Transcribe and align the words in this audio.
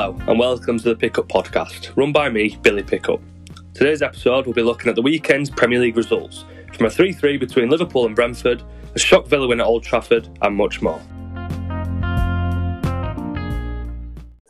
Hello, 0.00 0.16
and 0.28 0.38
welcome 0.38 0.78
to 0.78 0.88
the 0.88 0.96
Pickup 0.96 1.28
Podcast, 1.28 1.94
run 1.94 2.10
by 2.10 2.30
me, 2.30 2.58
Billy 2.62 2.82
Pickup. 2.82 3.20
Today's 3.74 4.00
episode, 4.00 4.46
we'll 4.46 4.54
be 4.54 4.62
looking 4.62 4.88
at 4.88 4.94
the 4.94 5.02
weekend's 5.02 5.50
Premier 5.50 5.78
League 5.78 5.98
results, 5.98 6.46
from 6.72 6.86
a 6.86 6.90
3 6.90 7.12
3 7.12 7.36
between 7.36 7.68
Liverpool 7.68 8.06
and 8.06 8.16
Brentford, 8.16 8.62
a 8.94 8.98
shock 8.98 9.26
Villa 9.26 9.46
win 9.46 9.60
at 9.60 9.66
Old 9.66 9.82
Trafford, 9.82 10.26
and 10.40 10.56
much 10.56 10.80
more. 10.80 10.98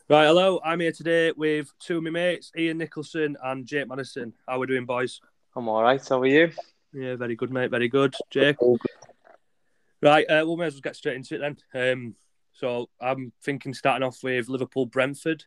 Right, 0.09 0.27
hello, 0.27 0.61
I'm 0.65 0.79
here 0.79 0.93
today 0.93 1.33
with 1.33 1.73
two 1.81 1.97
of 1.97 2.05
my 2.05 2.11
mates, 2.11 2.53
Ian 2.57 2.79
Nicholson 2.79 3.37
and 3.43 3.67
Jake 3.67 3.89
Madison. 3.89 4.33
How 4.47 4.55
are 4.55 4.59
we 4.61 4.69
doing, 4.69 4.87
boys? 4.87 5.21
I'm 5.57 5.69
all 5.69 5.83
right. 5.83 6.09
How 6.09 6.21
are 6.21 6.27
you? 6.27 6.53
Yeah, 6.93 7.17
very 7.17 7.35
good, 7.35 7.51
mate, 7.51 7.73
very 7.73 7.89
good. 7.89 8.15
Jake? 8.31 8.55
Right, 10.01 10.31
uh, 10.31 10.45
we'll 10.47 10.57
may 10.57 10.67
as 10.67 10.75
well 10.75 10.83
get 10.83 10.95
straight 10.95 11.17
into 11.17 11.35
it 11.35 11.57
then. 11.73 11.93
Um, 11.93 12.15
so 12.61 12.91
I'm 13.01 13.33
thinking 13.43 13.73
starting 13.73 14.07
off 14.07 14.23
with 14.23 14.49
Liverpool 14.51 14.85
Brentford. 14.85 15.45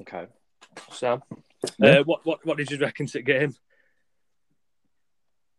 Okay. 0.00 0.26
Sam, 0.90 1.22
Yeah. 1.78 1.98
uh, 2.00 2.04
what 2.04 2.24
what 2.24 2.46
what 2.46 2.56
did 2.56 2.70
you 2.70 2.78
reckon 2.78 3.06
to 3.06 3.18
the 3.18 3.22
game? 3.22 3.54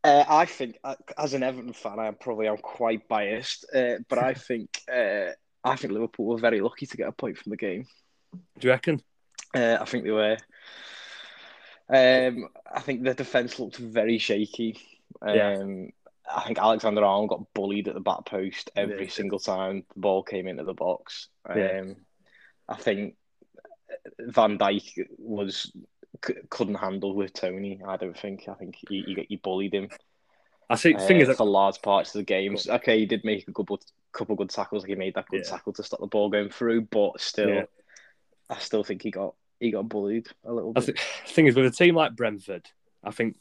Uh, 0.05 0.23
I 0.27 0.45
think, 0.45 0.77
uh, 0.83 0.95
as 1.17 1.33
an 1.33 1.43
Everton 1.43 1.73
fan, 1.73 1.99
I 1.99 2.07
am 2.07 2.15
probably 2.15 2.47
I'm 2.47 2.57
quite 2.57 3.07
biased, 3.07 3.65
uh, 3.75 3.95
but 4.09 4.19
I 4.19 4.33
think 4.47 4.81
uh, 4.91 5.31
I 5.63 5.75
think 5.75 5.93
Liverpool 5.93 6.25
were 6.25 6.37
very 6.37 6.61
lucky 6.61 6.85
to 6.85 6.97
get 6.97 7.07
a 7.09 7.11
point 7.11 7.37
from 7.37 7.51
the 7.51 7.57
game. 7.57 7.85
Do 8.33 8.67
you 8.67 8.69
reckon? 8.69 9.01
Uh, 9.53 9.77
I 9.79 9.85
think 9.85 10.03
they 10.05 10.11
were. 10.11 10.37
Um, 11.89 12.47
I 12.71 12.79
think 12.79 13.03
the 13.03 13.13
defense 13.13 13.59
looked 13.59 13.77
very 13.77 14.17
shaky. 14.17 14.77
Um, 15.21 15.35
Yeah. 15.35 15.63
I 16.31 16.41
think 16.43 16.57
Alexander 16.59 17.03
Arnold 17.03 17.29
got 17.29 17.53
bullied 17.53 17.87
at 17.87 17.93
the 17.95 17.99
back 17.99 18.25
post 18.25 18.71
every 18.75 19.05
Yeah, 19.05 19.11
single 19.11 19.39
time 19.39 19.83
the 19.93 19.99
ball 19.99 20.23
came 20.23 20.47
into 20.47 20.63
the 20.63 20.73
box. 20.73 21.27
Um, 21.45 21.57
Yeah. 21.57 21.83
I 22.69 22.75
think 22.75 23.15
Van 24.19 24.57
Dijk 24.57 25.07
was 25.17 25.71
c- 26.25 26.33
couldn't 26.49 26.75
handle 26.75 27.13
with 27.15 27.33
Toney. 27.33 27.81
I 27.85 27.97
don't 27.97 28.17
think. 28.17 28.47
I 28.47 28.53
think 28.53 28.75
he, 28.89 29.01
he, 29.01 29.25
he 29.29 29.35
bullied 29.35 29.73
him. 29.73 29.89
I 30.69 30.77
think 30.77 30.97
the 30.97 31.03
uh, 31.03 31.07
thing 31.07 31.19
is, 31.19 31.27
that, 31.27 31.37
for 31.37 31.45
large 31.45 31.81
parts 31.81 32.15
of 32.15 32.19
the 32.19 32.23
games. 32.25 32.67
Okay, 32.69 32.99
he 32.99 33.05
did 33.05 33.25
make 33.25 33.47
a 33.47 33.53
couple 33.53 33.79
couple 34.13 34.35
good 34.35 34.49
tackles. 34.49 34.83
Like 34.83 34.89
he 34.89 34.95
made 34.95 35.15
that 35.15 35.27
good 35.27 35.41
Yeah. 35.43 35.51
tackle 35.51 35.73
to 35.73 35.83
stop 35.83 35.99
the 35.99 36.07
ball 36.07 36.29
going 36.29 36.49
through, 36.49 36.83
but 36.83 37.19
still. 37.19 37.63
I 38.49 38.59
still 38.59 38.83
think 38.83 39.01
he 39.01 39.11
got 39.11 39.35
he 39.59 39.71
got 39.71 39.87
bullied 39.89 40.27
a 40.45 40.53
little 40.53 40.71
I 40.75 40.79
bit. 40.79 40.85
think 40.85 40.97
the 41.27 41.33
thing 41.33 41.47
is 41.47 41.55
with 41.55 41.65
a 41.65 41.71
team 41.71 41.95
like 41.95 42.15
Brentford, 42.15 42.69
I 43.03 43.11
think 43.11 43.37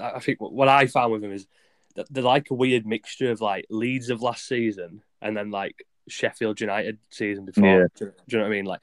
I 0.00 0.18
think 0.20 0.40
what 0.40 0.68
I 0.68 0.86
found 0.86 1.12
with 1.12 1.22
him 1.24 1.32
is 1.32 1.46
they're 2.10 2.22
like 2.22 2.50
a 2.50 2.54
weird 2.54 2.86
mixture 2.86 3.30
of 3.30 3.40
like 3.40 3.66
Leeds 3.70 4.10
of 4.10 4.22
last 4.22 4.46
season 4.46 5.02
and 5.20 5.36
then 5.36 5.50
like 5.50 5.86
Sheffield 6.08 6.60
United 6.60 6.98
season 7.10 7.44
before. 7.44 7.64
Yeah. 7.64 7.86
Do, 7.96 8.04
you, 8.06 8.10
do 8.10 8.36
you 8.36 8.38
know 8.38 8.44
what 8.44 8.52
I 8.52 8.56
mean? 8.56 8.64
Like, 8.64 8.80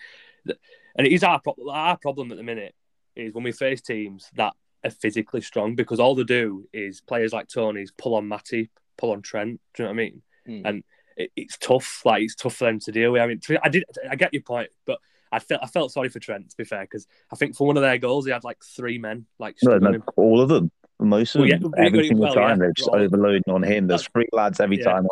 and 0.96 1.08
it 1.08 1.14
is 1.14 1.24
our 1.24 1.40
problem. 1.40 1.70
Our 1.70 1.98
problem 1.98 2.32
at 2.32 2.38
the 2.38 2.44
minute 2.44 2.76
is 3.16 3.34
when 3.34 3.44
we 3.44 3.52
face 3.52 3.82
teams 3.82 4.30
that 4.36 4.54
are 4.84 4.90
physically 4.90 5.42
strong 5.42 5.76
because 5.76 6.00
all 6.00 6.16
they 6.16 6.24
do 6.24 6.68
is 6.74 7.02
players 7.02 7.34
like 7.34 7.48
Toney's 7.48 7.92
pull 7.92 8.16
on 8.16 8.28
Matty, 8.28 8.70
pull 8.98 9.12
on 9.12 9.22
Trent. 9.22 9.60
Do 9.74 9.84
you 9.84 9.90
know 9.90 9.94
what 9.94 10.02
I 10.02 10.04
mean? 10.04 10.22
Mm. 10.48 10.62
and 10.66 10.84
it, 11.18 11.32
it's 11.36 11.58
tough. 11.58 12.02
Like 12.06 12.24
it's 12.24 12.36
tough 12.36 12.56
for 12.56 12.66
them 12.66 12.80
to 12.80 12.92
deal 12.92 13.12
with. 13.12 13.22
I 13.22 13.28
mean, 13.28 13.40
to- 13.42 13.60
I 13.64 13.70
did. 13.70 13.84
I 14.10 14.16
get 14.16 14.34
your 14.34 14.44
point, 14.44 14.70
but 14.86 15.00
I 15.32 15.40
felt 15.40 15.62
I 15.64 15.68
felt 15.68 15.92
sorry 15.92 16.10
for 16.10 16.20
Trent 16.20 16.50
to 16.50 16.58
be 16.58 16.64
fair 16.64 16.82
because 16.82 17.06
I 17.32 17.36
think 17.36 17.56
for 17.56 17.68
one 17.68 17.78
of 17.78 17.84
their 17.84 17.98
goals 17.98 18.26
he 18.26 18.32
had 18.32 18.44
like 18.44 18.64
three 18.64 18.98
men 18.98 19.26
like 19.38 19.58
no, 19.62 20.00
all 20.16 20.42
of 20.42 20.50
them. 20.50 20.72
Most 21.00 21.36
of 21.36 21.40
Well, 21.40 21.50
yeah, 21.50 21.58
but- 21.62 21.80
every 21.80 22.08
single 22.08 22.26
well, 22.26 22.34
time 22.34 22.50
yeah, 22.50 22.56
they're 22.58 22.74
just 22.74 22.90
right. 22.92 23.02
overloading 23.02 23.44
on 23.54 23.64
him. 23.64 23.88
There's 23.88 24.08
three 24.08 24.28
lads 24.34 24.60
every 24.60 24.80
yeah. 24.80 24.84
time, 24.86 25.08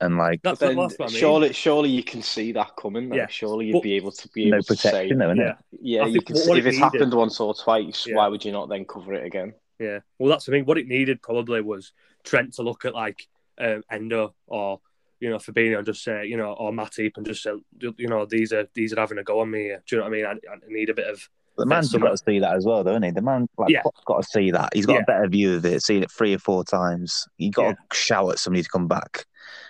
and 0.00 0.16
like 0.18 0.40
That's, 0.42 0.60
Then 0.60 0.76
that's 0.76 0.96
what 0.98 1.08
I 1.08 1.12
mean. 1.12 1.18
surely, 1.20 1.52
surely 1.52 1.90
you 1.90 2.04
can 2.04 2.22
see 2.22 2.52
that 2.52 2.76
coming. 2.76 3.08
Though. 3.08 3.16
Yeah. 3.16 3.26
Surely 3.28 3.66
you'd 3.66 3.72
But- 3.74 3.82
be 3.82 3.94
able 3.94 4.12
to 4.12 4.28
be 4.28 4.50
no 4.50 4.56
able 4.58 4.64
to 4.64 4.76
say, 4.76 5.12
though, 5.12 5.28
innit? 5.30 5.36
yeah, 5.38 5.54
yeah, 6.02 6.06
you 6.06 6.20
can. 6.20 6.34
what- 6.34 6.42
see- 6.44 6.48
what 6.50 6.58
if 6.58 6.64
it 6.66 6.68
it's 6.68 6.76
needed- 6.78 6.92
happened 6.92 7.14
once 7.14 7.40
or 7.40 7.54
twice, 7.54 8.06
Yeah. 8.06 8.16
why 8.16 8.28
would 8.28 8.44
you 8.44 8.52
not 8.52 8.68
then 8.68 8.84
cover 8.84 9.14
it 9.14 9.24
again? 9.26 9.54
yeah. 9.80 9.98
Well, 10.18 10.30
that's 10.30 10.46
the 10.46 10.52
thing. 10.52 10.64
What 10.64 10.78
it 10.78 10.86
needed 10.86 11.20
probably 11.22 11.60
was 11.60 11.92
Trent 12.24 12.54
to 12.54 12.62
look 12.62 12.84
at 12.84 12.94
like 12.94 13.26
um, 13.58 13.82
Endo 13.90 14.34
or 14.46 14.80
you 15.18 15.30
know 15.30 15.36
Fabinho 15.38 15.78
and 15.78 15.86
just 15.86 16.04
say 16.04 16.26
you 16.26 16.36
know 16.36 16.52
or 16.52 16.72
Matip 16.72 17.16
and 17.16 17.24
just 17.26 17.42
say 17.42 17.50
you 17.80 18.06
know 18.06 18.26
these 18.26 18.52
are 18.52 18.68
these 18.74 18.92
are 18.92 19.00
having 19.00 19.18
a 19.18 19.24
go 19.24 19.40
on 19.40 19.50
me. 19.50 19.68
Do 19.86 19.96
you 19.96 19.98
know 19.98 20.04
what 20.04 20.08
I 20.08 20.10
mean? 20.16 20.26
I, 20.26 20.32
I 20.32 20.56
need 20.68 20.90
a 20.90 20.94
bit 20.94 21.06
of 21.08 21.28
the 21.56 21.66
man's 21.66 21.92
got 21.92 22.10
to 22.10 22.16
see 22.18 22.38
that 22.40 22.54
as 22.54 22.64
well, 22.66 22.84
though, 22.84 22.90
isn't 22.92 23.02
he? 23.02 23.10
The 23.10 23.22
man, 23.22 23.48
like, 23.58 23.70
Yeah. 23.70 23.82
Klopp's 23.82 24.02
got 24.04 24.22
to 24.22 24.28
see 24.28 24.50
that. 24.50 24.70
He's 24.74 24.86
got 24.86 24.94
Yeah. 24.94 25.00
a 25.02 25.04
better 25.04 25.28
view 25.28 25.54
of 25.56 25.64
it. 25.64 25.82
Seen 25.82 26.02
it 26.02 26.10
three 26.10 26.34
or 26.34 26.38
four 26.38 26.64
times. 26.64 27.26
You 27.38 27.50
got 27.50 27.62
Yeah. 27.66 27.72
to 27.72 27.96
shout 27.96 28.30
at 28.32 28.38
somebody 28.38 28.62
to 28.62 28.68
come 28.68 28.88
back. 28.88 29.24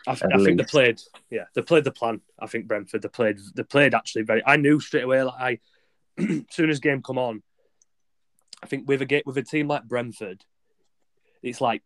I, 0.09 0.15
th- 0.15 0.33
I 0.33 0.39
think 0.45 0.59
they 0.59 0.65
played. 0.65 1.01
Yeah, 1.31 1.45
they 1.55 1.63
played 1.63 1.85
the 1.85 1.91
plan. 1.93 2.21
I 2.39 2.47
think 2.47 2.67
Brentford 2.67 3.03
they 3.03 3.09
played. 3.09 3.39
They 3.55 3.63
played 3.63 3.95
actually 3.95 4.23
very. 4.23 4.43
I 4.47 4.57
knew 4.57 4.81
straight 4.81 5.05
away. 5.05 5.23
Like 5.23 5.35
I, 5.39 5.59
as 6.23 6.43
soon 6.51 6.71
as 6.71 6.81
game 6.81 7.03
come 7.03 7.19
on, 7.19 7.43
I 8.63 8.67
think 8.67 8.89
with 8.89 9.03
a 9.03 9.23
with 9.27 9.37
a 9.37 9.43
team 9.43 9.69
like 9.69 9.85
Brentford, 9.85 10.45
it's 11.43 11.61
like 11.61 11.83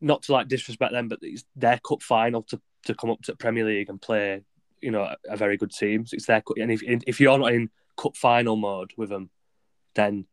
not 0.00 0.22
to 0.24 0.32
like 0.32 0.48
disrespect 0.48 0.92
them, 0.92 1.08
but 1.08 1.18
it's 1.22 1.44
their 1.56 1.78
cup 1.86 2.02
final 2.02 2.42
to, 2.44 2.60
to 2.84 2.94
come 2.94 3.10
up 3.10 3.22
to 3.22 3.36
Premier 3.36 3.64
League 3.64 3.88
and 3.90 4.00
play. 4.00 4.42
You 4.80 4.90
know, 4.92 5.02
a, 5.02 5.16
a 5.30 5.36
very 5.36 5.56
good 5.56 5.72
team. 5.72 6.06
So 6.06 6.14
it's 6.14 6.26
their 6.26 6.40
cup, 6.42 6.56
and 6.58 6.70
if 6.70 6.82
if 6.84 7.20
you're 7.20 7.38
not 7.38 7.52
in 7.52 7.70
cup 7.96 8.16
final 8.16 8.56
mode 8.56 8.92
with 8.96 9.08
them, 9.08 9.30
then 9.96 10.26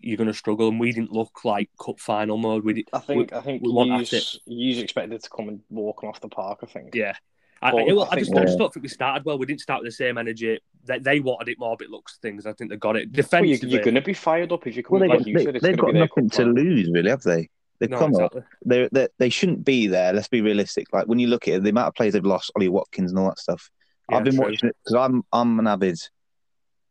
you're 0.00 0.16
going 0.16 0.28
to 0.28 0.34
struggle. 0.34 0.68
And 0.68 0.78
we 0.78 0.92
didn't 0.92 1.12
look 1.12 1.44
like 1.44 1.70
cup 1.84 1.98
final 1.98 2.36
mode. 2.36 2.64
We 2.64 2.74
did, 2.74 2.88
I 2.92 3.00
think. 3.00 3.32
I 3.32 3.40
think 3.40 3.62
we 3.62 3.72
want 3.72 3.90
at 3.90 4.12
yous 4.12 4.38
yous 4.46 4.78
expected 4.78 5.22
to 5.22 5.30
come 5.30 5.48
and 5.48 5.60
walk 5.68 6.00
them 6.00 6.10
off 6.10 6.20
the 6.20 6.28
park. 6.28 6.60
I 6.62 6.66
think. 6.66 6.94
Yeah. 6.94 7.14
I, 7.60 7.74
Well, 7.74 7.90
I, 7.90 7.92
well, 7.92 8.04
I 8.04 8.08
I, 8.12 8.18
just, 8.20 8.30
think- 8.30 8.40
I 8.40 8.44
just 8.44 8.58
don't 8.58 8.72
think 8.72 8.84
we 8.84 8.88
started 8.88 9.24
well. 9.24 9.36
We 9.38 9.46
didn't 9.46 9.62
start 9.62 9.82
with 9.82 9.90
the 9.90 9.96
same 9.96 10.16
energy. 10.16 10.60
They, 10.84 11.00
they 11.00 11.18
wanted 11.18 11.48
it 11.48 11.58
more, 11.58 11.76
but 11.76 11.86
it 11.86 11.90
looks 11.90 12.18
things. 12.18 12.46
I 12.46 12.52
think 12.52 12.70
they 12.70 12.76
got 12.76 12.96
it. 12.96 13.08
Well, 13.08 13.16
you, 13.16 13.22
Defensively, 13.22 13.68
you're 13.70 13.82
going 13.82 13.96
to 13.96 14.00
be 14.00 14.14
fired 14.14 14.52
up 14.52 14.66
if 14.66 14.76
you 14.76 14.84
come. 14.84 14.92
Well, 14.92 15.00
they 15.00 15.08
like 15.08 15.18
got, 15.18 15.26
you 15.26 15.38
they, 15.38 15.44
said, 15.44 15.56
it's 15.56 15.62
they've 15.64 15.76
got 15.76 15.92
be 15.92 15.98
nothing 15.98 16.30
to 16.30 16.44
lose, 16.44 16.88
really, 16.92 17.10
have 17.10 17.22
they? 17.22 17.48
They've 17.80 17.90
no, 17.90 17.98
come 17.98 18.14
up. 18.14 18.34
exactly. 18.34 18.42
They 18.64 18.88
they 18.92 19.08
they 19.18 19.28
shouldn't 19.28 19.64
be 19.64 19.86
there. 19.86 20.12
Let's 20.12 20.28
be 20.28 20.40
realistic. 20.40 20.92
Like 20.92 21.06
when 21.06 21.18
you 21.18 21.28
look 21.28 21.48
at 21.48 21.54
it, 21.54 21.62
the 21.62 21.70
amount 21.70 21.88
of 21.88 21.94
players 21.94 22.12
they've 22.12 22.24
lost, 22.24 22.52
Ollie 22.56 22.68
Watkins 22.68 23.10
and 23.10 23.18
all 23.18 23.28
that 23.28 23.38
stuff. 23.38 23.70
Yeah, 24.10 24.18
I've 24.18 24.24
been 24.24 24.36
true. 24.36 24.44
watching 24.44 24.68
it 24.68 24.76
because 24.84 24.94
I'm 24.94 25.22
I'm 25.32 25.58
an 25.58 25.66
avid 25.66 25.98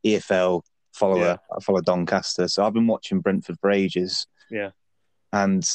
EFL 0.05 0.61
follower. 0.97 1.19
Yeah. 1.19 1.37
I 1.55 1.59
follow 1.61 1.81
Doncaster, 1.81 2.47
so 2.47 2.65
I've 2.65 2.73
been 2.73 2.87
watching 2.87 3.19
Brentford 3.21 3.57
for 3.59 3.71
ages. 3.71 4.27
Yeah. 4.49 4.69
and 5.33 5.67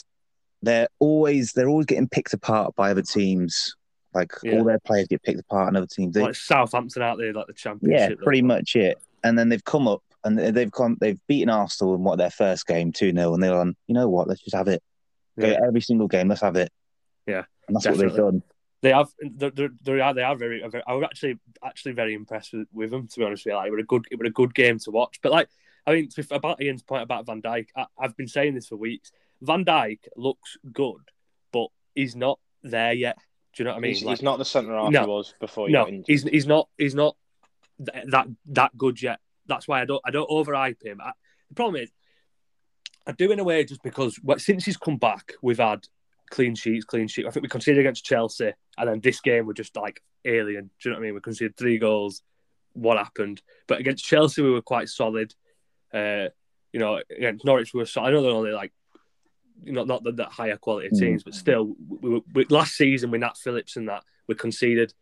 they're 0.62 0.88
always 0.98 1.52
they're 1.52 1.68
always 1.68 1.86
getting 1.86 2.08
picked 2.08 2.32
apart 2.32 2.74
by 2.76 2.90
other 2.90 3.02
teams. 3.02 3.74
Like 4.14 4.32
Yeah. 4.42 4.58
all 4.58 4.64
their 4.64 4.78
players 4.80 5.08
get 5.08 5.22
picked 5.22 5.40
apart 5.40 5.68
in 5.68 5.76
other 5.76 5.86
teams. 5.86 6.14
They, 6.14 6.22
Like 6.22 6.34
Southampton 6.34 7.02
out 7.02 7.18
there, 7.18 7.32
like 7.32 7.46
the 7.48 7.52
championship. 7.52 8.18
yeah, 8.18 8.24
pretty 8.24 8.42
much 8.42 8.76
it. 8.76 8.98
And 9.24 9.38
then 9.38 9.48
they've 9.48 9.64
come 9.64 9.88
up 9.88 10.02
and 10.24 10.38
they've 10.38 10.70
come 10.70 10.96
they've 11.00 11.18
beaten 11.26 11.48
Arsenal 11.50 11.94
in 11.96 12.02
what 12.04 12.16
their 12.18 12.30
first 12.30 12.66
game 12.66 12.92
two 12.92 13.12
0 13.12 13.34
and 13.34 13.42
they're 13.42 13.58
on. 13.58 13.74
You 13.88 13.94
know 13.94 14.08
what? 14.08 14.28
Let's 14.28 14.40
just 14.42 14.54
have 14.56 14.68
it. 14.68 14.82
Go 15.38 15.48
Yeah. 15.48 15.60
every 15.66 15.80
single 15.80 16.08
game. 16.08 16.28
Let's 16.28 16.42
have 16.42 16.56
it. 16.56 16.70
Yeah, 17.26 17.44
and 17.68 17.76
that's 17.76 17.86
what 17.86 17.98
they've 17.98 18.14
done. 18.14 18.42
They 18.82 18.90
have. 18.90 19.08
They're, 19.20 19.50
they're, 19.50 19.70
they 19.82 20.00
are. 20.00 20.12
They 20.12 20.22
are 20.22 20.36
very, 20.36 20.62
very. 20.68 20.82
I 20.86 20.92
was 20.94 21.04
actually 21.04 21.38
actually 21.64 21.92
very 21.92 22.14
impressed 22.14 22.52
with, 22.52 22.66
with 22.72 22.90
them. 22.90 23.06
To 23.06 23.18
be 23.20 23.24
honest 23.24 23.44
with 23.44 23.52
you, 23.52 23.56
like, 23.56 23.68
it 23.68 23.70
was 23.70 23.80
a 23.80 23.86
good. 23.86 24.04
It 24.10 24.18
was 24.18 24.28
a 24.28 24.32
good 24.32 24.54
game 24.54 24.78
to 24.80 24.90
watch. 24.90 25.20
But 25.22 25.32
like, 25.32 25.48
I 25.86 25.92
mean, 25.94 26.08
to, 26.10 26.26
about 26.32 26.60
Ian's 26.60 26.82
point 26.82 27.02
about 27.02 27.26
Van 27.26 27.40
Dijk, 27.40 27.68
I, 27.76 27.86
I've 27.98 28.16
been 28.16 28.28
saying 28.28 28.54
this 28.54 28.68
for 28.68 28.76
weeks. 28.76 29.12
Van 29.40 29.64
Dijk 29.64 30.00
looks 30.16 30.56
good, 30.72 31.00
but 31.52 31.68
he's 31.94 32.16
not 32.16 32.38
there 32.62 32.92
yet. 32.92 33.18
Do 33.54 33.62
you 33.62 33.64
know 33.66 33.72
what 33.72 33.78
I 33.78 33.80
mean? 33.80 33.90
He's, 33.92 34.02
Like- 34.02 34.18
he's 34.18 34.22
not 34.22 34.38
the 34.38 34.44
centre 34.44 34.74
half 34.74 34.90
No. 34.90 35.00
he 35.02 35.06
was 35.06 35.34
before 35.38 35.66
he 35.68 35.72
no, 35.74 35.86
he's 36.06 36.22
he's 36.22 36.46
not 36.46 36.68
he's 36.78 36.94
not 36.94 37.16
th- 37.84 38.06
that 38.08 38.26
that 38.46 38.76
good 38.76 39.00
yet. 39.00 39.20
That's 39.46 39.68
why 39.68 39.82
I 39.82 39.84
don't 39.84 40.00
I 40.04 40.10
don't 40.10 40.30
overhype 40.30 40.82
him. 40.82 41.00
I, 41.00 41.12
the 41.48 41.54
problem 41.54 41.82
is, 41.82 41.90
I 43.06 43.12
do 43.12 43.30
in 43.30 43.38
a 43.40 43.44
way 43.44 43.64
just 43.64 43.82
because 43.82 44.16
what, 44.22 44.40
since 44.40 44.64
he's 44.64 44.76
come 44.76 44.96
back, 44.96 45.34
we've 45.42 45.58
had 45.58 45.86
clean 46.32 46.54
sheets, 46.56 46.84
clean 46.84 47.06
sheet. 47.06 47.26
I 47.26 47.30
think 47.30 47.42
we 47.42 47.48
conceded 47.48 47.78
against 47.78 48.04
Chelsea, 48.04 48.52
and 48.76 48.88
then 48.88 49.00
this 49.00 49.20
game 49.20 49.46
we're 49.46 49.52
just 49.52 49.76
like 49.76 50.02
alien. 50.24 50.70
Do 50.80 50.88
you 50.88 50.90
know 50.90 50.96
what 50.96 51.02
I 51.02 51.06
mean? 51.06 51.14
We 51.14 51.20
conceded 51.20 51.56
three 51.56 51.78
goals. 51.78 52.22
What 52.72 52.96
happened? 52.98 53.42
But 53.68 53.78
against 53.78 54.04
Chelsea, 54.04 54.42
we 54.42 54.50
were 54.50 54.62
quite 54.62 54.88
solid. 54.88 55.34
Uh, 55.92 56.28
you 56.72 56.80
know, 56.80 57.00
against 57.16 57.44
Norwich, 57.44 57.72
we 57.74 57.78
were. 57.80 57.86
solid. 57.86 58.08
I 58.08 58.10
know 58.12 58.22
they're 58.22 58.32
only 58.32 58.50
like. 58.52 58.72
You 59.64 59.72
know, 59.72 59.84
not 59.84 60.02
the, 60.02 60.10
that 60.12 60.32
higher 60.32 60.56
quality 60.56 60.88
Mm. 60.88 60.98
teams, 60.98 61.22
but 61.22 61.34
still, 61.34 61.76
we 61.88 62.08
were, 62.10 62.20
we, 62.34 62.44
last 62.46 62.74
season 62.74 63.12
with 63.12 63.20
Nat 63.20 63.36
Phillips 63.36 63.76
and 63.76 63.88
that 63.88 64.02
we 64.26 64.34
conceded 64.34 64.92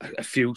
a, 0.00 0.08
a 0.18 0.22
few 0.24 0.56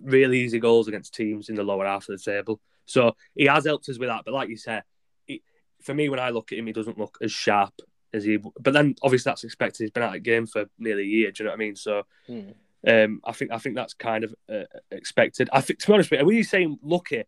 really 0.00 0.38
easy 0.42 0.60
goals 0.60 0.86
against 0.86 1.14
teams 1.14 1.48
in 1.48 1.56
the 1.56 1.64
lower 1.64 1.86
half 1.86 2.08
of 2.08 2.16
the 2.16 2.22
table. 2.22 2.60
So 2.86 3.16
he 3.34 3.46
has 3.46 3.64
helped 3.64 3.88
us 3.88 3.98
with 3.98 4.10
that. 4.10 4.22
But 4.24 4.34
like 4.34 4.48
you 4.48 4.56
said, 4.56 4.84
he, 5.26 5.42
for 5.82 5.92
me, 5.92 6.08
when 6.08 6.20
I 6.20 6.30
look 6.30 6.52
at 6.52 6.58
him, 6.58 6.66
he 6.68 6.72
doesn't 6.72 6.98
look 6.98 7.18
as 7.20 7.32
sharp 7.32 7.74
as 8.12 8.24
he. 8.24 8.36
But 8.36 8.72
then 8.72 8.94
obviously 9.02 9.30
that's 9.30 9.44
expected. 9.44 9.84
He's 9.84 9.90
been 9.90 10.02
out 10.02 10.08
of 10.08 10.12
the 10.14 10.20
game 10.20 10.46
for 10.46 10.66
nearly 10.78 11.02
a 11.02 11.06
year. 11.06 11.30
Do 11.30 11.42
you 11.42 11.44
know 11.46 11.52
what 11.52 11.60
I 11.60 11.64
mean? 11.64 11.76
So 11.76 12.02
Hmm. 12.26 12.50
um, 12.86 13.20
I 13.24 13.32
think 13.32 13.52
I 13.52 13.58
think 13.58 13.76
that's 13.76 13.94
kind 13.94 14.24
of 14.24 14.34
uh, 14.48 14.64
expected. 14.90 15.48
I 15.52 15.60
think 15.60 15.78
to 15.80 15.86
be 15.86 15.92
honest 15.94 16.10
with 16.10 16.20
you, 16.20 16.26
when 16.26 16.36
you 16.36 16.44
saying 16.44 16.78
lucky, 16.82 17.24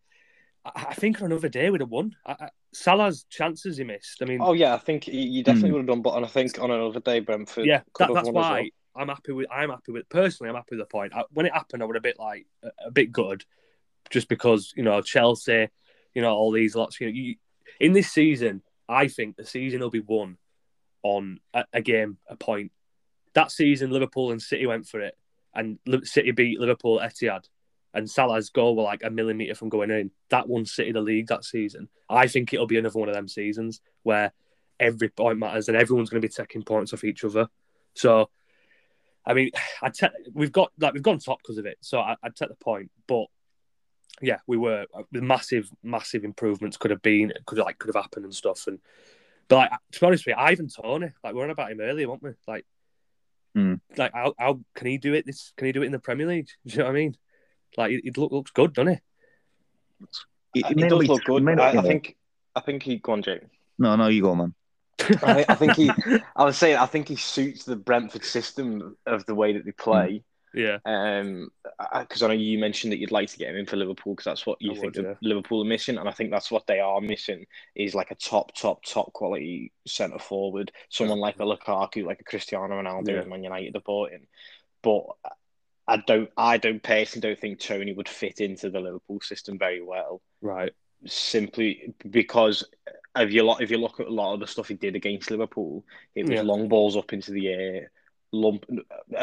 I, 0.64 0.70
I 0.90 0.94
think 0.94 1.20
on 1.20 1.26
another 1.26 1.49
day 1.49 1.70
we'd 1.70 1.81
have 1.81 1.90
won. 1.90 2.17
I, 2.26 2.32
I, 2.32 2.49
Salah's 2.73 3.25
chances 3.29 3.76
he 3.76 3.84
missed. 3.84 4.23
I 4.23 4.25
mean, 4.25 4.38
Oh 4.40 4.55
yeah, 4.55 4.75
I 4.75 4.79
think 4.79 5.06
you, 5.08 5.20
you 5.20 5.43
definitely 5.43 5.70
Hmm. 5.70 5.75
would 5.75 5.81
have 5.81 5.88
done. 5.88 6.02
But 6.02 6.17
and 6.17 6.25
I 6.25 6.29
think 6.29 6.58
on 6.61 6.70
another 6.70 7.00
day, 7.00 7.20
Brentford. 7.20 7.67
yeah, 7.67 7.82
could 7.93 8.05
that, 8.05 8.08
have 8.08 8.14
that's 8.14 8.26
won 8.26 8.37
as 8.37 8.50
why 8.50 8.61
well. 8.61 8.69
I'm 8.94 9.08
happy 9.08 9.32
with. 9.32 9.46
I'm 9.50 9.70
happy 9.70 9.93
with 9.93 10.08
personally. 10.08 10.50
I'm 10.50 10.56
happy 10.56 10.76
with 10.76 10.81
the 10.81 10.87
point. 10.87 11.14
I, 11.14 11.25
when 11.32 11.46
it 11.46 11.52
happened, 11.52 11.82
I 11.82 11.87
was 11.87 11.96
a 11.96 12.00
bit 12.00 12.19
like 12.19 12.46
a, 12.62 12.70
a 12.87 12.90
bit 12.90 13.11
good, 13.12 13.44
just 14.11 14.29
because 14.29 14.73
you 14.76 14.82
know 14.82 15.00
Chelsea, 15.02 15.69
you 16.14 16.23
know 16.23 16.34
all 16.34 16.50
these 16.52 16.75
lots. 16.75 17.00
You 17.00 17.06
know, 17.06 17.12
you, 17.12 17.37
in 17.81 17.93
this 17.93 18.11
season, 18.11 18.62
I 18.88 19.08
think 19.08 19.37
the 19.37 19.46
season 19.46 19.81
will 19.81 19.90
be 19.90 20.00
won 20.00 20.37
on 21.03 21.41
a, 21.55 21.65
a 21.73 21.83
game, 21.83 22.19
a 22.29 22.37
point. 22.37 22.73
That 23.35 23.51
season, 23.51 23.91
Liverpool 23.91 24.31
and 24.31 24.43
City 24.43 24.67
went 24.67 24.87
for 24.87 25.01
it, 25.01 25.17
and 25.55 25.79
City 26.05 26.33
beat 26.33 26.61
Liverpool 26.61 27.01
Etihad, 27.01 27.45
and 27.95 28.11
Salah's 28.11 28.51
goal 28.51 28.77
were 28.77 28.83
like 28.83 29.03
a 29.05 29.11
millimeter 29.11 29.55
from 29.55 29.69
going 29.69 29.91
in. 29.91 30.11
That 30.31 30.49
won 30.49 30.65
City 30.67 30.93
the 30.93 31.01
league 31.01 31.29
that 31.29 31.45
season. 31.45 31.89
I 32.09 32.27
think 32.27 32.53
it'll 32.53 32.67
be 32.67 32.79
another 32.79 32.99
one 32.99 33.09
of 33.09 33.15
them 33.15 33.29
seasons 33.29 33.81
where 34.03 34.33
every 34.81 35.09
point 35.09 35.39
matters 35.39 35.69
and 35.69 35.77
everyone's 35.77 36.11
going 36.11 36.21
to 36.21 36.29
be 36.29 36.33
taking 36.33 36.63
points 36.63 36.93
off 36.93 37.05
each 37.05 37.25
other. 37.25 37.49
So, 37.95 38.31
I 39.25 39.35
mean, 39.35 39.51
I 39.83 39.91
te- 39.91 40.09
we've 40.33 40.53
got 40.53 40.73
like 40.79 40.95
we've 40.95 41.03
gone 41.03 41.19
top 41.19 41.39
because 41.43 41.59
of 41.59 41.67
it. 41.67 41.79
So 41.81 42.01
I, 42.01 42.17
would 42.23 42.37
take 42.37 42.49
the 42.49 42.55
point, 42.55 42.91
but 43.07 43.27
yeah, 44.21 44.39
we 44.47 44.57
were 44.57 44.87
uh, 44.95 45.03
massive, 45.13 45.71
massive 45.83 46.25
improvements 46.25 46.77
could 46.77 46.91
have 46.91 47.03
been, 47.03 47.33
could 47.47 47.59
have, 47.59 47.67
like 47.67 47.79
could 47.79 47.95
have 47.95 48.03
happened 48.03 48.25
and 48.25 48.35
stuff. 48.35 48.67
And 48.67 48.79
but 49.49 49.56
like 49.56 49.71
to 49.93 50.00
be 50.00 50.06
honest 50.06 50.27
with 50.27 50.37
you, 50.37 50.43
Ivan 50.43 50.69
Toney, 50.69 51.12
like 51.23 51.35
we 51.35 51.41
are 51.41 51.44
on 51.44 51.50
about 51.50 51.71
him 51.71 51.81
earlier, 51.81 52.09
weren't 52.09 52.23
we? 52.23 52.31
Like, 52.47 52.65
mm. 53.56 53.81
like 53.97 54.12
how, 54.12 54.35
how 54.39 54.61
can 54.75 54.87
he 54.87 54.99
do 54.99 55.15
it? 55.15 55.27
This 55.27 55.53
can 55.56 55.67
he 55.67 55.73
do 55.73 55.83
it 55.83 55.87
in 55.87 55.93
the 55.93 55.99
Premier 55.99 56.27
League? 56.27 56.49
Do 56.67 56.73
you 56.73 56.79
know 56.79 56.85
what 56.85 56.91
I 56.91 56.94
mean? 56.94 57.17
Like 57.77 57.93
it, 57.93 58.17
look, 58.17 58.33
looks 58.33 58.50
good, 58.50 58.75
doesn't 58.75 58.94
he? 60.55 60.61
It, 60.61 60.71
it 60.71 60.89
does 60.89 61.06
look 61.06 61.25
good. 61.25 61.49
I, 61.59 61.79
I, 61.79 61.83
think. 61.83 62.17
I 62.55 62.61
think 62.61 62.83
he. 62.83 62.99
Go 62.99 63.12
on, 63.12 63.23
Jake. 63.23 63.43
No, 63.79 63.97
no, 63.97 64.09
you 64.09 64.23
go, 64.23 64.35
man. 64.35 64.55
I, 65.23 65.44
I, 65.49 65.55
think 65.55 65.75
he. 65.75 65.91
I 66.37 66.44
was 66.44 66.59
saying. 66.59 66.77
I 66.77 66.87
think 66.87 67.09
he 67.09 67.17
suits 67.17 67.65
the 67.65 67.77
Brentford 67.77 68.25
system 68.25 68.97
of 69.06 69.25
the 69.27 69.35
way 69.35 69.55
that 69.55 69.65
they 69.65 69.73
play. 69.73 70.25
Yeah. 70.55 70.79
Um, 70.85 71.51
because 72.01 72.23
I, 72.23 72.27
I, 72.27 72.29
know 72.29 72.35
you 72.35 72.59
mentioned 72.59 72.93
that 72.93 72.99
you'd 72.99 73.11
like 73.11 73.31
to 73.31 73.39
get 73.39 73.51
him 73.51 73.57
in 73.57 73.67
for 73.67 73.77
Liverpool 73.77 74.15
because 74.15 74.25
that's 74.25 74.47
what 74.47 74.61
you 74.61 74.73
I 74.73 74.75
think 74.75 74.97
would, 74.97 75.05
yeah. 75.05 75.15
Liverpool 75.23 75.63
are 75.63 75.67
missing, 75.67 75.99
and 75.99 76.09
I 76.09 76.13
think 76.13 76.31
that's 76.31 76.51
what 76.51 76.67
they 76.67 76.81
are 76.81 77.01
missing 77.01 77.47
is 77.75 77.95
like 77.95 78.11
a 78.11 78.17
top, 78.17 78.55
top, 78.55 78.85
top 78.85 79.13
quality 79.13 79.73
centre 79.87 80.19
forward, 80.19 80.73
someone 80.89 81.21
like 81.21 81.37
a 81.37 81.45
Lukaku, 81.45 82.05
like 82.05 82.21
a 82.21 82.25
Cristiano 82.25 82.81
Ronaldo, 82.81 83.09
yeah. 83.09 83.25
Man 83.25 83.43
United 83.43 83.75
have 83.75 83.85
bought 83.85 84.13
in. 84.13 84.27
But 84.83 85.05
I 85.87 85.99
don't, 85.99 86.31
I 86.37 86.59
don't 86.59 86.83
personally 86.83 87.29
don't 87.29 87.39
think 87.39 87.59
Toney 87.59 87.93
would 87.93 88.09
fit 88.09 88.41
into 88.41 88.71
the 88.71 88.81
Liverpool 88.81 89.21
system 89.21 89.59
very 89.59 89.83
well. 89.83 90.21
Right. 90.41 90.73
Simply 91.07 91.95
because 92.09 92.65
if 93.17 93.33
you 93.33 93.43
look, 93.43 93.61
if 93.61 93.71
you 93.71 93.79
look 93.79 94.01
at 94.01 94.07
a 94.07 94.13
lot 94.13 94.35
of 94.35 94.41
the 94.41 94.47
stuff 94.47 94.69
he 94.69 94.75
did 94.75 94.97
against 94.97 95.31
Liverpool, 95.31 95.85
it 96.15 96.27
was 96.27 96.37
yeah. 96.37 96.43
long 96.43 96.69
balls 96.69 96.97
up 96.97 97.13
into 97.13 97.33
the 97.33 97.49
air, 97.49 97.91
lump, 98.33 98.65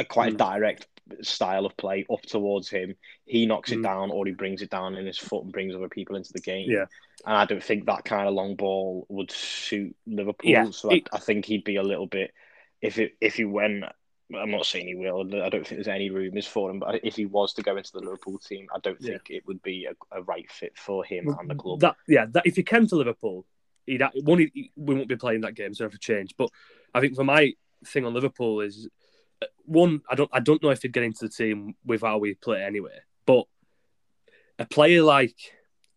quite 0.10 0.32
mm. 0.32 0.36
a 0.36 0.38
direct 0.38 0.88
style 1.22 1.66
of 1.66 1.76
play 1.78 2.06
up 2.12 2.22
towards 2.24 2.70
him. 2.70 2.96
He 3.26 3.46
knocks 3.46 3.72
mm. 3.72 3.80
it 3.80 3.84
down 3.84 4.12
or 4.12 4.26
he 4.26 4.32
brings 4.32 4.62
it 4.62 4.70
down 4.70 4.96
in 4.96 5.06
his 5.06 5.18
foot 5.18 5.44
and 5.44 5.54
brings 5.54 5.76
other 5.76 5.90
people 5.90 6.16
into 6.16 6.34
the 6.34 6.42
game. 6.42 6.70
Yeah. 6.70 6.86
And 7.26 7.36
I 7.36 7.46
don't 7.46 7.64
think 7.64 7.86
that 7.86 8.06
kind 8.06 8.28
of 8.28 8.34
long 8.34 8.56
ball 8.56 9.06
would 9.10 9.32
suit 9.32 9.96
Liverpool. 10.08 10.50
Yeah. 10.50 10.70
So 10.72 10.92
I, 10.92 11.04
I, 11.12 11.20
think 11.20 11.46
he'd 11.46 11.64
be 11.64 11.76
a 11.76 11.84
little 11.84 12.08
bit 12.08 12.34
if 12.82 12.98
it 12.98 13.14
if 13.20 13.36
he 13.36 13.46
went 13.46 13.84
I'm 14.36 14.52
not 14.52 14.66
saying 14.66 14.88
he 14.88 14.96
will. 14.96 15.22
I 15.22 15.50
don't 15.50 15.66
think 15.66 15.78
there's 15.78 15.88
any 15.88 16.10
rumours 16.12 16.46
for 16.46 16.70
him. 16.70 16.80
But 16.80 17.04
if 17.04 17.16
he 17.16 17.26
was 17.26 17.54
to 17.54 17.64
go 17.64 17.76
into 17.78 17.92
the 17.92 18.00
Liverpool 18.00 18.38
team, 18.38 18.68
I 18.74 18.80
don't 18.80 19.00
think 19.00 19.24
yeah. 19.28 19.38
it 19.38 19.48
would 19.48 19.62
be 19.64 19.86
a, 19.86 20.18
a, 20.18 20.22
right 20.22 20.50
fit 20.52 20.78
for 20.78 21.04
him 21.04 21.36
and 21.40 21.50
the 21.50 21.56
club. 21.56 21.80
That 21.80 21.96
yeah, 22.08 22.28
that 22.32 22.46
if 22.46 22.56
he 22.56 22.64
came 22.64 22.86
to 22.88 22.96
Liverpool, 22.96 23.46
he'd 23.88 24.04
one 24.24 24.38
he, 24.40 24.72
we 24.76 24.96
won't 24.96 25.08
be 25.08 25.16
playing 25.16 25.42
that 25.42 25.56
game, 25.56 25.74
so 25.74 25.84
have 25.84 25.94
to 25.94 25.98
change. 25.98 26.36
But 26.38 26.52
I 26.94 27.00
think 27.00 27.16
for 27.16 27.24
my 27.24 27.54
thing 27.86 28.06
on 28.06 28.14
Liverpool 28.14 28.62
is 28.62 28.88
one, 29.66 30.02
I 30.10 30.16
don't 30.16 30.30
I 30.34 30.40
don't 30.40 30.62
know 30.62 30.70
if 30.70 30.82
he'd 30.82 30.94
get 30.94 31.04
into 31.04 31.26
the 31.26 31.30
team 31.30 31.76
with 31.86 32.02
how 32.02 32.18
we 32.18 32.34
play 32.34 32.64
anyway. 32.64 33.00
But 33.26 33.46
a 34.58 34.66
player 34.66 35.04
like 35.04 35.36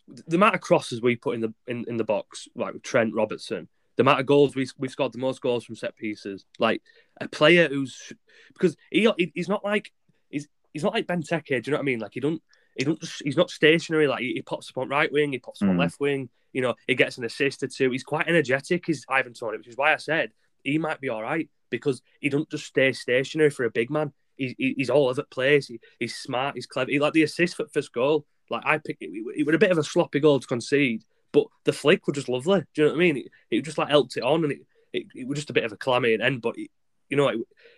the 0.08 0.36
amount 0.36 0.54
of 0.54 0.60
crosses 0.60 1.00
we 1.00 1.16
put 1.16 1.34
in 1.34 1.40
the 1.40 1.54
in, 1.66 1.84
in 1.88 1.96
the 1.96 2.04
box, 2.04 2.48
like 2.54 2.82
Trent 2.82 3.14
Robertson, 3.14 3.68
the 3.96 4.02
amount 4.02 4.20
of 4.20 4.26
goals 4.26 4.54
we 4.54 4.68
we've 4.78 4.90
scored 4.90 5.12
the 5.12 5.18
most 5.18 5.40
goals 5.40 5.64
from 5.64 5.76
set 5.76 5.96
pieces, 5.96 6.44
like 6.58 6.82
a 7.20 7.28
player 7.28 7.68
who's 7.68 8.12
because 8.52 8.76
he 8.90 9.08
he's 9.34 9.48
not 9.48 9.64
like 9.64 9.92
he's 10.28 10.48
he's 10.72 10.84
not 10.84 10.94
like 10.94 11.06
Benteke. 11.06 11.46
Do 11.46 11.54
you 11.54 11.62
know 11.72 11.78
what 11.78 11.82
I 11.82 11.84
mean? 11.84 12.00
Like 12.00 12.14
he 12.14 12.20
don't 12.20 12.42
he 12.76 12.84
don't 12.84 13.02
he's 13.24 13.36
not 13.36 13.50
stationary. 13.50 14.06
Like 14.06 14.20
he, 14.20 14.34
he 14.34 14.42
pops 14.42 14.70
up 14.70 14.78
on 14.78 14.88
right 14.88 15.12
wing, 15.12 15.32
he 15.32 15.38
pops 15.38 15.62
up 15.62 15.68
mm. 15.68 15.72
on 15.72 15.78
left 15.78 16.00
wing. 16.00 16.28
You 16.52 16.60
know, 16.60 16.74
he 16.86 16.94
gets 16.94 17.16
an 17.16 17.24
assist 17.24 17.62
or 17.62 17.68
two. 17.68 17.90
He's 17.90 18.04
quite 18.04 18.28
energetic. 18.28 18.88
Is 18.88 19.06
Ivan 19.08 19.32
Toney, 19.32 19.56
which 19.56 19.68
is 19.68 19.76
why 19.76 19.94
I 19.94 19.96
said 19.96 20.32
he 20.62 20.78
might 20.78 21.00
be 21.00 21.08
all 21.08 21.22
right 21.22 21.48
because 21.70 22.02
he 22.20 22.28
don't 22.28 22.50
just 22.50 22.66
stay 22.66 22.92
stationary 22.92 23.50
for 23.50 23.64
a 23.64 23.70
big 23.70 23.90
man. 23.90 24.12
He's, 24.36 24.54
he's 24.58 24.90
all 24.90 25.08
over 25.08 25.14
the 25.14 25.24
place. 25.24 25.66
He, 25.66 25.80
he's 25.98 26.16
smart. 26.16 26.54
He's 26.54 26.66
clever. 26.66 26.90
He 26.90 26.98
like 26.98 27.12
the 27.12 27.22
assist 27.22 27.56
for 27.56 27.66
first 27.72 27.92
goal. 27.92 28.26
Like 28.50 28.62
I 28.64 28.78
picked 28.78 29.02
it, 29.02 29.10
it 29.36 29.46
was 29.46 29.54
a 29.54 29.58
bit 29.58 29.70
of 29.70 29.78
a 29.78 29.84
sloppy 29.84 30.20
goal 30.20 30.40
to 30.40 30.46
concede, 30.46 31.04
but 31.32 31.46
the 31.64 31.72
flick 31.72 32.06
was 32.06 32.16
just 32.16 32.28
lovely. 32.28 32.60
Do 32.74 32.82
you 32.82 32.84
know 32.84 32.92
what 32.92 32.96
I 32.96 33.00
mean? 33.00 33.16
It, 33.18 33.26
it 33.50 33.62
just 33.62 33.78
like 33.78 33.88
helped 33.88 34.16
it 34.16 34.22
on, 34.22 34.44
and 34.44 34.52
it, 34.52 34.60
it, 34.92 35.06
it 35.14 35.28
was 35.28 35.38
just 35.38 35.50
a 35.50 35.54
bit 35.54 35.64
of 35.64 35.72
a 35.72 35.76
clammy 35.76 36.18
end. 36.20 36.42
But 36.42 36.58
it, 36.58 36.70
you 37.08 37.16
know, 37.16 37.30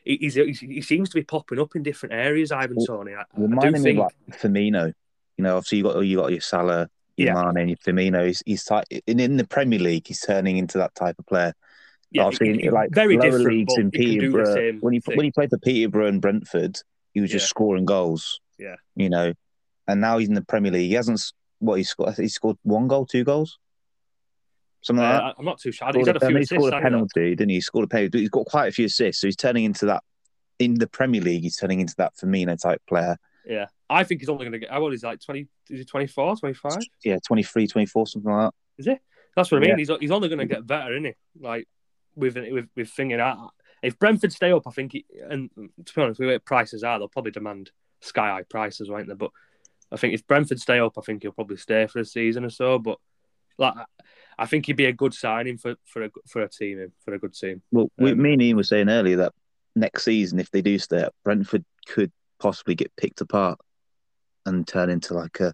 he 0.04 0.80
seems 0.80 1.08
to 1.08 1.14
be 1.14 1.22
popping 1.22 1.60
up 1.60 1.76
in 1.76 1.82
different 1.82 2.14
areas. 2.14 2.52
Ivan 2.52 2.76
well, 2.76 2.86
Toney. 2.86 3.14
I, 3.14 3.24
reminding 3.36 3.74
I 3.74 3.78
me 3.78 3.82
think... 3.82 3.98
like 3.98 4.40
Firmino. 4.40 4.92
You 5.36 5.44
know, 5.44 5.56
obviously 5.56 5.78
you 5.78 5.84
got 5.84 6.00
you 6.00 6.16
got 6.16 6.30
your 6.30 6.40
Salah, 6.40 6.88
your 7.16 7.34
yeah. 7.34 7.52
Mane, 7.52 7.68
your 7.68 7.76
Firmino. 7.78 8.26
He's, 8.26 8.42
he's 8.46 8.68
in, 9.06 9.20
in 9.20 9.36
the 9.36 9.46
Premier 9.46 9.80
League. 9.80 10.06
He's 10.06 10.20
turning 10.20 10.56
into 10.56 10.78
that 10.78 10.94
type 10.94 11.16
of 11.18 11.26
player 11.26 11.52
yeah, 12.14 12.26
I've 12.26 12.36
seen 12.36 12.70
like 12.70 12.90
very 12.92 13.16
lower 13.16 13.30
different, 13.30 13.46
leagues 13.46 13.74
in 13.76 13.90
Peterborough. 13.90 14.72
When 14.80 14.92
he 14.92 15.00
thing. 15.00 15.16
when 15.16 15.24
he 15.24 15.32
played 15.32 15.50
for 15.50 15.58
Peterborough 15.58 16.06
and 16.06 16.22
Brentford, 16.22 16.78
he 17.12 17.20
was 17.20 17.30
just 17.30 17.44
yeah. 17.44 17.48
scoring 17.48 17.84
goals. 17.84 18.40
Yeah, 18.56 18.76
you 18.94 19.10
know, 19.10 19.34
and 19.88 20.00
now 20.00 20.18
he's 20.18 20.28
in 20.28 20.34
the 20.34 20.44
Premier 20.44 20.70
League. 20.70 20.88
He 20.88 20.94
hasn't 20.94 21.20
what 21.58 21.74
he 21.74 21.82
scored. 21.82 22.14
He 22.16 22.28
scored 22.28 22.56
one 22.62 22.86
goal, 22.86 23.04
two 23.04 23.24
goals, 23.24 23.58
something 24.82 25.04
uh, 25.04 25.08
like 25.08 25.20
that. 25.22 25.34
I'm 25.38 25.44
not 25.44 25.58
too 25.58 25.72
sure. 25.72 25.90
He's 25.92 26.06
had 26.06 26.16
a 26.16 26.20
few 26.20 26.36
assists, 26.36 26.50
he 26.50 26.56
scored 26.56 26.74
a 26.74 26.80
penalty, 26.80 27.34
didn't 27.34 27.48
he? 27.48 27.56
He 27.56 27.60
scored 27.60 27.86
a 27.86 27.88
penalty. 27.88 28.20
He's 28.20 28.30
got 28.30 28.46
quite 28.46 28.68
a 28.68 28.72
few 28.72 28.86
assists, 28.86 29.20
so 29.20 29.26
he's 29.26 29.36
turning 29.36 29.64
into 29.64 29.86
that 29.86 30.04
in 30.60 30.74
the 30.74 30.86
Premier 30.86 31.20
League. 31.20 31.42
He's 31.42 31.56
turning 31.56 31.80
into 31.80 31.94
that 31.98 32.12
Firmino 32.16 32.56
type 32.60 32.80
player. 32.88 33.16
Yeah, 33.44 33.66
I 33.90 34.04
think 34.04 34.20
he's 34.20 34.28
only 34.28 34.44
going 34.44 34.52
to 34.52 34.58
get. 34.60 34.70
How 34.70 34.82
old 34.82 34.94
is 34.94 35.00
he, 35.00 35.06
like 35.08 35.20
20? 35.20 35.48
Is 35.70 35.80
he 35.80 35.84
24, 35.84 36.36
25? 36.36 36.72
Yeah, 37.04 37.18
23, 37.26 37.66
24, 37.66 38.06
something 38.06 38.30
like 38.30 38.46
that. 38.46 38.54
Is 38.78 38.86
it? 38.86 39.00
That's 39.36 39.50
what 39.50 39.58
I 39.58 39.60
mean. 39.62 39.70
Yeah. 39.70 39.76
He's 39.76 39.90
he's 40.00 40.10
only 40.12 40.28
going 40.28 40.38
to 40.38 40.46
get 40.46 40.64
better, 40.66 40.92
isn't 40.92 41.04
he? 41.04 41.14
Like 41.40 41.66
with 42.16 42.36
with 42.36 42.68
with 42.76 42.90
thinking 42.90 43.20
out. 43.20 43.50
If 43.82 43.98
Brentford 43.98 44.32
stay 44.32 44.50
up, 44.50 44.66
I 44.66 44.70
think, 44.70 44.96
and 45.28 45.50
to 45.84 45.94
be 45.94 46.02
honest, 46.02 46.18
the 46.18 46.26
way 46.26 46.38
prices 46.38 46.82
are, 46.82 46.98
they'll 46.98 47.08
probably 47.08 47.32
demand 47.32 47.70
sky 48.00 48.30
high 48.30 48.42
prices, 48.42 48.88
won't 48.88 49.08
they? 49.08 49.14
But 49.14 49.30
I 49.92 49.96
think 49.96 50.14
if 50.14 50.26
Brentford 50.26 50.60
stay 50.60 50.78
up, 50.78 50.96
I 50.96 51.02
think 51.02 51.22
he'll 51.22 51.32
probably 51.32 51.58
stay 51.58 51.86
for 51.86 51.98
a 51.98 52.04
season 52.04 52.44
or 52.44 52.50
so. 52.50 52.78
But 52.78 52.98
like, 53.58 53.74
I 54.38 54.46
think 54.46 54.66
he'd 54.66 54.76
be 54.76 54.86
a 54.86 54.92
good 54.92 55.14
signing 55.14 55.58
for 55.58 55.76
for 55.84 56.04
a 56.04 56.10
for 56.28 56.42
a 56.42 56.48
team 56.48 56.92
for 57.04 57.14
a 57.14 57.18
good 57.18 57.34
team. 57.34 57.62
Well, 57.70 57.90
um, 58.00 58.20
me 58.20 58.32
and 58.32 58.42
Ian 58.42 58.56
were 58.56 58.62
saying 58.62 58.88
earlier 58.88 59.16
that 59.18 59.32
next 59.76 60.04
season, 60.04 60.38
if 60.38 60.50
they 60.50 60.62
do 60.62 60.78
stay 60.78 61.02
up, 61.02 61.14
Brentford 61.24 61.64
could 61.86 62.12
possibly 62.38 62.74
get 62.74 62.94
picked 62.96 63.20
apart 63.20 63.58
and 64.46 64.66
turn 64.66 64.90
into 64.90 65.14
like 65.14 65.40
a 65.40 65.52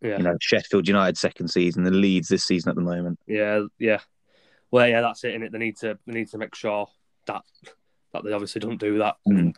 yeah. 0.00 0.16
you 0.18 0.22
know 0.22 0.36
Sheffield 0.40 0.88
United 0.88 1.18
second 1.18 1.48
season, 1.48 1.84
the 1.84 1.90
Leeds 1.90 2.28
this 2.28 2.44
season 2.44 2.70
at 2.70 2.76
the 2.76 2.82
moment. 2.82 3.18
Yeah, 3.26 3.64
yeah, 3.78 4.00
well, 4.72 4.88
yeah, 4.88 5.02
that's 5.02 5.22
it. 5.22 5.40
It, 5.40 5.52
they 5.52 5.58
need 5.58 5.76
to 5.78 5.98
they 6.06 6.14
need 6.14 6.30
to 6.30 6.38
make 6.38 6.54
sure 6.56 6.88
that 7.26 7.42
that 8.12 8.24
they 8.24 8.32
obviously 8.32 8.60
don't 8.60 8.80
do 8.80 8.98
that 8.98 9.16
mm. 9.28 9.38
and 9.38 9.56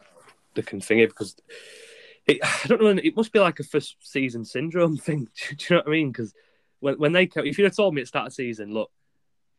they 0.55 0.63
can 0.63 0.81
thing 0.81 0.99
it 0.99 1.09
because 1.09 1.37
it, 2.27 2.39
I 2.43 2.67
don't 2.67 2.83
know. 2.83 3.01
It 3.03 3.17
must 3.17 3.33
be 3.33 3.39
like 3.39 3.61
a 3.61 3.65
first 3.65 3.97
season 4.01 4.45
syndrome 4.45 4.97
thing. 4.99 5.29
Do 5.49 5.57
you 5.59 5.77
know 5.77 5.77
what 5.79 5.89
I 5.89 5.91
mean? 5.91 6.11
Because 6.11 6.35
when 6.81 6.99
when 6.99 7.13
they 7.13 7.31
if 7.37 7.57
you'd 7.57 7.65
have 7.65 7.77
told 7.77 7.95
me 7.95 8.03
at 8.03 8.09
start 8.09 8.27
of 8.27 8.35
season, 8.35 8.75
look, 8.75 8.91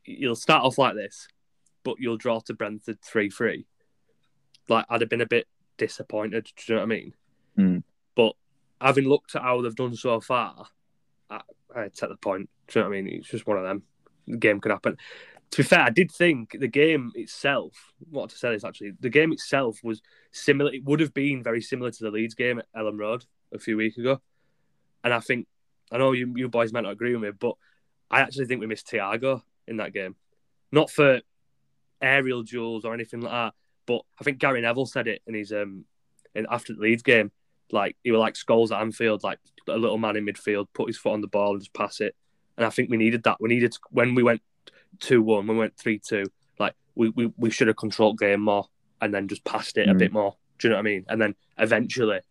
you'll 0.03 0.35
start 0.35 0.63
off 0.63 0.77
like 0.77 0.93
this, 0.93 1.27
but 1.83 1.95
you'll 1.99 2.17
draw 2.17 2.39
to 2.41 2.53
Brentford 2.53 3.01
three 3.01 3.29
three. 3.29 3.65
Like 4.67 4.85
I'd 4.89 5.01
have 5.01 5.09
been 5.09 5.21
a 5.21 5.25
bit 5.25 5.47
disappointed. 5.77 6.51
Do 6.55 6.63
you 6.67 6.75
know 6.75 6.81
what 6.81 6.91
I 6.91 6.95
mean? 6.95 7.13
Mm. 7.57 7.83
But 8.15 8.33
having 8.81 9.05
looked 9.05 9.35
at 9.35 9.41
how 9.41 9.61
they've 9.61 9.73
done 9.73 9.95
so 9.95 10.19
far, 10.19 10.67
I, 11.29 11.41
I 11.73 11.83
take 11.83 12.09
the 12.09 12.17
point. 12.17 12.49
Do 12.67 12.79
you 12.79 12.83
know 12.83 12.89
what 12.89 12.97
I 12.97 13.01
mean? 13.01 13.19
It's 13.19 13.29
just 13.29 13.47
one 13.47 13.57
of 13.57 13.63
them. 13.63 13.83
The 14.27 14.37
game 14.37 14.59
could 14.59 14.71
happen 14.71 14.97
to 15.51 15.57
be 15.57 15.63
fair, 15.63 15.81
I 15.81 15.89
did 15.89 16.11
think 16.11 16.57
the 16.59 16.67
game 16.67 17.11
itself, 17.15 17.93
what 18.09 18.29
to 18.29 18.37
say 18.37 18.53
is 18.53 18.65
actually, 18.65 18.93
the 18.99 19.09
game 19.09 19.31
itself 19.31 19.79
was 19.83 20.01
similar. 20.31 20.73
It 20.73 20.83
would 20.83 20.99
have 20.99 21.13
been 21.13 21.43
very 21.43 21.61
similar 21.61 21.91
to 21.91 22.03
the 22.03 22.11
Leeds 22.11 22.33
game 22.33 22.59
at 22.59 22.65
Elland 22.75 22.99
Road 22.99 23.25
a 23.53 23.59
few 23.59 23.77
weeks 23.77 23.97
ago. 23.97 24.19
And 25.03 25.13
I 25.13 25.19
think, 25.19 25.47
I 25.91 25.97
know 25.97 26.11
you, 26.11 26.33
you 26.35 26.49
boys 26.49 26.73
might 26.73 26.81
not 26.81 26.91
agree 26.91 27.13
with 27.13 27.23
me, 27.23 27.31
but 27.37 27.55
I 28.09 28.21
actually 28.21 28.47
think 28.47 28.59
we 28.59 28.67
missed 28.67 28.87
Thiago 28.87 29.43
in 29.67 29.77
that 29.77 29.93
game. 29.93 30.15
Not 30.71 30.89
for 30.89 31.21
aerial 32.01 32.43
duels 32.43 32.83
or 32.83 32.93
anything 32.93 33.21
like 33.21 33.31
that, 33.31 33.53
but 33.85 34.01
I 34.19 34.23
think 34.23 34.39
Gary 34.39 34.61
Neville 34.61 34.87
said 34.87 35.07
it 35.07 35.21
in 35.27 35.35
his, 35.35 35.51
um, 35.53 35.85
in, 36.33 36.47
after 36.49 36.73
the 36.73 36.81
Leeds 36.81 37.03
game. 37.03 37.31
Like, 37.71 37.95
he 38.03 38.11
was 38.11 38.19
like 38.19 38.33
Scholes 38.33 38.71
at 38.71 38.81
Anfield, 38.81 39.23
like 39.23 39.39
a 39.67 39.77
little 39.77 39.97
man 39.97 40.17
in 40.17 40.25
midfield, 40.25 40.67
put 40.73 40.87
his 40.87 40.97
foot 40.97 41.13
on 41.13 41.21
the 41.21 41.27
ball 41.27 41.53
and 41.53 41.61
just 41.61 41.73
pass 41.73 42.01
it. 42.01 42.15
And 42.57 42.65
I 42.65 42.69
think 42.69 42.89
we 42.89 42.97
needed 42.97 43.23
that. 43.23 43.37
We 43.39 43.49
needed, 43.49 43.71
to, 43.71 43.79
when 43.89 44.15
we 44.15 44.23
went 44.23 44.41
two 44.99 45.21
one, 45.21 45.47
we 45.47 45.55
went 45.55 45.77
three 45.77 45.99
two. 45.99 46.25
Like 46.59 46.73
we, 46.95 47.09
we, 47.09 47.33
we 47.37 47.49
should 47.49 47.67
have 47.67 47.77
controlled 47.77 48.19
game 48.19 48.41
more 48.41 48.67
and 49.01 49.13
then 49.13 49.27
just 49.27 49.43
passed 49.43 49.77
it 49.77 49.87
mm. 49.87 49.91
a 49.91 49.95
bit 49.95 50.13
more. 50.13 50.35
Do 50.59 50.67
you 50.67 50.69
know 50.69 50.77
what 50.77 50.87
I 50.87 50.89
mean? 50.89 51.05
And 51.09 51.21
then 51.21 51.35
eventually 51.57 52.21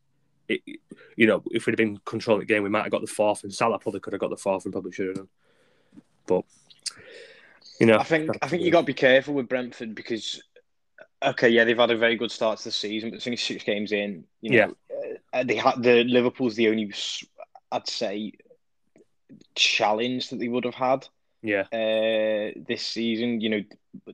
it, 0.49 0.61
you 1.17 1.27
know, 1.27 1.43
if 1.51 1.67
we'd 1.67 1.73
have 1.73 1.79
been 1.79 1.99
controlling 2.05 2.41
the 2.41 2.47
game, 2.47 2.63
we 2.63 2.69
might 2.69 2.83
have 2.83 2.91
got 2.91 3.01
the 3.01 3.07
fourth, 3.07 3.45
and 3.45 3.55
Salah 3.55 3.79
probably 3.79 4.01
could 4.01 4.13
have 4.13 4.21
got 4.21 4.31
the 4.31 4.37
fourth, 4.37 4.65
and 4.65 4.73
probably 4.73 4.93
should 4.93 5.09
have 5.09 5.17
done. 5.17 5.29
But 6.27 6.45
you 7.81 7.87
know, 7.87 7.99
I 7.99 8.05
think 8.05 8.31
I 8.43 8.49
think 8.49 8.63
you 8.63 8.71
got 8.71 8.81
to 8.81 8.87
be 8.87 8.95
careful 8.95 9.35
with 9.35 9.49
Brentford 9.49 9.95
because 9.95 10.43
okay, 11.23 11.49
yeah, 11.49 11.65
they've 11.65 11.77
had 11.77 11.91
a 11.91 11.97
very 11.97 12.17
good 12.17 12.31
start 12.31 12.59
to 12.59 12.65
the 12.65 12.73
season, 12.73 13.11
but 13.11 13.17
it's 13.17 13.27
only 13.27 13.37
six 13.37 13.65
games 13.65 13.93
in. 13.93 14.25
You 14.41 14.51
know, 14.51 14.75
yeah, 14.91 15.15
uh, 15.33 15.45
they 15.45 15.57
had 15.57 15.83
the 15.83 16.05
Liverpool's 16.05 16.57
the 16.57 16.69
only 16.69 16.93
I'd 17.73 17.89
say 17.89 18.33
challenge 19.55 20.31
that 20.31 20.39
they 20.39 20.49
would 20.49 20.65
have 20.65 20.75
had. 20.75 21.07
Yeah, 21.45 21.61
uh, 21.73 22.59
this 22.67 22.83
season, 22.83 23.41
you 23.43 23.51
know, 23.51 23.63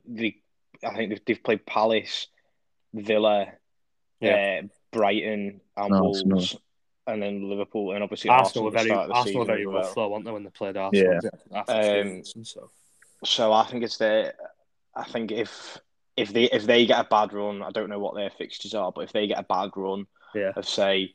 they 0.05 0.35
I 0.83 0.95
think 0.95 1.09
they've, 1.09 1.25
they've 1.25 1.43
played 1.43 1.65
Palace, 1.65 2.27
Villa, 2.93 3.47
yeah. 4.19 4.61
Uh, 4.63 4.67
Brighton, 4.91 5.61
and 5.77 5.91
Wolves. 5.91 6.57
And 7.07 7.21
then 7.21 7.49
Liverpool, 7.49 7.93
and 7.93 8.03
obviously 8.03 8.29
Arsenal, 8.29 8.65
Arsenal 8.65 8.65
were 8.65 8.71
very 8.71 9.11
Arsenal 9.11 9.39
were 9.39 9.45
very 9.45 9.65
rough, 9.65 9.95
well. 9.95 10.05
though, 10.05 10.09
weren't 10.09 10.25
they, 10.25 10.31
when 10.31 10.43
they 10.43 10.49
played 10.49 10.77
Arsenal? 10.77 11.19
Yeah. 11.51 11.61
Um, 11.61 12.23
so. 12.23 12.69
so 13.23 13.53
I 13.53 13.65
think 13.65 13.83
it's 13.83 13.97
the. 13.97 14.33
I 14.95 15.05
think 15.05 15.31
if 15.31 15.79
if 16.15 16.31
they 16.31 16.43
if 16.43 16.65
they 16.65 16.85
get 16.85 16.99
a 16.99 17.07
bad 17.09 17.33
run, 17.33 17.63
I 17.63 17.71
don't 17.71 17.89
know 17.89 17.99
what 17.99 18.15
their 18.15 18.29
fixtures 18.29 18.75
are, 18.75 18.91
but 18.91 19.01
if 19.01 19.13
they 19.13 19.25
get 19.27 19.39
a 19.39 19.43
bad 19.43 19.71
run 19.75 20.05
yeah. 20.35 20.51
of 20.55 20.67
say, 20.67 21.13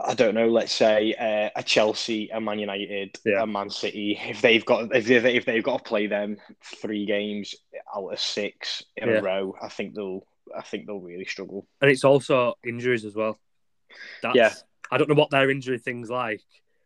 I 0.00 0.14
don't 0.14 0.34
know, 0.34 0.48
let's 0.48 0.72
say 0.72 1.14
uh, 1.14 1.50
a 1.54 1.62
Chelsea, 1.62 2.30
a 2.30 2.40
Man 2.40 2.58
United, 2.58 3.18
yeah. 3.24 3.42
a 3.42 3.46
Man 3.46 3.68
City, 3.68 4.18
if 4.22 4.40
they've 4.40 4.64
got 4.64 4.94
if 4.94 5.06
they 5.06 5.36
if 5.36 5.44
they've 5.44 5.62
got 5.62 5.78
to 5.78 5.84
play 5.84 6.06
them 6.06 6.38
three 6.64 7.04
games 7.04 7.54
out 7.94 8.08
of 8.08 8.18
six 8.18 8.82
in 8.96 9.08
yeah. 9.08 9.16
a 9.16 9.22
row, 9.22 9.54
I 9.60 9.68
think 9.68 9.94
they'll 9.94 10.26
I 10.56 10.62
think 10.62 10.86
they'll 10.86 11.00
really 11.00 11.24
struggle. 11.24 11.66
And 11.80 11.90
it's 11.90 12.04
also 12.04 12.54
injuries 12.66 13.04
as 13.04 13.14
well. 13.14 13.38
That's, 14.22 14.36
yeah, 14.36 14.54
I 14.90 14.96
don't 14.96 15.08
know 15.08 15.14
what 15.14 15.30
their 15.30 15.50
injury 15.50 15.78
thing's 15.78 16.10
like, 16.10 16.40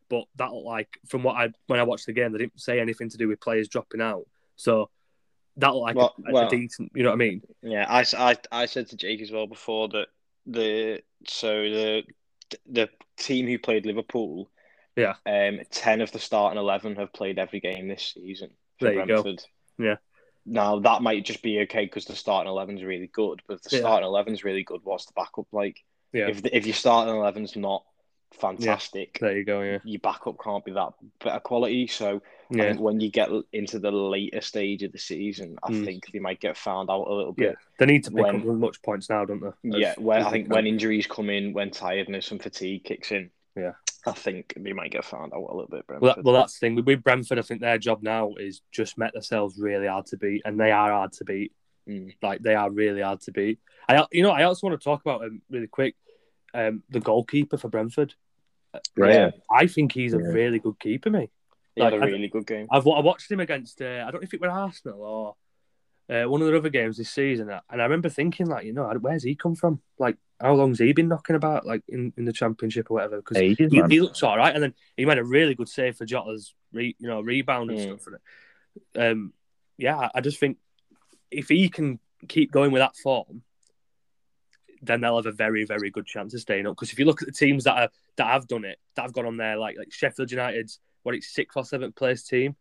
but 0.08 0.24
that 0.36 0.52
like 0.52 0.88
from 1.06 1.22
what 1.22 1.36
I 1.36 1.52
when 1.66 1.80
I 1.80 1.84
watched 1.84 2.06
the 2.06 2.12
game, 2.12 2.32
they 2.32 2.38
didn't 2.38 2.60
say 2.60 2.80
anything 2.80 3.08
to 3.10 3.16
do 3.16 3.28
with 3.28 3.40
players 3.40 3.68
dropping 3.68 4.00
out. 4.00 4.26
So 4.56 4.90
that 5.58 5.74
like 5.74 5.96
well, 5.96 6.14
a, 6.26 6.30
a 6.30 6.32
well, 6.32 6.48
decent. 6.48 6.92
You 6.94 7.04
know 7.04 7.10
what 7.10 7.16
I 7.16 7.18
mean? 7.18 7.42
Yeah, 7.62 7.86
I, 7.88 8.04
I, 8.16 8.36
I 8.50 8.66
said 8.66 8.88
to 8.88 8.96
Jake 8.96 9.20
as 9.20 9.30
well 9.30 9.46
before 9.46 9.88
that 9.88 10.08
the 10.46 11.02
so 11.26 11.62
the 11.62 12.02
the 12.70 12.88
team 13.16 13.46
who 13.46 13.58
played 13.58 13.86
Liverpool, 13.86 14.50
yeah, 14.96 15.14
um, 15.26 15.60
ten 15.70 16.00
of 16.00 16.12
the 16.12 16.18
starting 16.18 16.58
eleven 16.58 16.96
have 16.96 17.12
played 17.12 17.38
every 17.38 17.60
game 17.60 17.88
this 17.88 18.14
season 18.14 18.50
there 18.80 19.04
Brentford. 19.04 19.42
Go. 19.78 19.84
Yeah. 19.84 19.96
Now 20.44 20.78
that 20.80 21.02
might 21.02 21.24
just 21.24 21.42
be 21.42 21.60
okay 21.60 21.84
because 21.84 22.04
the 22.04 22.14
starting 22.14 22.50
eleven 22.50 22.78
is 22.78 22.84
really 22.84 23.08
good, 23.08 23.42
but 23.46 23.54
if 23.54 23.62
the 23.62 23.76
yeah. 23.76 23.82
starting 23.82 24.06
eleven 24.06 24.32
is 24.32 24.44
really 24.44 24.62
good, 24.62 24.80
what's 24.84 25.06
the 25.06 25.12
backup 25.16 25.46
like? 25.52 25.82
Yeah. 26.12 26.28
If 26.28 26.42
the, 26.42 26.56
if 26.56 26.66
your 26.66 26.74
starting 26.74 27.14
eleven's 27.14 27.56
not 27.56 27.84
fantastic. 28.32 29.18
Yeah, 29.20 29.28
there 29.28 29.38
you 29.38 29.44
go. 29.44 29.62
Yeah, 29.62 29.78
your 29.84 30.00
backup 30.00 30.36
can't 30.42 30.64
be 30.64 30.72
that 30.72 30.90
better 31.22 31.40
quality. 31.40 31.86
So 31.86 32.22
yeah. 32.50 32.64
I 32.64 32.66
think 32.68 32.80
when 32.80 33.00
you 33.00 33.10
get 33.10 33.28
into 33.52 33.78
the 33.78 33.90
later 33.90 34.40
stage 34.40 34.82
of 34.82 34.92
the 34.92 34.98
season, 34.98 35.56
I 35.62 35.70
mm. 35.70 35.84
think 35.84 36.10
they 36.12 36.18
might 36.18 36.40
get 36.40 36.56
found 36.56 36.90
out 36.90 37.06
a 37.06 37.14
little 37.14 37.32
bit. 37.32 37.50
Yeah, 37.50 37.54
they 37.78 37.86
need 37.86 38.04
to 38.04 38.10
pick 38.10 38.24
when, 38.24 38.36
up 38.36 38.42
as 38.42 38.56
much 38.56 38.82
points 38.82 39.10
now, 39.10 39.24
don't 39.24 39.42
they? 39.42 39.78
yeah, 39.78 39.94
when 39.98 40.22
I 40.22 40.30
think 40.30 40.52
when 40.52 40.66
injuries 40.66 41.06
come 41.06 41.30
in, 41.30 41.52
when 41.52 41.70
tiredness 41.70 42.30
and 42.30 42.42
fatigue 42.42 42.84
kicks 42.84 43.12
in. 43.12 43.30
Yeah. 43.56 43.72
I 44.06 44.12
think 44.12 44.54
they 44.56 44.72
might 44.72 44.92
get 44.92 45.04
found 45.04 45.32
out 45.32 45.40
a 45.40 45.54
little 45.54 45.66
bit. 45.68 45.86
Brentford. 45.86 46.02
Well, 46.02 46.14
that, 46.14 46.24
well, 46.24 46.34
that's 46.34 46.58
the 46.58 46.66
thing 46.66 46.84
with 46.84 47.02
Brentford. 47.02 47.40
I 47.40 47.42
think 47.42 47.60
their 47.60 47.78
job 47.78 48.02
now 48.02 48.34
is 48.38 48.60
just 48.70 48.96
met 48.96 49.12
themselves 49.12 49.58
really 49.58 49.88
hard 49.88 50.06
to 50.06 50.16
beat, 50.16 50.42
and 50.44 50.60
they 50.60 50.70
are 50.70 50.92
hard 50.92 51.12
to 51.14 51.24
beat. 51.24 51.52
Mm. 51.88 52.14
Like 52.22 52.40
they 52.40 52.54
are 52.54 52.70
really 52.70 53.00
hard 53.00 53.20
to 53.22 53.32
beat. 53.32 53.58
I, 53.88 54.04
you 54.12 54.22
know, 54.22 54.30
I 54.30 54.44
also 54.44 54.66
want 54.66 54.80
to 54.80 54.84
talk 54.84 55.00
about 55.00 55.24
um, 55.24 55.42
really 55.50 55.66
quick 55.66 55.96
um, 56.56 56.82
the 56.88 57.00
goalkeeper 57.00 57.58
for 57.58 57.68
Brentford. 57.68 58.14
Yeah, 58.96 59.30
I 59.50 59.66
think 59.66 59.92
he's 59.92 60.14
a 60.14 60.18
yeah. 60.18 60.28
really 60.28 60.58
good 60.58 60.78
keeper, 60.78 61.10
mate. 61.10 61.30
He 61.74 61.82
like, 61.82 61.92
had 61.92 62.02
a 62.02 62.06
really 62.06 62.28
good 62.28 62.46
game. 62.46 62.66
I've 62.70 62.86
I 62.86 63.00
watched 63.00 63.30
him 63.30 63.40
against 63.40 63.80
uh, 63.82 64.04
I 64.06 64.10
don't 64.10 64.14
know 64.14 64.20
if 64.22 64.34
it 64.34 64.40
was 64.40 64.50
Arsenal 64.50 65.02
or 65.02 65.34
uh, 66.14 66.28
one 66.28 66.40
of 66.40 66.48
the 66.48 66.56
other 66.56 66.70
games 66.70 66.96
this 66.96 67.10
season, 67.10 67.50
and 67.50 67.82
I 67.82 67.84
remember 67.84 68.08
thinking 68.08 68.46
like, 68.46 68.64
you 68.64 68.72
know, 68.72 68.90
where's 69.00 69.22
he 69.22 69.34
come 69.34 69.54
from? 69.54 69.80
Like, 69.98 70.16
how 70.40 70.54
long's 70.54 70.78
he 70.78 70.92
been 70.92 71.08
knocking 71.08 71.36
about, 71.36 71.66
like 71.66 71.82
in, 71.88 72.12
in 72.16 72.24
the 72.24 72.32
championship 72.32 72.90
or 72.90 72.94
whatever? 72.94 73.16
Because 73.16 73.38
he, 73.38 73.54
he, 73.54 74.00
looks 74.00 74.22
all 74.22 74.36
right, 74.36 74.54
and 74.54 74.62
then 74.62 74.74
he 74.96 75.04
made 75.04 75.18
a 75.18 75.24
really 75.24 75.54
good 75.54 75.68
save 75.68 75.96
for 75.96 76.06
Jota's, 76.06 76.54
re, 76.72 76.94
you 76.98 77.08
know, 77.08 77.20
rebound 77.20 77.70
and 77.70 77.78
mm. 77.78 78.00
stuff. 78.00 78.14
it. 78.94 79.00
Um, 79.00 79.32
yeah, 79.76 80.08
I 80.14 80.20
just 80.20 80.38
think 80.38 80.58
if 81.30 81.48
he 81.48 81.68
can 81.68 81.98
keep 82.28 82.52
going 82.52 82.72
with 82.72 82.80
that 82.80 82.96
form, 82.96 83.42
then 84.86 85.00
they'll 85.00 85.16
have 85.16 85.26
a 85.26 85.32
very, 85.32 85.64
very 85.64 85.90
good 85.90 86.06
chance 86.06 86.34
of 86.34 86.40
staying 86.40 86.66
up. 86.66 86.76
Because 86.76 86.92
if 86.92 86.98
you 86.98 87.04
look 87.04 87.22
at 87.22 87.26
the 87.26 87.32
teams 87.32 87.64
that 87.64 87.76
are 87.76 87.88
that 88.16 88.26
have 88.26 88.46
done 88.46 88.64
it, 88.64 88.78
that 88.94 89.02
have 89.02 89.12
gone 89.12 89.26
on 89.26 89.36
there, 89.36 89.56
like 89.56 89.76
like 89.78 89.92
Sheffield 89.92 90.30
United's 90.30 90.80
what 91.02 91.14
it's 91.14 91.28
sixth 91.28 91.56
or 91.56 91.64
seventh 91.64 91.94
place 91.94 92.24
team. 92.24 92.56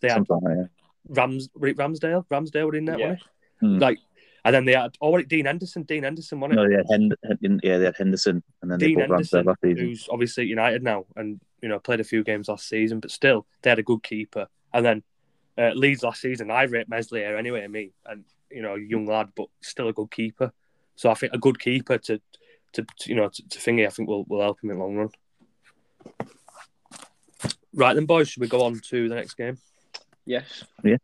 They 0.00 0.08
had 0.08 0.26
yeah. 0.28 0.64
Rams 1.08 1.48
Ramsdale, 1.56 2.26
Ramsdale 2.26 2.66
were 2.66 2.74
in 2.74 2.86
there, 2.86 2.98
yeah. 2.98 3.16
Hmm. 3.60 3.78
Like, 3.78 3.98
and 4.44 4.54
then 4.54 4.64
they 4.64 4.72
had 4.72 4.96
oh, 5.00 5.10
what 5.10 5.28
Dean 5.28 5.44
Henderson, 5.44 5.82
Dean 5.82 6.04
Henderson, 6.04 6.40
won 6.40 6.52
it? 6.52 6.54
No, 6.54 6.66
yeah, 6.66 6.82
Hend- 6.88 7.60
yeah, 7.62 7.78
they 7.78 7.84
had 7.84 7.96
Henderson, 7.96 8.42
and 8.62 8.70
then 8.70 8.78
Dean 8.78 9.00
Henderson, 9.00 9.46
who's 9.62 10.08
obviously 10.10 10.46
United 10.46 10.82
now, 10.82 11.04
and 11.16 11.40
you 11.60 11.68
know 11.68 11.78
played 11.78 12.00
a 12.00 12.04
few 12.04 12.24
games 12.24 12.48
last 12.48 12.68
season, 12.68 13.00
but 13.00 13.10
still 13.10 13.46
they 13.62 13.70
had 13.70 13.78
a 13.78 13.82
good 13.82 14.02
keeper. 14.02 14.48
And 14.72 14.84
then 14.84 15.02
uh, 15.58 15.70
Leeds 15.74 16.02
last 16.02 16.20
season, 16.20 16.50
I 16.50 16.62
rate 16.64 16.88
Meslier 16.88 17.36
anyway, 17.36 17.66
me, 17.66 17.92
and 18.04 18.24
you 18.50 18.62
know 18.62 18.74
young 18.74 19.06
lad, 19.06 19.30
but 19.34 19.48
still 19.60 19.88
a 19.88 19.92
good 19.92 20.10
keeper. 20.10 20.52
So 20.96 21.10
I 21.10 21.14
think 21.14 21.32
a 21.32 21.38
good 21.38 21.60
keeper 21.60 21.98
to, 21.98 22.20
to, 22.72 22.82
to 22.82 23.10
you 23.10 23.14
know, 23.14 23.28
to, 23.28 23.48
to 23.48 23.58
thingy, 23.58 23.86
I 23.86 23.90
think 23.90 24.08
will 24.08 24.24
will 24.24 24.40
help 24.40 24.62
him 24.62 24.70
in 24.70 24.78
the 24.78 24.84
long 24.84 24.96
run. 24.96 25.10
Right 27.74 27.94
then, 27.94 28.06
boys, 28.06 28.28
should 28.28 28.40
we 28.40 28.48
go 28.48 28.64
on 28.64 28.80
to 28.80 29.08
the 29.08 29.14
next 29.14 29.34
game? 29.34 29.58
Yes. 30.24 30.64
Yeah. 30.82 30.96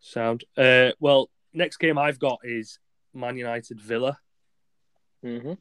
Sound. 0.00 0.44
Uh, 0.56 0.90
well, 1.00 1.30
next 1.52 1.78
game 1.78 1.98
I've 1.98 2.18
got 2.18 2.40
is 2.44 2.78
Man 3.14 3.36
United 3.36 3.80
Villa. 3.80 4.18
Mm-hmm. 5.24 5.54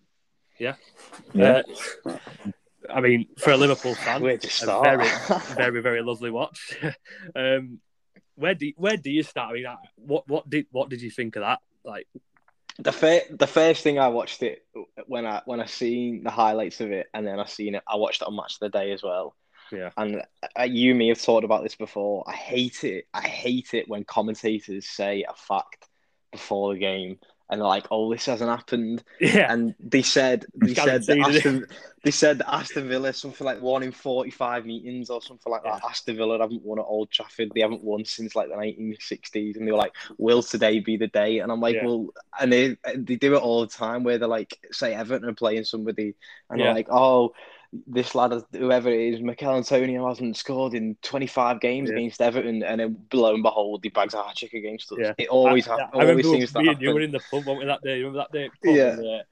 Yeah. 0.60 0.76
Yeah. 1.34 1.62
Uh, 2.06 2.18
I 2.90 3.02
mean, 3.02 3.28
for 3.38 3.52
a 3.52 3.58
Liverpool 3.58 3.96
fan, 3.96 4.22
Where 4.22 4.38
to 4.38 4.50
start? 4.50 4.84
very, 4.84 5.10
very, 5.56 5.82
very 5.82 6.02
lovely 6.02 6.32
watch. 6.32 6.78
um, 7.36 7.80
where 8.36 8.54
do 8.54 8.72
where 8.78 8.98
do 8.98 9.10
you 9.10 9.24
start? 9.24 9.52
I 9.52 9.54
mean, 9.54 9.66
what 9.96 10.28
what 10.28 10.50
did 10.50 10.68
what 10.72 10.90
did 10.90 11.02
you 11.02 11.10
think 11.10 11.36
of 11.36 11.42
that? 11.42 11.60
Like, 11.84 12.08
the 12.80 12.92
fir- 12.92 13.26
the 13.30 13.48
first 13.48 13.84
thing 13.84 14.00
I 14.00 14.08
watched 14.08 14.44
it 14.44 14.66
when 15.08 15.26
I 15.26 15.42
when 15.46 15.60
I 15.60 15.66
seen 15.66 16.24
the 16.24 16.32
highlights 16.32 16.82
of 16.82 16.92
it, 16.92 17.08
and 17.14 17.26
then 17.26 17.40
I 17.40 17.46
seen 17.46 17.76
it, 17.76 17.84
I 17.88 17.96
watched 17.96 18.22
it 18.22 18.28
on 18.28 18.36
Match 18.36 18.56
of 18.56 18.72
the 18.72 18.78
Day 18.78 18.92
as 18.92 19.04
well. 19.04 19.36
Yeah. 19.72 19.90
And 19.98 20.22
uh, 20.58 20.64
you 20.64 20.92
and 20.92 21.00
me 21.00 21.10
have 21.10 21.22
talked 21.22 21.44
about 21.44 21.64
this 21.64 21.76
before. 21.76 22.24
I 22.28 22.34
hate 22.34 22.84
it. 22.84 23.06
I 23.14 23.22
hate 23.22 23.74
it 23.74 23.90
when 23.90 24.04
commentators 24.06 24.88
say 24.88 25.26
a 25.28 25.34
fact 25.34 25.88
before 26.32 26.74
the 26.74 26.80
game 26.80 27.20
and 27.50 27.62
they're 27.62 27.68
like, 27.68 27.88
"Oh, 27.92 28.12
this 28.12 28.26
hasn't 28.26 28.50
happened." 28.50 29.04
Yeah. 29.20 29.52
And 29.52 29.74
they 29.80 30.02
said 30.02 30.46
they 30.56 30.74
said 30.74 31.06
that 31.06 31.20
Aston, 31.20 31.66
they 32.04 32.12
said 32.12 32.40
that 32.40 32.54
Aston 32.54 32.90
Villa 32.90 33.14
something 33.14 33.46
like 33.46 33.62
one 33.62 33.84
in 33.84 33.92
forty-five 33.92 34.66
meetings 34.66 35.10
or 35.10 35.22
something 35.22 35.52
like 35.52 35.64
that. 35.64 35.82
Aston 35.84 36.18
Villa 36.18 36.40
haven't 36.40 36.64
won 36.64 36.80
at 36.80 36.86
Old 36.86 37.10
Trafford. 37.12 37.52
They 37.54 37.62
haven't 37.62 37.84
won 37.84 38.06
since 38.06 38.36
like 38.36 38.50
the 38.50 38.56
nineteen 38.56 38.96
sixties, 39.00 39.56
and 39.56 39.68
they 39.68 39.72
were 39.72 39.78
like, 39.78 39.94
"Will 40.18 40.44
today 40.44 40.80
be 40.80 40.98
the 40.98 41.08
day?" 41.08 41.40
And 41.40 41.52
I'm 41.52 41.62
like, 41.62 41.76
yeah. 41.76 41.86
"Well," 41.86 42.10
and 42.40 42.52
they 42.52 42.78
they 42.96 43.16
do 43.16 43.36
it 43.36 43.42
all 43.42 43.62
the 43.62 43.68
time 43.68 44.04
where 44.04 44.18
they're 44.18 44.28
like, 44.28 44.60
say 44.72 44.94
Everton 44.94 45.30
are 45.30 45.34
playing 45.34 45.64
somebody, 45.64 46.16
and 46.50 46.60
yeah. 46.60 46.66
they're 46.66 46.76
like, 46.76 46.90
"Oh." 46.90 47.34
This 47.86 48.16
lad, 48.16 48.34
whoever 48.52 48.90
it 48.90 49.14
is, 49.14 49.22
Michail 49.22 49.56
Antonio 49.56 50.08
hasn't 50.08 50.38
scored 50.38 50.74
in 50.74 50.96
25 51.02 51.60
games 51.60 51.90
yeah. 51.90 51.98
against 51.98 52.22
Everton, 52.22 52.64
and 52.64 52.80
then 52.80 52.98
lo 53.14 53.34
and 53.34 53.44
behold, 53.44 53.82
he 53.84 53.90
bags 53.90 54.14
a 54.14 54.24
hat 54.24 54.36
trick 54.36 54.54
against 54.54 54.92
us. 54.92 54.98
Yeah. 55.02 55.14
It 55.18 55.30
always, 55.30 55.68
I, 55.68 55.80
ha- 55.80 55.90
I 55.94 56.10
always 56.10 56.26
seems 56.26 56.54
to 56.54 56.64
happen. 56.64 56.82
You 56.82 56.94
were 56.94 57.02
in 57.02 57.12
the 57.12 57.22
pub, 57.32 57.46
weren't 57.46 57.60
we, 57.60 57.66
that 57.66 57.82
day? 57.82 58.00
You 58.00 58.08
Remember 58.08 58.26
that 58.32 58.38
day? 58.38 58.50
Yeah. 58.64 58.94
And, 58.94 59.06
uh, 59.06 59.24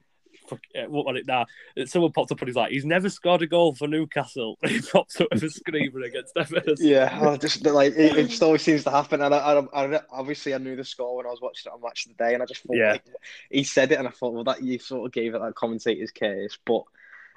what 0.88 1.06
was 1.06 1.16
it 1.16 1.26
now? 1.26 1.46
Someone 1.86 2.12
popped 2.12 2.32
up 2.32 2.40
and 2.40 2.48
he's 2.48 2.56
like, 2.56 2.70
he's 2.70 2.84
never 2.84 3.08
scored 3.08 3.42
a 3.42 3.46
goal 3.46 3.74
for 3.74 3.88
Newcastle. 3.88 4.58
he 4.66 4.80
pops 4.80 5.20
up 5.20 5.28
with 5.32 5.42
a 5.42 5.50
screamer 5.50 6.02
against 6.02 6.36
Everton. 6.36 6.76
Yeah, 6.78 7.36
just 7.40 7.64
like 7.64 7.94
it, 7.94 8.16
it, 8.16 8.28
just 8.28 8.42
always 8.42 8.62
seems 8.62 8.84
to 8.84 8.90
happen. 8.90 9.22
And 9.22 9.34
I, 9.34 9.38
I, 9.38 9.84
I, 9.84 10.00
obviously 10.10 10.54
I 10.54 10.58
knew 10.58 10.76
the 10.76 10.84
score 10.84 11.16
when 11.16 11.26
I 11.26 11.30
was 11.30 11.40
watching 11.40 11.70
it 11.70 11.74
on 11.74 11.80
Match 11.80 12.06
of 12.06 12.16
the 12.16 12.24
Day, 12.24 12.34
and 12.34 12.42
I 12.42 12.46
just 12.46 12.62
thought, 12.62 12.76
yeah. 12.76 12.92
Like, 12.92 13.04
he 13.50 13.64
said 13.64 13.92
it, 13.92 13.98
and 13.98 14.08
I 14.08 14.10
thought, 14.10 14.34
well, 14.34 14.44
that 14.44 14.62
you 14.62 14.78
sort 14.78 15.06
of 15.06 15.12
gave 15.12 15.34
it 15.34 15.40
that 15.40 15.54
commentator's 15.54 16.10
case, 16.10 16.58
but 16.64 16.82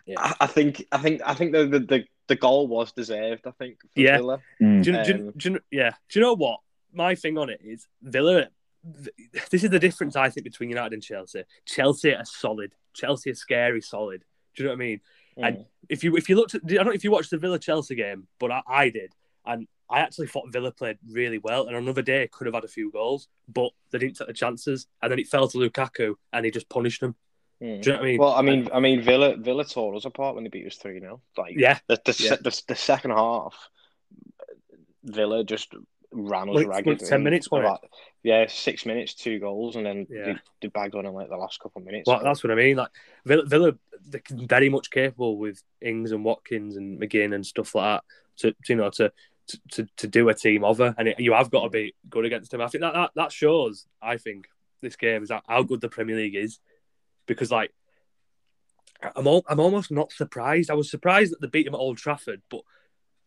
yeah. 0.05 0.15
I, 0.19 0.35
I, 0.41 0.47
think 0.47 0.85
I 0.91 0.97
think 0.97 1.21
I 1.25 1.33
think 1.33 1.51
the, 1.51 1.65
the, 1.65 1.79
the, 1.79 2.05
the 2.27 2.35
goal 2.35 2.67
was 2.67 2.91
deserved. 2.91 3.47
I 3.47 3.51
think. 3.51 3.79
yeah. 3.95 4.17
Villa. 4.17 4.39
Mm. 4.61 4.83
Do, 4.83 4.91
you, 4.91 4.97
um, 4.97 5.03
do, 5.05 5.31
do 5.35 5.49
you, 5.51 5.59
yeah. 5.71 5.91
Do 6.09 6.19
you 6.19 6.25
know 6.25 6.35
what 6.35 6.59
my 6.93 7.15
thing 7.15 7.37
on 7.37 7.49
it 7.49 7.61
is? 7.63 7.87
Villa. 8.01 8.47
This 9.51 9.63
is 9.63 9.69
the 9.69 9.79
difference 9.79 10.15
I 10.15 10.29
think 10.29 10.45
between 10.45 10.69
United 10.69 10.93
and 10.93 11.03
Chelsea. 11.03 11.43
Chelsea 11.65 12.15
are 12.15 12.23
solid. 12.23 12.73
Chelsea 12.93 13.31
are 13.31 13.35
scary 13.35 13.81
solid. 13.81 14.23
Do 14.55 14.63
you 14.63 14.69
know 14.69 14.73
what 14.73 14.81
I 14.81 14.85
mean? 14.85 15.01
Mm. 15.37 15.47
And 15.47 15.65
if 15.89 16.03
you 16.03 16.15
if 16.15 16.29
you 16.29 16.35
looked 16.35 16.55
at, 16.55 16.61
I 16.63 16.75
don't 16.75 16.85
know 16.85 16.91
if 16.91 17.03
you 17.03 17.11
watched 17.11 17.31
the 17.31 17.37
Villa 17.37 17.59
Chelsea 17.59 17.95
game, 17.95 18.27
but 18.39 18.51
I, 18.51 18.61
I 18.67 18.89
did, 18.89 19.13
and 19.45 19.67
I 19.89 19.99
actually 19.99 20.27
thought 20.27 20.51
Villa 20.51 20.71
played 20.71 20.99
really 21.09 21.39
well. 21.39 21.67
And 21.67 21.75
another 21.75 22.01
day 22.01 22.27
could 22.31 22.45
have 22.45 22.53
had 22.53 22.63
a 22.63 22.69
few 22.69 22.91
goals, 22.91 23.27
but 23.47 23.71
they 23.91 23.97
didn't 23.97 24.17
take 24.17 24.27
the 24.27 24.33
chances. 24.33 24.87
And 25.01 25.11
then 25.11 25.19
it 25.19 25.27
fell 25.27 25.47
to 25.47 25.57
Lukaku, 25.57 26.15
and 26.31 26.45
he 26.45 26.51
just 26.51 26.69
punished 26.69 27.01
them. 27.01 27.15
Mm. 27.61 27.81
Do 27.81 27.89
you 27.89 27.93
know 27.93 27.99
what 27.99 27.99
I 27.99 28.05
mean? 28.05 28.19
Well, 28.19 28.33
I 28.33 28.41
mean, 28.41 28.69
I 28.73 28.79
mean, 28.79 29.01
Villa 29.01 29.35
Villa 29.35 29.65
tore 29.65 29.95
us 29.95 30.05
apart 30.05 30.35
when 30.35 30.43
they 30.43 30.49
beat 30.49 30.67
us 30.67 30.77
three 30.77 30.99
0 30.99 31.21
Like, 31.37 31.55
yeah, 31.57 31.79
the 31.87 31.99
the, 32.05 32.15
yeah. 32.19 32.35
the, 32.41 32.61
the 32.67 32.75
second 32.75 33.11
half, 33.11 33.69
Villa 35.03 35.43
just 35.43 35.73
ran 36.11 36.49
us 36.49 36.65
ragged. 36.65 36.99
Ten 36.99 37.23
minutes, 37.23 37.49
like, 37.51 37.79
yeah, 38.23 38.45
six 38.47 38.85
minutes, 38.85 39.13
two 39.13 39.39
goals, 39.39 39.75
and 39.75 39.85
then 39.85 40.07
yeah. 40.09 40.25
they, 40.25 40.35
they 40.61 40.67
bagged 40.69 40.95
on 40.95 41.05
in 41.05 41.13
like 41.13 41.29
the 41.29 41.37
last 41.37 41.59
couple 41.59 41.81
of 41.81 41.85
minutes. 41.85 42.07
Well, 42.07 42.21
that's 42.23 42.43
what 42.43 42.51
I 42.51 42.55
mean. 42.55 42.77
Like 42.77 42.91
Villa, 43.25 43.45
Villa, 43.45 43.73
they're 44.05 44.21
very 44.29 44.69
much 44.69 44.89
capable 44.89 45.37
with 45.37 45.61
Ings 45.81 46.11
and 46.11 46.23
Watkins 46.23 46.77
and 46.77 46.99
McGinn 46.99 47.35
and 47.35 47.45
stuff 47.45 47.75
like 47.75 47.99
that. 47.99 48.03
To, 48.37 48.51
to 48.51 48.57
you 48.69 48.75
know 48.75 48.89
to 48.91 49.11
to, 49.71 49.87
to 49.97 50.07
do 50.07 50.29
a 50.29 50.33
team 50.33 50.63
over, 50.63 50.95
and 50.97 51.09
it, 51.09 51.19
you 51.19 51.33
have 51.33 51.51
got 51.51 51.63
to 51.63 51.69
be 51.69 51.95
good 52.09 52.25
against 52.25 52.51
them. 52.51 52.61
I 52.61 52.67
think 52.67 52.83
that, 52.83 52.93
that 52.93 53.11
that 53.15 53.31
shows. 53.31 53.85
I 54.01 54.17
think 54.17 54.47
this 54.81 54.95
game 54.95 55.23
is 55.23 55.31
how 55.47 55.63
good 55.63 55.81
the 55.81 55.89
Premier 55.89 56.15
League 56.15 56.35
is, 56.35 56.59
because 57.29 57.51
like 57.51 57.71
I'm 59.15 59.27
all, 59.27 59.45
I'm 59.47 59.61
almost 59.61 59.91
not 59.91 60.11
surprised. 60.11 60.69
I 60.69 60.73
was 60.73 60.91
surprised 60.91 61.31
that 61.31 61.39
they 61.39 61.47
beat 61.47 61.63
them 61.63 61.75
at 61.75 61.79
Old 61.79 61.97
Trafford, 61.97 62.41
but 62.49 62.61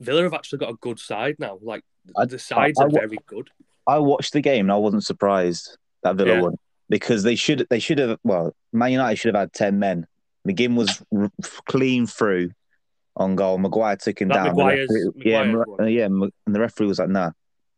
Villa 0.01 0.25
have 0.25 0.35
actually 0.35 0.59
got 0.59 0.71
a 0.71 0.77
good 0.81 0.99
side 0.99 1.37
now. 1.39 1.59
Like 1.63 1.83
the 2.27 2.39
sides 2.39 2.79
I, 2.79 2.85
I, 2.85 2.87
are 2.87 2.91
very 2.91 3.19
good. 3.27 3.49
I 3.87 3.99
watched 3.99 4.35
the 4.35 4.43
game 4.43 4.67
and 4.67 4.73
I 4.73 4.77
wasn't 4.77 5.05
surprised 5.05 5.79
that 6.03 6.17
Villa 6.17 6.35
yeah. 6.35 6.41
won 6.43 6.57
because 6.91 7.23
they 7.23 7.37
should 7.37 7.67
they 7.71 7.79
should 7.79 7.99
have 7.99 8.19
well 8.23 8.55
Man 8.73 8.93
United 8.93 9.17
should 9.17 9.35
have 9.35 9.43
had 9.43 9.53
ten 9.55 9.79
men. 9.79 10.07
McGinn 10.47 10.75
was 10.75 11.03
r- 11.17 11.31
clean 11.67 12.07
through 12.07 12.51
on 13.17 13.37
goal. 13.37 13.59
Maguire 13.59 13.97
took 13.97 14.21
him 14.21 14.29
that 14.29 14.45
down. 14.45 14.57
Referee, 14.57 15.11
yeah, 15.17 15.55
yeah, 15.87 16.05
and 16.07 16.31
the 16.47 16.61
referee 16.61 16.89
was 16.89 16.99
like, 16.99 17.09
"Nah, 17.09 17.31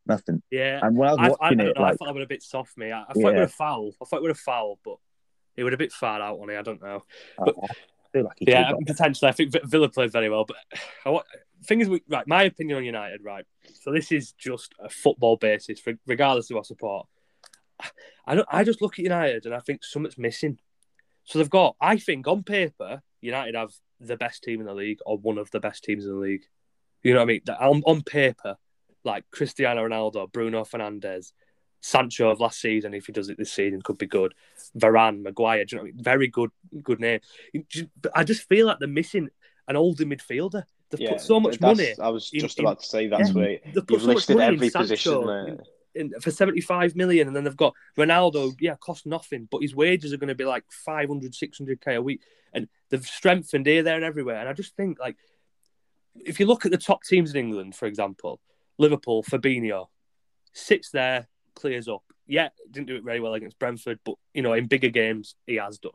nothing." 0.06 0.42
Yeah, 0.50 0.80
and 0.82 0.96
when 0.96 1.10
I 1.10 1.12
was 1.12 1.20
I, 1.20 1.28
watching 1.28 1.60
I, 1.60 1.64
it, 1.64 1.76
know, 1.76 1.82
like, 1.82 1.92
I 1.92 1.96
thought 1.96 2.08
I 2.08 2.12
would 2.12 2.22
a 2.22 2.26
bit 2.26 2.42
soft 2.42 2.78
me. 2.78 2.90
I, 2.90 3.02
I 3.02 3.04
thought 3.04 3.16
yeah. 3.16 3.28
it 3.28 3.34
would 3.34 3.42
a 3.42 3.48
foul. 3.48 3.92
I 4.00 4.04
thought 4.06 4.16
it 4.16 4.22
would 4.22 4.30
a 4.30 4.34
foul, 4.34 4.78
but 4.82 4.96
it 5.56 5.64
would 5.64 5.74
a 5.74 5.78
bit 5.78 5.92
far 5.92 6.20
out 6.20 6.38
on 6.38 6.50
it. 6.50 6.58
I 6.58 6.62
don't 6.62 6.82
know. 6.82 7.04
But, 7.38 7.56
like 8.14 8.36
yeah, 8.40 8.72
potentially. 8.86 9.28
I 9.28 9.32
think 9.32 9.54
Villa 9.64 9.88
played 9.88 10.12
very 10.12 10.30
well, 10.30 10.44
but 10.44 10.56
I, 11.06 11.20
thing 11.64 11.80
is, 11.80 11.88
right, 12.08 12.26
my 12.26 12.44
opinion 12.44 12.78
on 12.78 12.84
United, 12.84 13.22
right. 13.24 13.44
So 13.82 13.92
this 13.92 14.12
is 14.12 14.32
just 14.32 14.74
a 14.78 14.88
football 14.88 15.36
basis, 15.36 15.80
regardless 16.06 16.50
of 16.50 16.56
what 16.56 16.66
support. 16.66 17.06
I 18.26 18.36
don't. 18.36 18.48
I 18.50 18.64
just 18.64 18.80
look 18.80 18.98
at 18.98 19.02
United 19.02 19.46
and 19.46 19.54
I 19.54 19.60
think 19.60 19.84
something's 19.84 20.18
missing. 20.18 20.58
So 21.24 21.38
they've 21.38 21.50
got, 21.50 21.76
I 21.80 21.96
think, 21.96 22.28
on 22.28 22.42
paper, 22.42 23.02
United 23.20 23.54
have 23.54 23.72
the 24.00 24.16
best 24.16 24.42
team 24.42 24.60
in 24.60 24.66
the 24.66 24.74
league 24.74 24.98
or 25.06 25.16
one 25.18 25.38
of 25.38 25.50
the 25.50 25.60
best 25.60 25.84
teams 25.84 26.04
in 26.04 26.12
the 26.12 26.18
league. 26.18 26.44
You 27.02 27.14
know 27.14 27.20
what 27.20 27.24
I 27.24 27.26
mean? 27.26 27.40
On, 27.48 27.82
on 27.86 28.02
paper, 28.02 28.56
like 29.04 29.24
Cristiano 29.30 29.86
Ronaldo, 29.86 30.30
Bruno 30.30 30.64
Fernandes, 30.64 31.32
Sancho 31.84 32.30
of 32.30 32.40
last 32.40 32.62
season, 32.62 32.94
if 32.94 33.04
he 33.04 33.12
does 33.12 33.28
it 33.28 33.36
this 33.36 33.52
season, 33.52 33.82
could 33.82 33.98
be 33.98 34.06
good. 34.06 34.32
Varane, 34.78 35.20
Maguire, 35.20 35.66
you 35.70 35.76
know 35.76 35.82
I 35.82 35.84
mean? 35.84 35.94
very 35.98 36.28
good, 36.28 36.50
good 36.82 36.98
name. 36.98 37.20
I 38.14 38.24
just 38.24 38.48
feel 38.48 38.66
like 38.66 38.78
they're 38.78 38.88
missing 38.88 39.28
an 39.68 39.76
older 39.76 40.06
midfielder. 40.06 40.62
They've 40.88 41.00
yeah, 41.00 41.10
put 41.10 41.20
so 41.20 41.38
much 41.40 41.60
money. 41.60 41.92
I 42.00 42.08
was 42.08 42.30
just 42.30 42.58
in, 42.58 42.64
about 42.64 42.80
to 42.80 42.86
say 42.86 43.08
that's 43.08 43.28
yeah, 43.28 43.34
where 43.34 43.58
you've 43.74 44.00
so 44.00 44.06
listed 44.06 44.40
every 44.40 44.70
position 44.70 45.26
there. 45.26 45.58
In, 45.94 46.10
for 46.22 46.30
75 46.30 46.96
million, 46.96 47.26
and 47.26 47.36
then 47.36 47.44
they've 47.44 47.54
got 47.54 47.74
Ronaldo, 47.98 48.54
yeah, 48.60 48.76
cost 48.80 49.04
nothing, 49.04 49.46
but 49.50 49.60
his 49.60 49.76
wages 49.76 50.14
are 50.14 50.16
going 50.16 50.28
to 50.28 50.34
be 50.34 50.46
like 50.46 50.64
500, 50.70 51.32
600k 51.32 51.96
a 51.96 52.02
week, 52.02 52.22
and 52.54 52.66
they've 52.88 53.04
strengthened 53.04 53.66
here, 53.66 53.82
there, 53.82 53.96
and 53.96 54.04
everywhere. 54.04 54.36
And 54.36 54.48
I 54.48 54.54
just 54.54 54.74
think, 54.74 54.98
like, 54.98 55.16
if 56.16 56.40
you 56.40 56.46
look 56.46 56.64
at 56.64 56.72
the 56.72 56.78
top 56.78 57.04
teams 57.04 57.32
in 57.32 57.36
England, 57.36 57.74
for 57.74 57.84
example, 57.84 58.40
Liverpool, 58.78 59.22
Fabinho, 59.22 59.88
sits 60.54 60.90
there, 60.90 61.28
clears 61.54 61.88
up. 61.88 62.02
Yeah, 62.26 62.48
didn't 62.70 62.88
do 62.88 62.96
it 62.96 63.04
very 63.04 63.20
well 63.20 63.34
against 63.34 63.58
Brentford, 63.58 63.98
but 64.04 64.14
you 64.32 64.42
know, 64.42 64.52
in 64.54 64.66
bigger 64.66 64.88
games, 64.88 65.34
he 65.46 65.56
has 65.56 65.78
done. 65.78 65.92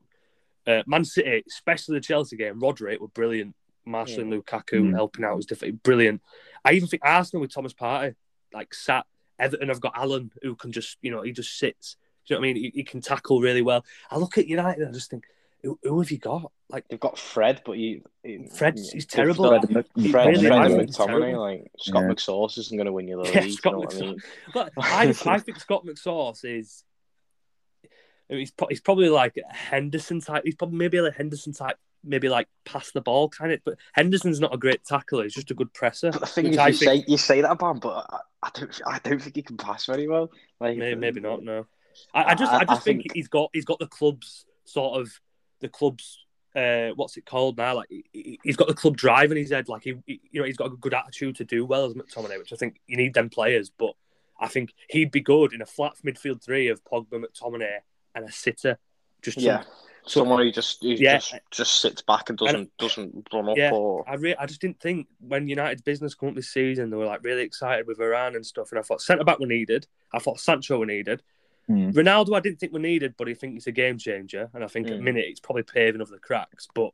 Uh, 0.68 0.84
Man 0.86 1.04
City, 1.04 1.44
especially 1.48 1.96
the 1.96 2.02
Chelsea 2.02 2.36
game, 2.36 2.60
Rodri 2.60 3.00
were 3.00 3.08
brilliant. 3.08 3.56
Marshall 3.86 4.22
and 4.22 4.32
Lukaku 4.32 4.82
mm. 4.82 4.94
helping 4.94 5.26
out 5.26 5.36
was 5.36 5.46
definitely 5.46 5.80
brilliant. 5.84 6.22
I 6.64 6.74
even 6.74 6.88
think 6.88 7.02
Arsenal 7.04 7.42
with 7.42 7.54
Thomas 7.54 7.74
Partey, 7.74 8.16
like 8.54 8.74
sat. 8.74 9.06
Everton 9.40 9.70
have 9.70 9.80
got 9.80 9.94
Allen 9.96 10.32
who 10.42 10.56
can 10.56 10.72
just, 10.72 10.98
you 11.02 11.12
know, 11.12 11.22
he 11.22 11.32
just 11.32 11.58
sits. 11.58 11.96
Do 12.28 12.34
you 12.34 12.36
know 12.36 12.42
what 12.42 12.50
I 12.50 12.54
mean? 12.54 12.64
He, 12.64 12.72
he 12.76 12.84
can 12.84 13.02
tackle 13.02 13.40
really 13.40 13.62
well. 13.62 13.86
I 14.12 14.18
look 14.18 14.38
at 14.38 14.48
United 14.48 14.82
and 14.82 14.90
I 14.90 14.92
just 14.92 15.10
think, 15.10 15.24
who, 15.64 15.80
who, 15.84 16.00
have 16.00 16.12
you 16.12 16.18
got? 16.18 16.52
Like 16.70 16.88
they've 16.88 17.00
got 17.00 17.18
Fred, 17.18 17.62
but 17.66 17.78
he, 17.78 18.02
Fred, 18.56 18.78
he's 18.78 19.06
terrible. 19.06 19.50
Fred, 19.50 19.62
Fred, 19.72 19.86
Fred, 20.12 20.12
Fred 20.12 20.72
and 20.72 20.90
McTominay, 20.90 21.38
like 21.38 21.72
Scott 21.80 22.04
yeah. 22.04 22.10
McSauce 22.10 22.58
isn't 22.58 22.78
going 22.78 22.86
to 22.86 22.94
win 22.94 23.08
you 23.08 23.24
the 23.24 23.30
yeah, 23.34 23.42
league. 23.42 23.54
Scott 23.54 23.74
you 23.74 24.00
know 24.00 24.06
I, 24.06 24.12
mean? 24.12 24.20
but 24.54 24.72
I, 24.78 25.16
I 25.26 25.40
think 25.40 25.60
Scott 25.60 25.86
McSauce 25.86 26.46
is. 26.46 26.84
He's, 28.30 28.54
he's 28.70 28.82
probably 28.82 29.10
like 29.10 29.36
Henderson 29.50 30.22
type. 30.22 30.44
He's 30.46 30.54
probably 30.54 30.78
maybe 30.78 31.02
like 31.02 31.16
Henderson 31.16 31.52
type 31.52 31.78
maybe 32.04 32.30
like 32.30 32.48
pass 32.66 32.92
the 32.92 33.02
ball 33.02 33.30
kind 33.30 33.52
of. 33.52 33.60
But 33.64 33.78
Henderson's 33.94 34.40
not 34.40 34.54
a 34.54 34.58
great 34.58 34.84
tackler; 34.84 35.24
he's 35.24 35.34
just 35.34 35.52
a 35.52 35.56
good 35.56 35.74
presser. 35.74 36.12
But 36.12 36.22
the 36.22 36.28
thing 36.28 36.48
is, 36.48 36.56
you 36.56 36.64
think... 36.64 36.76
say 36.76 37.04
you 37.08 37.18
say 37.18 37.42
that 37.42 37.52
about 37.52 37.72
him, 37.72 37.80
but 37.80 38.06
I, 38.10 38.20
I, 38.44 38.50
don't 38.54 38.82
I 38.86 39.00
don't 39.00 39.22
think 39.22 39.36
he 39.36 39.42
can 39.42 39.58
pass 39.58 39.86
very 39.86 40.08
well. 40.08 40.32
Like 40.60 40.78
maybe, 40.78 41.00
maybe 41.00 41.20
not. 41.20 41.44
No, 41.44 41.66
I, 42.14 42.26
I 42.26 42.36
just 42.36 42.52
I, 42.52 42.60
I 42.60 42.66
just 42.66 42.84
think, 42.84 43.02
think, 43.02 43.14
he's 43.14 43.28
got 43.28 43.50
he's 43.54 43.66
got 43.66 43.80
the 43.80 43.88
club's 43.88 44.46
sort 44.66 45.02
of 45.02 45.20
the 45.60 45.70
club's. 45.70 46.26
Uh, 46.56 46.90
what's 46.96 47.16
it 47.16 47.28
called 47.28 47.58
now? 47.58 47.76
Like 47.76 47.90
he, 48.12 48.40
has 48.44 48.56
got 48.56 48.68
the 48.68 48.74
club 48.74 48.98
drive 48.98 49.32
in 49.32 49.38
his 49.38 49.52
head. 49.52 49.70
Like 49.70 49.84
he, 49.84 49.96
he, 50.08 50.20
you 50.32 50.42
know, 50.42 50.48
he's 50.48 50.58
got 50.58 50.72
a 50.72 50.76
good 50.76 50.96
attitude 50.96 51.36
to 51.38 51.46
do 51.46 51.64
well 51.64 51.86
as 51.86 51.94
McTominay, 51.94 52.40
which 52.40 52.52
I 52.52 52.56
think 52.56 52.80
you 52.88 52.98
need 52.98 53.14
them 53.14 53.30
players. 53.30 53.70
But 53.70 53.94
I 54.40 54.48
think 54.48 54.74
he'd 54.90 55.12
be 55.12 55.22
good 55.22 55.54
in 55.54 55.62
a 55.62 55.66
flat 55.66 55.94
midfield 56.04 56.44
three 56.44 56.70
of 56.70 56.84
Pogba, 56.84 57.24
McTominay, 57.24 57.80
and 58.16 58.26
a 58.26 58.32
sitter. 58.32 58.80
Just 59.22 59.38
yeah, 59.38 59.64
someone 60.06 60.40
who 60.40 60.52
just 60.52 60.82
who 60.82 60.90
yeah. 60.90 61.18
just 61.18 61.36
just 61.52 61.82
sits 61.82 62.02
back 62.02 62.30
and 62.30 62.38
doesn't 62.38 62.56
and, 62.56 62.78
doesn't 62.78 63.28
run 63.34 63.50
up. 63.50 63.58
Yeah, 63.58 63.72
or... 63.72 64.08
I 64.10 64.16
re- 64.16 64.36
I 64.36 64.46
just 64.46 64.62
didn't 64.62 64.80
think 64.80 65.08
when 65.20 65.48
United's 65.48 65.82
business 65.82 66.16
come 66.16 66.30
up 66.30 66.36
this 66.36 66.50
season, 66.50 66.90
they 66.90 66.98
were 66.98 67.06
like 67.06 67.24
really 67.24 67.44
excited 67.44 67.88
with 67.88 68.00
Iran 68.00 68.36
and 68.36 68.46
stuff, 68.46 68.72
and 68.72 68.80
I 68.80 68.82
thought 68.82 69.02
centre 69.02 69.24
back 69.24 69.40
were 69.40 69.46
needed. 69.46 69.88
I 70.14 70.20
thought 70.20 70.40
Sancho 70.40 70.80
were 70.80 70.86
needed. 70.86 71.22
Mm. 71.70 71.94
Ronaldo, 71.94 72.36
I 72.36 72.40
didn't 72.40 72.60
think 72.60 72.74
we 72.74 72.80
needed, 72.80 73.16
but 73.18 73.30
I 73.30 73.34
think 73.34 73.54
he's 73.54 73.68
a 73.68 73.72
game 73.72 73.98
changer, 73.98 74.50
and 74.54 74.64
I 74.64 74.68
think 74.68 74.88
mm. 74.88 74.92
at 74.92 74.98
hmm. 74.98 75.04
minute 75.04 75.26
it's 75.28 75.40
probably 75.40 75.64
paving 75.64 76.02
over 76.02 76.12
the 76.12 76.20
cracks. 76.20 76.68
But 76.74 76.92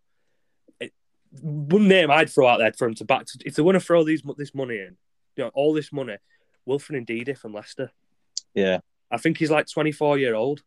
it, 0.80 0.94
one 1.42 1.88
name 1.88 2.12
I'd 2.12 2.30
throw 2.30 2.48
out 2.48 2.58
there 2.58 2.74
for 2.74 2.88
him 2.88 2.96
to 2.96 3.06
back 3.06 3.26
to, 3.26 3.40
if 3.46 3.56
they 3.56 3.64
want 3.64 3.76
to 3.76 3.80
throw 3.80 4.04
these 4.04 4.22
this 4.38 4.54
money 4.54 4.80
in, 4.80 4.98
you 5.38 5.44
know, 5.46 5.52
all 5.54 5.74
this 5.74 5.94
money, 5.94 6.18
Wilfred 6.66 7.08
Ndidi 7.08 7.38
from 7.38 7.54
Leicester. 7.54 7.92
Yeah, 8.54 8.80
I 9.10 9.18
think 9.18 9.38
he's 9.38 9.52
like 9.52 9.68
twenty 9.68 9.92
four 9.94 10.18
year 10.18 10.36
old 10.36 10.62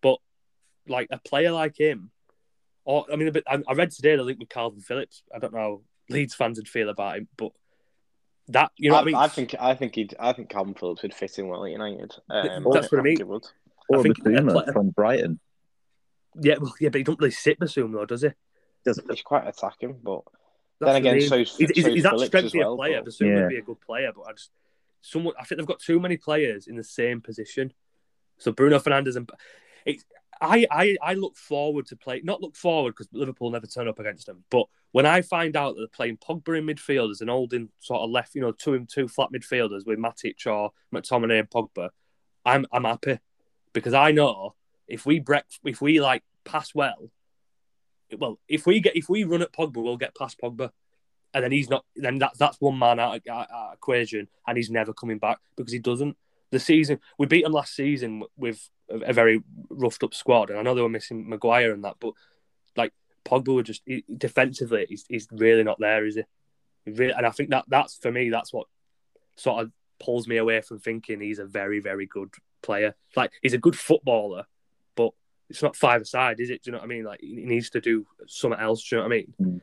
but 0.00 0.18
like 0.88 1.08
a 1.10 1.18
player 1.18 1.50
like 1.50 1.78
him, 1.78 2.10
or 2.84 3.06
I 3.12 3.16
mean, 3.16 3.32
bit, 3.32 3.44
I, 3.46 3.72
read 3.72 3.90
today 3.90 4.16
the 4.16 4.22
link 4.22 4.38
with 4.38 4.48
Kalvin 4.48 4.82
Phillips. 4.82 5.22
I 5.34 5.38
don't 5.38 5.52
know 5.52 5.58
how 5.58 5.80
Leeds 6.08 6.34
fans 6.34 6.58
would 6.58 6.68
feel 6.68 6.88
about 6.88 7.16
him, 7.16 7.28
but 7.36 7.52
that 8.48 8.70
you 8.76 8.90
know, 8.90 8.96
I, 8.96 9.00
I, 9.00 9.04
mean, 9.04 9.14
I 9.14 9.28
think 9.28 9.54
I 9.58 9.74
think 9.74 9.94
he'd 9.94 10.14
I 10.18 10.32
think 10.32 10.50
Kalvin 10.50 10.78
Phillips 10.78 11.02
would 11.02 11.14
fit 11.14 11.38
in 11.38 11.48
well 11.48 11.64
at 11.64 11.72
United. 11.72 12.14
Um, 12.30 12.66
that's 12.72 12.90
what 12.92 13.00
I 13.00 13.02
mean. 13.02 13.26
Would. 13.26 13.46
Or 13.88 13.98
I 13.98 14.02
think 14.02 14.22
Bissouma 14.22 14.72
from 14.72 14.90
Brighton. 14.90 15.40
Yeah, 16.40 16.56
well, 16.60 16.74
yeah, 16.80 16.90
but 16.90 16.98
he 16.98 17.04
don't 17.04 17.18
really 17.18 17.30
sit 17.30 17.58
Bissouma 17.58 17.92
though, 17.92 18.06
does 18.06 18.22
he? 18.22 18.30
Doesn't. 18.84 19.10
He's 19.10 19.22
quite 19.22 19.46
attacking, 19.46 19.98
but 20.02 20.22
that's 20.80 20.92
then 20.92 20.96
again, 20.96 21.28
so 21.28 21.38
he's, 21.38 21.56
he's, 21.56 21.86
he's 21.86 22.02
that 22.02 22.20
strength 22.20 22.52
well, 22.54 22.74
a 22.74 22.76
player. 22.76 23.02
But... 23.02 23.10
Bissouma 23.10 23.34
yeah. 23.34 23.40
would 23.40 23.48
be 23.48 23.58
a 23.58 23.62
good 23.62 23.80
player, 23.80 24.12
but 24.14 24.22
I 24.22 24.32
just 24.32 24.50
someone 25.00 25.34
I 25.38 25.44
think 25.44 25.58
they've 25.58 25.66
got 25.66 25.80
too 25.80 26.00
many 26.00 26.16
players 26.16 26.66
in 26.66 26.76
the 26.76 26.84
same 26.84 27.20
position. 27.20 27.72
So 28.38 28.52
Bruno 28.52 28.78
Fernandes 28.78 29.16
and 29.16 29.30
it's 29.84 30.04
I, 30.40 30.66
I, 30.70 30.96
I 31.02 31.14
look 31.14 31.36
forward 31.36 31.86
to 31.86 31.96
play, 31.96 32.20
not 32.22 32.40
look 32.40 32.56
forward 32.56 32.92
because 32.92 33.08
Liverpool 33.12 33.50
never 33.50 33.66
turn 33.66 33.88
up 33.88 33.98
against 33.98 34.26
them, 34.26 34.44
but 34.50 34.66
when 34.92 35.06
I 35.06 35.22
find 35.22 35.56
out 35.56 35.74
that 35.74 35.80
they're 35.80 35.88
playing 35.88 36.18
Pogba 36.18 36.58
in 36.58 36.66
midfielders 36.66 37.20
and 37.20 37.30
holding 37.30 37.68
sort 37.80 38.00
of 38.00 38.10
left, 38.10 38.34
you 38.34 38.40
know, 38.40 38.52
two 38.52 38.74
and 38.74 38.88
two 38.88 39.08
flat 39.08 39.28
midfielders 39.32 39.86
with 39.86 39.98
Matic 39.98 40.46
or 40.46 40.72
McTominay 40.94 41.40
and 41.40 41.50
Pogba, 41.50 41.90
I'm 42.44 42.66
I'm 42.72 42.84
happy 42.84 43.18
because 43.72 43.94
I 43.94 44.12
know 44.12 44.54
if 44.88 45.04
we 45.04 45.18
break, 45.18 45.42
if 45.64 45.80
we 45.80 46.00
like 46.00 46.22
pass 46.44 46.74
well, 46.74 47.10
well, 48.16 48.38
if 48.48 48.66
we 48.66 48.80
get 48.80 48.96
if 48.96 49.08
we 49.08 49.24
run 49.24 49.42
at 49.42 49.52
Pogba, 49.52 49.82
we'll 49.82 49.96
get 49.96 50.16
past 50.16 50.40
Pogba, 50.40 50.70
and 51.34 51.44
then 51.44 51.52
he's 51.52 51.68
not. 51.68 51.84
Then 51.94 52.18
that's 52.18 52.38
that's 52.38 52.60
one 52.60 52.78
man 52.78 53.00
out 53.00 53.20
of 53.28 53.72
equation, 53.74 54.28
and 54.46 54.56
he's 54.56 54.70
never 54.70 54.92
coming 54.92 55.18
back 55.18 55.38
because 55.56 55.72
he 55.72 55.78
doesn't. 55.78 56.16
The 56.52 56.60
season 56.60 57.00
we 57.18 57.26
beat 57.26 57.44
him 57.44 57.52
last 57.52 57.74
season 57.74 58.22
with 58.36 58.70
a, 58.88 59.12
very 59.12 59.42
roughed 59.68 60.02
up 60.02 60.14
squad, 60.14 60.50
and 60.50 60.58
I 60.58 60.62
know 60.62 60.74
they 60.74 60.82
were 60.82 60.88
missing 60.88 61.28
Maguire 61.28 61.72
and 61.72 61.84
that, 61.84 61.96
but 62.00 62.12
like 62.76 62.92
Pogba 63.24 63.54
would 63.54 63.66
just 63.66 63.82
he, 63.86 64.04
defensively, 64.16 64.86
he's, 64.88 65.04
he's 65.08 65.28
really 65.30 65.64
not 65.64 65.78
there, 65.80 66.06
is 66.06 66.16
he? 66.16 66.22
he 66.84 66.90
really, 66.92 67.12
and 67.12 67.26
I 67.26 67.30
think 67.30 67.50
that 67.50 67.64
that's 67.68 67.96
for 67.96 68.10
me, 68.10 68.30
that's 68.30 68.52
what 68.52 68.66
sort 69.36 69.62
of 69.62 69.72
pulls 69.98 70.28
me 70.28 70.36
away 70.36 70.60
from 70.60 70.78
thinking 70.78 71.20
he's 71.20 71.38
a 71.38 71.46
very 71.46 71.80
very 71.80 72.06
good 72.06 72.30
player. 72.62 72.94
Like 73.14 73.32
he's 73.42 73.54
a 73.54 73.58
good 73.58 73.78
footballer, 73.78 74.44
but 74.94 75.10
it's 75.48 75.62
not 75.62 75.76
five 75.76 76.02
aside, 76.02 76.40
is 76.40 76.50
it? 76.50 76.62
Do 76.62 76.68
you 76.68 76.72
know 76.72 76.78
what 76.78 76.84
I 76.84 76.88
mean? 76.88 77.04
Like 77.04 77.20
he 77.20 77.44
needs 77.46 77.70
to 77.70 77.80
do 77.80 78.06
something 78.26 78.60
else. 78.60 78.86
Do 78.86 78.96
you 78.96 79.02
know 79.02 79.08
what 79.08 79.14
I 79.14 79.16
mean? 79.16 79.34
Mm-hmm. 79.40 79.58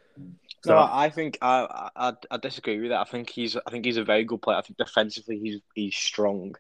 So, 0.64 0.76
no, 0.76 0.90
I 0.90 1.10
think 1.10 1.38
I, 1.42 1.90
I 1.96 2.14
I 2.32 2.38
disagree 2.38 2.80
with 2.80 2.92
that. 2.92 3.02
I 3.02 3.04
think 3.04 3.30
he's 3.30 3.58
I 3.58 3.70
think 3.70 3.84
he's 3.84 3.98
a 3.98 4.04
very 4.04 4.24
good 4.24 4.42
player. 4.42 4.58
I 4.58 4.62
think 4.62 4.78
defensively 4.78 5.38
he's 5.38 5.60
he's 5.76 5.96
strong. 5.96 6.56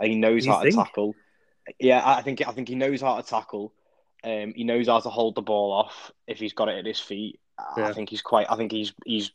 He 0.00 0.14
knows 0.14 0.46
how 0.46 0.62
think? 0.62 0.76
to 0.76 0.84
tackle. 0.84 1.14
Yeah, 1.78 2.02
I 2.04 2.22
think 2.22 2.46
I 2.46 2.52
think 2.52 2.68
he 2.68 2.74
knows 2.74 3.00
how 3.00 3.16
to 3.16 3.22
tackle. 3.22 3.72
Um, 4.24 4.52
he 4.54 4.64
knows 4.64 4.88
how 4.88 5.00
to 5.00 5.08
hold 5.08 5.34
the 5.34 5.42
ball 5.42 5.72
off 5.72 6.10
if 6.26 6.38
he's 6.38 6.52
got 6.52 6.68
it 6.68 6.78
at 6.78 6.86
his 6.86 7.00
feet. 7.00 7.40
Yeah. 7.76 7.88
I 7.88 7.92
think 7.92 8.10
he's 8.10 8.22
quite. 8.22 8.46
I 8.50 8.56
think 8.56 8.72
he's 8.72 8.92
he's. 9.04 9.30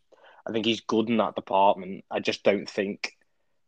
I 0.46 0.52
think 0.52 0.66
he's 0.66 0.82
good 0.82 1.10
in 1.10 1.18
that 1.18 1.36
department. 1.36 2.04
I 2.12 2.20
just 2.20 2.44
don't 2.44 2.70
think. 2.70 3.14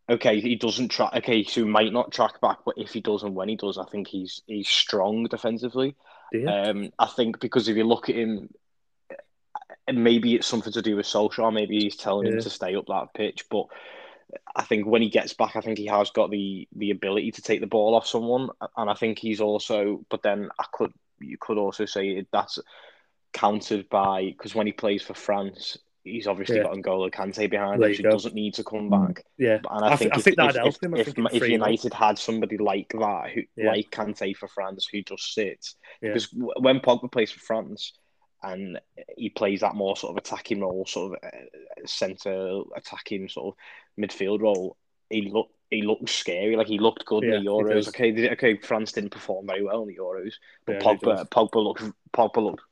Okay, 0.07 0.39
he 0.39 0.55
doesn't 0.55 0.89
track. 0.89 1.13
Okay, 1.15 1.43
so 1.43 1.61
he 1.61 1.67
might 1.67 1.91
not 1.91 2.11
track 2.11 2.39
back, 2.39 2.59
but 2.65 2.75
if 2.77 2.93
he 2.93 3.01
does 3.01 3.23
and 3.23 3.33
when 3.33 3.49
he 3.49 3.55
does, 3.55 3.77
I 3.77 3.85
think 3.85 4.07
he's 4.07 4.41
he's 4.45 4.69
strong 4.69 5.23
defensively. 5.25 5.95
Yeah. 6.31 6.67
Um, 6.67 6.91
I 6.99 7.07
think 7.07 7.39
because 7.39 7.67
if 7.67 7.77
you 7.77 7.85
look 7.85 8.09
at 8.09 8.15
him, 8.15 8.49
maybe 9.91 10.35
it's 10.35 10.47
something 10.47 10.73
to 10.73 10.81
do 10.81 10.95
with 10.95 11.05
Solskjaer. 11.05 11.53
Maybe 11.53 11.79
he's 11.79 11.95
telling 11.95 12.27
yeah. 12.27 12.33
him 12.33 12.41
to 12.41 12.49
stay 12.49 12.75
up 12.75 12.87
that 12.87 13.13
pitch, 13.13 13.45
but 13.49 13.67
I 14.55 14.63
think 14.63 14.85
when 14.85 15.01
he 15.01 15.09
gets 15.09 15.33
back, 15.33 15.55
I 15.55 15.61
think 15.61 15.77
he 15.77 15.85
has 15.85 16.09
got 16.11 16.31
the 16.31 16.67
the 16.75 16.91
ability 16.91 17.31
to 17.31 17.41
take 17.41 17.61
the 17.61 17.67
ball 17.67 17.95
off 17.95 18.07
someone, 18.07 18.49
and 18.77 18.89
I 18.89 18.93
think 18.93 19.19
he's 19.19 19.41
also. 19.41 20.05
But 20.09 20.23
then 20.23 20.49
I 20.59 20.65
could 20.71 20.91
you 21.19 21.37
could 21.39 21.57
also 21.57 21.85
say 21.85 22.25
that's 22.31 22.59
countered 23.33 23.89
by 23.89 24.25
because 24.25 24.55
when 24.55 24.67
he 24.67 24.73
plays 24.73 25.03
for 25.03 25.13
France, 25.13 25.77
he's 26.03 26.27
obviously 26.27 26.57
yeah. 26.57 26.63
got 26.63 26.75
N'Golo 26.75 27.11
Kante 27.11 27.49
behind 27.49 27.83
him, 27.83 27.93
so 27.93 27.97
he 27.97 28.03
doesn't 28.03 28.33
need 28.33 28.53
to 28.55 28.63
come 28.63 28.89
back. 28.89 29.25
Yeah, 29.37 29.59
and 29.69 29.85
I, 29.85 29.93
I 29.93 29.95
think, 29.95 30.13
th- 30.13 30.13
if, 30.13 30.17
I 30.17 30.21
think 30.21 30.37
that 30.37 30.55
helped 30.55 30.83
him. 30.83 30.95
If, 30.95 31.07
if, 31.09 31.17
if 31.33 31.49
United 31.49 31.93
had 31.93 32.17
somebody 32.17 32.57
like 32.57 32.89
that, 32.89 33.31
who 33.33 33.41
yeah. 33.55 33.71
like 33.71 33.91
Kante 33.91 34.35
for 34.35 34.47
France, 34.47 34.87
who 34.91 35.01
just 35.01 35.33
sits, 35.33 35.75
yeah. 36.01 36.13
because 36.13 36.29
when 36.31 36.79
Pogba 36.79 37.11
plays 37.11 37.31
for 37.31 37.39
France, 37.39 37.93
and 38.45 38.79
he 39.17 39.29
plays 39.29 39.61
that 39.61 39.75
more 39.75 39.97
sort 39.97 40.11
of 40.11 40.17
attacking 40.17 40.61
role, 40.61 40.85
sort 40.85 41.13
of 41.13 41.23
uh, 41.23 41.85
centre 41.85 42.61
attacking 42.75 43.27
sort 43.29 43.55
of 43.55 44.01
midfield 44.03 44.41
role. 44.41 44.77
He 45.09 45.29
looked 45.29 45.53
he 45.71 45.81
looked 45.81 46.09
scary. 46.09 46.55
Like 46.55 46.67
he 46.67 46.79
looked 46.79 47.05
good 47.05 47.23
yeah, 47.23 47.35
in 47.35 47.43
the 47.43 47.49
Euros. 47.49 47.87
Okay, 47.89 48.29
okay, 48.31 48.57
France 48.57 48.91
didn't 48.91 49.09
perform 49.09 49.47
very 49.47 49.63
well 49.63 49.81
in 49.81 49.87
the 49.87 49.97
Euros, 49.97 50.33
but 50.65 50.75
yeah, 50.75 50.81
Pogba 50.81 51.29
Pogba 51.29 51.63
looked 51.63 51.83
Pogba 52.13 52.43
looked 52.43 52.63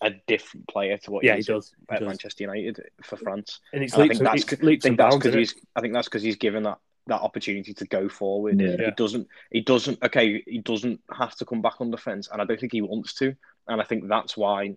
a 0.00 0.12
different 0.26 0.66
player 0.66 0.96
to 0.96 1.10
what 1.10 1.24
yeah, 1.24 1.36
he 1.36 1.42
does 1.42 1.74
at 1.90 2.02
Manchester 2.02 2.44
United 2.44 2.80
for 3.02 3.16
France. 3.16 3.60
And 3.72 3.84
it's 3.84 3.94
I 3.94 4.08
think 4.08 4.20
that's 4.20 4.44
because 4.44 5.34
he's 5.34 5.54
I 5.76 5.80
think 5.80 5.92
that's 5.92 6.08
because 6.08 6.22
he's 6.22 6.36
given 6.36 6.62
that 6.62 6.78
that 7.06 7.20
opportunity 7.20 7.74
to 7.74 7.86
go 7.86 8.08
forward. 8.08 8.60
Yeah. 8.60 8.76
He 8.86 8.90
doesn't 8.92 9.28
he 9.50 9.60
doesn't 9.60 10.02
okay, 10.02 10.42
he 10.46 10.58
doesn't 10.58 11.00
have 11.14 11.34
to 11.36 11.44
come 11.44 11.60
back 11.60 11.80
on 11.80 11.90
defence 11.90 12.28
and 12.32 12.40
I 12.40 12.44
don't 12.44 12.58
think 12.58 12.72
he 12.72 12.82
wants 12.82 13.14
to. 13.14 13.34
And 13.66 13.80
I 13.80 13.84
think 13.84 14.08
that's 14.08 14.36
why 14.36 14.76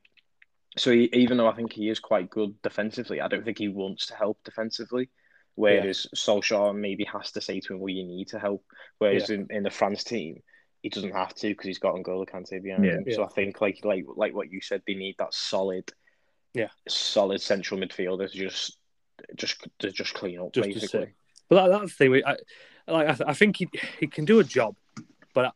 so 0.78 0.92
he, 0.92 1.10
even 1.14 1.38
though 1.38 1.48
I 1.48 1.54
think 1.54 1.74
he 1.74 1.90
is 1.90 2.00
quite 2.00 2.30
good 2.30 2.62
defensively, 2.62 3.22
I 3.22 3.28
don't 3.28 3.44
think 3.44 3.58
he 3.58 3.68
wants 3.68 4.08
to 4.08 4.16
help 4.16 4.40
defensively. 4.44 5.10
Whereas 5.56 6.08
yeah. 6.12 6.18
Solskjaer 6.18 6.76
maybe 6.76 7.04
has 7.06 7.32
to 7.34 7.42
say 7.42 7.60
to 7.60 7.74
him, 7.74 7.80
"Well, 7.80 7.90
you 7.90 8.06
need 8.06 8.30
to 8.30 8.40
help." 8.40 8.64
Whereas 9.00 9.30
yeah. 9.30 9.36
in, 9.36 9.48
in 9.50 9.64
the 9.64 9.70
France 9.70 10.04
team, 10.04 10.42
he 10.82 10.90
doesn't 10.90 11.12
have 11.12 11.36
to 11.36 11.50
because 11.50 11.66
he's 11.66 11.80
got 11.80 11.96
N'Golo 11.96 12.28
Kante 12.28 12.64
behind 12.64 12.86
yeah. 12.86 12.94
him. 12.94 13.06
So 13.12 13.24
I 13.24 13.28
think 13.28 13.60
like 13.60 13.84
like 13.84 14.06
like 14.16 14.34
what 14.34 14.52
you 14.52 14.62
said, 14.62 14.82
they 14.88 14.94
need 14.94 15.16
that 15.20 15.34
solid, 15.34 15.92
yeah, 16.54 16.70
solid 16.88 17.42
central 17.42 17.80
midfielder 17.80 18.32
to 18.32 18.38
just 18.38 18.78
just 19.36 19.68
to 19.80 19.92
just 19.92 20.14
clean 20.14 20.40
up 20.40 20.54
just 20.54 20.70
basically. 20.70 21.14
But 21.50 21.68
that, 21.68 21.80
that's 21.80 21.96
the 21.98 22.10
thing. 22.10 22.24
I, 22.26 22.38
like 22.88 23.22
I, 23.22 23.32
I 23.32 23.34
think 23.34 23.58
he 23.58 23.68
he 24.00 24.08
can 24.08 24.24
do 24.24 24.40
a 24.40 24.44
job, 24.44 24.76
but 25.34 25.54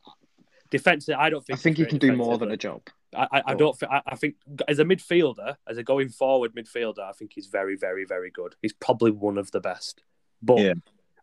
defensively, 0.70 1.14
I 1.14 1.30
don't 1.30 1.44
think. 1.44 1.58
I 1.58 1.62
think 1.62 1.78
he 1.78 1.86
can 1.86 1.98
do 1.98 2.14
more 2.14 2.36
than 2.36 2.50
a 2.50 2.56
job. 2.56 2.82
I, 3.16 3.42
I, 3.46 3.54
don't. 3.54 3.76
I, 3.84 4.02
I 4.06 4.16
think 4.16 4.36
as 4.68 4.78
a 4.78 4.84
midfielder, 4.84 5.56
as 5.66 5.78
a 5.78 5.82
going 5.82 6.08
forward 6.08 6.54
midfielder, 6.54 7.00
I 7.00 7.12
think 7.12 7.32
he's 7.34 7.46
very, 7.46 7.76
very, 7.76 8.04
very 8.04 8.30
good. 8.30 8.54
He's 8.62 8.72
probably 8.72 9.10
one 9.10 9.38
of 9.38 9.50
the 9.50 9.60
best. 9.60 10.02
But 10.42 10.58
yeah. 10.58 10.74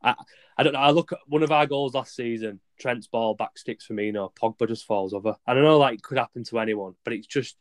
I, 0.01 0.15
I 0.57 0.63
don't 0.63 0.73
know. 0.73 0.79
I 0.79 0.91
look 0.91 1.11
at 1.11 1.19
one 1.27 1.43
of 1.43 1.51
our 1.51 1.65
goals 1.65 1.93
last 1.93 2.15
season. 2.15 2.59
Trent's 2.79 3.07
ball 3.07 3.35
back 3.35 3.57
sticks 3.57 3.85
for 3.85 3.93
me. 3.93 4.11
No, 4.11 4.31
Pogba 4.41 4.67
just 4.67 4.85
falls 4.85 5.13
over. 5.13 5.35
I 5.45 5.53
don't 5.53 5.63
know. 5.63 5.77
Like 5.77 6.01
could 6.01 6.17
happen 6.17 6.43
to 6.45 6.59
anyone, 6.59 6.95
but 7.03 7.13
it's 7.13 7.27
just 7.27 7.55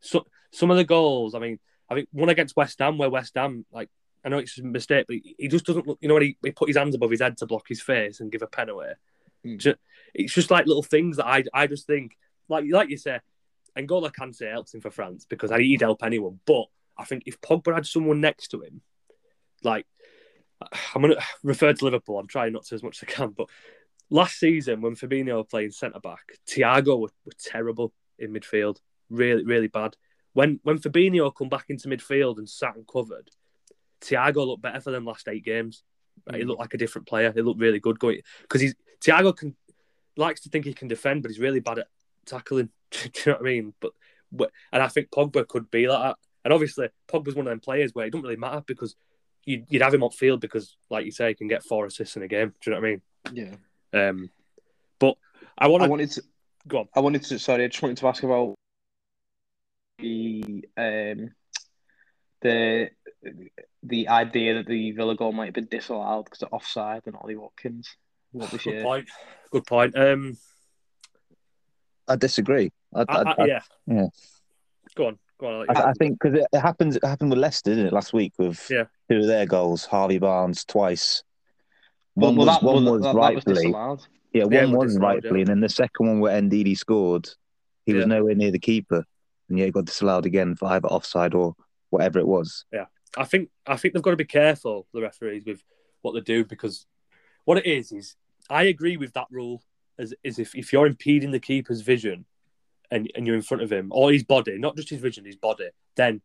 so, 0.00 0.26
some 0.50 0.70
of 0.70 0.76
the 0.76 0.84
goals. 0.84 1.34
I 1.34 1.38
mean, 1.38 1.58
I 1.88 1.94
think 1.94 2.08
one 2.12 2.28
against 2.28 2.56
West 2.56 2.78
Ham, 2.80 2.98
where 2.98 3.10
West 3.10 3.32
Ham 3.36 3.64
like 3.72 3.88
I 4.24 4.28
know 4.28 4.38
it's 4.38 4.58
a 4.58 4.64
mistake, 4.64 5.06
but 5.08 5.16
he 5.38 5.48
just 5.48 5.64
doesn't 5.64 5.86
look. 5.86 5.98
You 6.00 6.08
know 6.08 6.14
when 6.14 6.24
he, 6.24 6.36
he 6.42 6.50
put 6.50 6.68
his 6.68 6.76
hands 6.76 6.94
above 6.94 7.10
his 7.10 7.20
head 7.20 7.36
to 7.38 7.46
block 7.46 7.66
his 7.68 7.80
face 7.80 8.20
and 8.20 8.32
give 8.32 8.42
a 8.42 8.46
pen 8.46 8.68
away. 8.68 8.92
Mm. 9.44 9.58
Just, 9.58 9.78
it's 10.14 10.34
just 10.34 10.50
like 10.50 10.66
little 10.66 10.82
things 10.82 11.16
that 11.16 11.26
I 11.26 11.44
I 11.54 11.66
just 11.66 11.86
think 11.86 12.16
like 12.48 12.64
like 12.68 12.90
you 12.90 12.96
say 12.96 13.20
N'Golo 13.76 14.12
Kante 14.12 14.50
helps 14.50 14.74
him 14.74 14.80
for 14.80 14.90
France 14.90 15.26
because 15.28 15.50
he'd 15.50 15.80
help 15.80 16.02
anyone. 16.02 16.40
But 16.46 16.66
I 16.96 17.04
think 17.04 17.24
if 17.26 17.40
Pogba 17.40 17.74
had 17.74 17.86
someone 17.86 18.20
next 18.20 18.48
to 18.48 18.62
him, 18.62 18.80
like 19.62 19.86
I'm 20.94 21.02
going 21.02 21.14
to 21.14 21.22
refer 21.42 21.72
to 21.72 21.84
Liverpool. 21.84 22.18
I'm 22.18 22.26
trying 22.26 22.52
not 22.52 22.64
to 22.66 22.74
as 22.74 22.82
much 22.82 23.02
as 23.02 23.08
I 23.08 23.12
can, 23.12 23.30
but 23.30 23.48
last 24.10 24.38
season 24.38 24.80
when 24.80 24.96
Fabinho 24.96 25.36
was 25.36 25.46
playing 25.50 25.72
centre 25.72 26.00
back, 26.00 26.38
Thiago 26.48 26.98
were, 26.98 27.10
were, 27.24 27.32
terrible 27.38 27.92
in 28.18 28.32
midfield, 28.32 28.78
really, 29.10 29.44
really 29.44 29.68
bad. 29.68 29.96
When 30.32 30.60
when 30.62 30.78
Fabinho 30.78 31.34
come 31.34 31.48
back 31.48 31.66
into 31.68 31.88
midfield 31.88 32.38
and 32.38 32.48
sat 32.48 32.76
and 32.76 32.86
covered, 32.86 33.30
Thiago 34.00 34.46
looked 34.46 34.62
better 34.62 34.80
for 34.80 34.90
them 34.90 35.04
last 35.04 35.28
eight 35.28 35.44
games. 35.44 35.82
Mm. 36.28 36.36
He 36.36 36.44
looked 36.44 36.60
like 36.60 36.74
a 36.74 36.78
different 36.78 37.06
player. 37.06 37.32
He 37.32 37.42
looked 37.42 37.60
really 37.60 37.80
good 37.80 37.98
going 37.98 38.20
because 38.42 38.60
he's 38.60 38.74
Thiago 39.00 39.36
can 39.36 39.56
likes 40.16 40.40
to 40.42 40.48
think 40.48 40.64
he 40.64 40.74
can 40.74 40.88
defend, 40.88 41.22
but 41.22 41.30
he's 41.30 41.40
really 41.40 41.60
bad 41.60 41.80
at 41.80 41.88
tackling. 42.24 42.70
Do 42.90 42.98
you 43.04 43.22
know 43.26 43.32
what 43.32 43.40
I 43.40 43.44
mean? 43.44 43.74
But 43.80 43.92
and 44.72 44.82
I 44.82 44.88
think 44.88 45.10
Pogba 45.10 45.46
could 45.46 45.70
be 45.70 45.88
like 45.88 46.02
that. 46.02 46.16
And 46.44 46.52
obviously, 46.52 46.88
Pogba's 47.08 47.34
one 47.34 47.46
of 47.46 47.50
them 47.50 47.60
players 47.60 47.94
where 47.94 48.06
it 48.06 48.10
doesn't 48.10 48.24
really 48.24 48.36
matter 48.36 48.62
because 48.66 48.94
you'd, 49.44 49.66
you'd 49.68 49.82
have 49.82 49.94
him 49.94 50.04
on 50.04 50.10
field 50.10 50.40
because, 50.40 50.76
like 50.90 51.04
you 51.04 51.10
say, 51.10 51.28
he 51.28 51.34
can 51.34 51.48
get 51.48 51.64
four 51.64 51.86
assists 51.86 52.16
in 52.16 52.22
a 52.22 52.28
game. 52.28 52.54
Do 52.60 52.70
you 52.70 52.74
know 52.74 52.80
what 52.80 52.86
I 52.86 52.90
mean? 52.90 53.02
Yeah. 53.92 54.08
Um, 54.08 54.30
but 54.98 55.16
I, 55.58 55.68
wanna, 55.68 55.84
I 55.84 55.88
wanted 55.88 56.10
to 56.12 56.22
go 56.68 56.78
on. 56.78 56.88
I 56.94 57.00
wanted 57.00 57.24
to. 57.24 57.38
Sorry, 57.38 57.64
I 57.64 57.68
just 57.68 57.82
wanted 57.82 57.96
to 57.98 58.08
ask 58.08 58.22
about 58.22 58.54
the 59.98 60.68
um 60.76 61.30
the 62.42 62.90
the 63.82 64.08
idea 64.08 64.54
that 64.54 64.66
the 64.66 64.92
Villa 64.92 65.16
goal 65.16 65.32
might 65.32 65.46
have 65.46 65.54
been 65.54 65.68
disallowed 65.70 66.26
because 66.26 66.42
of 66.42 66.52
offside 66.52 67.02
and 67.06 67.16
Ollie 67.16 67.36
Watkins. 67.36 67.96
What 68.32 68.52
was 68.52 68.62
Good 68.62 68.74
your... 68.74 68.82
point. 68.82 69.08
Good 69.50 69.66
point. 69.66 69.96
Um, 69.96 70.36
I 72.08 72.16
disagree. 72.16 72.72
I, 72.94 73.04
I, 73.08 73.22
I, 73.22 73.46
yeah. 73.46 73.60
Yeah. 73.86 74.06
Go 74.94 75.08
on. 75.08 75.18
Go 75.38 75.60
on. 75.60 75.66
I, 75.68 75.92
think 75.94 76.18
because 76.20 76.38
it, 76.38 76.46
it 76.52 76.60
happens. 76.60 76.96
It 76.96 77.04
happened 77.04 77.30
with 77.30 77.38
Leicester, 77.38 77.70
didn't 77.70 77.86
it? 77.86 77.92
Last 77.92 78.12
week 78.12 78.32
with 78.38 78.66
yeah. 78.70 78.84
two 79.10 79.18
of 79.18 79.26
their 79.26 79.46
goals, 79.46 79.84
Harvey 79.84 80.18
Barnes 80.18 80.64
twice. 80.64 81.22
One 82.14 82.36
well, 82.36 82.46
was 82.46 82.56
that, 82.56 82.62
one 82.62 82.84
was 82.84 83.02
that, 83.02 83.14
rightfully. 83.14 83.70
was 83.70 84.08
yeah, 84.32 84.44
one 84.44 84.52
yeah, 84.52 84.64
was 84.64 84.98
rightfully, 84.98 85.40
yeah. 85.40 85.42
and 85.42 85.48
then 85.48 85.60
the 85.60 85.68
second 85.68 86.06
one 86.06 86.20
where 86.20 86.40
Ndidi 86.40 86.76
scored, 86.76 87.28
he 87.84 87.92
was 87.92 88.06
nowhere 88.06 88.34
near 88.34 88.50
the 88.50 88.58
keeper, 88.58 89.04
and 89.48 89.58
yeah, 89.58 89.66
he 89.66 89.70
got 89.70 89.84
disallowed 89.84 90.26
again 90.26 90.56
for 90.56 90.68
either 90.68 90.88
offside 90.88 91.34
or 91.34 91.54
whatever 91.90 92.18
it 92.18 92.26
was. 92.26 92.64
Yeah, 92.72 92.86
I 93.16 93.24
think 93.24 93.50
I 93.66 93.76
think 93.76 93.94
they've 93.94 94.02
got 94.02 94.10
to 94.10 94.16
be 94.16 94.24
careful 94.24 94.86
the 94.92 95.02
referees 95.02 95.44
with 95.44 95.62
what 96.02 96.12
they 96.12 96.20
do 96.20 96.44
because 96.44 96.86
what 97.44 97.58
it 97.58 97.66
is 97.66 97.92
is 97.92 98.16
I 98.48 98.64
agree 98.64 98.96
with 98.96 99.12
that 99.14 99.26
rule 99.30 99.62
as 99.98 100.14
is 100.22 100.38
if, 100.38 100.54
if 100.54 100.72
you're 100.72 100.86
impeding 100.86 101.30
the 101.30 101.40
keeper's 101.40 101.80
vision 101.80 102.24
and, 102.90 103.10
and 103.14 103.26
you're 103.26 103.36
in 103.36 103.42
front 103.42 103.62
of 103.62 103.72
him 103.72 103.88
or 103.90 104.12
his 104.12 104.24
body, 104.24 104.58
not 104.58 104.76
just 104.76 104.90
his 104.90 105.00
vision, 105.00 105.24
his 105.24 105.36
body, 105.36 105.68
then 105.96 106.20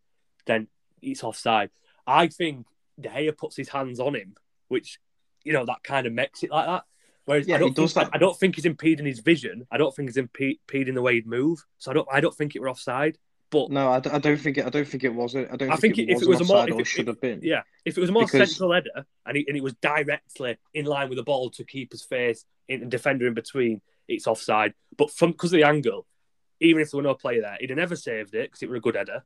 then 0.45 0.67
it's 1.01 1.23
offside. 1.23 1.69
I 2.05 2.27
think 2.27 2.65
De 2.99 3.09
Gea 3.09 3.37
puts 3.37 3.55
his 3.55 3.69
hands 3.69 3.99
on 3.99 4.15
him, 4.15 4.35
which 4.67 4.99
you 5.43 5.53
know 5.53 5.65
that 5.65 5.83
kind 5.83 6.07
of 6.07 6.13
makes 6.13 6.43
it 6.43 6.51
like 6.51 6.67
that. 6.67 6.83
Whereas 7.25 7.47
yeah, 7.47 7.55
I 7.55 7.59
don't 7.59 7.75
think, 7.75 7.97
I, 7.97 8.09
I, 8.13 8.17
don't 8.17 8.37
think 8.37 8.55
he's 8.55 8.65
impeding 8.65 9.05
his 9.05 9.19
vision. 9.19 9.67
I 9.71 9.77
don't 9.77 9.95
think 9.95 10.09
he's 10.09 10.17
impeding 10.17 10.95
the 10.95 11.01
way 11.03 11.15
he'd 11.15 11.27
move. 11.27 11.63
So 11.77 11.91
I 11.91 11.93
don't 11.93 12.07
I 12.11 12.19
don't 12.19 12.35
think 12.35 12.55
it 12.55 12.61
were 12.61 12.69
offside. 12.69 13.17
But 13.51 13.69
no, 13.69 13.89
I, 13.89 13.97
I 13.97 14.19
don't 14.19 14.39
think 14.39 14.57
it. 14.57 14.65
I 14.65 14.69
don't 14.69 14.87
think 14.87 15.03
it 15.03 15.13
was. 15.13 15.35
I 15.35 15.43
don't. 15.43 15.63
I 15.69 15.75
think, 15.75 15.97
think 15.97 16.09
it, 16.09 16.13
if 16.13 16.21
it 16.21 16.27
was 16.27 16.39
a 16.39 16.45
more, 16.45 16.69
if 16.69 16.79
it, 16.79 16.87
should 16.87 17.07
have 17.07 17.19
been. 17.19 17.41
Yeah, 17.43 17.63
if 17.83 17.97
it 17.97 18.01
was 18.01 18.09
a 18.09 18.13
more 18.13 18.23
because... 18.23 18.49
central 18.49 18.71
header 18.71 19.05
and 19.25 19.37
it, 19.37 19.45
and 19.47 19.57
it 19.57 19.61
was 19.61 19.73
directly 19.81 20.57
in 20.73 20.85
line 20.85 21.09
with 21.09 21.17
the 21.17 21.23
ball 21.23 21.49
to 21.51 21.65
keeper's 21.65 22.01
face 22.01 22.45
in 22.69 22.81
and 22.81 22.89
defender 22.89 23.27
in 23.27 23.33
between, 23.33 23.81
it's 24.07 24.25
offside. 24.25 24.73
But 24.97 25.11
from 25.11 25.31
because 25.31 25.51
of 25.51 25.57
the 25.57 25.67
angle, 25.67 26.07
even 26.61 26.81
if 26.81 26.91
there 26.91 26.99
were 26.99 27.03
no 27.03 27.13
player 27.13 27.41
there, 27.41 27.57
he'd 27.59 27.71
have 27.71 27.77
never 27.77 27.97
saved 27.97 28.33
it 28.35 28.43
because 28.43 28.63
it 28.63 28.69
were 28.69 28.77
a 28.77 28.81
good 28.81 28.95
header. 28.95 29.23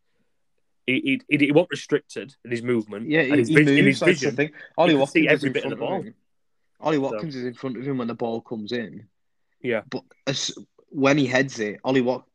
He, 0.87 1.21
he, 1.29 1.37
he, 1.37 1.45
he 1.45 1.51
wasn't 1.51 1.71
restricted 1.71 2.35
in 2.43 2.49
his 2.49 2.63
movement. 2.63 3.09
Yeah, 3.09 3.23
he, 3.23 3.37
his, 3.37 3.47
he 3.47 3.55
moves, 3.55 3.71
in 3.71 3.85
his 3.85 3.99
vision. 3.99 4.35
Thing. 4.35 4.51
Ollie 4.75 4.95
Watkins 4.95 5.11
see 5.11 5.27
every 5.27 5.51
bit 5.51 5.65
of 5.65 5.69
the 5.69 5.75
ball. 5.75 5.99
Of 5.99 6.13
Ollie 6.79 6.97
Watkins 6.97 7.35
so. 7.35 7.39
is 7.39 7.45
in 7.45 7.53
front 7.53 7.77
of 7.77 7.87
him 7.87 7.99
when 7.99 8.07
the 8.07 8.15
ball 8.15 8.41
comes 8.41 8.71
in. 8.71 9.07
Yeah, 9.61 9.81
but 9.89 10.03
as, 10.25 10.51
when 10.89 11.17
he 11.17 11.27
heads 11.27 11.59
it, 11.59 11.79
Ollie 11.83 12.01
Wat- 12.01 12.25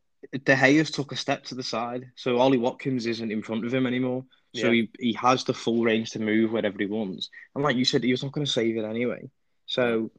De 0.45 0.57
Gea's 0.57 0.91
took 0.91 1.13
a 1.13 1.17
step 1.17 1.45
to 1.45 1.55
the 1.55 1.63
side, 1.63 2.11
so 2.15 2.39
Ollie 2.39 2.59
Watkins 2.59 3.07
isn't 3.07 3.33
in 3.33 3.43
front 3.43 3.65
of 3.65 3.73
him 3.73 3.87
anymore. 3.87 4.25
So 4.55 4.71
yeah. 4.71 4.83
he, 4.99 5.09
he 5.09 5.13
has 5.15 5.45
the 5.45 5.55
full 5.55 5.83
range 5.85 6.11
to 6.11 6.19
move 6.19 6.53
wherever 6.53 6.77
he 6.79 6.87
wants. 6.87 7.31
And 7.55 7.63
like 7.63 7.77
you 7.77 7.85
said, 7.85 8.03
he 8.03 8.11
was 8.11 8.23
not 8.23 8.33
going 8.33 8.45
to 8.45 8.51
save 8.51 8.77
it 8.77 8.85
anyway. 8.85 9.31
So 9.67 10.11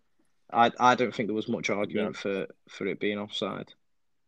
I 0.52 0.72
I 0.80 0.96
don't 0.96 1.14
think 1.14 1.28
there 1.28 1.36
was 1.36 1.50
much 1.50 1.70
argument 1.70 2.16
yeah. 2.16 2.22
for, 2.22 2.48
for 2.70 2.88
it 2.88 3.00
being 3.00 3.20
offside. 3.20 3.68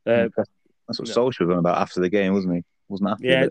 Uh, 0.06 0.28
That's 0.36 1.00
what 1.00 1.08
yeah. 1.08 1.14
Solskjaer 1.14 1.48
was 1.48 1.54
on 1.54 1.60
about 1.60 1.78
after 1.78 2.02
the 2.02 2.10
game, 2.10 2.34
wasn't 2.34 2.56
he? 2.56 2.64
Wasn't 2.90 3.10
after 3.10 3.26
yeah. 3.26 3.48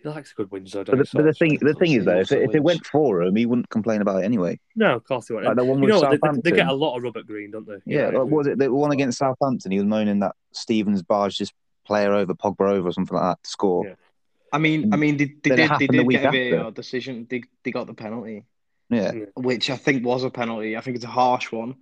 He 0.00 0.08
likes 0.08 0.30
a 0.30 0.34
good 0.36 0.50
win, 0.52 0.64
so 0.64 0.84
but, 0.84 0.96
the, 0.96 1.08
but 1.12 1.24
the 1.24 1.32
thing, 1.32 1.58
the 1.60 1.74
thing 1.74 1.92
is 1.92 2.04
though, 2.04 2.20
if 2.20 2.30
it, 2.30 2.42
if 2.42 2.54
it 2.54 2.62
went 2.62 2.86
for 2.86 3.22
him, 3.22 3.34
he 3.34 3.46
wouldn't 3.46 3.68
complain 3.68 4.00
about 4.00 4.22
it 4.22 4.24
anyway. 4.24 4.60
No, 4.76 4.94
of 4.94 5.04
course 5.04 5.26
he 5.26 5.34
wouldn't. 5.34 5.48
Like 5.48 5.56
the 5.56 5.64
one 5.64 5.82
you 5.82 5.88
know, 5.88 6.00
they, 6.00 6.50
they, 6.50 6.56
get 6.56 6.68
a 6.68 6.72
lot 6.72 6.96
of 6.96 7.02
Robert 7.02 7.26
Green, 7.26 7.50
don't 7.50 7.66
they? 7.66 7.78
Yeah, 7.84 8.10
yeah 8.12 8.18
like, 8.18 8.30
was 8.30 8.46
it 8.46 8.58
the 8.58 8.72
one 8.72 8.92
against 8.92 9.18
Southampton? 9.18 9.72
He 9.72 9.78
was 9.78 9.86
moaning 9.86 10.20
that 10.20 10.36
Stevens 10.52 11.02
barged 11.02 11.40
his 11.40 11.52
player 11.84 12.12
over, 12.12 12.32
Pogba 12.32 12.70
over, 12.70 12.88
or 12.88 12.92
something 12.92 13.16
like 13.16 13.24
that 13.24 13.42
to 13.42 13.50
score. 13.50 13.86
Yeah. 13.86 13.94
I 14.52 14.58
mean, 14.58 14.94
I 14.94 14.96
mean, 14.96 15.16
they, 15.16 15.34
they 15.42 15.56
did, 15.56 15.70
they 15.78 15.86
did 15.88 16.06
the 16.06 16.12
get 16.12 16.34
a 16.34 16.50
VAR 16.50 16.66
uh, 16.66 16.70
decision. 16.70 17.26
They, 17.28 17.42
they 17.64 17.72
got 17.72 17.88
the 17.88 17.94
penalty. 17.94 18.44
Yeah, 18.90 19.12
which 19.34 19.68
I 19.68 19.76
think 19.76 20.06
was 20.06 20.24
a 20.24 20.30
penalty. 20.30 20.76
I 20.76 20.80
think 20.80 20.96
it's 20.96 21.04
a 21.04 21.08
harsh 21.08 21.52
one, 21.52 21.74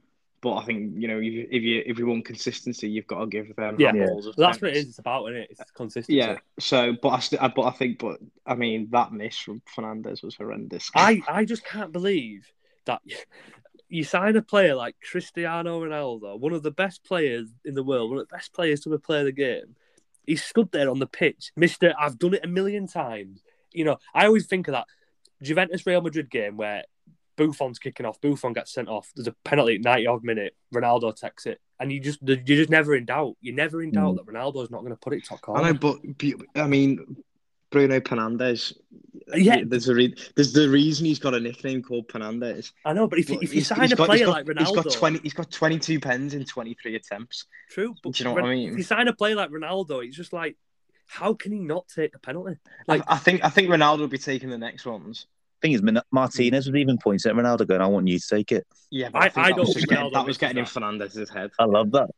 but 0.47 0.59
I 0.59 0.65
think 0.65 0.93
you 0.95 1.09
know 1.09 1.19
if 1.19 1.25
you 1.25 1.49
if 1.51 1.63
you, 1.65 1.83
if 1.85 1.99
you 1.99 2.07
want 2.07 2.25
consistency, 2.25 2.89
you've 2.89 3.09
got 3.09 3.19
to 3.19 3.27
give 3.27 3.57
them. 3.57 3.75
Yeah, 3.81 3.93
yeah. 3.93 4.07
that's 4.37 4.63
what 4.63 4.71
it 4.71 4.77
is. 4.77 4.91
It's 4.91 5.01
about, 5.01 5.25
isn't 5.25 5.43
it? 5.43 5.49
It's 5.51 5.71
consistency. 5.73 6.15
Yeah. 6.15 6.37
So, 6.61 6.95
but 7.03 7.09
I, 7.09 7.19
st- 7.19 7.43
but 7.57 7.63
I 7.63 7.71
think, 7.73 7.99
but 7.99 8.21
I 8.47 8.55
mean, 8.55 8.87
that 8.93 9.13
miss 9.13 9.37
from 9.37 9.61
Fernandes 9.77 10.23
was 10.23 10.37
horrendous. 10.37 10.89
I 10.95 11.21
I 11.27 11.45
just 11.45 11.65
can't 11.65 11.91
believe 11.91 12.47
that 12.85 13.03
you 13.89 14.05
sign 14.05 14.37
a 14.37 14.43
player 14.43 14.77
like 14.77 14.95
Cristiano 15.11 15.81
Ronaldo, 15.81 16.39
one 16.39 16.53
of 16.53 16.63
the 16.63 16.71
best 16.71 17.03
players 17.03 17.49
in 17.65 17.75
the 17.75 17.83
world, 17.83 18.11
one 18.11 18.21
of 18.21 18.29
the 18.29 18.37
best 18.37 18.53
players 18.53 18.79
to 18.83 18.91
ever 18.91 18.99
play 18.99 19.25
the 19.25 19.33
game. 19.33 19.75
He 20.29 20.37
stood 20.37 20.71
there 20.71 20.89
on 20.89 21.01
the 21.01 21.09
pitch, 21.09 21.51
Mister. 21.57 21.93
I've 21.99 22.21
done 22.21 22.35
it 22.35 22.45
a 22.45 22.49
million 22.49 22.87
times. 22.87 23.43
You 23.73 23.85
know, 23.85 23.97
I 24.15 24.27
always 24.27 24.47
think 24.47 24.69
of 24.69 24.75
that 24.75 24.87
Juventus 25.43 25.85
Real 25.85 26.03
Madrid 26.03 26.31
game 26.31 26.57
where 26.57 26.85
Buffon's 27.37 27.79
kicking 27.79 28.07
off. 28.07 28.21
Buffon 28.21 28.53
gets 28.53 28.73
sent 28.73 28.89
off. 28.89 29.11
There's 29.15 29.29
a 29.29 29.35
penalty 29.45 29.77
at 29.77 29.83
90 29.83 30.07
odd 30.07 30.25
minute. 30.25 30.57
Ronaldo 30.75 31.15
takes 31.15 31.47
it, 31.47 31.61
and 31.79 31.93
you 31.93 32.01
just 32.01 32.21
you're 32.23 32.37
just 32.37 32.71
never 32.71 32.95
in 32.95 33.05
doubt. 33.05 33.37
You're 33.41 33.55
never 33.55 33.83
in 33.83 33.93
doubt 33.93 34.15
mm. 34.15 34.17
that 34.17 34.27
Ronaldo's 34.27 34.71
not 34.71 34.81
going 34.81 34.93
to 34.93 34.99
put 34.99 35.13
it 35.13 35.25
top 35.25 35.41
corner. 35.41 35.63
I 35.63 35.71
know, 35.71 35.79
but 35.79 35.99
I 36.55 36.67
mean, 36.67 37.17
Bruno 37.71 38.01
Fernandes. 38.01 38.75
Yeah, 39.35 39.63
there's 39.67 39.89
a 39.89 39.95
re- 39.95 40.15
there's 40.35 40.53
the 40.53 40.69
reason 40.69 41.07
he's 41.07 41.19
got 41.19 41.35
a 41.35 41.41
nickname 41.41 41.83
called 41.83 42.09
Fernandes. 42.09 42.73
I 42.85 42.93
know, 42.93 43.07
but 43.09 43.19
if, 43.19 43.31
if 43.31 43.55
you 43.55 43.61
sign 43.61 43.93
a 43.93 43.97
got, 43.97 44.07
player 44.07 44.27
got, 44.27 44.33
like 44.33 44.47
Ronaldo, 44.47 44.61
he's 44.61 44.73
got 44.73 44.93
twenty. 44.93 45.19
He's 45.21 45.35
got 45.35 45.51
twenty 45.51 45.79
two 45.79 46.01
pens 46.01 46.35
in 46.35 46.45
twenty 46.45 46.77
three 46.81 46.97
attempts. 46.97 47.47
True, 47.71 47.95
but 48.03 48.15
Do 48.15 48.23
you 48.23 48.29
know 48.29 48.35
what 48.35 48.45
I 48.45 48.55
mean? 48.55 48.71
If 48.71 48.77
you 48.77 48.83
sign 48.85 49.09
a 49.09 49.13
player 49.13 49.35
like 49.35 49.51
Ronaldo, 49.51 50.05
he's 50.05 50.17
just 50.17 50.33
like, 50.33 50.57
how 51.07 51.35
can 51.35 51.53
he 51.53 51.59
not 51.59 51.89
take 51.89 52.13
the 52.13 52.19
penalty? 52.19 52.59
Like, 52.87 53.03
I, 53.07 53.15
I 53.15 53.19
think 53.19 53.45
I 53.45 53.49
think 53.49 53.69
Ronaldo 53.69 54.01
will 54.01 54.09
be 54.09 54.19
taking 54.19 54.49
the 54.49 54.59
next 54.59 54.87
ones 54.87 55.27
thing 55.63 55.73
is, 55.73 55.83
Martinez 56.11 56.67
was 56.67 56.77
even 56.77 56.99
pointing 56.99 57.31
at 57.31 57.37
Ronaldo, 57.37 57.67
going, 57.67 57.81
"I 57.81 57.87
want 57.87 58.09
you 58.09 58.19
to 58.19 58.27
take 58.29 58.53
it." 58.53 58.67
Yeah, 58.91 59.11
I, 59.15 59.31
I, 59.37 59.53
don't 59.53 59.67
think 59.67 59.89
Ronaldo 59.89 60.13
that 60.13 60.27
was 60.27 60.39
getting 60.39 60.59
in 60.59 60.67
Fernandes's 60.67 61.31
head. 61.31 61.51
I 61.59 61.65
love 61.65 61.91
that. 61.93 62.11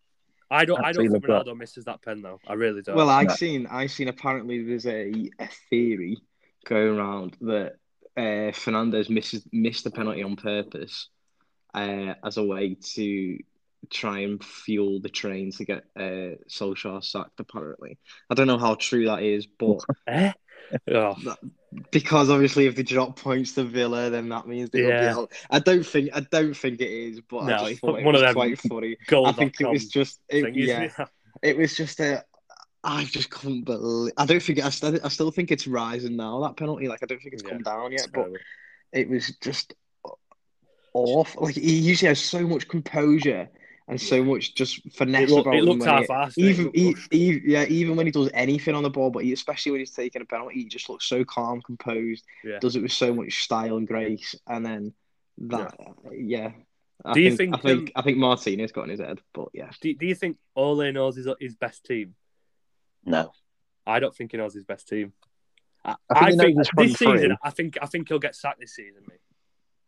I 0.50 0.64
don't. 0.64 0.82
I 0.82 0.92
don't 0.92 1.10
think 1.10 1.24
Ronaldo 1.24 1.46
that. 1.46 1.54
misses 1.56 1.84
that 1.84 2.02
pen 2.02 2.22
though. 2.22 2.40
I 2.46 2.54
really 2.54 2.82
don't. 2.82 2.96
Well, 2.96 3.10
I 3.10 3.22
yeah. 3.22 3.34
seen. 3.34 3.66
I've 3.66 3.90
seen. 3.90 4.08
Apparently, 4.08 4.64
there's 4.64 4.86
a, 4.86 5.12
a 5.38 5.48
theory 5.70 6.18
going 6.66 6.98
around 6.98 7.36
that 7.42 7.76
uh, 8.16 8.52
Fernandes 8.52 9.10
misses 9.10 9.46
missed 9.52 9.84
the 9.84 9.90
penalty 9.90 10.22
on 10.22 10.36
purpose 10.36 11.08
uh, 11.74 12.14
as 12.24 12.36
a 12.36 12.44
way 12.44 12.76
to 12.94 13.38
try 13.90 14.20
and 14.20 14.42
fuel 14.42 15.00
the 15.00 15.08
train 15.08 15.52
to 15.52 15.64
get 15.64 15.84
uh, 15.96 16.36
Solskjaer 16.48 17.04
sacked. 17.04 17.40
Apparently, 17.40 17.98
I 18.30 18.34
don't 18.34 18.46
know 18.46 18.58
how 18.58 18.74
true 18.74 19.06
that 19.06 19.22
is, 19.22 19.46
but 19.46 19.80
eh? 20.06 20.32
Oh. 20.92 21.16
because 21.90 22.30
obviously 22.30 22.66
if 22.66 22.76
they 22.76 22.82
drop 22.82 23.18
points 23.18 23.52
to 23.52 23.64
Villa, 23.64 24.10
then 24.10 24.28
that 24.28 24.46
means 24.46 24.70
they 24.70 24.86
yeah. 24.86 25.14
will 25.14 25.26
be 25.26 25.32
out. 25.32 25.32
I 25.50 25.58
don't 25.58 25.84
think 25.84 26.10
I 26.14 26.20
don't 26.20 26.54
think 26.54 26.80
it 26.80 26.90
is, 26.90 27.20
but 27.20 27.44
no, 27.44 27.54
I 27.54 27.70
just 27.70 27.80
thought 27.80 27.98
it 27.98 28.04
was 28.04 28.22
of 28.22 28.34
quite 28.34 28.58
funny. 28.60 28.96
I 29.12 29.32
think 29.32 29.60
it 29.60 29.68
was 29.68 29.88
just 29.88 30.20
it, 30.28 30.54
yeah, 30.54 30.90
it 31.42 31.56
was 31.56 31.76
just 31.76 32.00
a. 32.00 32.24
I 32.84 33.04
just 33.04 33.30
couldn't 33.30 33.64
believe. 33.64 34.12
I 34.16 34.24
don't 34.24 34.42
think 34.42 34.64
I 34.64 34.70
still, 34.70 34.98
I 35.02 35.08
still 35.08 35.32
think 35.32 35.50
it's 35.50 35.66
rising 35.66 36.16
now. 36.16 36.40
That 36.42 36.56
penalty, 36.56 36.88
like 36.88 37.02
I 37.02 37.06
don't 37.06 37.20
think 37.20 37.34
it's 37.34 37.42
yeah, 37.42 37.50
come 37.50 37.62
down 37.62 37.92
yet, 37.92 38.06
but 38.14 38.28
it 38.92 39.08
was 39.08 39.36
just 39.42 39.74
awful. 40.94 41.44
Like 41.44 41.56
he 41.56 41.76
usually 41.76 42.08
has 42.08 42.20
so 42.20 42.46
much 42.46 42.68
composure 42.68 43.48
and 43.88 44.00
so 44.00 44.22
much 44.22 44.54
just 44.54 44.80
finesse 44.92 45.30
it 45.30 45.34
look, 45.34 45.46
about 45.46 45.56
it 45.56 45.64
looks 45.64 45.84
half 45.84 46.36
Even, 46.36 46.70
he, 46.74 46.94
he, 47.10 47.40
yeah, 47.44 47.64
even 47.64 47.96
when 47.96 48.06
he 48.06 48.12
does 48.12 48.30
anything 48.34 48.74
on 48.74 48.82
the 48.82 48.90
ball, 48.90 49.10
but 49.10 49.24
he, 49.24 49.32
especially 49.32 49.72
when 49.72 49.80
he's 49.80 49.90
taking 49.90 50.20
a 50.20 50.26
penalty, 50.26 50.56
he 50.56 50.64
just 50.66 50.88
looks 50.90 51.06
so 51.06 51.24
calm, 51.24 51.62
composed. 51.62 52.24
Yeah. 52.44 52.58
Does 52.60 52.76
it 52.76 52.82
with 52.82 52.92
so 52.92 53.14
much 53.14 53.42
style 53.42 53.78
and 53.78 53.88
grace, 53.88 54.34
and 54.46 54.64
then 54.64 54.92
that, 55.38 55.74
yeah. 56.12 56.12
yeah. 56.12 56.50
I 57.04 57.12
do 57.14 57.20
you 57.20 57.36
think, 57.36 57.54
think? 57.54 57.54
I 57.54 57.58
think 57.58 57.80
um, 57.80 57.92
I 57.96 58.02
think 58.02 58.18
Martinez 58.18 58.72
got 58.72 58.84
in 58.84 58.90
his 58.90 59.00
head, 59.00 59.20
but 59.32 59.48
yeah. 59.54 59.70
Do, 59.80 59.94
do 59.94 60.06
you 60.06 60.14
think 60.14 60.36
Ole 60.54 60.92
knows 60.92 61.16
his 61.16 61.28
his 61.40 61.54
best 61.54 61.84
team? 61.84 62.14
No, 63.04 63.32
I 63.86 64.00
don't 64.00 64.14
think 64.14 64.32
he 64.32 64.36
knows 64.36 64.52
his 64.52 64.64
best 64.64 64.88
team. 64.88 65.12
I, 65.84 65.94
I 66.10 66.30
think, 66.30 66.40
I 66.40 66.44
think 66.44 66.66
this 66.76 66.94
season, 66.94 67.36
I 67.42 67.50
think 67.50 67.78
I 67.80 67.86
think 67.86 68.08
he'll 68.08 68.18
get 68.18 68.34
sacked 68.34 68.60
this 68.60 68.74
season. 68.74 69.02
Mate. 69.08 69.20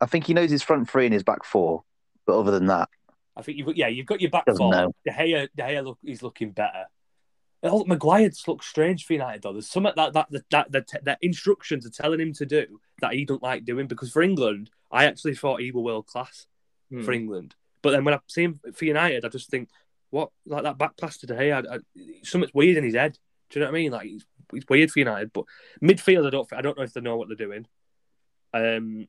I 0.01 0.07
think 0.07 0.27
he 0.27 0.35
knows 0.35 0.51
his 0.51 0.63
front 0.63 0.89
three 0.89 1.05
and 1.05 1.13
his 1.13 1.25
back 1.25 1.45
four, 1.45 1.83
but 2.27 2.39
other 2.39 2.53
than 2.53 2.67
that, 2.67 2.89
I 3.37 3.43
think 3.43 3.59
you've 3.59 3.66
got, 3.66 3.77
yeah, 3.77 3.88
you've 3.88 4.07
got 4.07 4.21
your 4.21 4.31
back 4.31 4.45
four. 4.57 4.73
De 4.73 5.11
Gea, 5.11 5.49
De 5.55 5.62
Gea 5.62 5.85
look, 5.85 5.99
he's 6.03 6.23
looking 6.23 6.51
better. 6.51 6.87
Oh, 7.62 7.85
Maguire 7.85 8.29
just 8.29 8.49
looks 8.49 8.66
strange 8.66 9.05
for 9.05 9.12
United 9.12 9.43
though. 9.43 9.53
There's 9.53 9.71
some 9.71 9.83
that 9.83 9.97
that 9.97 10.14
that 10.14 10.45
that, 10.51 10.73
that, 10.73 11.05
that 11.05 11.19
instructions 11.21 11.87
are 11.87 11.90
telling 11.90 12.21
him 12.21 12.33
to 12.35 12.47
do 12.47 12.81
that 13.03 13.12
he 13.12 13.25
don't 13.25 13.43
like 13.43 13.64
doing 13.64 13.87
because 13.87 14.11
for 14.11 14.23
England, 14.23 14.71
I 14.90 15.05
actually 15.05 15.35
thought 15.35 15.61
he 15.61 15.71
were 15.71 15.83
world 15.83 16.07
class 16.07 16.47
hmm. 16.90 17.03
for 17.03 17.12
England. 17.12 17.55
But 17.83 17.90
then 17.90 18.05
when 18.05 18.14
I 18.14 18.21
see 18.27 18.45
him 18.45 18.61
for 18.75 18.85
United, 18.85 19.25
I 19.25 19.29
just 19.29 19.51
think, 19.51 19.69
what 20.09 20.31
like 20.47 20.62
that 20.62 20.79
back 20.79 20.97
pass 20.97 21.19
to 21.19 21.27
De 21.27 21.35
Gea, 21.35 21.66
I, 21.71 21.77
I, 21.77 21.79
something's 22.23 22.55
weird 22.55 22.79
in 22.79 22.85
his 22.85 22.95
head. 22.95 23.19
Do 23.51 23.59
you 23.59 23.64
know 23.64 23.71
what 23.71 23.77
I 23.77 23.81
mean? 23.81 23.93
Like 23.93 24.07
he's, 24.07 24.25
he's 24.53 24.64
weird 24.69 24.90
for 24.90 24.99
United, 24.99 25.33
but 25.33 25.45
midfield, 25.83 26.27
I 26.27 26.31
don't 26.31 26.53
I 26.53 26.62
don't 26.62 26.79
know 26.79 26.85
if 26.85 26.95
they 26.95 27.01
know 27.01 27.16
what 27.16 27.29
they're 27.29 27.37
doing. 27.37 27.66
Um, 28.55 29.07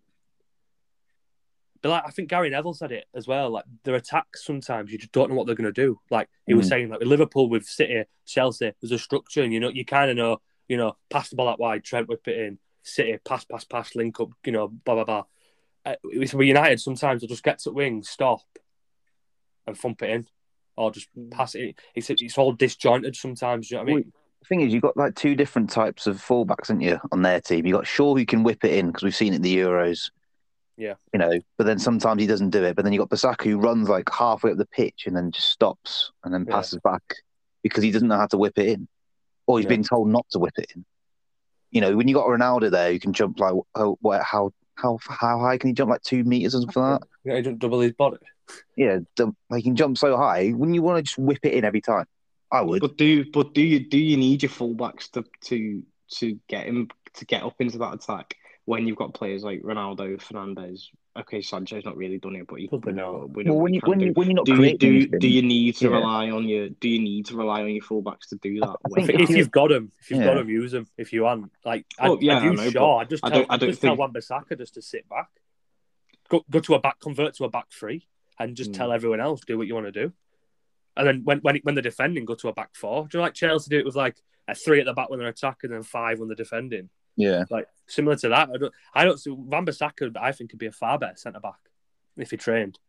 but 1.82 1.89
like 1.89 2.04
I 2.06 2.12
think 2.12 2.30
Gary 2.30 2.50
Neville 2.50 2.74
said 2.74 2.91
it 2.91 3.06
as 3.13 3.28
well. 3.28 3.50
Like 3.50 3.65
their 3.84 3.96
attacks 3.96 4.46
sometimes 4.46 4.91
you 4.91 4.98
just 4.98 5.12
don't 5.12 5.30
know 5.30 5.36
what 5.36 5.48
they're 5.48 5.56
going 5.56 5.72
to 5.72 5.82
do. 5.82 6.00
Like 6.10 6.30
he 6.46 6.54
mm. 6.54 6.58
was 6.58 6.67
saying, 6.67 6.89
like 6.89 7.00
with 7.00 7.08
Liverpool, 7.08 7.50
with 7.50 7.65
City, 7.65 8.04
Chelsea, 8.26 8.74
there's 8.82 8.91
a 8.91 9.00
structure, 9.00 9.41
and 9.41 9.54
you 9.54 9.60
know 9.60 9.70
you 9.70 9.86
kind 9.86 10.12
of 10.12 10.17
know, 10.17 10.41
you 10.67 10.78
know, 10.78 10.96
pass 11.10 11.30
the 11.30 11.36
ball 11.36 11.48
that 11.48 11.60
wide, 11.60 11.84
Trent 11.84 12.08
whip 12.08 12.28
it 12.28 12.38
in, 12.38 12.60
City 12.84 13.17
pass, 13.26 13.46
pass, 13.46 13.63
pass, 13.63 13.96
link 13.96 14.20
up, 14.20 14.30
you 14.46 14.52
know, 14.52 14.67
blah 14.67 14.96
blah 14.96 15.04
blah. 15.04 15.24
Uh, 15.84 15.96
with 16.04 16.34
United, 16.34 16.80
sometimes 16.80 17.22
they'll 17.22 17.28
just 17.28 17.44
get 17.44 17.60
to 17.60 17.72
wing, 17.72 18.04
stop, 18.04 18.41
and 19.65 19.76
thump 19.76 20.04
it 20.04 20.12
in, 20.12 20.28
or 20.78 20.91
just 20.91 21.08
mm. 21.17 21.32
pass 21.32 21.56
it. 21.56 21.76
It's 21.96 22.10
it's 22.10 22.38
all 22.38 22.54
disjointed 22.54 23.15
sometimes. 23.15 23.72
You 23.72 23.78
know 23.78 23.84
what 23.84 23.91
I 23.91 23.96
mean? 23.96 24.13
the 24.41 24.48
thing 24.48 24.62
is, 24.62 24.74
you've 24.74 24.82
got 24.82 24.98
like 24.98 25.15
two 25.15 25.36
different 25.36 25.70
types 25.70 26.08
of 26.08 26.17
fullbacks, 26.17 26.67
haven't 26.67 26.82
you, 26.82 27.00
on 27.12 27.22
their 27.22 27.39
team? 27.39 27.65
You've 27.65 27.78
got 27.78 27.88
Shaw 27.88 28.15
who 28.15 28.26
can 28.26 28.44
whip 28.44 28.65
it 28.65 28.74
in 28.74 28.88
because 28.88 29.04
we've 29.04 29.15
seen 29.15 29.34
it 29.34 29.38
in 29.38 29.41
the 29.44 29.58
Euros. 29.58 30.10
Yeah. 30.82 30.96
You 31.13 31.20
know, 31.20 31.39
but 31.60 31.65
then 31.65 31.78
sometimes 31.78 32.20
he 32.20 32.28
doesn't 32.28 32.50
do 32.50 32.63
it. 32.63 32.76
But 32.76 32.84
then 32.84 32.91
you 32.91 32.98
got 32.98 33.12
Bissaka 33.12 33.44
who 33.44 33.60
runs 33.60 33.88
like 33.88 34.10
halfway 34.10 34.50
up 34.50 34.58
the 34.58 34.65
pitch 34.65 35.04
and 35.06 35.15
then 35.15 35.30
just 35.30 35.50
stops 35.50 36.12
and 36.24 36.34
then 36.34 36.44
passes 36.44 36.80
yeah. 36.84 36.91
back 36.91 37.04
because 37.62 37.84
he 37.84 37.91
doesn't 37.91 38.08
know 38.08 38.17
how 38.17 38.26
to 38.26 38.38
whip 38.39 38.58
it 38.58 38.67
in. 38.67 38.88
Or 39.46 39.60
he's 39.60 39.65
yeah. 39.65 39.70
been 39.70 39.84
told 39.84 40.10
not 40.10 40.26
to 40.32 40.39
whip 40.39 40.58
it 40.58 40.72
in. 40.76 40.84
You 41.70 41.82
know, 41.82 41.96
when 41.96 42.08
you 42.08 42.15
got 42.15 42.26
Ronaldo 42.26 42.72
there, 42.72 42.91
you 42.91 43.00
can 43.00 43.13
jump 43.13 43.39
like 43.39 43.54
oh, 43.76 44.00
what, 44.02 44.24
how 44.24 44.54
how 44.74 44.98
how 45.08 45.39
high 45.39 45.60
can 45.60 45.67
he 45.67 45.74
jump? 45.76 45.91
Like 45.91 46.02
two 46.02 46.24
meters 46.24 46.56
or 46.56 46.62
something 46.62 46.82
like 46.82 47.02
that. 47.02 47.08
Yeah, 47.26 47.36
he 47.36 47.41
jump 47.44 47.60
double 47.60 47.80
his 47.80 47.94
body. 47.94 48.17
Yeah, 48.76 49.00
like 49.20 49.58
he 49.58 49.62
can 49.62 49.76
jump 49.76 50.00
so 50.00 50.17
high. 50.17 50.52
Wouldn't 50.52 50.74
you 50.74 50.82
want 50.82 50.98
to 50.98 51.04
just 51.04 51.20
whip 51.20 51.39
it 51.44 51.54
in 51.54 51.63
every 51.63 51.82
time? 51.82 52.06
I 52.52 52.62
would. 52.62 52.82
But 52.82 52.98
do 52.98 53.24
but 53.32 53.54
do 53.54 53.62
you 53.62 53.88
do 53.88 54.00
you 54.00 54.17
need 54.17 54.41
your 54.41 54.50
fullbacks 54.50 55.12
to 55.12 55.24
to 55.46 55.84
to 56.15 56.39
get 56.48 56.65
him 56.65 56.89
to 57.13 57.26
get 57.26 57.44
up 57.44 57.56
into 57.60 57.78
that 57.78 57.94
attack? 57.94 58.36
When 58.72 58.88
you've 58.88 58.96
got 58.96 59.14
players 59.14 59.44
like 59.44 59.62
Ronaldo, 59.64 60.16
Fernandes, 60.22 60.84
okay, 61.20 61.42
Sancho's 61.42 61.84
not 61.84 61.98
really 61.98 62.20
done 62.20 62.38
it, 62.38 62.48
but 62.48 62.62
you 62.62 62.70
probably 62.70 62.94
know. 62.94 63.30
We 63.34 63.44
well, 63.44 63.60
when 63.60 63.74
you 63.74 63.82
when, 63.84 64.00
you, 64.00 64.14
when 64.14 64.28
you're 64.28 64.36
not 64.36 64.46
do 64.46 64.64
you, 64.64 64.78
do, 64.78 65.08
do 65.08 65.28
you 65.28 65.42
need 65.42 65.76
to 65.76 65.90
yeah. 65.90 65.96
rely 65.98 66.30
on 66.30 66.48
your 66.48 66.70
do 66.70 66.88
you 66.88 67.02
need 67.02 67.26
to 67.26 67.36
rely 67.36 67.64
on 67.64 67.70
your 67.70 67.84
fullbacks 67.84 68.30
to 68.30 68.38
do 68.38 68.62
that? 68.62 68.78
I 68.86 68.90
think 69.06 69.20
if 69.20 69.30
you've 69.30 69.52
got 69.52 69.72
them, 69.72 69.92
if 70.00 70.10
you've 70.10 70.22
yeah. 70.22 70.26
got 70.28 70.36
them, 70.36 70.50
use 70.50 70.72
them. 70.72 70.88
If 70.98 71.12
you 71.12 71.26
aren't, 71.26 71.52
like, 71.66 71.86
oh, 72.00 72.16
I, 72.16 72.20
yeah, 72.22 72.38
I, 72.38 72.44
I 72.44 72.54
know, 72.54 72.70
sure. 72.70 73.02
I 73.02 73.04
just 73.04 73.24
tell, 73.24 73.34
I 73.34 73.36
don't, 73.36 73.52
I 73.52 73.58
don't 73.58 73.70
just 73.72 73.82
think... 73.82 73.90
tell 73.90 73.98
Wan-Bissaka 73.98 74.58
just 74.58 74.76
to 74.76 74.82
sit 74.82 75.10
back, 75.10 75.30
go 76.30 76.46
go 76.50 76.62
to 76.62 76.76
a 76.76 76.80
back, 76.80 77.02
convert 77.02 77.34
to 77.36 77.44
a 77.44 77.50
back 77.50 77.66
three, 77.78 78.08
and 78.40 78.56
just 78.56 78.72
mm. 78.72 78.78
tell 78.78 78.94
everyone 78.94 79.20
else 79.20 79.42
do 79.46 79.58
what 79.58 79.68
you 79.68 79.76
want 79.76 79.88
to 79.88 79.92
do. 79.92 80.14
And 80.96 81.06
then 81.06 81.22
when 81.26 81.40
when 81.40 81.60
when 81.64 81.76
they're 81.76 81.82
defending, 81.82 82.24
go 82.24 82.36
to 82.36 82.48
a 82.48 82.54
back 82.54 82.70
four. 82.74 83.10
Do 83.10 83.18
you 83.18 83.22
like 83.22 83.34
Chelsea 83.34 83.70
do 83.70 83.80
it 83.80 83.86
with 83.86 83.98
like 83.98 84.16
a 84.48 84.56
three 84.56 84.80
at 84.80 84.86
the 84.86 84.94
back 84.94 85.10
when 85.10 85.20
they're 85.20 85.28
attacking 85.28 85.72
and 85.72 85.80
then 85.80 85.84
five 85.84 86.20
when 86.20 86.30
they're 86.30 86.36
defending? 86.36 86.90
Yeah, 87.15 87.43
like 87.50 87.67
similar 87.88 88.15
to 88.17 88.30
that. 88.30 88.50
I 88.54 88.58
don't. 88.58 88.74
I 88.93 89.06
don't 89.06 89.19
see 89.19 89.32
Wan-Bissaka. 89.32 90.15
I 90.17 90.32
think 90.32 90.50
could 90.50 90.60
be 90.60 90.67
a 90.67 90.71
far 90.71 90.97
better 90.97 91.17
centre 91.17 91.39
back 91.39 91.60
if 92.17 92.32
he 92.32 92.38
trained, 92.38 92.80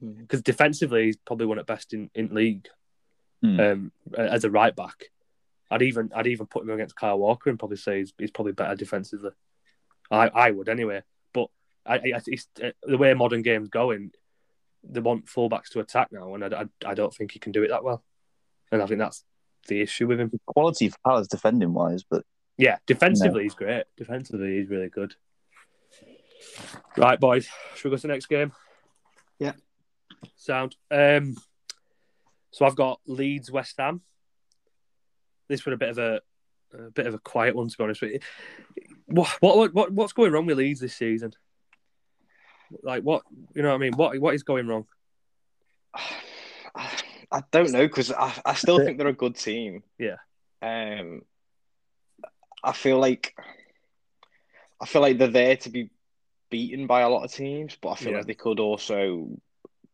because 0.00 0.40
mm. 0.40 0.44
defensively 0.44 1.06
he's 1.06 1.16
probably 1.16 1.46
one 1.46 1.58
at 1.58 1.66
best 1.66 1.94
in 1.94 2.10
in 2.14 2.34
league. 2.34 2.68
Mm. 3.44 3.72
Um, 3.72 3.92
as 4.18 4.44
a 4.44 4.50
right 4.50 4.74
back, 4.74 5.06
I'd 5.70 5.82
even 5.82 6.10
I'd 6.14 6.26
even 6.26 6.46
put 6.46 6.64
him 6.64 6.70
against 6.70 6.96
Kyle 6.96 7.18
Walker 7.18 7.48
and 7.48 7.58
probably 7.58 7.78
say 7.78 7.98
he's, 8.00 8.12
he's 8.18 8.30
probably 8.30 8.52
better 8.52 8.74
defensively. 8.74 9.30
I 10.10 10.28
I 10.28 10.50
would 10.50 10.68
anyway. 10.68 11.02
But 11.32 11.48
I, 11.86 11.94
I 11.94 12.20
it's, 12.26 12.48
uh, 12.62 12.72
the 12.82 12.98
way 12.98 13.14
modern 13.14 13.42
games 13.42 13.68
going, 13.68 14.10
they 14.82 15.00
want 15.00 15.26
fullbacks 15.26 15.70
to 15.70 15.80
attack 15.80 16.08
now, 16.10 16.34
and 16.34 16.44
I, 16.44 16.62
I, 16.62 16.90
I 16.90 16.94
don't 16.94 17.14
think 17.14 17.32
he 17.32 17.38
can 17.38 17.52
do 17.52 17.62
it 17.62 17.68
that 17.68 17.84
well. 17.84 18.02
And 18.72 18.82
I 18.82 18.86
think 18.86 18.98
that's 18.98 19.24
the 19.68 19.80
issue 19.80 20.06
with 20.06 20.20
him. 20.20 20.30
Quality 20.46 20.86
of 20.86 20.96
Palace 21.04 21.28
defending 21.28 21.72
wise, 21.72 22.02
but 22.02 22.24
yeah, 22.60 22.76
defensively 22.86 23.40
no. 23.40 23.42
he's 23.42 23.54
great. 23.54 23.84
Defensively 23.96 24.58
he's 24.58 24.68
really 24.68 24.88
good. 24.88 25.14
Right, 26.96 27.18
boys, 27.18 27.48
should 27.74 27.84
we 27.84 27.90
go 27.90 27.96
to 27.96 28.02
the 28.02 28.08
next 28.08 28.26
game? 28.26 28.52
Yeah. 29.38 29.52
Sound. 30.36 30.76
Um, 30.90 31.36
so 32.50 32.66
I've 32.66 32.76
got 32.76 33.00
Leeds 33.06 33.50
West 33.50 33.76
Ham. 33.78 34.02
this 35.48 35.64
was 35.64 35.74
a 35.74 35.78
bit 35.78 35.90
of 35.90 35.98
a, 35.98 36.20
a 36.74 36.90
bit 36.90 37.06
of 37.06 37.14
a 37.14 37.18
quiet 37.18 37.54
one 37.54 37.68
to 37.68 37.76
be 37.76 37.84
honest 37.84 38.02
with 38.02 38.12
you. 38.12 38.20
What 39.06 39.28
what 39.40 39.74
what 39.74 39.92
what's 39.92 40.12
going 40.12 40.32
wrong 40.32 40.46
with 40.46 40.58
Leeds 40.58 40.80
this 40.80 40.94
season? 40.94 41.32
Like 42.82 43.02
what 43.02 43.22
you 43.54 43.62
know 43.62 43.70
what 43.70 43.76
I 43.76 43.78
mean? 43.78 43.94
What 43.94 44.18
what 44.20 44.34
is 44.34 44.42
going 44.42 44.66
wrong? 44.66 44.86
I 47.32 47.44
don't 47.52 47.70
know 47.70 47.86
because 47.86 48.10
I, 48.10 48.32
I 48.44 48.54
still 48.54 48.78
think 48.84 48.98
they're 48.98 49.06
a 49.06 49.12
good 49.12 49.36
team. 49.36 49.84
Yeah. 49.98 50.16
Um, 50.62 51.22
I 52.62 52.72
feel 52.72 52.98
like 52.98 53.34
I 54.80 54.86
feel 54.86 55.02
like 55.02 55.18
they're 55.18 55.28
there 55.28 55.56
to 55.56 55.70
be 55.70 55.90
beaten 56.50 56.86
by 56.86 57.02
a 57.02 57.08
lot 57.08 57.24
of 57.24 57.32
teams, 57.32 57.76
but 57.80 57.90
I 57.90 57.94
feel 57.96 58.12
yeah. 58.12 58.18
like 58.18 58.26
they 58.26 58.34
could 58.34 58.60
also 58.60 59.28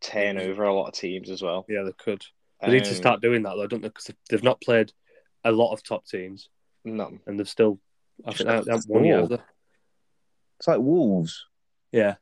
turn 0.01 0.39
over 0.39 0.65
a 0.65 0.75
lot 0.75 0.89
of 0.89 0.95
teams 0.95 1.31
as 1.31 1.43
well. 1.43 1.67
Yeah, 1.69 1.83
they 1.85 1.93
could. 1.93 2.25
They 2.61 2.69
um, 2.69 2.73
need 2.73 2.85
to 2.85 2.91
um, 2.91 2.97
start 2.97 3.23
doing 3.23 3.43
that 3.43 3.55
though, 3.57 3.67
don't 3.67 3.83
they? 3.83 3.89
Because 3.89 4.11
they've 4.31 4.43
not 4.43 4.61
played 4.61 4.93
a 5.45 5.53
lot 5.53 5.73
of 5.73 5.83
top 5.83 6.07
teams. 6.07 6.49
No, 6.85 7.19
and 7.27 7.39
they've 7.39 7.49
still. 7.49 7.81
I 8.25 8.33
think 8.33 8.49
they 8.49 8.73
have 8.73 8.85
one 8.87 9.05
year. 9.05 9.27
It's 10.59 10.69
like 10.69 10.79
Wolves. 10.79 11.45
Yeah, 11.93 12.15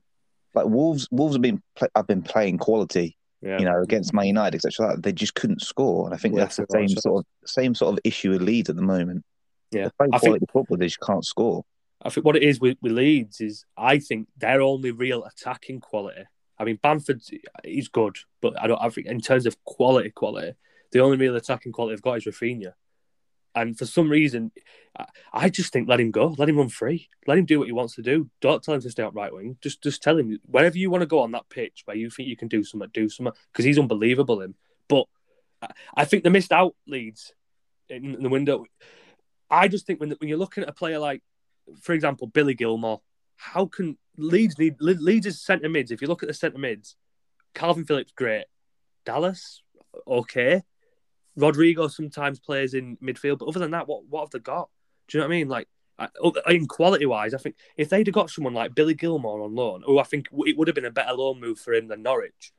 like 0.55 0.67
Wolves. 0.67 1.09
Wolves 1.11 1.35
have 1.35 1.43
been 1.43 1.63
have 1.95 2.07
been 2.07 2.23
playing 2.23 2.59
quality. 2.59 3.17
Yeah. 3.43 3.59
You 3.59 3.67
know, 3.67 3.83
against 3.83 4.15
Man 4.15 4.27
United, 4.27 4.65
etc. 4.65 4.97
They 4.99 5.13
just 5.13 5.35
couldn't 5.35 5.61
score, 5.61 6.07
and 6.07 6.15
I 6.15 6.17
think 6.17 6.35
yeah, 6.35 6.41
that's 6.41 6.57
the 6.57 6.67
same 6.71 6.89
sort 6.89 7.21
of 7.21 7.49
same 7.49 7.75
sort 7.75 7.93
of 7.93 7.99
issue 8.03 8.31
with 8.31 8.41
Leeds 8.41 8.71
at 8.71 8.77
the 8.77 8.83
moment. 8.83 9.23
Yeah, 9.75 9.89
play 9.99 10.09
quality 10.09 10.41
think, 10.41 10.51
football, 10.53 10.77
they 10.77 10.87
just 10.87 11.01
can't 11.01 11.25
score. 11.25 11.65
I 12.03 12.11
think 12.11 12.25
what 12.25 12.37
it 12.37 12.43
is 12.43 12.61
with, 12.61 12.77
with 12.83 12.93
Leeds 12.93 13.41
is 13.41 13.65
I 13.77 13.99
think 13.99 14.29
their 14.37 14.61
only 14.61 14.91
real 14.91 15.25
attacking 15.25 15.81
quality. 15.81 16.25
I 16.59 16.65
mean, 16.65 16.79
Bamford 16.83 17.23
is 17.65 17.89
good, 17.89 18.17
but 18.41 18.61
I 18.61 18.67
don't. 18.67 18.81
I 18.81 18.89
think 18.91 19.07
in 19.07 19.21
terms 19.21 19.47
of 19.47 19.63
quality, 19.65 20.11
quality, 20.11 20.53
the 20.93 21.01
only 21.01 21.17
real 21.17 21.37
attacking 21.37 21.73
quality 21.73 21.97
they've 21.97 22.03
got 22.03 22.19
is 22.19 22.25
Raphinha. 22.25 22.75
And 23.57 23.79
for 23.79 23.87
some 23.87 24.09
reason, 24.09 24.51
I 25.33 25.49
just 25.49 25.73
think 25.73 25.89
let 25.89 26.01
him 26.01 26.11
go, 26.11 26.35
let 26.39 26.49
him 26.49 26.59
run 26.59 26.69
free, 26.69 27.09
let 27.27 27.39
him 27.39 27.45
do 27.45 27.61
what 27.61 27.67
he 27.69 27.73
wants 27.73 27.95
to 27.95 28.03
do. 28.03 28.29
Don't 28.41 28.63
tell 28.63 28.75
him 28.75 28.81
to 28.81 28.91
stay 28.91 29.03
up 29.03 29.15
right 29.15 29.33
wing. 29.33 29.57
Just 29.61 29.83
just 29.83 30.03
tell 30.03 30.19
him 30.19 30.39
wherever 30.47 30.77
you 30.77 30.91
want 30.91 31.03
to 31.03 31.07
go 31.07 31.21
on 31.21 31.33
that 31.33 31.49
pitch 31.49 31.83
where 31.85 31.97
you 31.97 32.11
think 32.11 32.29
you 32.29 32.37
can 32.37 32.49
do 32.49 32.65
something, 32.65 32.91
do 32.93 33.09
something 33.09 33.33
because 33.53 33.65
he's 33.65 33.79
unbelievable. 33.79 34.41
Him, 34.41 34.55
but 34.89 35.07
I 35.97 36.05
think 36.05 36.25
they 36.25 36.31
missed 36.31 36.53
out 36.53 36.75
Leeds 36.87 37.33
in 37.89 38.23
the 38.23 38.29
window. 38.29 38.65
I 39.55 39.69
just 39.69 39.87
think 39.87 40.01
when 40.01 40.11
when 40.11 40.29
you're 40.29 40.39
looking 40.39 40.63
at 40.63 40.69
a 40.69 40.73
player 40.73 40.99
like, 40.99 41.23
for 41.81 41.93
example, 41.93 42.27
Billy 42.27 42.55
Gilmour, 42.55 43.01
how 43.37 43.67
can 43.67 43.99
Leeds 44.17 44.59
need 44.59 44.77
Leeds' 44.81 45.27
is 45.27 45.41
centre 45.41 45.69
mids? 45.69 45.91
If 45.91 46.03
you 46.03 46.09
look 46.09 46.23
at 46.23 46.29
the 46.29 46.35
centre 46.35 46.59
mids, 46.59 46.97
Kalvin 47.55 47.87
Phillips 47.87 48.13
great, 48.13 48.47
Dallas 49.05 49.63
okay, 50.07 50.63
Rodrigo 51.37 51.89
sometimes 51.89 52.41
plays 52.41 52.75
in 52.75 52.97
midfield, 52.99 53.39
but 53.39 53.49
other 53.49 53.61
than 53.61 53.73
that, 53.73 53.89
what 53.89 54.07
what 54.07 54.23
have 54.23 54.31
they 54.31 54.39
got? 54.39 54.69
Do 55.09 55.19
you 55.19 55.23
know 55.23 55.29
what 55.29 55.35
I 55.35 55.39
mean? 55.39 55.49
Like 55.49 55.69
in 56.49 56.67
quality 56.67 57.07
wise, 57.07 57.35
I 57.35 57.39
think 57.39 57.57
if 57.77 57.89
they'd 57.89 58.07
have 58.07 58.15
got 58.15 58.31
someone 58.31 58.55
like 58.55 58.75
Billy 58.75 58.95
Gilmour 58.95 59.45
on 59.45 59.55
loan, 59.55 59.83
who 59.85 59.99
I 59.99 60.05
think 60.05 60.29
it 60.33 60.57
would 60.57 60.69
have 60.69 60.75
been 60.75 60.85
a 60.85 60.91
better 60.91 61.13
loan 61.13 61.41
move 61.41 61.59
for 61.59 61.73
him 61.73 61.89
than 61.89 62.03
Norwich 62.03 62.53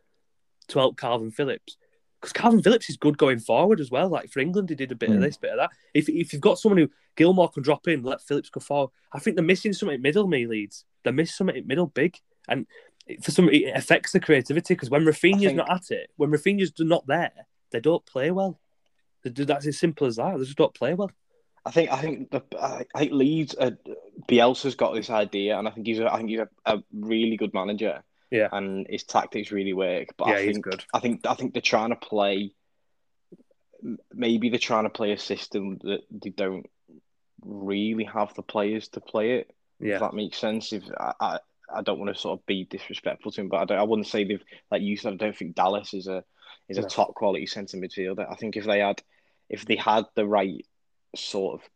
to 0.69 0.79
help 0.79 0.97
Kalvin 0.97 1.33
Phillips. 1.33 1.77
Because 2.25 2.41
Kalvin 2.41 2.63
Phillips 2.63 2.89
is 2.89 2.97
good 2.97 3.19
going 3.19 3.37
forward 3.37 3.79
as 3.79 3.91
well. 3.91 4.09
Like 4.09 4.31
for 4.31 4.39
England, 4.39 4.69
he 4.69 4.75
did 4.75 4.91
a 4.91 4.95
bit 4.95 5.11
mm. 5.11 5.15
of 5.15 5.21
this, 5.21 5.37
bit 5.37 5.51
of 5.51 5.57
that. 5.57 5.69
If 5.93 6.09
if 6.09 6.33
you've 6.33 6.41
got 6.41 6.57
someone 6.57 6.79
who 6.79 6.89
Gilmour 7.15 7.53
can 7.53 7.61
drop 7.61 7.87
in, 7.87 8.01
let 8.01 8.21
Phillips 8.21 8.49
go 8.49 8.59
forward. 8.59 8.89
I 9.13 9.19
think 9.19 9.35
they're 9.35 9.45
missing 9.45 9.73
something 9.73 10.01
middle. 10.01 10.27
Me 10.27 10.47
Leeds, 10.47 10.85
they 11.03 11.11
miss 11.11 11.35
something 11.35 11.67
middle 11.67 11.85
big, 11.85 12.17
and 12.47 12.65
for 13.21 13.29
some 13.29 13.49
it 13.49 13.75
affects 13.75 14.11
the 14.11 14.19
creativity. 14.19 14.73
Because 14.73 14.89
when 14.89 15.05
Raphinha's 15.05 15.43
think... 15.43 15.57
not 15.57 15.69
at 15.69 15.91
it, 15.91 16.09
when 16.15 16.31
Raphinha's 16.31 16.73
not 16.79 17.05
there, 17.05 17.31
they 17.71 17.79
don't 17.79 18.05
play 18.07 18.31
well. 18.31 18.59
That's 19.23 19.67
as 19.67 19.77
simple 19.77 20.07
as 20.07 20.15
that. 20.15 20.35
They 20.37 20.45
just 20.45 20.57
don't 20.57 20.73
play 20.73 20.95
well. 20.95 21.11
I 21.63 21.69
think 21.69 21.91
I 21.91 22.01
think 22.01 22.31
the 22.31 22.41
I 22.59 22.85
think 22.97 23.11
Leeds 23.11 23.55
uh, 23.59 23.71
Bielsa's 24.27 24.73
got 24.73 24.95
this 24.95 25.11
idea, 25.11 25.59
and 25.59 25.67
I 25.67 25.71
think 25.71 25.85
he's 25.85 25.99
a, 25.99 26.11
I 26.11 26.17
think 26.17 26.29
he's 26.29 26.39
a, 26.39 26.49
a 26.65 26.83
really 26.91 27.37
good 27.37 27.53
manager. 27.53 28.03
Yeah, 28.35 28.49
and 28.51 28.85
his 28.89 29.03
tactics 29.03 29.51
really 29.51 29.73
work. 29.73 30.09
But 30.17 30.27
yeah, 30.27 30.35
I 30.35 30.45
think 30.45 30.63
good. 30.63 30.83
I 30.93 30.99
think 30.99 31.25
I 31.25 31.35
think 31.35 31.53
they're 31.53 31.61
trying 31.61 31.89
to 31.89 31.95
play. 31.95 32.53
Maybe 34.13 34.49
they're 34.49 34.59
trying 34.59 34.85
to 34.85 34.89
play 34.89 35.11
a 35.11 35.17
system 35.17 35.77
that 35.83 36.01
they 36.09 36.31
don't 36.31 36.67
really 37.43 38.05
have 38.05 38.33
the 38.33 38.41
players 38.41 38.87
to 38.89 38.99
play 38.99 39.37
it. 39.37 39.51
Yeah, 39.79 39.95
if 39.95 39.99
that 40.01 40.13
makes 40.13 40.37
sense. 40.37 40.73
If 40.73 40.83
I, 40.97 41.13
I, 41.19 41.39
I 41.73 41.81
don't 41.81 41.99
want 41.99 42.13
to 42.13 42.19
sort 42.19 42.39
of 42.39 42.45
be 42.45 42.65
disrespectful 42.65 43.31
to 43.31 43.41
him, 43.41 43.49
but 43.49 43.57
I 43.57 43.65
don't. 43.65 43.79
I 43.79 43.83
wouldn't 43.83 44.07
say 44.07 44.23
they've 44.23 44.43
like 44.71 44.81
you 44.81 44.97
said. 44.97 45.13
I 45.13 45.17
don't 45.17 45.37
think 45.37 45.55
Dallas 45.55 45.93
is 45.93 46.07
a 46.07 46.23
is 46.67 46.77
a 46.77 46.83
top 46.83 47.13
quality 47.15 47.45
centre 47.45 47.77
midfielder. 47.77 48.29
I 48.29 48.35
think 48.35 48.57
if 48.57 48.65
they 48.65 48.79
had 48.79 49.01
if 49.49 49.65
they 49.65 49.75
had 49.75 50.05
the 50.15 50.25
right 50.25 50.65
sort 51.15 51.61
of 51.61 51.69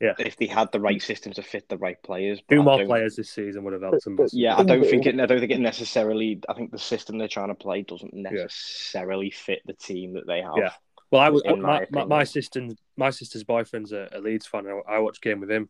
yeah. 0.00 0.14
if 0.18 0.36
they 0.36 0.46
had 0.46 0.70
the 0.72 0.80
right 0.80 1.00
system 1.00 1.32
to 1.32 1.42
fit 1.42 1.68
the 1.68 1.78
right 1.78 2.00
players. 2.02 2.40
Two 2.48 2.62
more 2.62 2.84
players 2.84 3.16
this 3.16 3.30
season 3.30 3.64
would 3.64 3.72
have 3.72 3.82
helped 3.82 4.04
them. 4.04 4.18
Yeah, 4.32 4.56
I 4.56 4.62
don't 4.62 4.84
think 4.84 5.06
it. 5.06 5.18
I 5.20 5.26
don't 5.26 5.40
think 5.40 5.52
it 5.52 5.60
necessarily. 5.60 6.40
I 6.48 6.54
think 6.54 6.70
the 6.70 6.78
system 6.78 7.18
they're 7.18 7.28
trying 7.28 7.48
to 7.48 7.54
play 7.54 7.82
doesn't 7.82 8.14
necessarily 8.14 9.26
yeah. 9.26 9.36
fit 9.36 9.62
the 9.66 9.72
team 9.74 10.14
that 10.14 10.26
they 10.26 10.40
have. 10.42 10.54
Yeah. 10.56 10.72
Well, 11.10 11.22
I 11.22 11.28
was 11.28 11.42
my, 11.44 11.86
my, 11.90 12.04
my, 12.04 12.24
sister 12.24 12.68
my 12.96 13.10
sister's 13.10 13.44
boyfriend's 13.44 13.92
a, 13.92 14.08
a 14.12 14.20
Leeds 14.20 14.46
fan. 14.46 14.66
I, 14.66 14.94
I 14.94 14.98
watch 14.98 15.20
game 15.20 15.40
with 15.40 15.50
him 15.50 15.68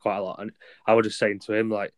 quite 0.00 0.18
a 0.18 0.22
lot, 0.22 0.40
and 0.40 0.52
I 0.86 0.94
was 0.94 1.06
just 1.06 1.18
saying 1.18 1.40
to 1.40 1.54
him 1.54 1.70
like, 1.70 1.92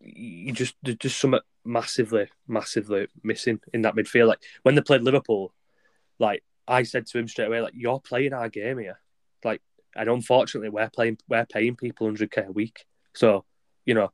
you 0.00 0.52
just 0.52 0.74
just 0.98 1.20
something 1.20 1.40
massively, 1.64 2.28
massively 2.48 3.06
missing 3.22 3.60
in 3.72 3.82
that 3.82 3.94
midfield. 3.94 4.26
Like 4.26 4.42
when 4.62 4.74
they 4.74 4.80
played 4.80 5.02
Liverpool, 5.02 5.52
like 6.18 6.42
I 6.66 6.82
said 6.82 7.06
to 7.06 7.18
him 7.18 7.28
straight 7.28 7.46
away, 7.46 7.60
like 7.60 7.74
you're 7.76 8.00
playing 8.00 8.32
our 8.32 8.48
game 8.48 8.78
here, 8.78 8.98
like, 9.44 9.62
and 9.96 10.08
unfortunately 10.08 10.68
we're 10.68 10.90
playing 10.90 11.18
we're 11.28 11.46
paying 11.46 11.76
people 11.76 12.06
hundred 12.06 12.30
k 12.30 12.44
a 12.46 12.52
week, 12.52 12.84
so 13.14 13.44
you 13.84 13.94
know, 13.94 14.10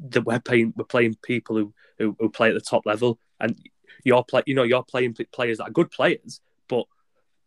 that 0.00 0.24
we're 0.24 0.40
paying 0.40 0.72
we're 0.76 0.84
playing 0.84 1.16
people 1.22 1.56
who, 1.56 1.74
who, 1.98 2.16
who 2.18 2.30
play 2.30 2.48
at 2.48 2.54
the 2.54 2.60
top 2.60 2.86
level, 2.86 3.18
and 3.38 3.58
you're 4.04 4.24
play 4.24 4.42
you 4.46 4.54
know 4.54 4.62
you're 4.62 4.84
playing 4.84 5.16
players 5.32 5.58
that 5.58 5.68
are 5.68 5.72
good 5.72 5.90
players, 5.90 6.40
but 6.68 6.84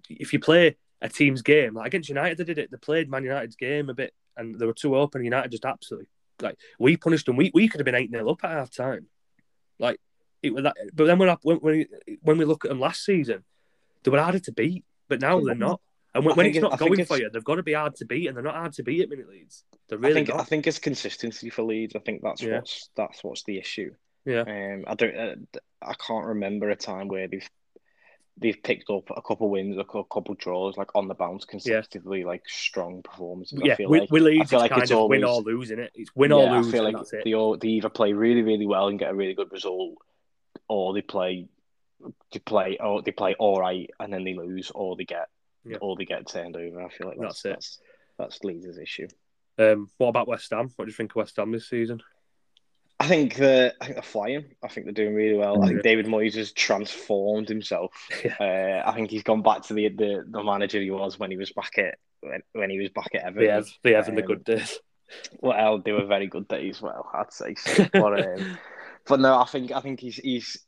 if 0.09 0.33
you 0.33 0.39
play 0.39 0.75
a 1.01 1.09
team's 1.09 1.41
game 1.41 1.73
like 1.73 1.87
against 1.87 2.09
United, 2.09 2.37
they 2.37 2.43
did 2.43 2.57
it. 2.57 2.71
They 2.71 2.77
played 2.77 3.09
Man 3.09 3.23
United's 3.23 3.55
game 3.55 3.89
a 3.89 3.93
bit, 3.93 4.13
and 4.37 4.57
they 4.59 4.65
were 4.65 4.73
too 4.73 4.95
open. 4.95 5.23
United 5.23 5.51
just 5.51 5.65
absolutely 5.65 6.07
like 6.41 6.57
we 6.79 6.97
punished 6.97 7.25
them. 7.25 7.35
We 7.35 7.51
we 7.53 7.67
could 7.67 7.79
have 7.79 7.85
been 7.85 7.95
eight 7.95 8.11
0 8.11 8.29
up 8.29 8.43
at 8.43 8.51
half 8.51 8.71
time, 8.71 9.07
like 9.79 9.99
it 10.41 10.53
was 10.53 10.63
that. 10.63 10.75
But 10.93 11.05
then 11.05 11.17
when 11.17 11.35
when 11.41 11.57
when, 11.57 11.85
when 12.21 12.37
we 12.37 12.45
look 12.45 12.65
at 12.65 12.69
them 12.69 12.79
last 12.79 13.03
season, 13.05 13.43
they 14.03 14.11
were 14.11 14.21
harder 14.21 14.39
to 14.39 14.51
beat, 14.51 14.85
but 15.07 15.21
now 15.21 15.39
they're 15.39 15.55
not. 15.55 15.81
And 16.15 16.25
when, 16.25 16.35
when 16.35 16.45
it's 16.45 16.59
not 16.59 16.77
going 16.77 17.05
for 17.05 17.17
you, 17.17 17.29
they've 17.31 17.43
got 17.43 17.55
to 17.55 17.63
be 17.63 17.73
hard 17.73 17.95
to 17.95 18.05
beat, 18.05 18.27
and 18.27 18.35
they're 18.35 18.43
not 18.43 18.55
hard 18.55 18.73
to 18.73 18.83
beat 18.83 19.01
at 19.01 19.09
minute 19.09 19.29
Leeds. 19.29 19.63
They're 19.89 19.97
really. 19.97 20.11
I 20.11 20.15
think, 20.15 20.27
not. 20.29 20.39
I 20.39 20.43
think 20.43 20.67
it's 20.67 20.79
consistency 20.79 21.49
for 21.49 21.63
Leeds. 21.63 21.95
I 21.95 21.99
think 21.99 22.21
that's 22.21 22.41
yeah. 22.41 22.57
what's 22.57 22.89
that's 22.95 23.23
what's 23.23 23.43
the 23.43 23.57
issue. 23.57 23.93
Yeah. 24.25 24.41
Um, 24.41 24.83
I 24.87 24.95
don't. 24.95 25.15
Uh, 25.15 25.35
I 25.81 25.93
can't 25.95 26.25
remember 26.27 26.69
a 26.69 26.75
time 26.75 27.07
where 27.07 27.27
they've 27.27 27.49
they've 28.37 28.61
picked 28.63 28.89
up 28.89 29.09
a 29.15 29.21
couple 29.21 29.49
wins, 29.49 29.77
a 29.77 29.83
couple 29.83 30.35
draws, 30.35 30.77
like 30.77 30.89
on 30.95 31.07
the 31.07 31.13
bounce 31.13 31.45
consecutively, 31.45 32.21
yeah. 32.21 32.25
like 32.25 32.43
strong 32.47 33.01
performances. 33.03 33.59
Yeah, 33.63 33.73
I 33.73 33.75
feel 33.75 33.89
with, 33.89 34.01
like, 34.01 34.11
with 34.11 34.23
Leeds, 34.23 34.41
I 34.41 34.45
feel 34.45 34.59
like 34.59 34.83
it's 34.83 34.91
always, 34.91 35.21
win 35.21 35.29
or 35.29 35.41
lose 35.41 35.71
in 35.71 35.79
it. 35.79 35.91
It's 35.95 36.11
win 36.15 36.31
yeah, 36.31 36.37
or 36.37 36.57
lose. 36.57 36.67
I 36.67 36.71
feel 36.71 36.83
like 36.83 36.95
they, 37.23 37.33
all, 37.33 37.57
they 37.57 37.67
either 37.69 37.89
play 37.89 38.13
really, 38.13 38.41
really 38.41 38.65
well 38.65 38.87
and 38.87 38.97
get 38.97 39.11
a 39.11 39.15
really 39.15 39.35
good 39.35 39.51
result, 39.51 39.95
or 40.67 40.93
they 40.93 41.01
play 41.01 41.47
they 42.31 42.39
play 42.39 42.77
or 42.79 43.01
they 43.01 43.11
play 43.11 43.35
all 43.39 43.59
right 43.59 43.89
and 43.99 44.11
then 44.11 44.23
they 44.23 44.33
lose 44.33 44.71
or 44.75 44.95
they 44.95 45.05
get 45.05 45.29
yeah. 45.65 45.77
or 45.81 45.95
they 45.95 46.05
get 46.05 46.27
turned 46.27 46.55
over. 46.55 46.81
I 46.81 46.89
feel 46.89 47.07
like 47.07 47.17
that's 47.19 47.41
that's, 47.41 47.79
that's, 48.17 48.39
that's 48.39 48.43
Leeds' 48.43 48.77
issue. 48.77 49.07
Um, 49.57 49.89
what 49.97 50.09
about 50.09 50.27
West 50.27 50.51
Ham? 50.51 50.71
What 50.75 50.85
do 50.85 50.89
you 50.89 50.95
think 50.95 51.11
of 51.11 51.17
West 51.17 51.37
Ham 51.37 51.51
this 51.51 51.69
season? 51.69 52.01
I 52.99 53.07
think 53.07 53.35
the 53.35 53.73
I 53.81 53.85
think 53.85 53.95
they're 53.95 54.03
flying. 54.03 54.45
I 54.63 54.67
think 54.69 54.85
they're 54.85 54.93
doing 54.93 55.13
really 55.13 55.37
well. 55.37 55.61
I 55.61 55.67
think 55.67 55.83
David 55.83 56.05
Moyes 56.05 56.35
has 56.35 56.53
transformed 56.53 57.49
himself. 57.49 57.91
Yeah. 58.23 58.35
Uh, 58.85 58.89
I 58.89 58.93
think 58.93 59.11
he's 59.11 59.23
gone 59.23 59.41
back 59.41 59.63
to 59.63 59.73
the, 59.73 59.89
the 59.89 60.23
the 60.29 60.43
manager 60.43 60.79
he 60.79 60.91
was 60.91 61.19
when 61.19 61.29
he 61.29 61.35
was 61.35 61.51
back 61.51 61.77
at 61.77 61.95
when, 62.21 62.41
when 62.53 62.69
he 62.69 62.79
was 62.79 62.89
back 62.91 63.09
at 63.15 63.23
Everton. 63.23 63.43
Yeah, 63.43 63.61
the 63.83 63.95
Everton 63.95 64.13
um, 64.13 64.15
the 64.15 64.21
good 64.21 64.43
days. 64.45 64.79
Well, 65.41 65.79
they 65.79 65.91
were 65.91 66.05
very 66.05 66.27
good 66.27 66.47
days. 66.47 66.81
Well, 66.81 67.09
I'd 67.13 67.33
say 67.33 67.55
so. 67.55 67.85
but, 67.93 68.25
um, 68.25 68.57
but 69.05 69.19
no, 69.19 69.37
I 69.37 69.45
think 69.45 69.71
I 69.71 69.81
think 69.81 69.99
he's 69.99 70.15
he's 70.15 70.63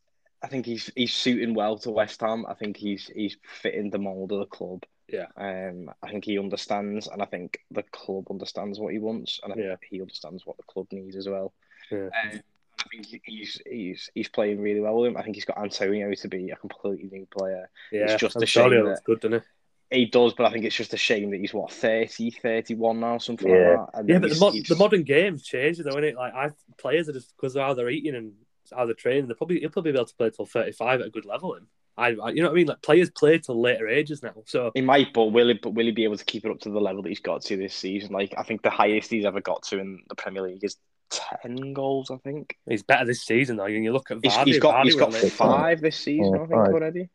I 0.45 0.47
think 0.47 0.67
he's 0.67 0.91
he's 0.95 1.11
suiting 1.11 1.55
well 1.55 1.79
to 1.79 1.89
West 1.89 2.21
Ham. 2.21 2.45
I 2.47 2.53
think 2.53 2.77
he's 2.77 3.07
he's 3.07 3.35
fitting 3.61 3.89
the 3.89 3.97
mold 3.97 4.31
of 4.31 4.41
the 4.41 4.45
club. 4.45 4.83
Yeah. 5.11 5.25
Um, 5.35 5.89
I 6.03 6.11
think 6.11 6.23
he 6.23 6.37
understands, 6.37 7.07
and 7.07 7.19
I 7.19 7.25
think 7.25 7.61
the 7.71 7.81
club 7.81 8.27
understands 8.29 8.79
what 8.79 8.93
he 8.93 8.99
wants, 8.99 9.39
and 9.43 9.51
I 9.51 9.55
think 9.55 9.79
he 9.89 10.01
understands 10.01 10.45
what 10.45 10.57
the 10.57 10.63
club 10.63 10.85
needs 10.91 11.15
as 11.15 11.27
well. 11.27 11.51
Yeah. 11.91 12.09
Um, 12.23 12.41
I 12.79 12.83
think 12.91 13.21
he's 13.23 13.59
he's 13.65 14.11
he's 14.13 14.29
playing 14.29 14.61
really 14.61 14.81
well 14.81 14.97
with 14.97 15.09
him. 15.09 15.17
I 15.17 15.23
think 15.23 15.35
he's 15.35 15.45
got 15.45 15.57
Antonio 15.57 16.13
to 16.13 16.27
be 16.27 16.51
a 16.51 16.55
completely 16.55 17.09
new 17.11 17.25
player. 17.25 17.67
Yeah, 17.91 18.03
it's 18.03 18.21
just 18.21 18.35
Antonio 18.35 18.85
a 18.85 18.89
shame 18.89 18.97
good, 19.03 19.21
doesn't 19.21 19.43
he? 19.89 19.97
He 19.97 20.05
does, 20.05 20.35
but 20.35 20.45
I 20.45 20.51
think 20.51 20.65
it's 20.65 20.75
just 20.75 20.93
a 20.93 20.97
shame 20.97 21.31
that 21.31 21.39
he's 21.39 21.53
what 21.53 21.71
30, 21.71 22.31
31 22.31 22.99
now, 22.99 23.17
something 23.17 23.49
yeah. 23.49 23.55
like 23.55 23.91
that. 23.93 23.99
And 23.99 24.09
yeah, 24.09 24.19
but 24.19 24.29
the, 24.31 24.39
mod- 24.39 24.65
the 24.67 24.75
modern 24.75 25.03
game's 25.03 25.43
changed, 25.43 25.83
though, 25.83 25.89
isn't 25.89 26.03
it? 26.03 26.15
Like, 26.15 26.33
I 26.33 26.49
players 26.77 27.07
are 27.07 27.13
just 27.13 27.35
because 27.35 27.55
of 27.55 27.61
how 27.61 27.73
they're 27.75 27.89
eating 27.89 28.15
and 28.15 28.33
how 28.75 28.85
they're 28.85 28.95
training, 28.95 29.27
they're 29.27 29.35
probably 29.35 29.59
he'll 29.59 29.69
probably 29.69 29.91
be 29.91 29.97
able 29.97 30.07
to 30.07 30.15
play 30.15 30.29
till 30.29 30.45
thirty 30.45 30.71
five 30.71 31.01
at 31.01 31.07
a 31.07 31.11
good 31.11 31.25
level. 31.25 31.55
And 31.55 31.67
I, 31.97 32.07
I, 32.07 32.29
you 32.29 32.41
know 32.41 32.49
what 32.49 32.51
I 32.51 32.55
mean? 32.55 32.67
Like 32.67 32.81
players 32.81 33.09
play 33.09 33.39
till 33.39 33.59
later 33.59 33.87
ages 33.87 34.21
now, 34.21 34.33
so 34.45 34.71
he 34.73 34.81
might, 34.81 35.13
but 35.13 35.25
will 35.25 35.47
he? 35.47 35.53
But 35.53 35.73
will 35.73 35.85
he 35.85 35.91
be 35.91 36.03
able 36.03 36.17
to 36.17 36.25
keep 36.25 36.45
it 36.45 36.51
up 36.51 36.59
to 36.61 36.69
the 36.69 36.81
level 36.81 37.01
that 37.03 37.09
he's 37.09 37.19
got 37.19 37.41
to 37.43 37.57
this 37.57 37.73
season? 37.73 38.11
Like 38.11 38.33
I 38.37 38.43
think 38.43 38.61
the 38.61 38.69
highest 38.69 39.11
he's 39.11 39.25
ever 39.25 39.41
got 39.41 39.63
to 39.63 39.79
in 39.79 40.03
the 40.09 40.15
Premier 40.15 40.41
League 40.41 40.63
is 40.63 40.77
ten 41.09 41.73
goals. 41.73 42.11
I 42.11 42.17
think 42.17 42.57
he's 42.67 42.83
better 42.83 43.05
this 43.05 43.23
season 43.23 43.57
though. 43.57 43.65
You 43.65 43.93
look 43.93 44.11
at 44.11 44.17
Vardy, 44.17 44.45
he's 44.45 44.59
got 44.59 44.83
he's 44.83 44.95
got 44.95 45.13
five 45.13 45.81
this 45.81 45.97
season. 45.97 46.35
I 46.35 46.45
think 46.45 46.53
already. 46.53 47.09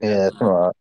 Yeah, 0.00 0.30
right. 0.40 0.72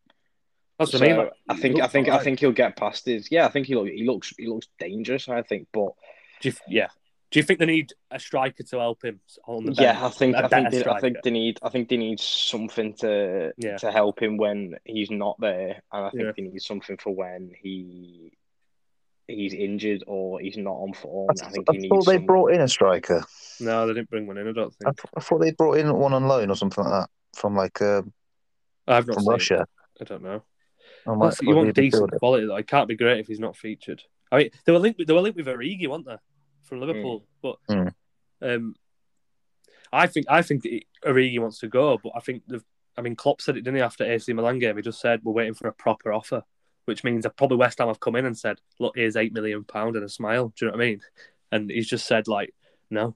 That's 0.80 0.94
what 0.94 1.00
so 1.00 1.06
I 1.06 1.18
mean. 1.18 1.30
I 1.50 1.56
think 1.56 1.82
I 1.82 1.88
think 1.88 2.10
I 2.10 2.20
think 2.20 2.40
he'll 2.40 2.52
get 2.52 2.76
past 2.76 3.06
his. 3.06 3.30
Yeah, 3.32 3.46
I 3.46 3.50
think 3.50 3.68
he 3.68 3.76
look, 3.76 3.88
he 3.88 4.06
looks 4.06 4.34
he 4.38 4.48
looks 4.48 4.68
dangerous. 4.80 5.30
I 5.30 5.42
think, 5.42 5.68
but 5.72 5.94
you, 6.42 6.54
yeah, 6.68 6.88
do 7.34 7.40
you 7.40 7.44
think 7.44 7.58
they 7.58 7.66
need 7.66 7.94
a 8.12 8.20
striker 8.20 8.62
to 8.62 8.80
help 8.80 9.04
him 9.04 9.20
on 9.48 9.66
the 9.66 9.72
bench? 9.72 9.80
Yeah, 9.82 10.06
I 10.06 10.10
think 10.10 10.36
I 10.36 10.48
think, 10.48 10.70
they, 10.70 10.86
I 10.86 11.00
think 11.00 11.18
they 11.24 11.32
need 11.32 11.58
I 11.64 11.70
think 11.70 11.90
they 11.90 11.98
need 11.98 12.20
something 12.20 12.94
to 12.98 13.52
yeah. 13.58 13.78
to 13.78 13.92
help 13.92 14.22
him 14.22 14.38
when 14.38 14.76
he's 14.86 15.10
not 15.10 15.40
there, 15.40 15.82
and 15.92 16.06
I 16.06 16.10
think 16.12 16.24
yeah. 16.24 16.32
they 16.38 16.44
need 16.44 16.62
something 16.62 16.96
for 16.98 17.10
when 17.10 17.52
he 17.60 18.38
he's 19.28 19.56
injured 19.56 20.04
or 20.06 20.42
he's 20.42 20.58
not 20.58 20.74
on 20.74 20.94
form. 20.94 21.32
I, 21.32 21.48
I 21.48 21.50
think 21.50 21.68
I 21.68 21.88
thought 21.88 22.06
they 22.06 22.18
brought 22.18 22.54
in 22.54 22.62
a 22.62 22.68
striker. 22.68 23.26
No, 23.60 23.88
they 23.88 23.96
didn't 23.96 24.12
bring 24.12 24.28
one 24.28 24.38
in. 24.38 24.48
I 24.48 24.52
don't 24.52 24.72
think. 24.76 25.00
I, 25.02 25.18
I 25.18 25.20
thought 25.20 25.40
they 25.40 25.54
brought 25.54 25.80
in 25.80 25.92
one 25.92 26.14
on 26.14 26.28
loan 26.28 26.52
or 26.52 26.56
something 26.56 26.84
like 26.84 26.94
that 26.94 27.10
from 27.36 27.56
like 27.56 27.82
uh, 27.82 28.04
I've 28.88 29.08
not 29.08 29.16
from 29.16 29.28
Russia. 29.28 29.66
It. 30.00 30.04
I 30.04 30.04
don't 30.04 30.22
know. 30.22 30.44
Well, 31.08 31.34
you 31.42 31.56
want 31.56 31.74
decent 31.74 32.12
quality 32.20 32.46
though. 32.46 32.58
It 32.58 32.68
can't 32.68 32.88
be 32.88 32.96
great 32.96 33.22
if 33.22 33.28
he's 33.28 33.40
not 33.40 33.58
featured. 33.58 34.04
I 34.32 34.38
mean, 34.38 34.50
they 34.66 34.72
were 34.72 34.78
linked. 34.78 35.02
They 35.06 35.14
were 35.14 35.22
linked 35.22 35.38
with 35.38 35.48
Origi, 35.48 35.88
weren't 35.88 36.06
they? 36.06 36.18
From 36.74 36.88
Liverpool. 36.88 37.20
Mm. 37.20 37.26
But 37.42 37.58
mm. 37.70 37.94
um, 38.42 38.76
I 39.92 40.08
think 40.08 40.26
I 40.30 40.42
think 40.42 40.64
Origi 41.06 41.40
wants 41.40 41.60
to 41.60 41.68
go, 41.68 42.00
but 42.02 42.14
I 42.16 42.20
think 42.20 42.44
the 42.48 42.64
I 42.98 43.02
mean 43.02 43.16
Klopp 43.16 43.42
said 43.42 43.58
it 43.58 43.62
didn't 43.62 43.78
he 43.78 43.82
after 43.82 44.04
AC 44.04 44.32
Milan 44.34 44.60
game. 44.60 44.76
He 44.76 44.82
just 44.82 45.02
said 45.02 45.22
we're 45.24 45.34
waiting 45.34 45.54
for 45.54 45.68
a 45.68 45.74
proper 45.74 46.12
offer, 46.12 46.44
which 46.86 47.04
means 47.04 47.24
that 47.24 47.38
probably 47.38 47.58
West 47.58 47.80
Ham 47.80 47.88
have 47.88 48.00
come 48.00 48.16
in 48.16 48.26
and 48.26 48.38
said, 48.38 48.60
look, 48.80 48.96
here's 48.96 49.16
eight 49.16 49.34
million 49.34 49.64
pound 49.64 49.96
and 49.96 50.06
a 50.06 50.10
smile. 50.10 50.54
Do 50.56 50.66
you 50.66 50.72
know 50.72 50.78
what 50.78 50.84
I 50.84 50.88
mean? 50.88 51.02
And 51.52 51.70
he's 51.70 51.88
just 51.88 52.08
said 52.08 52.28
like 52.28 52.54
no, 52.90 53.16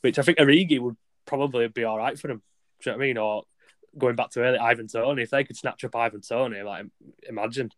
which 0.00 0.18
I 0.18 0.22
think 0.22 0.38
Origi 0.38 0.80
would 0.80 0.96
probably 1.26 1.68
be 1.68 1.84
all 1.84 1.98
right 1.98 2.18
for 2.18 2.30
him. 2.30 2.42
Do 2.82 2.90
you 2.90 2.92
know 2.92 2.98
what 2.98 3.04
I 3.04 3.06
mean? 3.06 3.18
Or 3.18 3.44
going 3.96 4.16
back 4.16 4.30
to 4.30 4.40
earlier, 4.40 4.60
Ivan 4.60 4.88
Toney, 4.88 5.22
if 5.22 5.30
they 5.30 5.44
could 5.44 5.56
snatch 5.56 5.84
up 5.84 5.94
Ivan 5.94 6.20
Toney, 6.20 6.62
like 6.62 6.86
imagine. 7.28 7.70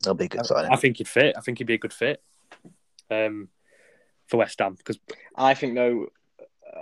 That'll 0.00 0.14
be 0.14 0.26
a 0.26 0.28
good 0.28 0.46
sign. 0.46 0.66
I, 0.66 0.74
I 0.74 0.76
think 0.76 0.98
he'd 0.98 1.08
fit. 1.08 1.34
I 1.36 1.40
think 1.40 1.58
he'd 1.58 1.66
be 1.66 1.74
a 1.74 1.78
good 1.78 1.92
fit. 1.92 2.22
Um, 3.10 3.48
for 4.28 4.36
West 4.36 4.58
Ham 4.60 4.74
because 4.74 4.98
I 5.34 5.54
think 5.54 5.74
no. 5.74 6.06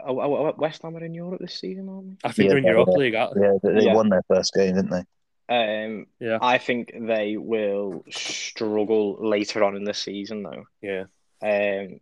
Uh, 0.07 0.53
West 0.59 0.83
Ham 0.83 0.97
are 0.97 1.05
in 1.05 1.15
Europe 1.15 1.41
this 1.41 1.59
season, 1.59 1.89
aren't 1.89 2.11
they? 2.11 2.29
I 2.29 2.33
think 2.33 2.45
yeah, 2.47 2.49
they're 2.51 2.59
in 2.59 2.65
Europa 2.65 2.91
League. 2.91 3.15
Yeah, 3.15 3.29
they 3.63 3.85
yeah. 3.85 3.95
won 3.95 4.09
their 4.09 4.23
first 4.29 4.53
game, 4.53 4.75
didn't 4.75 4.91
they? 4.91 5.05
Um, 5.49 6.07
yeah. 6.21 6.39
I 6.41 6.59
think 6.59 6.93
they 6.95 7.37
will 7.37 8.05
struggle 8.11 9.17
later 9.21 9.63
on 9.63 9.77
in 9.77 9.85
the 9.85 9.95
season, 9.95 10.43
though. 10.43 10.65
Yeah. 10.83 11.05
Um, 11.43 12.01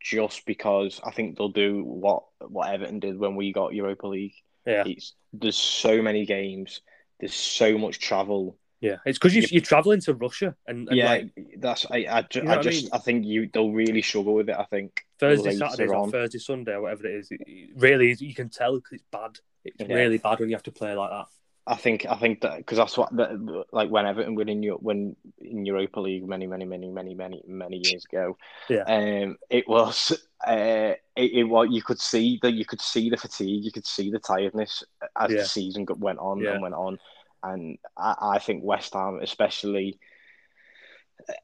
just 0.00 0.46
because 0.46 1.00
I 1.04 1.10
think 1.10 1.36
they'll 1.36 1.48
do 1.48 1.82
what 1.82 2.24
what 2.40 2.72
Everton 2.72 3.00
did 3.00 3.18
when 3.18 3.36
we 3.36 3.52
got 3.52 3.74
Europa 3.74 4.06
League. 4.06 4.34
Yeah. 4.66 4.84
It's, 4.86 5.14
there's 5.32 5.56
so 5.56 6.02
many 6.02 6.26
games. 6.26 6.82
There's 7.20 7.34
so 7.34 7.78
much 7.78 7.98
travel. 7.98 8.56
Yeah, 8.80 8.96
it's 9.04 9.18
because 9.18 9.34
you, 9.34 9.44
you're 9.50 9.60
traveling 9.60 10.00
to 10.02 10.14
Russia, 10.14 10.54
and, 10.68 10.88
and 10.88 10.96
yeah, 10.96 11.08
like, 11.08 11.32
that's 11.58 11.84
I. 11.90 12.06
I, 12.08 12.22
ju- 12.22 12.40
you 12.40 12.44
know 12.44 12.52
I 12.52 12.62
just 12.62 12.78
I, 12.78 12.82
mean? 12.82 12.90
I, 12.92 12.98
think 12.98 13.24
you 13.24 13.50
they'll 13.52 13.72
really 13.72 14.02
struggle 14.02 14.34
with 14.34 14.48
it. 14.48 14.56
I 14.56 14.64
think 14.64 15.04
Thursday, 15.18 15.56
Saturday, 15.56 15.92
or 15.92 16.08
Thursday, 16.08 16.38
Sunday, 16.38 16.72
or 16.72 16.82
whatever 16.82 17.06
it 17.06 17.16
is. 17.16 17.28
It, 17.30 17.70
really, 17.76 18.14
you 18.20 18.34
can 18.34 18.48
tell 18.48 18.76
because 18.76 18.92
it's 18.92 19.04
bad. 19.10 19.38
It's 19.64 19.76
yeah. 19.80 19.96
really 19.96 20.18
bad 20.18 20.38
when 20.38 20.48
you 20.48 20.54
have 20.54 20.62
to 20.64 20.72
play 20.72 20.94
like 20.94 21.10
that. 21.10 21.26
I 21.68 21.74
think 21.74 22.06
I 22.08 22.16
think 22.16 22.40
that 22.40 22.56
because 22.56 22.78
that's 22.78 22.96
what 22.96 23.14
the, 23.14 23.64
like 23.72 23.90
when 23.90 24.06
Everton 24.06 24.34
were 24.34 24.44
in 24.44 24.62
your 24.62 24.76
when 24.76 25.14
in 25.38 25.66
Europa 25.66 26.00
League 26.00 26.26
many 26.26 26.46
many 26.46 26.64
many 26.64 26.88
many 26.88 27.14
many 27.14 27.42
many 27.46 27.82
years 27.84 28.06
ago. 28.10 28.38
Yeah. 28.70 28.84
Um, 28.84 29.36
it 29.50 29.68
was 29.68 30.12
uh, 30.46 30.94
it, 31.14 31.32
it 31.32 31.44
what 31.44 31.70
you 31.70 31.82
could 31.82 32.00
see 32.00 32.38
that 32.40 32.52
you 32.52 32.64
could 32.64 32.80
see 32.80 33.10
the 33.10 33.18
fatigue, 33.18 33.64
you 33.64 33.70
could 33.70 33.86
see 33.86 34.10
the 34.10 34.18
tiredness 34.18 34.82
as 35.14 35.30
yeah. 35.30 35.38
the 35.38 35.44
season 35.44 35.84
went 35.98 36.20
on 36.20 36.40
yeah. 36.40 36.52
and 36.52 36.62
went 36.62 36.74
on 36.74 36.98
and 37.42 37.78
I, 37.96 38.14
I 38.20 38.38
think 38.38 38.64
West 38.64 38.94
Ham, 38.94 39.20
especially, 39.22 39.98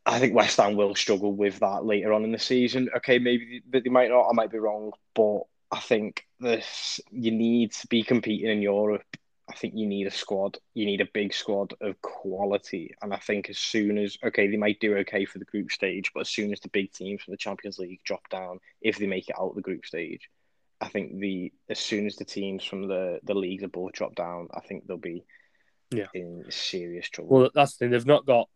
I 0.07 0.19
think 0.19 0.35
West 0.35 0.59
Ham 0.59 0.77
will 0.77 0.95
struggle 0.95 1.33
with 1.33 1.59
that 1.61 1.85
later 1.85 2.13
on 2.13 2.25
in 2.25 2.33
the 2.33 2.39
season. 2.39 2.89
Okay, 2.97 3.19
maybe 3.19 3.63
they, 3.69 3.81
they 3.81 3.91
might 3.91 4.11
not. 4.11 4.29
I 4.29 4.33
might 4.33 4.51
be 4.51 4.59
wrong, 4.59 4.93
but 5.15 5.43
I 5.71 5.81
think 5.81 6.27
this 6.41 7.01
you 7.11 7.31
need 7.31 7.73
to 7.73 7.87
be 7.89 8.03
competing 8.03 8.51
in 8.51 8.63
Europe. 8.63 9.17
I 9.49 9.55
think 9.55 9.75
you 9.77 9.87
need 9.87 10.07
a 10.07 10.11
squad. 10.11 10.57
You 10.73 10.87
need 10.87 11.03
a 11.03 11.09
big 11.13 11.35
squad 11.35 11.75
of 11.83 12.01
quality. 12.01 12.95
And 13.03 13.13
I 13.13 13.19
think 13.19 13.51
as 13.51 13.59
soon 13.59 13.99
as 13.99 14.17
okay, 14.25 14.49
they 14.49 14.57
might 14.57 14.81
do 14.81 14.97
okay 14.99 15.25
for 15.25 15.39
the 15.39 15.45
group 15.45 15.71
stage, 15.71 16.13
but 16.15 16.21
as 16.21 16.31
soon 16.31 16.53
as 16.53 16.61
the 16.61 16.71
big 16.71 16.93
teams 16.93 17.23
from 17.23 17.33
the 17.33 17.39
Champions 17.39 17.79
League 17.79 18.01
drop 18.05 18.29
down, 18.31 18.61
if 18.81 18.99
they 18.99 19.07
make 19.07 19.29
it 19.29 19.37
out 19.39 19.51
of 19.51 19.57
the 19.57 19.63
group 19.63 19.85
stage, 19.85 20.31
I 20.81 20.89
think 20.89 21.19
the 21.19 21.53
as 21.69 21.79
soon 21.79 22.07
as 22.07 22.17
the 22.17 22.25
teams 22.25 22.65
from 22.65 22.89
the 22.89 23.21
the 23.25 23.35
leagues 23.35 23.63
above 23.63 23.93
drop 23.93 24.15
down, 24.15 24.49
I 24.55 24.61
think 24.61 24.87
they'll 24.87 24.97
be 24.97 25.25
yeah. 25.97 26.07
in 26.15 26.45
serious 26.51 27.09
trouble. 27.09 27.37
Well, 27.37 27.51
that's 27.55 27.75
the 27.75 27.79
thing. 27.79 27.91
They've 27.91 28.07
not 28.07 28.27
got 28.27 28.49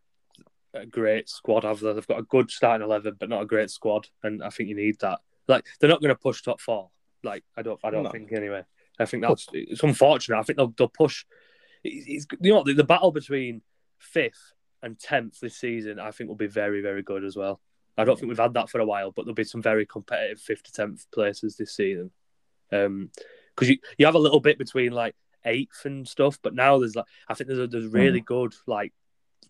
a 0.73 0.85
great 0.85 1.29
squad, 1.29 1.63
have 1.63 1.79
they? 1.79 1.93
They've 1.93 2.07
got 2.07 2.19
a 2.19 2.23
good 2.23 2.51
starting 2.51 2.85
eleven, 2.85 3.15
but 3.19 3.29
not 3.29 3.41
a 3.41 3.45
great 3.45 3.69
squad, 3.69 4.07
and 4.23 4.43
I 4.43 4.49
think 4.49 4.69
you 4.69 4.75
need 4.75 4.99
that. 4.99 5.19
Like 5.47 5.65
they're 5.79 5.89
not 5.89 6.01
going 6.01 6.13
to 6.13 6.19
push 6.19 6.41
top 6.41 6.61
four. 6.61 6.89
Like 7.23 7.43
I 7.57 7.61
don't, 7.61 7.79
I 7.83 7.89
don't 7.89 8.03
no. 8.03 8.11
think 8.11 8.31
anyway. 8.31 8.63
I 8.99 9.05
think 9.05 9.23
that's 9.23 9.47
it's 9.53 9.83
unfortunate. 9.83 10.37
I 10.37 10.43
think 10.43 10.57
they'll, 10.57 10.73
they'll 10.77 10.89
push. 10.89 11.25
It's, 11.83 12.27
you 12.41 12.53
know 12.53 12.63
the, 12.63 12.73
the 12.73 12.83
battle 12.83 13.11
between 13.11 13.61
fifth 13.97 14.53
and 14.83 14.99
tenth 14.99 15.39
this 15.39 15.55
season. 15.55 15.99
I 15.99 16.11
think 16.11 16.27
will 16.27 16.35
be 16.35 16.47
very 16.47 16.81
very 16.81 17.01
good 17.01 17.23
as 17.23 17.35
well. 17.35 17.59
I 17.97 18.05
don't 18.05 18.17
think 18.17 18.29
we've 18.29 18.37
had 18.37 18.53
that 18.53 18.69
for 18.69 18.79
a 18.79 18.85
while, 18.85 19.11
but 19.11 19.25
there'll 19.25 19.35
be 19.35 19.43
some 19.43 19.61
very 19.61 19.85
competitive 19.85 20.39
fifth 20.39 20.63
to 20.63 20.71
tenth 20.71 21.05
places 21.11 21.57
this 21.57 21.75
season. 21.75 22.11
Um, 22.71 23.09
because 23.55 23.69
you 23.69 23.77
you 23.97 24.05
have 24.05 24.15
a 24.15 24.19
little 24.19 24.39
bit 24.39 24.57
between 24.57 24.91
like 24.91 25.15
eighth 25.45 25.85
and 25.85 26.07
stuff. 26.07 26.39
But 26.41 26.55
now 26.55 26.79
there's 26.79 26.95
like 26.95 27.05
I 27.27 27.33
think 27.33 27.47
there's 27.47 27.59
a, 27.59 27.67
there's 27.67 27.87
really 27.87 28.21
mm. 28.21 28.25
good 28.25 28.53
like 28.67 28.93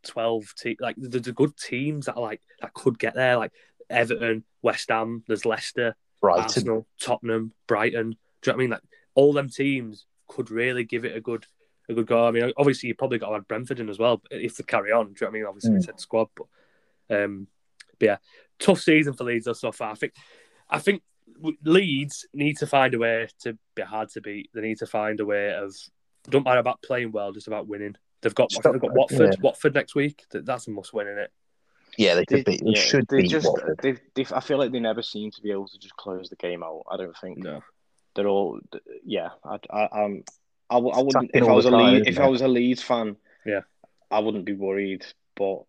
twelve 0.04 0.54
te- 0.58 0.78
like 0.80 0.96
there's 0.98 1.28
a 1.28 1.34
good 1.34 1.58
teams 1.58 2.06
that 2.06 2.16
are 2.16 2.22
like 2.22 2.42
that 2.62 2.74
could 2.74 3.00
get 3.00 3.16
there 3.16 3.38
like 3.38 3.52
Everton, 3.90 4.44
West 4.62 4.90
Ham, 4.90 5.24
there's 5.28 5.46
Leicester, 5.46 5.96
Brighton. 6.22 6.44
Arsenal, 6.44 6.88
Tottenham, 7.02 7.54
Brighton. 7.68 8.12
Do 8.42 8.52
you 8.52 8.54
know 8.54 8.54
what 8.54 8.54
I 8.54 8.58
mean? 8.58 8.70
Like 8.70 8.82
all 9.16 9.34
them 9.34 9.50
teams 9.50 10.06
could 10.28 10.52
really 10.52 10.84
give 10.84 11.06
it 11.06 11.16
a 11.16 11.22
good 11.22 11.46
a 11.90 11.94
good 11.94 12.08
go. 12.08 12.28
I 12.28 12.32
mean, 12.32 12.54
obviously 12.58 12.88
you 12.88 12.96
probably 12.96 13.18
got 13.18 13.30
to 13.30 13.36
add 13.36 13.48
Brentford 13.48 13.80
in 13.80 13.90
as 13.90 14.00
well 14.00 14.22
if 14.30 14.58
they 14.58 14.64
carry 14.64 14.92
on. 14.92 15.08
Do 15.08 15.12
you 15.12 15.16
know 15.22 15.28
what 15.28 15.30
I 15.30 15.34
mean? 15.34 15.46
Obviously 15.48 15.72
mm. 15.72 15.76
we 15.76 15.82
said 15.82 16.00
squad, 16.00 16.28
but 16.36 16.46
um, 17.24 17.48
but 17.98 18.06
yeah, 18.06 18.18
tough 18.60 18.80
season 18.80 19.14
for 19.14 19.24
Leeds 19.24 19.50
so 19.60 19.72
far. 19.72 19.92
I 19.92 19.96
think 19.96 20.14
I 20.70 20.80
think 20.80 21.02
Leeds 21.63 22.27
need 22.34 22.57
to 22.57 22.67
find 22.67 22.93
a 22.93 22.99
way 22.99 23.27
to 23.41 23.57
be 23.75 23.82
hard 23.82 24.09
to 24.09 24.21
beat. 24.21 24.49
They 24.53 24.61
need 24.61 24.80
to 24.80 24.88
find 24.88 25.19
a 25.19 25.25
way 25.25 25.53
of 25.53 25.73
don't 26.30 26.43
matter 26.43 26.59
about 26.59 26.82
playing 26.82 27.11
well, 27.11 27.32
just 27.32 27.47
about 27.47 27.67
winning. 27.67 27.95
They've 28.21 28.36
got 28.36 28.51
they've 28.51 28.80
got 28.80 28.93
Watford, 28.93 29.34
yeah. 29.34 29.41
Watford 29.41 29.73
next 29.73 29.95
week. 29.95 30.25
That's 30.32 30.67
a 30.67 30.71
must 30.71 30.93
win 30.93 31.07
in 31.07 31.17
it. 31.17 31.32
Yeah, 31.97 32.15
they 32.15 32.25
could 32.25 32.45
they, 32.45 32.57
be. 32.57 32.57
They 32.57 32.71
yeah, 32.71 32.82
should 32.82 33.07
they 33.09 33.21
be. 33.21 33.27
Just, 33.27 33.49
they, 33.82 33.95
they, 34.15 34.25
I 34.34 34.39
feel 34.39 34.57
like 34.57 34.71
they 34.71 34.80
never 34.80 35.01
seem 35.01 35.32
to 35.32 35.41
be 35.41 35.51
able 35.51 35.67
to 35.67 35.80
just 35.80 35.95
close 35.95 36.30
the 36.30 36.36
game 36.36 36.63
out. 36.63 36.84
I 36.89 36.97
don't 36.97 37.17
think. 37.17 37.39
No. 37.39 37.61
They're 38.15 38.27
all. 38.27 38.59
Yeah, 39.03 39.30
I, 39.43 39.59
I, 39.69 39.84
um, 40.03 40.23
I, 40.69 40.77
I 40.77 41.01
wouldn't 41.01 41.32
if 41.34 41.43
I 41.43 41.51
was 41.51 41.65
a 41.65 41.71
Leeds, 41.71 42.07
if 42.07 42.19
I 42.19 42.27
was 42.27 42.41
a 42.41 42.47
Leeds 42.47 42.82
fan. 42.82 43.15
Yeah, 43.45 43.61
I 44.11 44.19
wouldn't 44.19 44.45
be 44.45 44.53
worried, 44.53 45.05
but 45.36 45.63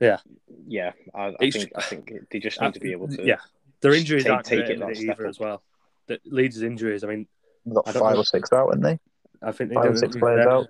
yeah, 0.00 0.18
yeah, 0.66 0.92
I, 1.14 1.34
I 1.40 1.50
think 1.50 1.72
I 1.76 1.82
think 1.82 2.12
they 2.30 2.38
just 2.38 2.60
need 2.60 2.74
to 2.74 2.80
be 2.80 2.92
able 2.92 3.08
to. 3.08 3.24
Yeah, 3.24 3.38
their 3.80 3.94
injuries 3.94 4.24
take, 4.24 4.32
aren't 4.32 4.46
take 4.46 4.68
it 4.68 4.80
either 4.80 5.26
as 5.26 5.38
well. 5.38 5.62
The 6.06 6.20
Leeds' 6.24 6.62
injuries. 6.62 7.04
I 7.04 7.08
mean, 7.08 7.26
got 7.72 7.86
five 7.86 8.14
know. 8.14 8.20
or 8.20 8.24
six 8.24 8.52
out, 8.52 8.68
haven't 8.68 8.82
they? 8.82 8.98
I 9.42 9.52
think 9.52 9.70
they 9.70 9.74
five 9.74 9.92
or 9.92 9.96
six 9.96 10.16
players 10.16 10.46
out. 10.46 10.68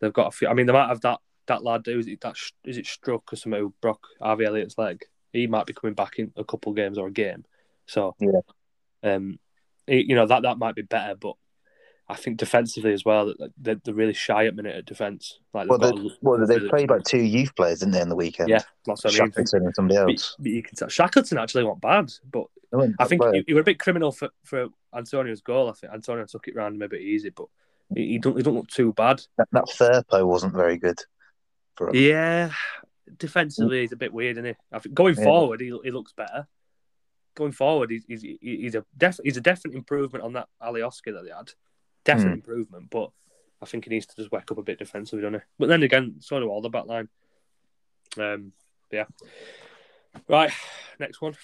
They've 0.00 0.12
got 0.12 0.28
a 0.28 0.30
few. 0.30 0.48
I 0.48 0.54
mean, 0.54 0.66
they 0.66 0.72
might 0.72 0.88
have 0.88 1.00
that 1.02 1.20
that 1.46 1.62
lad. 1.62 1.86
Is 1.86 2.08
it 2.08 2.20
that? 2.22 2.36
Is 2.64 2.78
it 2.78 2.86
Struck 2.86 3.32
or 3.32 3.36
something 3.36 3.60
who 3.60 3.74
broke 3.80 4.06
Harvey 4.20 4.44
Elliott's 4.44 4.78
leg? 4.78 5.02
He 5.32 5.46
might 5.46 5.66
be 5.66 5.72
coming 5.72 5.94
back 5.94 6.18
in 6.18 6.32
a 6.36 6.44
couple 6.44 6.72
games 6.72 6.98
or 6.98 7.08
a 7.08 7.12
game. 7.12 7.44
So 7.86 8.14
yeah, 8.20 8.40
um, 9.02 9.38
you 9.86 10.14
know 10.14 10.26
that 10.26 10.42
that 10.42 10.58
might 10.58 10.74
be 10.74 10.82
better, 10.82 11.14
but 11.14 11.36
I 12.12 12.16
think 12.16 12.36
defensively 12.36 12.92
as 12.92 13.06
well, 13.06 13.32
they're, 13.56 13.76
they're 13.76 13.94
really 13.94 14.12
shy 14.12 14.44
at 14.44 14.54
minute 14.54 14.76
at 14.76 14.84
defence. 14.84 15.40
Like 15.54 15.70
well, 15.70 15.78
they, 15.78 16.10
well, 16.20 16.46
they 16.46 16.60
played 16.68 16.90
like 16.90 17.04
two 17.04 17.22
youth 17.22 17.56
players, 17.56 17.78
didn't 17.78 17.92
they, 17.92 18.02
in 18.02 18.10
the 18.10 18.16
weekend? 18.16 18.50
Yeah, 18.50 18.60
that's 18.84 19.02
what 19.02 19.14
I 19.14 19.18
mean. 19.18 19.30
Shackleton 19.30 19.64
and 19.64 19.74
somebody 19.74 19.96
else. 19.96 20.34
But, 20.36 20.42
but 20.42 20.52
you 20.52 20.62
can 20.62 20.76
tell 20.76 20.88
Shackleton 20.88 21.38
actually 21.38 21.64
went 21.64 21.80
bad, 21.80 22.12
but 22.30 22.48
I 22.98 23.06
think 23.06 23.22
you, 23.32 23.44
you, 23.46 23.54
were 23.54 23.62
a 23.62 23.64
bit 23.64 23.78
criminal 23.78 24.12
for, 24.12 24.28
for 24.44 24.68
Antonio's 24.94 25.40
goal. 25.40 25.70
I 25.70 25.72
think 25.72 25.94
Antonio 25.94 26.26
took 26.26 26.48
it 26.48 26.54
round 26.54 26.74
him 26.74 26.82
a 26.82 26.88
bit 26.88 27.00
easy, 27.00 27.30
but 27.30 27.46
he, 27.94 28.08
he 28.08 28.18
don't 28.18 28.36
he 28.36 28.42
don't 28.42 28.56
look 28.56 28.68
too 28.68 28.92
bad. 28.92 29.22
That, 29.38 29.48
that 29.52 29.64
Firpo 29.64 30.26
wasn't 30.26 30.52
very 30.52 30.76
good. 30.76 30.98
Yeah, 31.94 32.50
defensively 33.16 33.78
mm. 33.78 33.80
he's 33.82 33.92
a 33.92 33.96
bit 33.96 34.12
weird, 34.12 34.36
isn't 34.36 34.44
he? 34.44 34.54
I 34.70 34.80
think 34.80 34.94
going 34.94 35.16
yeah. 35.16 35.24
forward 35.24 35.62
he, 35.62 35.74
he 35.82 35.90
looks 35.90 36.12
better. 36.12 36.46
Going 37.34 37.52
forward, 37.52 37.90
he's 37.90 38.04
he's, 38.06 38.22
he's 38.42 38.74
a 38.74 38.84
def, 38.98 39.18
he's 39.24 39.38
a 39.38 39.40
definite 39.40 39.76
improvement 39.76 40.24
on 40.24 40.34
that 40.34 40.48
Alioski 40.62 41.14
that 41.14 41.24
they 41.24 41.30
had 41.34 41.50
definite 42.04 42.30
mm. 42.30 42.34
improvement. 42.34 42.90
But 42.90 43.10
I 43.60 43.66
think 43.66 43.84
he 43.84 43.90
needs 43.90 44.06
to 44.06 44.16
just 44.16 44.32
wake 44.32 44.50
up 44.50 44.58
a 44.58 44.62
bit 44.62 44.78
defensively, 44.78 45.22
doesn't 45.22 45.40
he? 45.40 45.46
But 45.58 45.68
then 45.68 45.82
again, 45.82 46.16
so 46.20 46.40
do 46.40 46.48
all 46.48 46.62
the 46.62 46.68
back 46.68 46.86
line. 46.86 47.08
Um, 48.18 48.52
yeah. 48.90 49.04
Right, 50.28 50.52
next 50.98 51.20
one. 51.20 51.34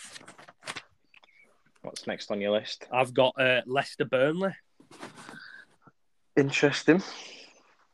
What's 1.82 2.06
next 2.06 2.30
on 2.30 2.40
your 2.40 2.52
list? 2.52 2.86
I've 2.92 3.14
got 3.14 3.40
uh, 3.40 3.62
Leicester 3.66 4.04
Burnley. 4.04 4.54
Interesting. 6.36 7.02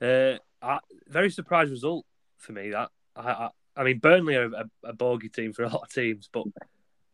Uh, 0.01 0.35
I, 0.61 0.79
very 1.09 1.31
surprised 1.31 1.71
result 1.71 2.05
for 2.39 2.53
me. 2.53 2.71
That 2.71 2.91
I, 3.15 3.31
I, 3.31 3.49
I 3.77 3.85
mean, 3.85 3.99
Burnley 3.99 4.37
are 4.37 4.47
a, 4.47 4.65
a, 4.85 4.93
bogey 4.93 5.29
team 5.29 5.53
for 5.53 5.65
a 5.65 5.69
lot 5.69 5.83
of 5.83 5.93
teams, 5.93 6.29
but 6.33 6.45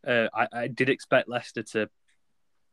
uh, 0.07 0.29
I, 0.35 0.47
I, 0.53 0.69
did 0.69 0.89
expect 0.89 1.29
Leicester 1.29 1.63
to 1.63 1.91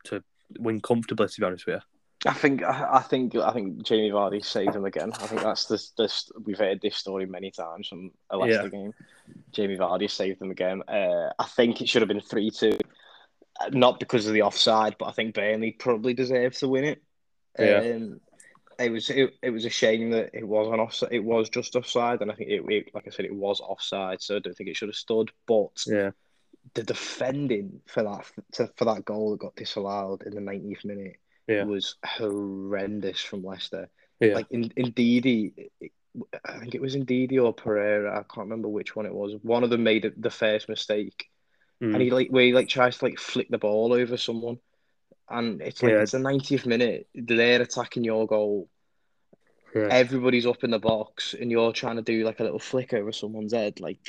to 0.05 0.23
win 0.59 0.79
comfortably. 0.79 1.27
To 1.27 1.39
be 1.39 1.45
honest 1.45 1.65
with 1.65 1.75
you, 1.75 1.81
I 2.25 2.33
think 2.33 2.63
I 2.63 2.99
think 3.01 3.35
I 3.35 3.51
think 3.51 3.83
Jamie 3.83 4.09
Vardy 4.09 4.43
saved 4.43 4.73
them 4.73 4.85
again. 4.85 5.11
I 5.13 5.27
think 5.27 5.41
that's 5.41 5.65
this 5.65 5.91
this 5.97 6.31
we've 6.43 6.57
heard 6.57 6.81
this 6.81 6.95
story 6.95 7.27
many 7.27 7.51
times 7.51 7.87
from 7.87 8.11
a 8.31 8.37
Leicester 8.37 8.63
yeah. 8.63 8.69
game. 8.69 8.93
Jamie 9.51 9.77
Vardy 9.77 10.09
saved 10.09 10.39
them 10.39 10.49
again. 10.49 10.81
Uh, 10.87 11.29
I 11.37 11.45
think 11.45 11.79
it 11.79 11.87
should 11.87 12.01
have 12.01 12.09
been 12.09 12.21
three 12.21 12.49
two, 12.49 12.77
not 13.69 13.99
because 13.99 14.25
of 14.25 14.33
the 14.33 14.41
offside, 14.41 14.95
but 14.97 15.05
I 15.05 15.11
think 15.11 15.35
Burnley 15.35 15.71
probably 15.71 16.15
deserves 16.15 16.59
to 16.59 16.67
win 16.67 16.85
it. 16.85 17.03
Yeah. 17.59 17.95
Um, 17.95 18.19
it 18.79 18.91
was 18.91 19.11
it, 19.11 19.35
it 19.43 19.51
was 19.51 19.65
a 19.65 19.69
shame 19.69 20.09
that 20.11 20.31
it 20.33 20.47
was 20.47 20.67
on 20.67 20.79
offside. 20.79 21.13
It 21.13 21.23
was 21.23 21.49
just 21.49 21.75
offside, 21.75 22.21
and 22.21 22.31
I 22.31 22.35
think 22.35 22.49
it, 22.49 22.63
it, 22.67 22.95
like 22.95 23.07
I 23.07 23.11
said, 23.11 23.25
it 23.25 23.35
was 23.35 23.59
offside. 23.59 24.23
So 24.23 24.37
I 24.37 24.39
don't 24.39 24.55
think 24.55 24.69
it 24.69 24.75
should 24.75 24.89
have 24.89 24.95
stood. 24.95 25.29
But 25.47 25.83
yeah, 25.85 26.11
the 26.73 26.81
defending 26.81 27.81
for 27.85 28.01
that 28.01 28.25
to, 28.53 28.71
for 28.75 28.85
that 28.85 29.05
goal 29.05 29.31
that 29.31 29.39
got 29.39 29.55
disallowed 29.55 30.23
in 30.23 30.33
the 30.33 30.41
90th 30.41 30.83
minute 30.83 31.17
yeah. 31.47 31.63
was 31.63 31.95
horrendous 32.05 33.21
from 33.21 33.43
Leicester. 33.43 33.89
Yeah. 34.19 34.35
Like 34.35 34.47
in 34.49 34.69
Ndidi, 34.69 35.69
I 36.43 36.59
think 36.59 36.75
it 36.75 36.81
was 36.81 36.95
Ndidi 36.95 37.41
or 37.41 37.53
Pereira. 37.53 38.11
I 38.11 38.23
can't 38.23 38.49
remember 38.49 38.69
which 38.69 38.95
one 38.95 39.05
it 39.05 39.13
was. 39.13 39.35
One 39.43 39.63
of 39.63 39.69
them 39.69 39.83
made 39.83 40.11
the 40.17 40.31
first 40.31 40.69
mistake, 40.69 41.25
mm. 41.81 41.93
and 41.93 42.01
he 42.01 42.09
like 42.09 42.29
where 42.29 42.43
he 42.43 42.53
like 42.53 42.67
tries 42.67 42.97
to 42.97 43.05
like 43.05 43.19
flick 43.19 43.49
the 43.49 43.57
ball 43.57 43.93
over 43.93 44.17
someone 44.17 44.57
and 45.29 45.61
it's 45.61 45.83
like 45.83 45.91
yeah. 45.91 46.01
it's 46.01 46.13
the 46.13 46.19
90th 46.19 46.65
minute. 46.65 47.07
They're 47.13 47.61
attacking 47.61 48.03
your 48.03 48.27
goal. 48.27 48.69
Yeah. 49.75 49.87
Everybody's 49.89 50.45
up 50.45 50.63
in 50.63 50.71
the 50.71 50.79
box, 50.79 51.35
and 51.39 51.51
you're 51.51 51.73
trying 51.73 51.97
to 51.97 52.01
do 52.01 52.23
like 52.23 52.39
a 52.39 52.43
little 52.43 52.59
flick 52.59 52.93
over 52.93 53.11
someone's 53.11 53.53
head. 53.53 53.79
Like, 53.79 53.99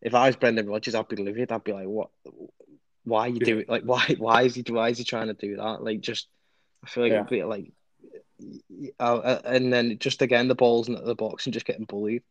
if 0.00 0.14
I 0.14 0.28
was 0.28 0.36
Brendan 0.36 0.68
Rodgers, 0.68 0.94
I'd 0.94 1.08
be 1.08 1.16
livid. 1.16 1.50
I'd 1.50 1.64
be 1.64 1.72
like, 1.72 1.86
"What? 1.86 2.10
Why 3.02 3.26
are 3.26 3.28
you 3.28 3.40
doing? 3.40 3.64
Like, 3.68 3.82
why? 3.82 4.14
Why 4.18 4.42
is 4.42 4.54
he? 4.54 4.64
Why 4.68 4.90
is 4.90 4.98
he 4.98 5.04
trying 5.04 5.26
to 5.26 5.34
do 5.34 5.56
that? 5.56 5.82
Like, 5.82 6.00
just 6.00 6.28
I 6.84 6.88
feel 6.88 7.02
like 7.04 7.12
yeah. 7.12 7.20
a 7.20 7.24
bit 7.24 7.46
like, 7.46 7.72
uh, 9.00 9.16
uh, 9.16 9.40
and 9.44 9.72
then 9.72 9.98
just 9.98 10.22
again 10.22 10.48
the 10.48 10.54
balls 10.54 10.88
into 10.88 11.02
the 11.02 11.14
box 11.14 11.46
and 11.46 11.54
just 11.54 11.66
getting 11.66 11.86
bullied. 11.86 12.22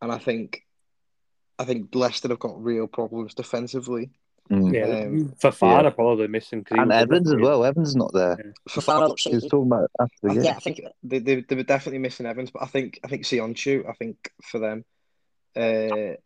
And 0.00 0.10
I 0.10 0.18
think, 0.18 0.66
I 1.58 1.64
think 1.64 1.94
Leicester 1.94 2.28
have 2.28 2.38
got 2.38 2.62
real 2.62 2.86
problems 2.86 3.34
defensively. 3.34 4.10
Mm. 4.50 4.74
Yeah, 4.74 5.06
um, 5.06 5.32
Fofana 5.40 5.84
yeah. 5.84 5.90
probably 5.90 6.26
missing. 6.26 6.66
And 6.70 6.92
Evans 6.92 7.32
as 7.32 7.40
well. 7.40 7.64
Evans 7.64 7.94
not 7.94 8.12
there. 8.12 8.36
Yeah. 8.38 8.52
Fofana 8.68 9.08
looks 9.08 9.22
He's 9.22 9.46
talking 9.46 9.68
about 9.68 9.90
after 10.00 10.16
the 10.22 10.34
game. 10.34 10.42
Yeah, 10.42 10.56
I 10.56 10.60
think 10.60 10.80
they, 11.04 11.20
they, 11.20 11.40
they 11.42 11.54
were 11.54 11.62
definitely 11.62 12.00
missing 12.00 12.26
Evans, 12.26 12.50
but 12.50 12.62
I 12.62 12.66
think 12.66 12.98
I 13.04 13.08
think 13.08 13.22
Söyüncü, 13.22 13.88
I 13.88 13.92
think 13.92 14.32
for 14.42 14.58
them, 14.58 14.84
uh, 15.54 16.16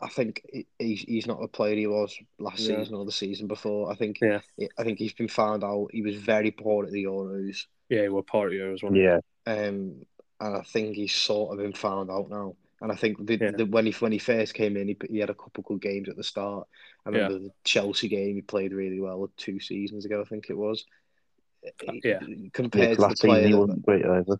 I 0.00 0.08
think 0.08 0.42
he's 0.78 1.00
he's 1.00 1.26
not 1.26 1.40
the 1.40 1.48
player 1.48 1.74
he 1.74 1.86
was 1.86 2.16
last 2.38 2.60
yeah. 2.60 2.76
season 2.76 2.94
or 2.94 3.04
the 3.04 3.12
season 3.12 3.46
before. 3.48 3.90
I 3.90 3.96
think 3.96 4.18
yeah. 4.20 4.40
I 4.78 4.84
think 4.84 4.98
he's 4.98 5.12
been 5.12 5.28
found 5.28 5.64
out. 5.64 5.88
He 5.92 6.02
was 6.02 6.16
very 6.16 6.50
poor 6.50 6.84
at 6.84 6.92
the 6.92 7.04
Euros. 7.04 7.64
Yeah, 7.88 8.02
he 8.02 8.08
was 8.08 8.24
poor 8.26 8.46
at 8.46 8.52
the 8.52 8.58
Euros. 8.58 8.96
Yeah. 8.96 9.20
Um, 9.52 10.04
and 10.40 10.56
I 10.56 10.62
think 10.62 10.94
he's 10.94 11.14
sort 11.14 11.52
of 11.52 11.58
been 11.58 11.72
found 11.72 12.10
out 12.10 12.30
now. 12.30 12.54
And 12.80 12.92
I 12.92 12.94
think 12.94 13.26
the, 13.26 13.36
yeah. 13.36 13.50
the, 13.50 13.66
when 13.66 13.86
he 13.86 13.92
when 13.92 14.12
he 14.12 14.18
first 14.18 14.54
came 14.54 14.76
in, 14.76 14.86
he, 14.86 14.96
he 15.10 15.18
had 15.18 15.30
a 15.30 15.34
couple 15.34 15.64
good 15.64 15.82
games 15.82 16.08
at 16.08 16.16
the 16.16 16.22
start. 16.22 16.68
I 17.04 17.08
remember 17.08 17.34
yeah. 17.34 17.38
the 17.40 17.50
Chelsea 17.64 18.08
game 18.08 18.36
he 18.36 18.42
played 18.42 18.72
really 18.72 19.00
well 19.00 19.28
two 19.36 19.58
seasons 19.58 20.04
ago. 20.04 20.20
I 20.20 20.28
think 20.28 20.46
it 20.48 20.56
was. 20.56 20.84
Uh, 21.66 21.92
yeah. 22.04 22.20
Compared 22.52 23.00
yeah, 23.00 23.08
to 23.08 23.14
the 23.14 23.16
player, 23.16 23.66
that, 23.66 23.82
great 23.82 24.04
either. 24.06 24.38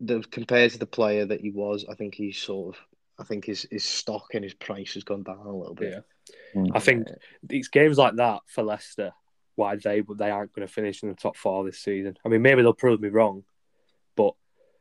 The, 0.00 0.20
compared 0.30 0.72
to 0.72 0.78
the 0.78 0.86
player 0.86 1.26
that 1.26 1.42
he 1.42 1.50
was, 1.50 1.84
I 1.86 1.94
think 1.96 2.14
he's 2.14 2.38
sort 2.38 2.76
of. 2.76 2.82
I 3.20 3.24
think 3.24 3.44
his, 3.44 3.66
his 3.70 3.84
stock 3.84 4.34
and 4.34 4.42
his 4.42 4.54
price 4.54 4.94
has 4.94 5.04
gone 5.04 5.22
down 5.22 5.46
a 5.46 5.56
little 5.56 5.74
bit. 5.74 6.04
Yeah. 6.54 6.62
Mm. 6.62 6.70
I 6.74 6.80
think 6.80 7.06
it's 7.48 7.68
games 7.68 7.98
like 7.98 8.16
that 8.16 8.40
for 8.46 8.62
Leicester 8.62 9.12
why 9.56 9.76
they 9.76 10.02
they 10.16 10.30
aren't 10.30 10.54
going 10.54 10.66
to 10.66 10.72
finish 10.72 11.02
in 11.02 11.10
the 11.10 11.14
top 11.14 11.36
four 11.36 11.64
this 11.64 11.78
season. 11.78 12.16
I 12.24 12.28
mean, 12.28 12.40
maybe 12.40 12.62
they'll 12.62 12.72
prove 12.72 13.00
me 13.00 13.08
wrong, 13.08 13.44
but 14.16 14.34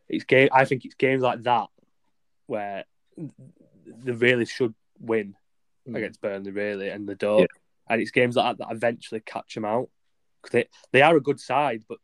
it's 0.07 0.23
game. 0.23 0.49
I 0.53 0.63
think 0.65 0.85
it's 0.85 0.95
games 0.95 1.21
like 1.21 1.43
that 1.43 1.67
where 2.47 2.85
they 3.17 4.11
really 4.11 4.45
should 4.45 4.73
win 4.99 5.35
mm. 5.87 5.97
against 5.97 6.21
Burnley, 6.21 6.51
really, 6.51 6.89
and 6.89 7.07
they 7.07 7.15
don't. 7.15 7.41
Yeah. 7.41 7.47
And 7.89 8.01
it's 8.01 8.11
games 8.11 8.35
like 8.37 8.57
that 8.57 8.67
that 8.67 8.75
eventually 8.75 9.19
catch 9.19 9.53
them 9.55 9.65
out 9.65 9.89
because 10.41 10.53
they, 10.53 10.67
they 10.91 11.01
are 11.01 11.17
a 11.17 11.21
good 11.21 11.39
side, 11.39 11.83
but 11.89 11.97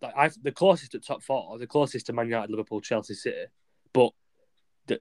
like 0.00 0.14
I've, 0.16 0.42
the 0.42 0.52
closest 0.52 0.92
to 0.92 1.00
top 1.00 1.22
four, 1.22 1.58
the 1.58 1.66
closest 1.66 2.06
to 2.06 2.12
Man 2.12 2.26
United, 2.26 2.50
Liverpool, 2.50 2.80
Chelsea, 2.80 3.14
City, 3.14 3.46
but 3.92 4.12
they, 4.86 4.98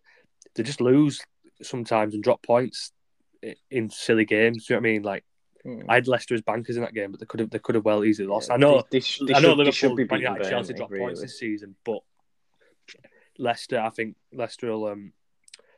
they 0.55 0.63
just 0.63 0.81
lose 0.81 1.21
sometimes 1.61 2.13
and 2.13 2.23
drop 2.23 2.41
points 2.43 2.91
in 3.69 3.89
silly 3.89 4.25
games. 4.25 4.65
Do 4.65 4.73
you 4.73 4.75
know 4.75 4.81
what 4.81 4.89
I 4.89 4.91
mean? 4.91 5.03
Like 5.03 5.25
mm. 5.65 5.85
I 5.87 5.95
had 5.95 6.07
Leicester 6.07 6.35
as 6.35 6.41
bankers 6.41 6.75
in 6.75 6.83
that 6.83 6.93
game, 6.93 7.11
but 7.11 7.19
they 7.19 7.25
could 7.25 7.39
have 7.39 7.49
they 7.49 7.59
could 7.59 7.75
have 7.75 7.85
well 7.85 8.03
easily 8.03 8.27
lost. 8.27 8.49
Yeah, 8.49 8.55
I 8.55 8.57
know 8.57 8.83
they, 8.91 8.99
they, 8.99 9.33
I 9.33 9.39
know 9.39 9.53
Liverpool, 9.53 9.95
Man 9.95 10.21
United, 10.21 10.49
Chelsea 10.49 10.73
dropped 10.73 10.91
really. 10.91 11.05
points 11.05 11.21
this 11.21 11.39
season, 11.39 11.75
but 11.85 11.99
Leicester, 13.37 13.79
I 13.79 13.89
think 13.89 14.15
Leicester 14.33 14.67
will 14.67 14.87
um 14.87 15.13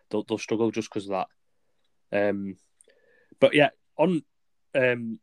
they'll, 0.10 0.24
they'll 0.24 0.38
struggle 0.38 0.72
just 0.72 0.90
because 0.90 1.10
of 1.10 1.12
that. 1.12 2.30
Um, 2.30 2.58
but 3.40 3.54
yeah, 3.54 3.70
on 3.98 4.24
um, 4.76 5.20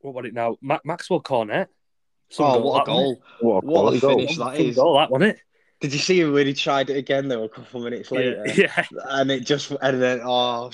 what 0.00 0.14
was 0.14 0.26
it 0.26 0.34
now? 0.34 0.56
Ma- 0.60 0.80
Maxwell 0.84 1.20
Cornet. 1.20 1.68
Some 2.30 2.46
oh, 2.46 2.60
what 2.60 2.82
a 2.82 2.86
goal! 2.86 3.22
What 3.40 3.62
a, 3.62 3.66
what 3.66 3.94
a 3.94 4.00
finish 4.00 4.36
goal. 4.38 4.46
that 4.46 4.60
is! 4.60 4.76
Goal, 4.76 4.98
that 4.98 5.10
wasn't 5.10 5.32
it? 5.32 5.40
Did 5.82 5.92
you 5.92 5.98
see 5.98 6.20
him 6.20 6.32
when 6.32 6.46
he 6.46 6.54
tried 6.54 6.90
it 6.90 6.96
again 6.96 7.26
though? 7.26 7.42
A 7.42 7.48
couple 7.48 7.80
of 7.80 7.90
minutes 7.90 8.12
later, 8.12 8.44
yeah, 8.54 8.86
and 9.08 9.30
it 9.32 9.40
just 9.40 9.72
and 9.82 10.00
then 10.00 10.20
oh, 10.22 10.70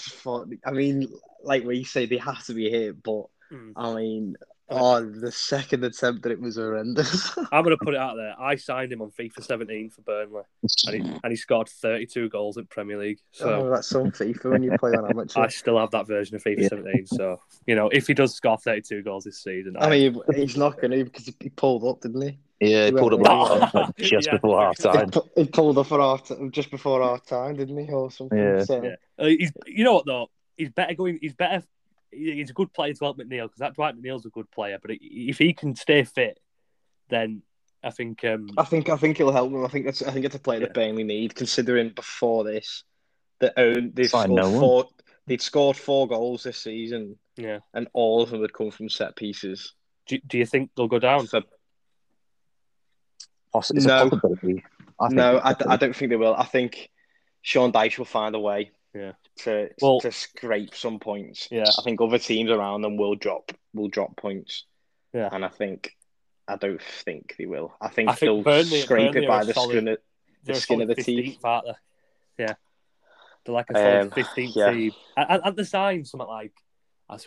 I 0.66 0.70
mean, 0.70 1.08
like 1.42 1.64
what 1.64 1.76
you 1.76 1.86
say, 1.86 2.04
they 2.04 2.18
have 2.18 2.44
to 2.44 2.54
be 2.54 2.68
hit, 2.68 3.02
but 3.02 3.24
mm. 3.50 3.72
I 3.74 3.94
mean, 3.94 4.36
Oh, 4.70 5.02
the 5.02 5.32
second 5.32 5.82
attempt 5.84 6.22
that 6.22 6.32
it 6.32 6.40
was 6.40 6.56
horrendous. 6.56 7.36
I'm 7.52 7.64
going 7.64 7.76
to 7.76 7.82
put 7.82 7.94
it 7.94 8.00
out 8.00 8.16
there. 8.16 8.34
I 8.38 8.56
signed 8.56 8.92
him 8.92 9.00
on 9.00 9.10
FIFA 9.10 9.42
17 9.42 9.90
for 9.90 10.02
Burnley, 10.02 10.42
and 10.86 10.94
he, 10.94 11.18
and 11.22 11.30
he 11.30 11.36
scored 11.36 11.68
32 11.68 12.28
goals 12.28 12.58
in 12.58 12.66
Premier 12.66 12.98
League. 12.98 13.18
So 13.32 13.66
oh, 13.66 13.70
that's 13.70 13.94
on 13.94 14.10
FIFA 14.10 14.50
when 14.50 14.62
you 14.62 14.76
play 14.78 14.92
on 14.92 15.08
amateur. 15.08 15.40
I 15.40 15.48
still 15.48 15.78
have 15.78 15.90
that 15.92 16.06
version 16.06 16.36
of 16.36 16.44
FIFA 16.44 16.62
yeah. 16.62 16.68
17. 16.68 17.06
So 17.06 17.40
you 17.66 17.76
know, 17.76 17.88
if 17.88 18.06
he 18.06 18.14
does 18.14 18.34
score 18.34 18.58
32 18.58 19.02
goals 19.02 19.24
this 19.24 19.42
season, 19.42 19.76
I, 19.78 19.86
I 19.86 19.90
mean, 19.90 20.20
he's 20.34 20.56
not 20.56 20.78
going 20.80 20.90
to 20.90 21.04
because 21.04 21.32
he 21.40 21.48
pulled 21.48 21.84
up, 21.84 22.02
didn't 22.02 22.20
he? 22.20 22.38
Yeah, 22.60 22.86
he, 22.86 22.92
pulled 22.92 23.14
up 23.14 23.72
like, 23.72 23.96
just 23.98 24.26
yeah. 24.26 24.34
before 24.34 24.60
half 24.60 24.78
time. 24.78 25.10
He 25.34 25.46
pulled 25.46 25.78
up 25.78 25.86
for 25.86 26.00
half 26.00 26.30
just 26.50 26.70
before 26.70 27.02
half 27.02 27.24
time, 27.24 27.56
didn't 27.56 27.78
he, 27.78 27.90
or 27.90 28.10
something? 28.10 28.36
Yeah. 28.36 28.64
So. 28.64 28.82
yeah. 28.82 28.96
Uh, 29.18 29.26
he's, 29.26 29.52
you 29.66 29.84
know 29.84 29.94
what 29.94 30.06
though? 30.06 30.28
He's 30.56 30.70
better 30.70 30.94
going. 30.94 31.20
He's 31.22 31.34
better 31.34 31.62
he's 32.10 32.50
a 32.50 32.54
good 32.54 32.72
player 32.72 32.92
to 32.92 33.04
help 33.04 33.18
McNeil 33.18 33.44
because 33.44 33.58
that 33.58 33.74
Dwight 33.74 33.96
McNeil's 33.96 34.26
a 34.26 34.30
good 34.30 34.50
player. 34.50 34.78
But 34.80 34.92
if 35.00 35.38
he 35.38 35.52
can 35.52 35.74
stay 35.74 36.04
fit, 36.04 36.38
then 37.08 37.42
I 37.82 37.90
think 37.90 38.24
um, 38.24 38.50
I 38.56 38.64
think 38.64 38.88
I 38.88 38.96
think 38.96 39.20
it'll 39.20 39.32
help 39.32 39.52
them. 39.52 39.64
I 39.64 39.68
think 39.68 39.84
that's 39.84 40.02
I 40.02 40.10
think 40.10 40.24
it's 40.24 40.34
a 40.34 40.40
player 40.40 40.60
yeah. 40.60 40.66
that 40.66 40.74
Burnley 40.74 41.04
need, 41.04 41.34
considering 41.34 41.90
before 41.90 42.44
this 42.44 42.84
that 43.40 43.54
own 43.56 43.92
they've 43.94 44.08
scored 44.08 44.30
no 44.30 44.58
four 44.58 44.86
they'd 45.26 45.42
scored 45.42 45.76
four 45.76 46.08
goals 46.08 46.42
this 46.42 46.58
season. 46.58 47.16
Yeah, 47.36 47.60
and 47.74 47.88
all 47.92 48.22
of 48.22 48.30
them 48.30 48.42
had 48.42 48.52
come 48.52 48.70
from 48.70 48.88
set 48.88 49.16
pieces. 49.16 49.74
Do, 50.06 50.18
do 50.26 50.38
you 50.38 50.46
think 50.46 50.70
they'll 50.76 50.88
go 50.88 50.98
down? 50.98 51.26
For... 51.26 51.42
no, 53.88 54.10
I 55.00 55.08
no, 55.10 55.38
I, 55.38 55.54
I 55.74 55.76
don't 55.76 55.94
think 55.94 56.10
they 56.10 56.16
will. 56.16 56.34
I 56.34 56.44
think 56.44 56.90
Sean 57.42 57.72
Dyche 57.72 57.98
will 57.98 58.04
find 58.04 58.34
a 58.34 58.40
way 58.40 58.72
yeah. 58.94 59.12
To 59.44 59.68
well, 59.80 60.00
to 60.00 60.10
scrape 60.10 60.74
some 60.74 60.98
points. 60.98 61.48
Yeah. 61.50 61.64
I 61.78 61.82
think 61.82 62.00
other 62.00 62.18
teams 62.18 62.50
around 62.50 62.82
them 62.82 62.96
will 62.96 63.14
drop 63.14 63.52
will 63.72 63.88
drop 63.88 64.16
points. 64.16 64.64
Yeah. 65.12 65.28
And 65.30 65.44
I 65.44 65.48
think 65.48 65.96
I 66.48 66.56
don't 66.56 66.82
think 66.82 67.36
they 67.38 67.46
will. 67.46 67.74
I 67.80 67.88
think, 67.88 68.08
I 68.08 68.14
think 68.14 68.20
they'll 68.20 68.42
Burnley, 68.42 68.80
scrape 68.80 69.12
Burnley 69.12 69.26
it 69.26 69.28
by 69.28 69.44
the 69.44 69.54
solid, 69.54 69.70
skin 69.70 69.88
of 69.88 69.98
the 70.44 70.54
skin 70.54 70.82
of 70.82 70.88
the 70.88 70.94
teeth. 70.96 71.38
Yeah. 71.44 72.54
They're 73.44 73.54
like 73.54 73.70
a 73.70 73.74
solid 73.74 74.00
um, 74.00 74.10
15th 74.10 74.56
yeah. 74.56 74.70
team. 74.70 74.92
And, 75.16 75.42
and 75.44 75.56
the 75.56 75.64
sign 75.64 76.04
something 76.04 76.28
like 76.28 76.52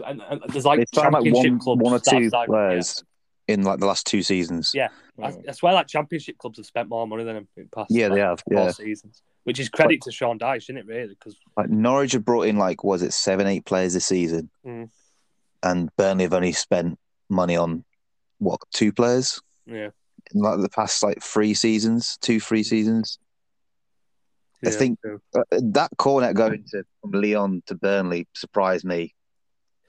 and, 0.05 0.22
and 0.22 0.41
there's 0.49 0.66
like 0.66 0.86
championship 0.93 1.34
like 1.34 1.49
one, 1.49 1.59
clubs 1.59 1.82
one 1.82 1.93
or 1.93 1.99
two 1.99 2.30
players 2.45 3.03
yeah. 3.47 3.53
in 3.55 3.64
like 3.64 3.80
the 3.80 3.88
last 3.88 4.05
two 4.05 4.22
seasons. 4.22 4.72
Yeah, 4.76 4.89
I, 5.22 5.34
I, 5.47 5.51
swear 5.53 5.74
like 5.74 5.88
championship 5.88 6.38
clubs 6.38 6.59
have 6.59 6.68
spent 6.68 6.88
more 6.88 7.07
money 7.07 7.24
than 7.24 7.36
them 7.36 7.47
in 7.57 7.68
past. 7.74 7.89
Yeah, 7.89 8.07
like, 8.07 8.16
they 8.16 8.22
have. 8.22 8.43
Yeah, 8.51 8.72
seasons 8.72 9.24
which 9.44 9.60
is 9.60 9.70
credit 9.70 9.94
like, 9.94 10.02
to 10.02 10.12
Sean 10.12 10.38
Dyche, 10.38 10.64
isn't 10.64 10.78
it? 10.78 10.86
Really, 10.86 11.10
because 11.10 11.36
like 11.58 11.70
Norwich 11.70 12.14
have 12.14 12.26
brought 12.26 12.48
in 12.48 12.58
like 12.58 12.84
was 12.84 13.02
it 13.02 13.14
seven, 13.14 13.48
eight 13.48 13.66
players 13.66 13.94
this 13.94 14.06
season, 14.06 14.50
mm. 14.66 14.89
and 15.64 15.89
Burnley 15.98 16.24
have 16.24 16.34
only 16.34 16.52
spent 16.52 17.00
money 17.30 17.56
on 17.56 17.84
what 18.39 18.60
two 18.74 18.92
players. 18.92 19.42
Yeah, 19.66 19.89
in 20.34 20.42
like 20.42 20.60
the 20.62 20.70
past 20.70 21.02
like 21.04 21.22
three 21.22 21.54
seasons, 21.54 22.18
two, 22.22 22.39
three 22.39 22.64
seasons. 22.64 23.18
Yeah, 24.62 24.70
I 24.70 24.74
think 24.74 25.00
yeah. 25.04 25.16
Uh, 25.34 25.60
that 25.74 25.89
Cornet 25.98 26.36
going 26.36 26.64
to 26.72 26.84
from 27.02 27.12
Lyon 27.12 27.64
to 27.66 27.76
Burnley 27.76 28.28
surprised 28.34 28.86
me. 28.86 29.16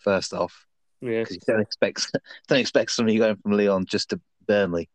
First 0.00 0.32
off, 0.32 0.66
yeah, 1.00 1.20
because 1.20 1.36
you 1.36 1.42
don't 1.46 1.60
expect 1.60 2.10
don't 2.48 2.58
expect 2.58 2.90
somebody 2.90 3.18
going 3.18 3.36
from 3.36 3.52
Lyon 3.52 3.84
just 3.86 4.10
to 4.10 4.20
Burnley, 4.46 4.88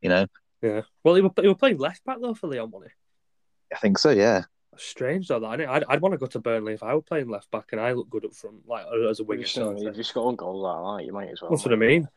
you 0.00 0.08
know. 0.08 0.26
Yeah. 0.62 0.82
Well, 1.02 1.14
he 1.14 1.22
were, 1.22 1.30
he 1.40 1.48
were 1.48 1.54
playing 1.54 1.78
left 1.78 2.04
back 2.04 2.18
though 2.20 2.34
for 2.34 2.46
Lyon, 2.46 2.70
wasn't 2.70 2.92
he? 2.92 2.99
I 3.72 3.78
think 3.78 3.98
so. 3.98 4.10
Yeah. 4.10 4.44
Strange 4.76 5.28
though 5.28 5.40
that 5.40 5.60
I'd, 5.60 5.84
I'd 5.84 6.00
want 6.00 6.14
to 6.14 6.18
go 6.18 6.26
to 6.26 6.38
Burnley 6.38 6.72
if 6.72 6.82
I 6.82 6.94
were 6.94 7.02
playing 7.02 7.28
left 7.28 7.50
back 7.50 7.68
and 7.72 7.80
I 7.80 7.92
look 7.92 8.08
good 8.08 8.24
up 8.24 8.32
front, 8.32 8.66
like 8.66 8.86
as 9.08 9.20
a 9.20 9.24
winger. 9.24 9.44
If 9.44 9.96
you 9.96 10.02
score 10.02 10.34
goals 10.34 10.62
like 10.62 11.00
that, 11.00 11.06
you 11.06 11.12
might 11.12 11.28
as 11.28 11.42
well. 11.42 11.50
That's 11.50 11.64
what 11.64 11.74
I 11.74 11.76
mean. 11.76 12.08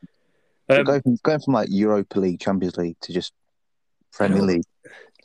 Um, 0.69 0.83
going, 0.85 1.01
from, 1.01 1.17
going 1.23 1.39
from 1.41 1.53
like 1.55 1.67
Europa 1.69 2.19
League, 2.19 2.39
Champions 2.39 2.77
League 2.77 2.97
to 3.01 3.11
just 3.11 3.33
Premier 4.13 4.41
League. 4.41 4.63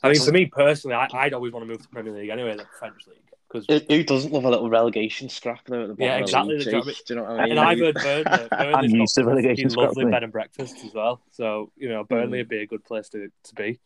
I 0.03 0.09
mean, 0.09 0.21
for 0.21 0.31
me 0.31 0.45
personally, 0.47 0.95
I, 0.95 1.25
would 1.25 1.33
always 1.33 1.53
want 1.53 1.65
to 1.65 1.71
move 1.71 1.81
to 1.81 1.87
Premier 1.89 2.13
League 2.13 2.29
anyway, 2.29 2.55
the 2.55 2.65
French 2.77 3.07
league. 3.07 3.17
Because 3.51 3.83
who 3.87 4.03
doesn't 4.03 4.31
love 4.31 4.45
a 4.45 4.49
little 4.49 4.69
relegation 4.69 5.27
scrap 5.27 5.65
though 5.65 5.83
at 5.83 5.87
the 5.87 5.95
bottom? 5.95 6.05
Yeah, 6.05 6.17
exactly. 6.17 6.57
The 6.57 6.71
Do 6.71 6.93
you 7.07 7.15
know 7.15 7.23
what 7.23 7.31
I 7.31 7.43
mean? 7.43 7.51
And 7.51 7.59
I've 7.59 7.79
heard 7.79 7.95
Burnley. 7.95 8.47
I'm 8.51 8.89
used 8.89 9.15
to 9.15 9.23
relegation 9.23 9.69
scrap. 9.71 9.87
Lovely 9.87 10.05
bed 10.05 10.23
and 10.23 10.31
breakfast 10.31 10.77
as 10.85 10.93
well. 10.93 11.21
So 11.31 11.71
you 11.75 11.89
know, 11.89 12.03
Burnley 12.03 12.37
mm. 12.37 12.41
would 12.41 12.49
be 12.49 12.61
a 12.61 12.67
good 12.67 12.83
place 12.83 13.09
to 13.09 13.29
to 13.45 13.55
be. 13.55 13.79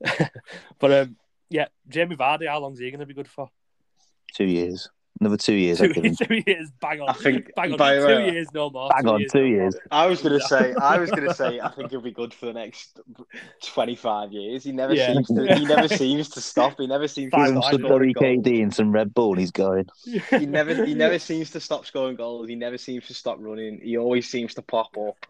but 0.78 0.92
um, 0.92 1.16
yeah, 1.50 1.66
Jamie 1.88 2.16
Vardy, 2.16 2.48
how 2.48 2.60
long 2.60 2.72
is 2.72 2.78
he 2.78 2.90
going 2.90 3.00
to 3.00 3.06
be 3.06 3.14
good 3.14 3.28
for? 3.28 3.48
Two 4.34 4.44
years. 4.44 4.88
Another 5.20 5.36
two 5.36 5.54
years. 5.54 5.78
Two, 5.78 5.92
two 5.92 6.42
years, 6.46 6.72
bang 6.80 7.00
on. 7.00 7.08
I 7.08 7.12
think 7.12 7.50
bang 7.56 7.72
on. 7.72 7.78
By, 7.78 7.96
two 7.96 8.04
uh, 8.04 8.18
years, 8.18 8.48
no 8.52 8.68
more. 8.68 8.88
Bang 8.88 9.04
two 9.04 9.10
on, 9.10 9.20
years, 9.20 9.32
two 9.32 9.40
no 9.40 9.46
years. 9.46 9.76
I 9.92 10.06
was 10.06 10.20
gonna 10.20 10.40
say, 10.40 10.74
I 10.74 10.98
was 10.98 11.10
gonna 11.10 11.32
say, 11.32 11.60
I 11.60 11.68
think 11.68 11.90
he'll 11.90 12.00
be 12.00 12.10
good 12.10 12.34
for 12.34 12.46
the 12.46 12.52
next 12.52 12.98
twenty-five 13.64 14.32
years. 14.32 14.64
He 14.64 14.72
never 14.72 14.92
yeah. 14.92 15.12
seems 15.12 15.28
to. 15.28 15.54
He 15.54 15.64
never 15.66 15.86
seems 15.86 16.28
to 16.30 16.40
stop. 16.40 16.80
He 16.80 16.88
never 16.88 17.06
seems 17.06 17.32
to 17.32 17.46
stop 17.46 17.74
scoring 17.74 18.12
KD 18.14 18.60
and 18.60 18.74
some 18.74 18.90
Red 18.90 19.14
Bull. 19.14 19.34
He's 19.36 19.52
going. 19.52 19.86
He 20.30 20.46
never. 20.46 20.84
He 20.84 20.94
never 20.94 21.20
seems 21.20 21.50
to 21.52 21.60
stop 21.60 21.86
scoring 21.86 22.16
goals. 22.16 22.48
He 22.48 22.56
never 22.56 22.76
seems 22.76 23.06
to 23.06 23.14
stop 23.14 23.36
running. 23.38 23.80
He 23.84 23.96
always 23.96 24.28
seems 24.28 24.54
to 24.54 24.62
pop 24.62 24.98
up. 24.98 25.26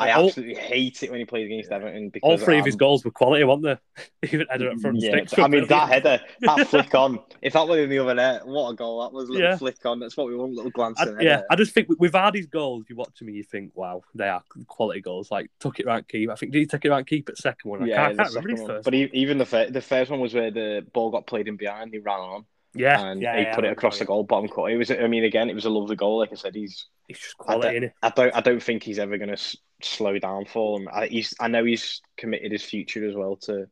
I 0.00 0.12
all, 0.12 0.26
absolutely 0.26 0.54
hate 0.54 1.02
it 1.02 1.10
when 1.10 1.20
he 1.20 1.26
plays 1.26 1.46
against 1.46 1.70
Everton. 1.70 2.08
Because 2.08 2.28
all 2.28 2.38
three 2.38 2.58
of 2.58 2.64
his 2.64 2.76
goals 2.76 3.04
were 3.04 3.10
quality, 3.10 3.44
weren't 3.44 3.62
they? 3.62 3.76
Even 4.32 4.46
header 4.48 4.72
from 4.78 4.96
yeah, 4.96 5.24
I 5.36 5.48
mean, 5.48 5.66
that 5.66 5.88
header, 5.88 6.20
that 6.40 6.66
flick 6.68 6.94
on. 6.94 7.20
If 7.42 7.52
that 7.52 7.68
was 7.68 7.78
in 7.78 7.90
the 7.90 7.98
other 7.98 8.14
net, 8.14 8.46
what 8.46 8.70
a 8.70 8.74
goal 8.74 9.02
that 9.02 9.12
was! 9.12 9.28
A 9.28 9.32
little 9.32 9.50
yeah. 9.50 9.56
flick 9.56 9.84
on. 9.84 10.00
That's 10.00 10.16
what 10.16 10.28
we 10.28 10.36
want. 10.36 10.52
A 10.52 10.56
little 10.56 10.70
glance. 10.70 10.98
I, 11.00 11.20
yeah, 11.20 11.42
I 11.50 11.56
just 11.56 11.72
think 11.72 11.88
with 11.98 12.12
Vardy's 12.12 12.46
goals, 12.46 12.86
you 12.88 12.96
watch 12.96 13.18
them, 13.18 13.28
you 13.28 13.42
think, 13.42 13.72
wow, 13.74 14.02
they 14.14 14.28
are 14.28 14.42
quality 14.66 15.00
goals. 15.00 15.30
Like 15.30 15.50
took 15.60 15.78
it 15.78 15.86
right 15.86 16.06
keep. 16.08 16.30
I 16.30 16.34
think 16.34 16.52
did 16.52 16.60
he 16.60 16.66
take 16.66 16.84
it 16.84 16.90
right 16.90 17.06
keep 17.06 17.28
at 17.28 17.36
second 17.36 17.70
one? 17.70 17.82
I 17.82 17.86
yeah, 17.86 17.96
can't, 17.96 18.20
I 18.20 18.22
can't 18.24 18.34
remember 18.36 18.50
his 18.50 18.66
first. 18.66 18.84
But 18.84 18.94
he, 18.94 19.10
even 19.12 19.38
the 19.38 19.46
first, 19.46 19.72
the 19.72 19.82
first 19.82 20.10
one 20.10 20.20
was 20.20 20.32
where 20.34 20.50
the 20.50 20.86
ball 20.92 21.10
got 21.10 21.26
played 21.26 21.46
in 21.46 21.56
behind. 21.56 21.92
He 21.92 21.98
ran 21.98 22.20
on. 22.20 22.44
Yeah, 22.74 23.00
and 23.04 23.20
yeah, 23.20 23.36
he 23.36 23.42
yeah, 23.42 23.54
put 23.54 23.64
it 23.64 23.72
across 23.72 23.98
the 23.98 24.04
goal 24.04 24.22
bottom 24.22 24.48
cut. 24.48 24.66
It 24.66 24.76
was, 24.76 24.90
I 24.90 25.08
mean, 25.08 25.24
again, 25.24 25.50
it 25.50 25.54
was 25.54 25.64
a 25.64 25.70
lovely 25.70 25.96
goal. 25.96 26.18
Like 26.18 26.32
I 26.32 26.36
said, 26.36 26.54
he's 26.54 26.86
he's 27.08 27.18
just 27.18 27.36
quality. 27.36 27.68
I, 27.68 27.80
don't, 27.80 27.92
I 28.02 28.10
don't, 28.10 28.36
I 28.36 28.40
don't 28.40 28.62
think 28.62 28.84
he's 28.84 29.00
ever 29.00 29.18
going 29.18 29.34
to 29.34 29.58
slow 29.82 30.18
down 30.18 30.44
for 30.44 30.78
him. 30.78 30.88
I, 30.92 31.06
he's, 31.06 31.34
I 31.40 31.48
know 31.48 31.64
he's 31.64 32.00
committed 32.16 32.52
his 32.52 32.62
future 32.62 33.08
as 33.08 33.16
well 33.16 33.36
to. 33.42 33.66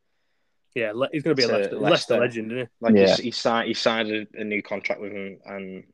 Yeah, 0.74 0.92
he's 1.12 1.22
going 1.22 1.36
to 1.36 1.40
be 1.40 1.44
a 1.44 1.56
Leicester, 1.56 1.78
Leicester 1.78 2.20
legend, 2.20 2.52
isn't 2.52 2.66
he? 2.66 2.68
Like 2.80 2.94
yeah. 2.94 3.16
he 3.16 3.30
signed, 3.30 3.68
he 3.68 3.74
signed 3.74 4.10
a, 4.10 4.26
a, 4.40 4.44
new 4.44 4.62
contract 4.62 5.00
with 5.00 5.12
him, 5.12 5.38
and 5.44 5.84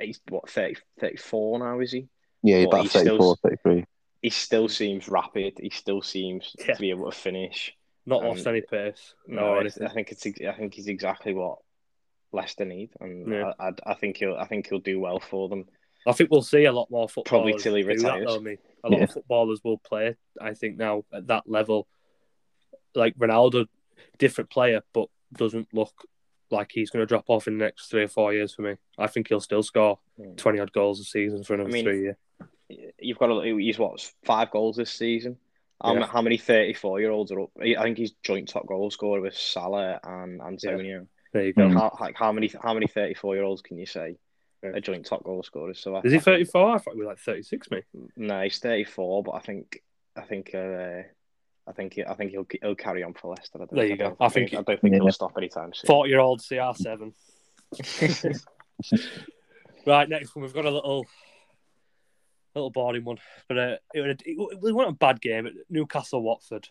he's 0.00 0.20
what 0.28 0.48
30, 0.50 0.76
34 1.00 1.58
now, 1.58 1.80
is 1.80 1.92
he? 1.92 2.08
Yeah, 2.42 2.58
about 2.58 2.82
he 2.82 2.88
34, 2.88 3.16
still, 3.16 3.38
33. 3.42 3.84
He 4.22 4.30
still 4.30 4.68
seems 4.68 5.08
rapid. 5.08 5.58
He 5.60 5.70
still 5.70 6.02
seems 6.02 6.54
yeah. 6.58 6.74
to 6.74 6.80
be 6.80 6.90
able 6.90 7.10
to 7.10 7.16
finish. 7.16 7.74
Not 8.06 8.24
lost 8.24 8.46
any 8.46 8.62
pace. 8.62 9.14
No, 9.26 9.58
I 9.58 9.68
think 9.68 10.10
it's. 10.12 10.26
I 10.26 10.52
think 10.52 10.74
he's 10.74 10.88
exactly 10.88 11.34
what 11.34 11.58
Leicester 12.32 12.64
need, 12.64 12.90
and 13.00 13.32
yeah. 13.32 13.52
I, 13.58 13.68
I, 13.68 13.72
I, 13.86 13.94
think 13.94 14.18
he'll 14.18 14.36
I 14.36 14.46
think 14.46 14.68
he'll 14.68 14.78
do 14.78 15.00
well 15.00 15.20
for 15.20 15.48
them. 15.48 15.64
I 16.06 16.12
think 16.12 16.30
we'll 16.30 16.42
see 16.42 16.64
a 16.64 16.72
lot 16.72 16.90
more 16.90 17.08
football. 17.08 17.40
Probably 17.40 17.54
till 17.54 17.74
he 17.74 17.82
retires. 17.82 18.26
That, 18.26 18.44
though, 18.44 18.56
a 18.84 18.88
lot 18.88 18.98
yeah. 18.98 19.04
of 19.04 19.12
footballers 19.12 19.60
will 19.64 19.78
play. 19.78 20.16
I 20.40 20.54
think 20.54 20.76
now 20.76 21.04
at 21.12 21.26
that 21.28 21.44
level, 21.46 21.86
like 22.94 23.16
Ronaldo, 23.18 23.66
different 24.18 24.50
player, 24.50 24.82
but 24.92 25.08
doesn't 25.32 25.68
look 25.72 25.92
like 26.50 26.70
he's 26.72 26.90
going 26.90 27.02
to 27.02 27.06
drop 27.06 27.24
off 27.28 27.46
in 27.46 27.58
the 27.58 27.64
next 27.64 27.88
three 27.88 28.04
or 28.04 28.08
four 28.08 28.32
years 28.32 28.54
for 28.54 28.62
me. 28.62 28.76
I 28.96 29.06
think 29.06 29.28
he'll 29.28 29.40
still 29.40 29.62
score 29.62 29.98
hmm. 30.16 30.34
twenty 30.34 30.60
odd 30.60 30.72
goals 30.72 31.00
a 31.00 31.04
season 31.04 31.44
for 31.44 31.54
another 31.54 31.70
I 31.70 31.72
mean, 31.72 31.84
three 31.84 32.02
years. 32.02 32.16
You've 32.98 33.18
got 33.18 33.28
to. 33.28 33.56
He's 33.56 33.78
what 33.78 34.10
five 34.24 34.50
goals 34.50 34.76
this 34.76 34.92
season. 34.92 35.36
Um, 35.80 35.98
yeah. 35.98 36.06
How 36.06 36.22
many 36.22 36.38
thirty-four 36.38 37.00
year 37.00 37.10
olds 37.10 37.30
are 37.32 37.40
up? 37.40 37.50
I 37.60 37.82
think 37.82 37.98
he's 37.98 38.12
joint 38.22 38.48
top 38.48 38.66
goal 38.66 38.90
scorer 38.90 39.20
with 39.20 39.36
Salah 39.36 40.00
and 40.02 40.40
Antonio. 40.40 41.06
Yeah. 41.32 41.40
There 41.40 41.46
you 41.46 41.52
go. 41.52 41.68
How, 41.70 41.96
like 42.00 42.16
how 42.16 42.32
many 42.32 42.50
how 42.62 42.74
many 42.74 42.86
thirty 42.86 43.14
four 43.14 43.34
year 43.34 43.44
olds 43.44 43.62
can 43.62 43.78
you 43.78 43.86
say 43.86 44.16
are 44.62 44.80
joint 44.80 45.06
top 45.06 45.24
goal 45.24 45.42
scorers? 45.42 45.78
So 45.78 45.94
I, 45.94 46.00
is 46.02 46.12
he 46.12 46.18
thirty 46.18 46.44
four? 46.44 46.74
I 46.74 46.78
thought 46.78 46.94
he 46.94 47.00
was 47.00 47.08
like 47.08 47.18
thirty 47.18 47.42
six, 47.42 47.70
mate. 47.70 47.84
No, 48.16 48.42
he's 48.42 48.58
thirty 48.58 48.84
four, 48.84 49.22
but 49.22 49.32
I 49.32 49.40
think 49.40 49.82
I 50.16 50.22
think 50.22 50.54
uh, 50.54 51.02
I 51.66 51.72
think 51.72 51.94
he, 51.94 52.04
I 52.04 52.14
think 52.14 52.30
he'll 52.30 52.46
he'll 52.60 52.74
carry 52.74 53.02
on 53.02 53.14
for 53.14 53.34
Leicester. 53.34 53.58
there 53.70 53.86
you 53.86 53.96
go. 53.96 54.16
I, 54.18 54.26
I 54.26 54.28
think, 54.28 54.50
think, 54.50 54.60
I 54.60 54.62
don't 54.62 54.80
think 54.80 54.94
yeah. 54.94 55.00
he'll 55.00 55.12
stop 55.12 55.34
anytime 55.36 55.72
soon. 55.74 55.86
Forty 55.86 56.10
year 56.10 56.20
old 56.20 56.42
CR 56.46 56.74
seven. 56.74 57.14
right, 59.86 60.08
next 60.08 60.34
one 60.34 60.42
we've 60.42 60.54
got 60.54 60.64
a 60.64 60.70
little 60.70 61.04
little 62.54 62.70
boring 62.70 63.04
one, 63.04 63.18
but 63.48 63.58
uh, 63.58 63.76
it, 63.92 64.00
it, 64.00 64.22
it, 64.24 64.36
it 64.36 64.74
wasn't 64.74 64.94
a 64.94 64.98
bad 64.98 65.20
game. 65.20 65.46
At 65.46 65.52
Newcastle 65.68 66.22
Watford. 66.22 66.68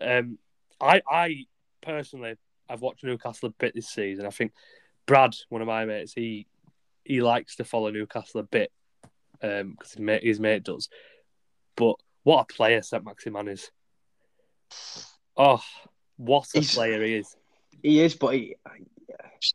Um, 0.00 0.38
I 0.80 1.02
I 1.08 1.44
personally 1.82 2.36
I've 2.68 2.80
watched 2.80 3.04
Newcastle 3.04 3.48
a 3.48 3.52
bit 3.52 3.74
this 3.74 3.88
season. 3.88 4.26
I 4.26 4.30
think 4.30 4.52
Brad, 5.06 5.34
one 5.48 5.60
of 5.60 5.68
my 5.68 5.84
mates, 5.84 6.12
he 6.12 6.46
he 7.04 7.20
likes 7.20 7.56
to 7.56 7.64
follow 7.64 7.90
Newcastle 7.90 8.40
a 8.40 8.44
bit 8.44 8.72
because 9.40 9.60
um, 9.60 9.76
his 9.82 9.98
mate, 9.98 10.22
his 10.22 10.40
mate 10.40 10.64
does. 10.64 10.88
But 11.76 11.96
what 12.22 12.40
a 12.40 12.54
player 12.54 12.80
Saint-Maximin 12.80 13.48
is! 13.48 13.70
Oh, 15.36 15.62
what 16.16 16.48
a 16.54 16.60
he's, 16.60 16.74
player 16.74 17.02
he 17.04 17.14
is! 17.16 17.36
He 17.82 18.00
is, 18.00 18.14
but 18.14 18.34
he, 18.34 18.56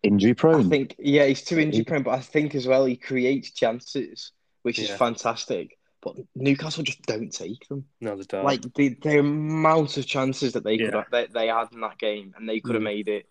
injury 0.04 0.36
prone. 0.36 0.68
I 0.68 0.70
think 0.70 0.96
yeah, 1.00 1.26
he's 1.26 1.42
too 1.42 1.60
injury 1.60 1.84
prone. 1.84 2.04
But 2.04 2.16
I 2.16 2.20
think 2.20 2.54
as 2.54 2.68
well 2.68 2.86
he 2.86 2.96
creates 2.96 3.52
chances, 3.52 4.32
which 4.62 4.78
yeah. 4.78 4.86
is 4.86 4.92
fantastic 4.92 5.79
but 6.02 6.16
Newcastle 6.36 6.84
just 6.84 7.02
don't 7.04 7.32
take 7.32 7.68
them. 7.68 7.86
No, 8.00 8.16
they 8.16 8.24
don't. 8.24 8.46
Like 8.46 8.62
the, 8.74 8.98
the 9.02 9.20
amount 9.20 9.98
of 9.98 10.06
chances 10.06 10.54
that 10.54 10.64
they 10.64 10.76
yeah. 10.76 10.86
could 10.86 10.94
have, 10.94 11.06
they, 11.12 11.28
they 11.34 11.48
had 11.48 11.68
in 11.72 11.82
that 11.82 11.98
game, 11.98 12.34
and 12.38 12.48
they 12.48 12.60
could 12.60 12.76
have 12.76 12.82
mm. 12.82 12.86
made 12.86 13.08
it 13.10 13.28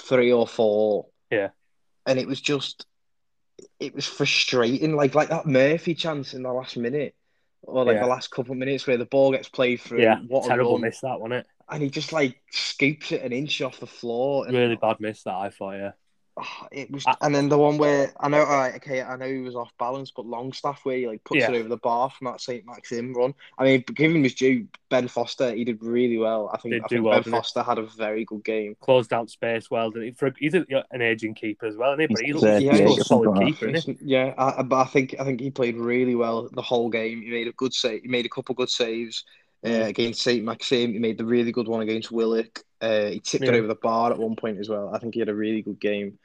three 0.00 0.32
or 0.32 0.46
four. 0.46 1.06
Yeah, 1.30 1.48
and 2.06 2.18
it 2.18 2.26
was 2.26 2.40
just, 2.40 2.86
it 3.78 3.94
was 3.94 4.06
frustrating. 4.06 4.94
Like 4.94 5.14
like 5.14 5.30
that 5.30 5.46
Murphy 5.46 5.94
chance 5.94 6.34
in 6.34 6.42
the 6.42 6.52
last 6.52 6.76
minute, 6.76 7.14
or 7.62 7.84
like 7.84 7.96
yeah. 7.96 8.02
the 8.02 8.08
last 8.08 8.30
couple 8.30 8.52
of 8.52 8.58
minutes 8.58 8.86
where 8.86 8.98
the 8.98 9.06
ball 9.06 9.32
gets 9.32 9.48
played 9.48 9.80
through. 9.80 10.02
Yeah, 10.02 10.18
what 10.28 10.46
terrible 10.46 10.78
miss 10.78 11.00
that, 11.00 11.20
wasn't 11.20 11.40
it? 11.40 11.46
And 11.68 11.82
he 11.82 11.90
just 11.90 12.12
like 12.12 12.42
scoops 12.50 13.12
it 13.12 13.22
an 13.22 13.32
inch 13.32 13.62
off 13.62 13.78
the 13.78 13.86
floor. 13.86 14.46
Really 14.48 14.76
bad 14.76 14.98
miss 14.98 15.22
that 15.22 15.34
I 15.34 15.50
thought. 15.50 15.76
Yeah. 15.76 15.92
Oh, 16.42 16.66
it 16.72 16.90
was, 16.90 17.04
and 17.20 17.34
then 17.34 17.50
the 17.50 17.58
one 17.58 17.76
where 17.76 18.12
I 18.18 18.28
know, 18.28 18.38
all 18.38 18.46
right, 18.46 18.74
okay, 18.76 19.02
I 19.02 19.16
know 19.16 19.26
he 19.26 19.40
was 19.40 19.56
off 19.56 19.70
balance, 19.78 20.10
but 20.10 20.24
Longstaff 20.24 20.84
where 20.84 20.96
he 20.96 21.06
like 21.06 21.22
puts 21.24 21.40
yeah. 21.40 21.50
it 21.50 21.56
over 21.56 21.68
the 21.68 21.76
bar 21.76 22.08
from 22.08 22.26
that 22.26 22.40
Saint 22.40 22.64
Maxim 22.64 23.12
run. 23.12 23.34
I 23.58 23.64
mean, 23.64 23.84
given 23.94 24.24
his 24.24 24.34
due, 24.34 24.66
Ben 24.88 25.06
Foster, 25.08 25.52
he 25.52 25.64
did 25.64 25.82
really 25.82 26.16
well. 26.16 26.50
I 26.52 26.56
think, 26.56 26.74
I 26.82 26.88
think 26.88 27.04
well, 27.04 27.20
Ben 27.20 27.30
Foster 27.30 27.62
had 27.62 27.78
a 27.78 27.82
very 27.82 28.24
good 28.24 28.42
game. 28.42 28.74
Closed 28.80 29.12
out 29.12 29.28
space 29.28 29.70
well. 29.70 29.90
Did 29.90 30.04
he? 30.04 30.10
For, 30.12 30.32
he's 30.38 30.54
an 30.54 31.02
aging 31.02 31.34
keeper 31.34 31.66
as 31.66 31.76
well, 31.76 31.92
and 31.92 32.00
he? 32.00 32.06
he's, 32.24 32.42
yeah, 32.42 32.58
he's 32.58 33.00
a 33.00 33.04
solid 33.04 33.38
keeper. 33.38 33.72
Yeah, 34.00 34.32
I, 34.38 34.62
but 34.62 34.76
I 34.76 34.84
think 34.84 35.16
I 35.20 35.24
think 35.24 35.40
he 35.40 35.50
played 35.50 35.76
really 35.76 36.14
well 36.14 36.48
the 36.52 36.62
whole 36.62 36.88
game. 36.88 37.20
He 37.20 37.30
made 37.30 37.48
a 37.48 37.52
good 37.52 37.74
save. 37.74 38.02
He 38.02 38.08
made 38.08 38.24
a 38.24 38.30
couple 38.30 38.54
good 38.54 38.70
saves 38.70 39.24
uh, 39.64 39.84
against 39.84 40.22
Saint 40.22 40.44
Maxim. 40.44 40.92
He 40.92 40.98
made 40.98 41.18
the 41.18 41.24
really 41.24 41.52
good 41.52 41.68
one 41.68 41.82
against 41.82 42.10
Willock. 42.10 42.62
Uh, 42.80 43.06
he 43.06 43.20
tipped 43.20 43.44
yeah. 43.44 43.50
it 43.50 43.56
over 43.56 43.66
the 43.66 43.74
bar 43.74 44.10
at 44.12 44.18
one 44.18 44.36
point 44.36 44.58
as 44.58 44.68
well. 44.68 44.94
I 44.94 44.98
think 44.98 45.14
he 45.14 45.20
had 45.20 45.28
a 45.28 45.34
really 45.34 45.62
good 45.62 45.80
game. 45.80 46.18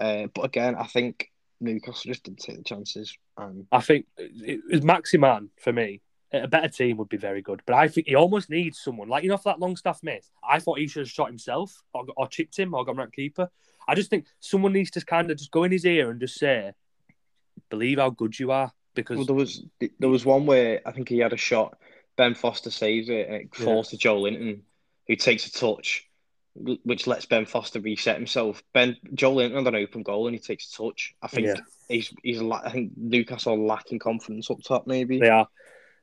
Uh, 0.00 0.26
but 0.34 0.44
again, 0.44 0.74
I 0.74 0.84
think 0.84 1.30
Newcastle 1.60 2.08
just 2.08 2.24
didn't 2.24 2.40
take 2.40 2.56
the 2.56 2.62
chances. 2.62 3.16
Um, 3.36 3.66
I 3.72 3.80
think 3.80 4.06
it 4.16 4.60
was 4.70 4.82
Maximin 4.82 5.50
for 5.60 5.72
me. 5.72 6.00
A 6.32 6.46
better 6.46 6.68
team 6.68 6.98
would 6.98 7.08
be 7.08 7.16
very 7.16 7.40
good, 7.40 7.62
but 7.66 7.74
I 7.74 7.88
think 7.88 8.06
he 8.06 8.14
almost 8.14 8.50
needs 8.50 8.78
someone 8.78 9.08
like 9.08 9.22
you 9.22 9.30
know 9.30 9.38
for 9.38 9.48
that 9.48 9.60
long 9.60 9.70
Longstaff 9.70 10.02
miss. 10.02 10.30
I 10.46 10.58
thought 10.58 10.78
he 10.78 10.86
should 10.86 11.00
have 11.00 11.10
shot 11.10 11.28
himself 11.28 11.82
or, 11.94 12.04
or 12.18 12.28
chipped 12.28 12.58
him 12.58 12.74
or 12.74 12.84
gone 12.84 12.98
right 12.98 13.10
keeper. 13.10 13.48
I 13.88 13.94
just 13.94 14.10
think 14.10 14.26
someone 14.38 14.74
needs 14.74 14.90
to 14.92 15.04
kind 15.04 15.30
of 15.30 15.38
just 15.38 15.50
go 15.50 15.64
in 15.64 15.72
his 15.72 15.86
ear 15.86 16.10
and 16.10 16.20
just 16.20 16.38
say, 16.38 16.72
"Believe 17.70 17.98
how 17.98 18.10
good 18.10 18.38
you 18.38 18.50
are." 18.50 18.70
Because 18.94 19.16
well, 19.16 19.26
there 19.26 19.36
was 19.36 19.62
there 19.98 20.10
was 20.10 20.26
one 20.26 20.44
where 20.44 20.82
I 20.84 20.92
think 20.92 21.08
he 21.08 21.18
had 21.18 21.32
a 21.32 21.38
shot. 21.38 21.78
Ben 22.18 22.34
Foster 22.34 22.70
saves 22.70 23.08
it 23.08 23.28
and 23.28 23.36
it 23.36 23.54
falls 23.54 23.90
yeah. 23.90 23.98
to 23.98 24.08
Joelinton, 24.08 24.60
who 25.06 25.16
takes 25.16 25.46
a 25.46 25.52
touch 25.52 26.04
which 26.82 27.06
lets 27.06 27.26
Ben 27.26 27.46
Foster 27.46 27.80
reset 27.80 28.16
himself. 28.16 28.62
Ben 28.72 28.96
Joelinton 29.14 29.64
had 29.64 29.66
an 29.68 29.74
open 29.76 30.02
goal 30.02 30.26
and 30.26 30.34
he 30.34 30.40
takes 30.40 30.72
a 30.72 30.76
touch. 30.76 31.14
I 31.22 31.28
think 31.28 31.46
yeah. 31.46 31.54
he's 31.88 32.12
he's 32.22 32.42
I 32.42 32.70
think 32.70 32.92
Newcastle 32.96 33.54
are 33.54 33.58
lacking 33.58 34.00
confidence 34.00 34.50
up 34.50 34.62
top. 34.62 34.86
Maybe 34.86 35.20
they 35.20 35.28
are. 35.28 35.48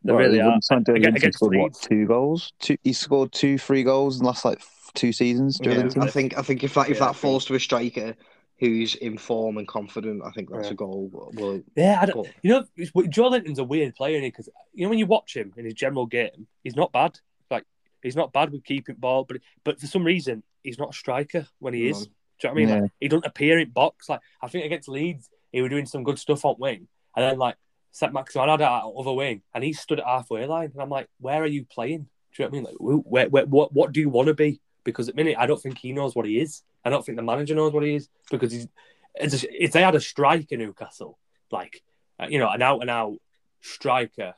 They 0.04 0.14
well, 0.14 0.22
really 0.22 0.40
are. 0.40 0.58
Against, 0.72 0.96
against 0.96 1.40
scored, 1.40 1.58
what, 1.58 1.74
two 1.74 2.06
goals? 2.06 2.54
Two, 2.60 2.78
he 2.84 2.94
scored 2.94 3.32
two, 3.32 3.58
three 3.58 3.84
goals 3.84 4.18
in 4.18 4.24
the 4.24 4.28
last 4.28 4.46
like 4.46 4.62
two 4.94 5.12
seasons. 5.12 5.60
Yeah, 5.62 5.90
I 6.00 6.08
think 6.08 6.38
I 6.38 6.42
think 6.42 6.64
if 6.64 6.76
that 6.76 6.90
if 6.90 7.00
yeah, 7.00 7.08
that 7.08 7.16
falls 7.16 7.46
to 7.46 7.56
a 7.56 7.60
striker 7.60 8.16
who's 8.60 8.96
in 8.96 9.18
form 9.18 9.58
and 9.58 9.68
confident, 9.68 10.24
I 10.26 10.32
think 10.32 10.50
that's 10.50 10.68
yeah. 10.68 10.74
a 10.74 10.76
goal. 10.76 11.10
Well, 11.34 11.62
yeah, 11.76 12.00
I 12.02 12.06
don't, 12.06 12.28
you 12.42 12.52
know, 12.52 12.66
Joelinton's 12.78 13.60
a 13.60 13.64
weird 13.64 13.96
player 13.96 14.22
because 14.22 14.50
you 14.74 14.86
know 14.86 14.90
when 14.90 15.00
you 15.00 15.06
watch 15.06 15.36
him 15.36 15.54
in 15.58 15.66
his 15.66 15.74
general 15.74 16.06
game, 16.06 16.48
he's 16.64 16.76
not 16.76 16.92
bad. 16.92 17.20
Like 17.52 17.66
he's 18.02 18.16
not 18.16 18.34
bad 18.34 18.52
with 18.52 18.64
keeping 18.64 18.96
ball, 18.96 19.26
but 19.26 19.38
but 19.64 19.80
for 19.80 19.88
some 19.88 20.04
reason 20.04 20.44
he's 20.64 20.80
not 20.80 20.92
a 20.92 20.98
striker 20.98 21.48
when 21.60 21.74
he 21.74 21.90
is. 21.90 22.08
Do 22.40 22.48
you 22.48 22.50
know 22.50 22.50
what 22.50 22.52
I 22.52 22.56
mean? 22.56 22.70
Yeah. 22.70 22.82
Like, 22.82 22.92
he 23.00 23.08
doesn't 23.08 23.26
appear 23.26 23.60
in 23.60 23.70
box. 23.70 24.10
Like 24.10 24.22
I 24.42 24.48
think 24.48 24.66
against 24.66 24.90
Leeds, 24.90 25.30
he 25.52 25.62
was 25.62 25.70
doing 25.70 25.86
some 25.86 26.04
good 26.04 26.20
stuff 26.20 26.46
on 26.46 26.56
wing, 26.58 26.88
and 27.16 27.24
then 27.26 27.38
like 27.38 27.56
St. 27.96 28.12
Maximin 28.12 28.50
had 28.50 28.60
that 28.60 28.84
other 28.84 29.14
wing, 29.14 29.42
and 29.54 29.64
he 29.64 29.72
stood 29.72 30.02
at 30.02 30.06
halfway 30.06 30.46
line, 30.46 30.72
and 30.74 30.82
I'm 30.82 30.90
like, 30.90 31.08
where 31.22 31.42
are 31.42 31.48
you 31.48 31.64
playing? 31.64 32.08
Do 32.36 32.44
you 32.44 32.46
know 32.46 32.50
what 32.50 32.58
I 32.58 32.60
mean? 32.60 32.64
Like, 32.64 33.04
where, 33.06 33.30
where, 33.30 33.46
what, 33.46 33.74
what 33.74 33.94
do 33.94 34.02
you 34.02 34.10
want 34.10 34.28
to 34.28 34.34
be? 34.34 34.60
Because 34.84 35.08
at 35.08 35.16
the 35.16 35.24
minute, 35.24 35.38
I 35.40 35.46
don't 35.46 35.62
think 35.62 35.78
he 35.78 35.94
knows 35.94 36.14
what 36.14 36.26
he 36.26 36.42
is. 36.42 36.62
I 36.86 36.90
don't 36.90 37.06
think 37.06 37.18
the 37.18 37.24
manager 37.24 37.56
knows 37.56 37.74
what 37.74 37.84
he 37.84 37.96
is 37.96 38.08
because 38.30 38.52
he's. 38.52 38.68
if 39.16 39.72
they 39.72 39.82
had 39.82 39.96
a 39.96 40.00
striker 40.00 40.46
in 40.52 40.60
Newcastle, 40.60 41.18
like 41.52 41.84
uh, 42.20 42.28
you 42.30 42.40
know, 42.40 42.50
an 42.50 42.62
out 42.62 42.82
and 42.82 42.90
out 42.90 43.18
striker, 43.62 44.36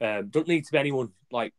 um, 0.00 0.28
don't 0.28 0.48
need 0.48 0.64
to 0.64 0.72
be 0.72 0.78
anyone 0.78 1.10
like 1.30 1.52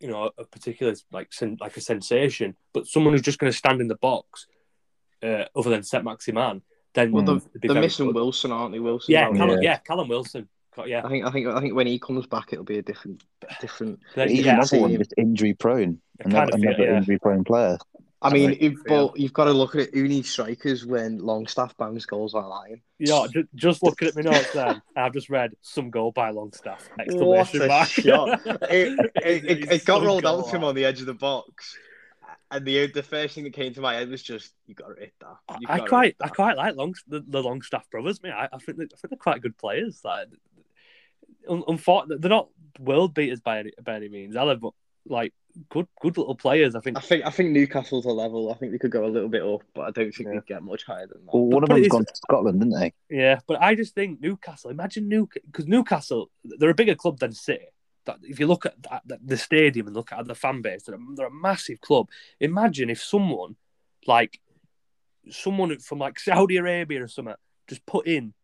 you 0.00 0.08
know 0.08 0.30
a 0.36 0.44
particular 0.44 0.94
like 1.12 1.32
sen- 1.32 1.58
like 1.60 1.76
a 1.76 1.80
sensation, 1.80 2.56
but 2.72 2.86
someone 2.86 3.14
who's 3.14 3.22
just 3.22 3.38
going 3.38 3.52
to 3.52 3.56
stand 3.56 3.80
in 3.80 3.88
the 3.88 3.96
box, 3.96 4.46
uh, 5.22 5.44
other 5.56 5.70
than 5.70 5.82
Saint-Maximin. 5.82 6.62
Then 6.94 7.10
well, 7.10 7.40
they're 7.54 7.74
missing 7.74 8.06
good. 8.06 8.16
Wilson, 8.16 8.52
aren't 8.52 8.72
they? 8.72 8.78
Wilson, 8.78 9.12
yeah, 9.12 9.30
Callum, 9.32 9.62
yeah. 9.62 9.70
yeah, 9.70 9.76
Callum 9.78 10.08
Wilson. 10.08 10.46
Yeah, 10.86 11.02
I 11.04 11.08
think 11.08 11.24
I 11.24 11.30
think 11.30 11.46
I 11.46 11.60
think 11.60 11.74
when 11.74 11.86
he 11.86 11.98
comes 11.98 12.26
back, 12.26 12.52
it'll 12.52 12.64
be 12.64 12.78
a 12.78 12.82
different 12.82 13.22
different. 13.60 14.00
He's 14.14 14.44
yeah, 14.44 14.54
another 14.54 14.78
one 14.78 14.96
just 14.96 15.14
injury 15.16 15.54
prone. 15.54 16.00
Another, 16.20 16.52
another 16.54 16.82
yeah. 16.82 16.96
injury 16.98 17.18
prone 17.18 17.44
player. 17.44 17.78
I 18.22 18.32
mean, 18.32 18.56
if, 18.60 18.74
but 18.86 19.18
you've 19.18 19.32
got 19.32 19.46
to 19.46 19.52
look 19.52 19.74
at 19.74 19.82
it. 19.82 19.94
Who 19.94 20.06
needs 20.06 20.30
strikers 20.30 20.86
when 20.86 21.18
Longstaff 21.18 21.76
bangs 21.76 22.06
goals 22.06 22.34
like 22.34 22.44
lying? 22.44 22.80
Yeah, 22.98 23.26
just 23.32 23.48
just 23.54 23.82
looking 23.82 24.08
at 24.08 24.16
my 24.16 24.22
notes 24.22 24.52
then, 24.52 24.80
I've 24.96 25.12
just 25.12 25.28
read 25.28 25.52
some 25.60 25.90
goal 25.90 26.12
by 26.12 26.30
Longstaff. 26.30 26.88
Exclamation 27.00 27.66
mark. 27.66 27.88
Shot. 27.88 28.40
it, 28.46 29.10
it, 29.16 29.44
it, 29.44 29.72
it 29.72 29.84
got 29.84 30.02
rolled 30.02 30.24
out 30.24 30.48
to 30.48 30.56
him 30.56 30.64
on 30.64 30.74
the 30.74 30.84
edge 30.84 31.00
of 31.00 31.06
the 31.06 31.14
box. 31.14 31.76
And 32.52 32.64
the 32.64 32.86
the 32.86 33.02
first 33.02 33.34
thing 33.34 33.44
that 33.44 33.54
came 33.54 33.74
to 33.74 33.80
my 33.80 33.94
head 33.94 34.08
was 34.08 34.22
just 34.22 34.52
you 34.66 34.74
got 34.74 34.94
to 34.94 35.00
hit 35.00 35.14
that. 35.20 35.36
I 35.66 35.80
quite 35.80 36.16
I 36.20 36.28
quite 36.28 36.56
like 36.56 36.76
long 36.76 36.94
the, 37.08 37.24
the 37.26 37.42
Longstaff 37.42 37.90
brothers. 37.90 38.22
Me, 38.22 38.30
I, 38.30 38.44
I 38.52 38.58
think 38.58 38.78
they, 38.78 38.84
I 38.84 38.96
think 38.96 39.08
they're 39.08 39.16
quite 39.16 39.40
good 39.40 39.56
players. 39.56 40.00
Like, 40.04 40.28
unfortunately, 41.48 42.18
they're 42.20 42.28
not 42.28 42.50
world 42.78 43.14
beaters 43.14 43.40
by 43.40 43.60
any 43.60 43.72
by 43.82 43.96
any 43.96 44.08
means, 44.08 44.36
either, 44.36 44.56
but 44.56 44.74
like 45.06 45.32
good 45.70 45.86
good 46.00 46.16
little 46.16 46.34
players. 46.34 46.74
I 46.74 46.80
think. 46.80 46.96
I 46.96 47.00
think 47.00 47.26
I 47.26 47.30
think 47.30 47.50
Newcastle's 47.50 48.04
a 48.04 48.10
level. 48.10 48.50
I 48.50 48.54
think 48.54 48.72
they 48.72 48.78
could 48.78 48.90
go 48.90 49.04
a 49.04 49.08
little 49.08 49.28
bit 49.28 49.42
up, 49.42 49.62
but 49.74 49.82
I 49.82 49.90
don't 49.90 50.12
think 50.12 50.28
yeah. 50.28 50.34
they'd 50.34 50.46
get 50.46 50.62
much 50.62 50.84
higher 50.84 51.06
than 51.06 51.24
that. 51.24 51.34
Well, 51.34 51.44
one 51.44 51.60
but, 51.60 51.70
of 51.70 51.76
them's 51.76 51.88
gone 51.88 52.04
to 52.04 52.16
Scotland, 52.16 52.60
didn't 52.60 52.78
they? 52.78 52.92
Yeah, 53.10 53.40
but 53.46 53.60
I 53.60 53.74
just 53.74 53.94
think 53.94 54.20
Newcastle. 54.20 54.70
Imagine 54.70 55.08
New 55.08 55.28
because 55.46 55.66
Newcastle, 55.66 56.30
they're 56.44 56.70
a 56.70 56.74
bigger 56.74 56.94
club 56.94 57.18
than 57.18 57.32
City. 57.32 57.66
That 58.04 58.18
if 58.22 58.40
you 58.40 58.46
look 58.46 58.66
at 58.66 58.74
that, 58.84 59.20
the 59.24 59.36
stadium 59.36 59.86
and 59.86 59.96
look 59.96 60.12
at 60.12 60.26
the 60.26 60.34
fan 60.34 60.62
base, 60.62 60.84
they're 60.84 60.96
a, 60.96 60.98
they're 61.14 61.26
a 61.26 61.30
massive 61.30 61.80
club. 61.80 62.08
Imagine 62.40 62.90
if 62.90 63.02
someone 63.02 63.56
like 64.06 64.40
someone 65.30 65.78
from 65.78 65.98
like 65.98 66.18
Saudi 66.18 66.56
Arabia 66.56 67.04
or 67.04 67.08
something 67.08 67.34
just 67.68 67.86
put 67.86 68.06
in 68.06 68.34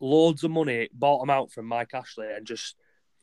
loads 0.00 0.44
of 0.44 0.50
money, 0.50 0.88
bought 0.92 1.20
them 1.20 1.30
out 1.30 1.52
from 1.52 1.66
Mike 1.66 1.94
Ashley, 1.94 2.26
and 2.32 2.46
just 2.46 2.76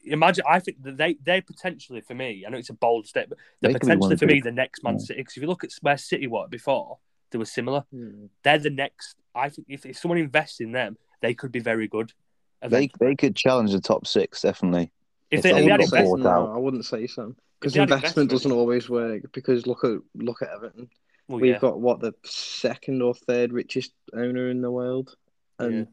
imagine. 0.05 0.43
I 0.47 0.59
think 0.59 0.83
that 0.83 0.97
they 0.97 1.15
they 1.23 1.41
potentially 1.41 2.01
for 2.01 2.13
me. 2.13 2.43
I 2.45 2.49
know 2.49 2.57
it's 2.57 2.69
a 2.69 2.73
bold 2.73 3.07
step, 3.07 3.29
but 3.29 3.37
they're 3.61 3.73
potentially 3.73 4.17
for 4.17 4.25
me 4.25 4.41
the 4.41 4.51
next 4.51 4.83
Man 4.83 4.99
City. 4.99 5.19
Because 5.19 5.37
if 5.37 5.43
you 5.43 5.47
look 5.47 5.63
at 5.63 5.71
where 5.81 5.97
City 5.97 6.27
were 6.27 6.47
before, 6.47 6.99
they 7.31 7.37
were 7.37 7.45
similar. 7.45 7.85
Hmm. 7.91 8.25
They're 8.43 8.59
the 8.59 8.69
next. 8.69 9.17
I 9.35 9.49
think 9.49 9.67
if, 9.69 9.85
if 9.85 9.97
someone 9.97 10.17
invests 10.17 10.59
in 10.59 10.71
them, 10.71 10.97
they 11.21 11.33
could 11.33 11.51
be 11.51 11.59
very 11.59 11.87
good. 11.87 12.13
They 12.61 12.89
they 12.99 13.15
could 13.15 13.35
challenge 13.35 13.71
the 13.71 13.81
top 13.81 14.07
six 14.07 14.41
definitely. 14.41 14.91
If, 15.31 15.39
if 15.39 15.43
they, 15.43 15.53
they, 15.53 15.65
had 15.65 15.81
investment, 15.81 16.23
no, 16.23 16.53
I 16.53 16.57
wouldn't 16.57 16.85
say 16.85 17.07
so. 17.07 17.35
Because 17.59 17.75
investment, 17.75 18.03
investment, 18.03 18.29
doesn't 18.29 18.51
always 18.51 18.89
work. 18.89 19.31
Because 19.33 19.65
look 19.65 19.83
at 19.83 19.97
look 20.15 20.41
at 20.41 20.49
Everton. 20.49 20.89
Well, 21.27 21.39
We've 21.39 21.53
yeah. 21.53 21.59
got 21.59 21.79
what 21.79 22.01
the 22.01 22.13
second 22.25 23.01
or 23.01 23.13
third 23.13 23.53
richest 23.53 23.93
owner 24.13 24.49
in 24.49 24.61
the 24.61 24.71
world, 24.71 25.15
and 25.59 25.87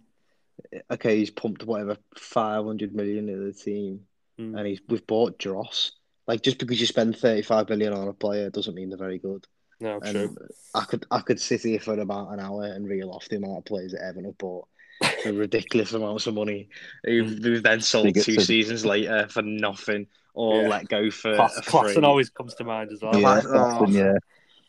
okay, 0.91 1.19
he's 1.19 1.31
pumped 1.31 1.65
whatever 1.65 1.97
five 2.17 2.65
hundred 2.65 2.95
million 2.95 3.29
into 3.29 3.45
the 3.45 3.53
team, 3.53 4.01
mm. 4.39 4.57
and 4.57 4.67
he's 4.67 4.81
we've 4.89 5.07
bought 5.07 5.39
Dross. 5.39 5.93
Like 6.27 6.43
just 6.43 6.59
because 6.59 6.81
you 6.81 6.87
spend 6.87 7.17
thirty 7.17 7.43
five 7.43 7.69
million 7.69 7.93
on 7.93 8.09
a 8.09 8.13
player 8.13 8.51
doesn't 8.51 8.75
mean 8.75 8.91
they're 8.91 8.99
very 8.99 9.19
good. 9.19 9.47
No, 9.81 9.99
and 10.03 10.15
true. 10.15 10.37
I 10.75 10.85
could 10.85 11.07
I 11.11 11.21
could 11.21 11.41
sit 11.41 11.63
here 11.63 11.81
for 11.81 11.99
about 11.99 12.33
an 12.33 12.41
hour 12.41 12.65
and 12.65 12.87
reel 12.87 13.11
off 13.11 13.29
the 13.29 13.37
amount 13.37 13.59
of 13.59 13.65
players 13.65 13.93
that 13.93 14.03
Everton 14.03 14.25
have 14.25 14.39
bought 14.39 14.69
for 15.23 15.33
ridiculous 15.33 15.93
amounts 15.93 16.27
of 16.27 16.35
money, 16.35 16.69
who've, 17.05 17.39
hmm. 17.39 17.63
then 17.63 17.81
sold 17.81 18.15
two 18.15 18.35
to... 18.35 18.41
seasons 18.41 18.85
later 18.85 19.27
for 19.29 19.43
nothing, 19.43 20.07
or 20.35 20.63
yeah. 20.63 20.69
let 20.69 20.89
go 20.89 21.11
for. 21.11 21.35
Class, 21.35 21.97
always 21.97 22.29
comes 22.31 22.55
to 22.57 22.65
mind 22.65 22.93
as 22.93 23.01
well. 23.03 23.19
Yeah, 23.19 23.41
oh. 23.47 23.87
yeah. 23.89 24.15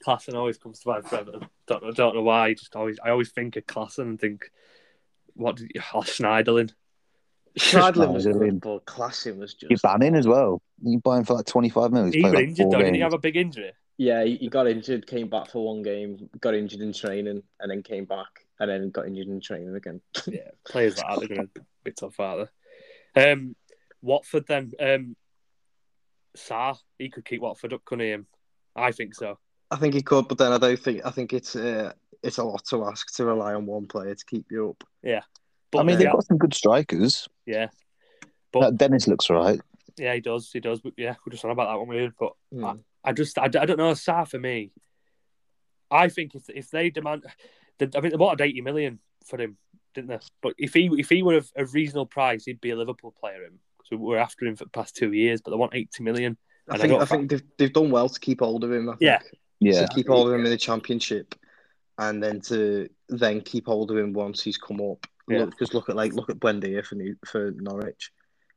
Klaassen 0.05 0.33
always 0.35 0.57
comes 0.57 0.79
to 0.79 0.89
mind 0.89 1.05
forever. 1.05 1.39
Don't, 1.67 1.95
don't 1.95 2.15
know 2.15 2.23
why. 2.23 2.53
Just 2.53 2.75
always, 2.75 2.97
I 3.03 3.09
always 3.11 3.31
think 3.31 3.55
of 3.55 3.65
Klaassen 3.65 4.03
and 4.03 4.19
think 4.19 4.49
what 5.35 5.57
did 5.57 5.71
you, 5.73 5.81
oh, 5.93 5.99
Schneiderlin. 6.01 6.71
Schneiderlin 7.57 8.13
was 8.13 8.25
good, 8.25 8.61
but 8.61 8.85
Klaassen 8.85 9.37
was 9.37 9.53
just. 9.53 9.71
You 9.71 9.77
ban 9.81 10.01
him 10.01 10.15
as 10.15 10.27
well. 10.27 10.61
You 10.81 10.99
buy 10.99 11.17
him 11.17 11.25
for 11.25 11.35
like 11.35 11.45
25 11.45 11.91
million. 11.91 12.13
He 12.13 12.21
got 12.21 12.33
like 12.33 12.47
injured, 12.47 12.71
though. 12.71 12.77
Didn't 12.77 12.95
he 12.95 13.01
have 13.01 13.13
a 13.13 13.19
big 13.19 13.35
injury? 13.35 13.71
Yeah, 13.97 14.23
he 14.23 14.47
got 14.47 14.67
injured, 14.67 15.05
came 15.05 15.27
back 15.29 15.49
for 15.49 15.63
one 15.63 15.83
game, 15.83 16.29
got 16.39 16.55
injured 16.55 16.81
in 16.81 16.91
training, 16.91 17.43
and 17.59 17.71
then 17.71 17.83
came 17.83 18.05
back, 18.05 18.47
and 18.59 18.69
then 18.69 18.89
got 18.89 19.05
injured 19.05 19.27
in 19.27 19.41
training 19.41 19.75
again. 19.75 20.01
yeah, 20.27 20.49
players 20.67 20.97
like 20.97 21.07
that, 21.07 21.19
they're 21.19 21.37
going 21.37 21.49
to 21.53 21.61
be 21.83 21.91
tough, 21.91 22.19
aren't 22.19 22.49
they? 23.13 23.31
Um, 23.31 23.55
Watford 24.01 24.47
then. 24.47 24.71
Um, 24.79 25.15
Sarr, 26.35 26.77
he 26.97 27.09
could 27.09 27.25
keep 27.25 27.41
Watford 27.41 27.73
up, 27.73 27.85
couldn't 27.85 28.05
he? 28.05 28.25
I 28.75 28.91
think 28.91 29.13
so. 29.13 29.37
I 29.69 29.75
think 29.75 29.93
he 29.93 30.01
could, 30.01 30.27
but 30.27 30.37
then 30.37 30.51
I 30.51 30.57
don't 30.57 30.79
think. 30.79 31.01
I 31.05 31.11
think 31.11 31.33
it's 31.33 31.55
uh, 31.55 31.93
it's 32.23 32.37
a 32.37 32.43
lot 32.43 32.65
to 32.65 32.85
ask 32.85 33.15
to 33.15 33.25
rely 33.25 33.53
on 33.53 33.65
one 33.65 33.87
player 33.87 34.13
to 34.13 34.25
keep 34.25 34.45
you 34.51 34.69
up. 34.69 34.83
Yeah, 35.03 35.21
but 35.71 35.79
I 35.79 35.83
mean 35.83 35.97
they've 35.97 36.11
got 36.11 36.25
some 36.25 36.37
good 36.37 36.53
strikers. 36.53 37.27
Yeah, 37.45 37.67
but 38.51 38.77
Dennis 38.77 39.07
looks 39.07 39.29
right. 39.29 39.59
Yeah, 39.97 40.13
he 40.13 40.21
does. 40.21 40.49
He 40.51 40.59
does. 40.59 40.81
But 40.81 40.93
yeah, 40.97 41.15
we're 41.25 41.31
just 41.31 41.45
on 41.45 41.51
about 41.51 41.71
that 41.71 41.79
one 41.79 41.87
weird. 41.87 42.13
But 42.19 42.33
mm. 42.53 42.79
I, 43.03 43.09
I, 43.09 43.13
just 43.13 43.37
I, 43.37 43.45
I 43.45 43.47
don't 43.47 43.77
know. 43.77 43.91
Sarr 43.91 44.27
for 44.27 44.39
me, 44.39 44.71
I 45.89 46.09
think 46.09 46.35
if 46.35 46.49
if 46.49 46.69
they 46.69 46.89
demand, 46.89 47.25
I 47.79 47.99
mean 47.99 48.11
they 48.11 48.17
wanted 48.17 48.43
eighty 48.43 48.61
million 48.61 48.99
for 49.25 49.39
him, 49.39 49.57
didn't 49.93 50.09
they? 50.09 50.19
But 50.41 50.55
if 50.57 50.73
he 50.73 50.89
if 50.97 51.09
he 51.09 51.23
were 51.23 51.37
a, 51.37 51.43
a 51.55 51.65
reasonable 51.65 52.05
price, 52.05 52.45
he'd 52.45 52.61
be 52.61 52.71
a 52.71 52.75
Liverpool 52.75 53.13
player. 53.19 53.43
Him 53.43 53.59
because 53.77 53.99
we're 53.99 54.17
after 54.17 54.45
him 54.45 54.55
for 54.55 54.65
the 54.65 54.71
past 54.71 54.95
two 54.95 55.11
years, 55.11 55.41
but 55.41 55.51
they 55.51 55.57
want 55.57 55.75
eighty 55.75 56.03
million. 56.03 56.37
I 56.69 56.77
think 56.77 56.93
I, 56.93 56.97
I 56.97 57.05
think 57.05 57.29
they've, 57.29 57.43
they've 57.57 57.73
done 57.73 57.89
well 57.89 58.07
to 58.07 58.19
keep 58.19 58.39
hold 58.39 58.63
of 58.63 58.71
him. 58.71 58.89
I 58.89 58.93
think. 58.93 59.01
Yeah, 59.01 59.19
yeah, 59.59 59.85
to 59.85 59.93
keep 59.93 60.07
hold 60.07 60.27
of 60.27 60.33
him 60.33 60.45
in 60.45 60.51
the 60.51 60.57
championship 60.57 61.35
and 62.01 62.21
then 62.21 62.41
to 62.41 62.89
then 63.09 63.41
keep 63.41 63.67
hold 63.67 63.91
of 63.91 63.97
him 63.97 64.11
once 64.11 64.41
he's 64.41 64.57
come 64.57 64.81
up. 64.81 65.05
Yeah. 65.29 65.41
Look, 65.41 65.59
just 65.59 65.73
look 65.73 65.87
at 65.87 65.95
like 65.95 66.13
look 66.13 66.29
at 66.29 66.39
Buendia 66.39 66.83
for 66.83 66.95
New, 66.95 67.15
for 67.25 67.51
Norwich. 67.55 68.11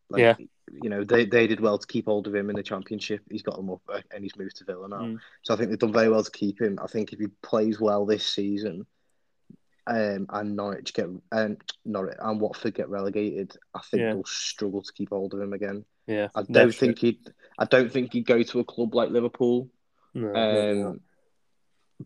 Like, 0.09 0.21
yeah, 0.21 0.35
you 0.83 0.89
know 0.89 1.05
they, 1.05 1.27
they 1.27 1.47
did 1.47 1.61
well 1.61 1.79
to 1.79 1.87
keep 1.87 2.07
hold 2.07 2.27
of 2.27 2.35
him 2.35 2.49
in 2.49 2.57
the 2.57 2.63
championship. 2.63 3.21
He's 3.31 3.43
got 3.43 3.57
them 3.57 3.71
up 3.71 3.83
uh, 3.89 4.01
and 4.13 4.25
he's 4.25 4.37
moved 4.37 4.57
to 4.57 4.65
Villa 4.65 4.89
now. 4.89 5.01
Mm. 5.01 5.19
So 5.43 5.53
I 5.53 5.57
think 5.57 5.69
they've 5.69 5.79
done 5.79 5.93
very 5.93 6.09
well 6.09 6.25
to 6.25 6.31
keep 6.31 6.61
him. 6.61 6.79
I 6.83 6.87
think 6.87 7.13
if 7.13 7.19
he 7.19 7.27
plays 7.43 7.79
well 7.79 8.07
this 8.07 8.27
season, 8.27 8.87
um, 9.87 10.27
and 10.31 10.57
Norwich 10.57 10.95
get 10.95 11.09
and 11.31 11.61
Norwich 11.85 12.17
and 12.19 12.41
Watford 12.41 12.75
get 12.75 12.89
relegated, 12.89 13.55
I 13.75 13.81
think 13.81 14.01
yeah. 14.01 14.15
they'll 14.15 14.25
struggle 14.25 14.83
to 14.83 14.93
keep 14.95 15.11
hold 15.11 15.35
of 15.35 15.41
him 15.41 15.53
again. 15.53 15.85
Yeah, 16.07 16.29
I 16.35 16.43
don't 16.43 16.75
think 16.75 16.99
he'd. 16.99 17.31
I 17.59 17.67
don't 17.67 17.93
think 17.93 18.15
he'd 18.15 18.27
go 18.27 18.43
to 18.43 18.61
a 18.61 18.65
club 18.65 18.95
like 18.95 19.11
Liverpool. 19.11 19.69
No, 20.15 20.35
um, 20.35 21.01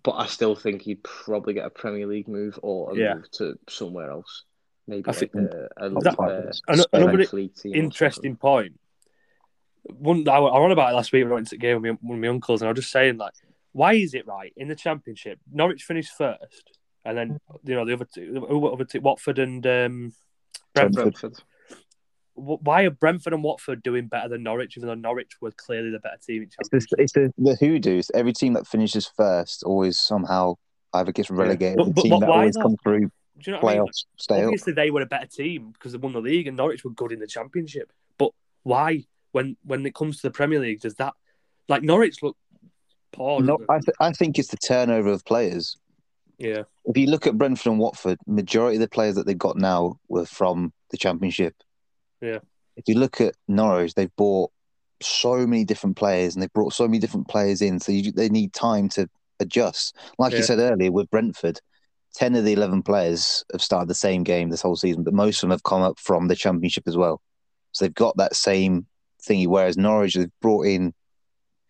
but 0.03 0.12
I 0.12 0.26
still 0.26 0.55
think 0.55 0.82
he'd 0.82 1.03
probably 1.03 1.55
get 1.55 1.66
a 1.66 1.70
Premier 1.70 2.07
League 2.07 2.28
move 2.28 2.59
or 2.62 2.93
a 2.93 2.97
yeah. 2.97 3.14
move 3.14 3.30
to 3.32 3.59
somewhere 3.68 4.11
else. 4.11 4.45
Maybe 4.86 5.05
I 5.07 5.11
like 5.11 5.18
think 5.18 5.34
a, 5.34 5.68
a, 5.76 5.91
that, 5.91 6.53
a, 6.68 6.84
another 6.97 7.26
interesting 7.64 8.36
point. 8.36 8.78
One, 9.82 10.28
I, 10.28 10.36
I 10.36 10.39
on 10.39 10.72
about 10.72 10.93
it 10.93 10.97
last 10.97 11.12
week 11.12 11.24
when 11.24 11.32
I 11.32 11.34
went 11.34 11.49
to 11.49 11.57
the 11.57 11.61
game 11.61 11.82
with 11.82 11.99
one 12.01 12.18
of 12.18 12.22
my 12.22 12.28
uncles, 12.28 12.61
and 12.61 12.68
I 12.68 12.72
was 12.72 12.80
just 12.80 12.93
saying 12.93 13.16
like, 13.16 13.34
why 13.72 13.95
is 13.95 14.14
it 14.14 14.26
right 14.26 14.53
in 14.57 14.68
the 14.68 14.74
Championship? 14.74 15.39
Norwich 15.51 15.84
finished 15.84 16.12
first, 16.16 16.78
and 17.05 17.16
then 17.16 17.41
you 17.64 17.74
know 17.74 17.84
the 17.84 17.95
other 17.95 18.07
two, 18.12 18.47
other 18.72 18.84
two 18.84 19.01
Watford 19.01 19.39
and 19.39 19.66
um, 19.66 20.12
Brentford. 20.74 21.03
Brentford 21.03 21.43
why 22.39 22.82
are 22.82 22.91
Brentford 22.91 23.32
and 23.32 23.43
Watford 23.43 23.82
doing 23.82 24.07
better 24.07 24.28
than 24.28 24.43
Norwich, 24.43 24.76
even 24.76 24.89
though 24.89 24.95
Norwich 24.95 25.32
were 25.41 25.51
clearly 25.53 25.91
the 25.91 25.99
better 25.99 26.18
team 26.24 26.43
in 26.43 26.51
It's, 26.59 26.86
the, 26.86 26.97
it's 26.99 27.12
the, 27.12 27.32
the 27.39 27.57
hoodoos. 27.57 28.11
Every 28.14 28.32
team 28.32 28.53
that 28.55 28.66
finishes 28.66 29.07
first 29.07 29.62
always 29.64 29.99
somehow 29.99 30.55
either 30.95 31.12
gets 31.12 31.30
relegated. 31.30 31.78
Yeah. 31.78 31.84
But, 31.84 31.95
the 31.97 32.03
team 32.03 32.11
but, 32.11 32.20
that 32.20 32.30
always 32.30 32.57
come 32.57 32.76
through 32.82 33.01
Do 33.01 33.11
you 33.45 33.53
know 33.53 33.61
playoffs, 33.61 34.05
I 34.30 34.34
mean? 34.34 34.45
Obviously, 34.45 34.72
up. 34.72 34.76
they 34.76 34.91
were 34.91 35.03
a 35.03 35.07
better 35.07 35.26
team 35.26 35.72
because 35.72 35.93
they 35.93 35.99
won 35.99 36.12
the 36.12 36.20
league, 36.20 36.47
and 36.47 36.57
Norwich 36.57 36.84
were 36.84 36.91
good 36.91 37.12
in 37.12 37.18
the 37.18 37.26
Championship. 37.26 37.93
But 38.16 38.30
why? 38.62 39.05
when 39.32 39.57
when 39.64 39.84
it 39.86 39.95
comes 39.95 40.16
to 40.16 40.22
the 40.22 40.30
Premier 40.30 40.61
League, 40.61 40.80
does 40.80 40.95
that 40.97 41.14
like 41.68 41.82
Norwich 41.82 42.22
look 42.22 42.36
poor? 43.12 43.41
No, 43.41 43.59
I, 43.68 43.78
th- 43.78 43.97
I 44.01 44.12
think 44.12 44.39
it's 44.39 44.49
the 44.49 44.57
turnover 44.57 45.11
of 45.11 45.24
players. 45.24 45.76
Yeah. 46.39 46.62
If 46.84 46.97
you 46.97 47.07
look 47.07 47.26
at 47.26 47.36
Brentford 47.36 47.72
and 47.72 47.78
Watford, 47.78 48.18
majority 48.26 48.76
of 48.76 48.80
the 48.80 48.89
players 48.89 49.16
that 49.16 49.26
they've 49.26 49.36
got 49.36 49.57
now 49.57 49.99
were 50.09 50.24
from 50.24 50.72
the 50.91 50.97
Championship. 50.97 51.55
Yeah. 52.20 52.38
If 52.76 52.84
you 52.86 52.94
look 52.94 53.20
at 53.20 53.34
Norwich, 53.48 53.94
they've 53.94 54.14
bought 54.16 54.50
so 55.00 55.46
many 55.46 55.64
different 55.64 55.96
players 55.96 56.34
and 56.34 56.42
they've 56.42 56.52
brought 56.52 56.72
so 56.72 56.86
many 56.86 56.98
different 56.98 57.28
players 57.28 57.62
in, 57.62 57.80
so 57.80 57.92
you, 57.92 58.12
they 58.12 58.28
need 58.28 58.52
time 58.52 58.88
to 58.90 59.08
adjust. 59.40 59.96
Like 60.18 60.32
yeah. 60.32 60.38
you 60.38 60.44
said 60.44 60.58
earlier, 60.58 60.92
with 60.92 61.10
Brentford, 61.10 61.60
10 62.14 62.34
of 62.36 62.44
the 62.44 62.52
11 62.52 62.82
players 62.82 63.44
have 63.52 63.62
started 63.62 63.88
the 63.88 63.94
same 63.94 64.24
game 64.24 64.48
this 64.48 64.62
whole 64.62 64.76
season, 64.76 65.04
but 65.04 65.14
most 65.14 65.38
of 65.38 65.40
them 65.42 65.50
have 65.50 65.62
come 65.62 65.82
up 65.82 65.98
from 65.98 66.28
the 66.28 66.36
Championship 66.36 66.84
as 66.86 66.96
well. 66.96 67.20
So 67.72 67.84
they've 67.84 67.94
got 67.94 68.16
that 68.16 68.34
same 68.34 68.86
thingy. 69.28 69.46
Whereas 69.46 69.76
Norwich 69.76 70.14
they've 70.14 70.30
brought 70.40 70.66
in 70.66 70.94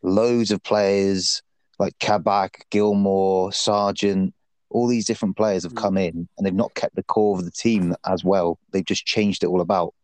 loads 0.03 0.51
of 0.51 0.63
players 0.63 1.43
like 1.79 1.99
Kabak, 1.99 2.67
Gilmour, 2.71 3.53
Sargent, 3.53 4.35
all 4.71 4.87
these 4.87 5.07
different 5.07 5.37
players 5.37 5.63
have 5.63 5.73
hmm. 5.73 5.79
come 5.79 5.97
in 5.97 6.29
and 6.37 6.47
they've 6.47 6.55
not 6.55 6.75
kept 6.75 6.97
the 6.97 7.03
core 7.03 7.37
of 7.39 7.45
the 7.45 7.51
team 7.51 7.95
as 8.07 8.25
well. 8.25 8.59
They've 8.73 8.85
just 8.85 9.07
changed 9.07 9.43
it 9.43 9.49
all 9.49 9.61
about. 9.61 9.95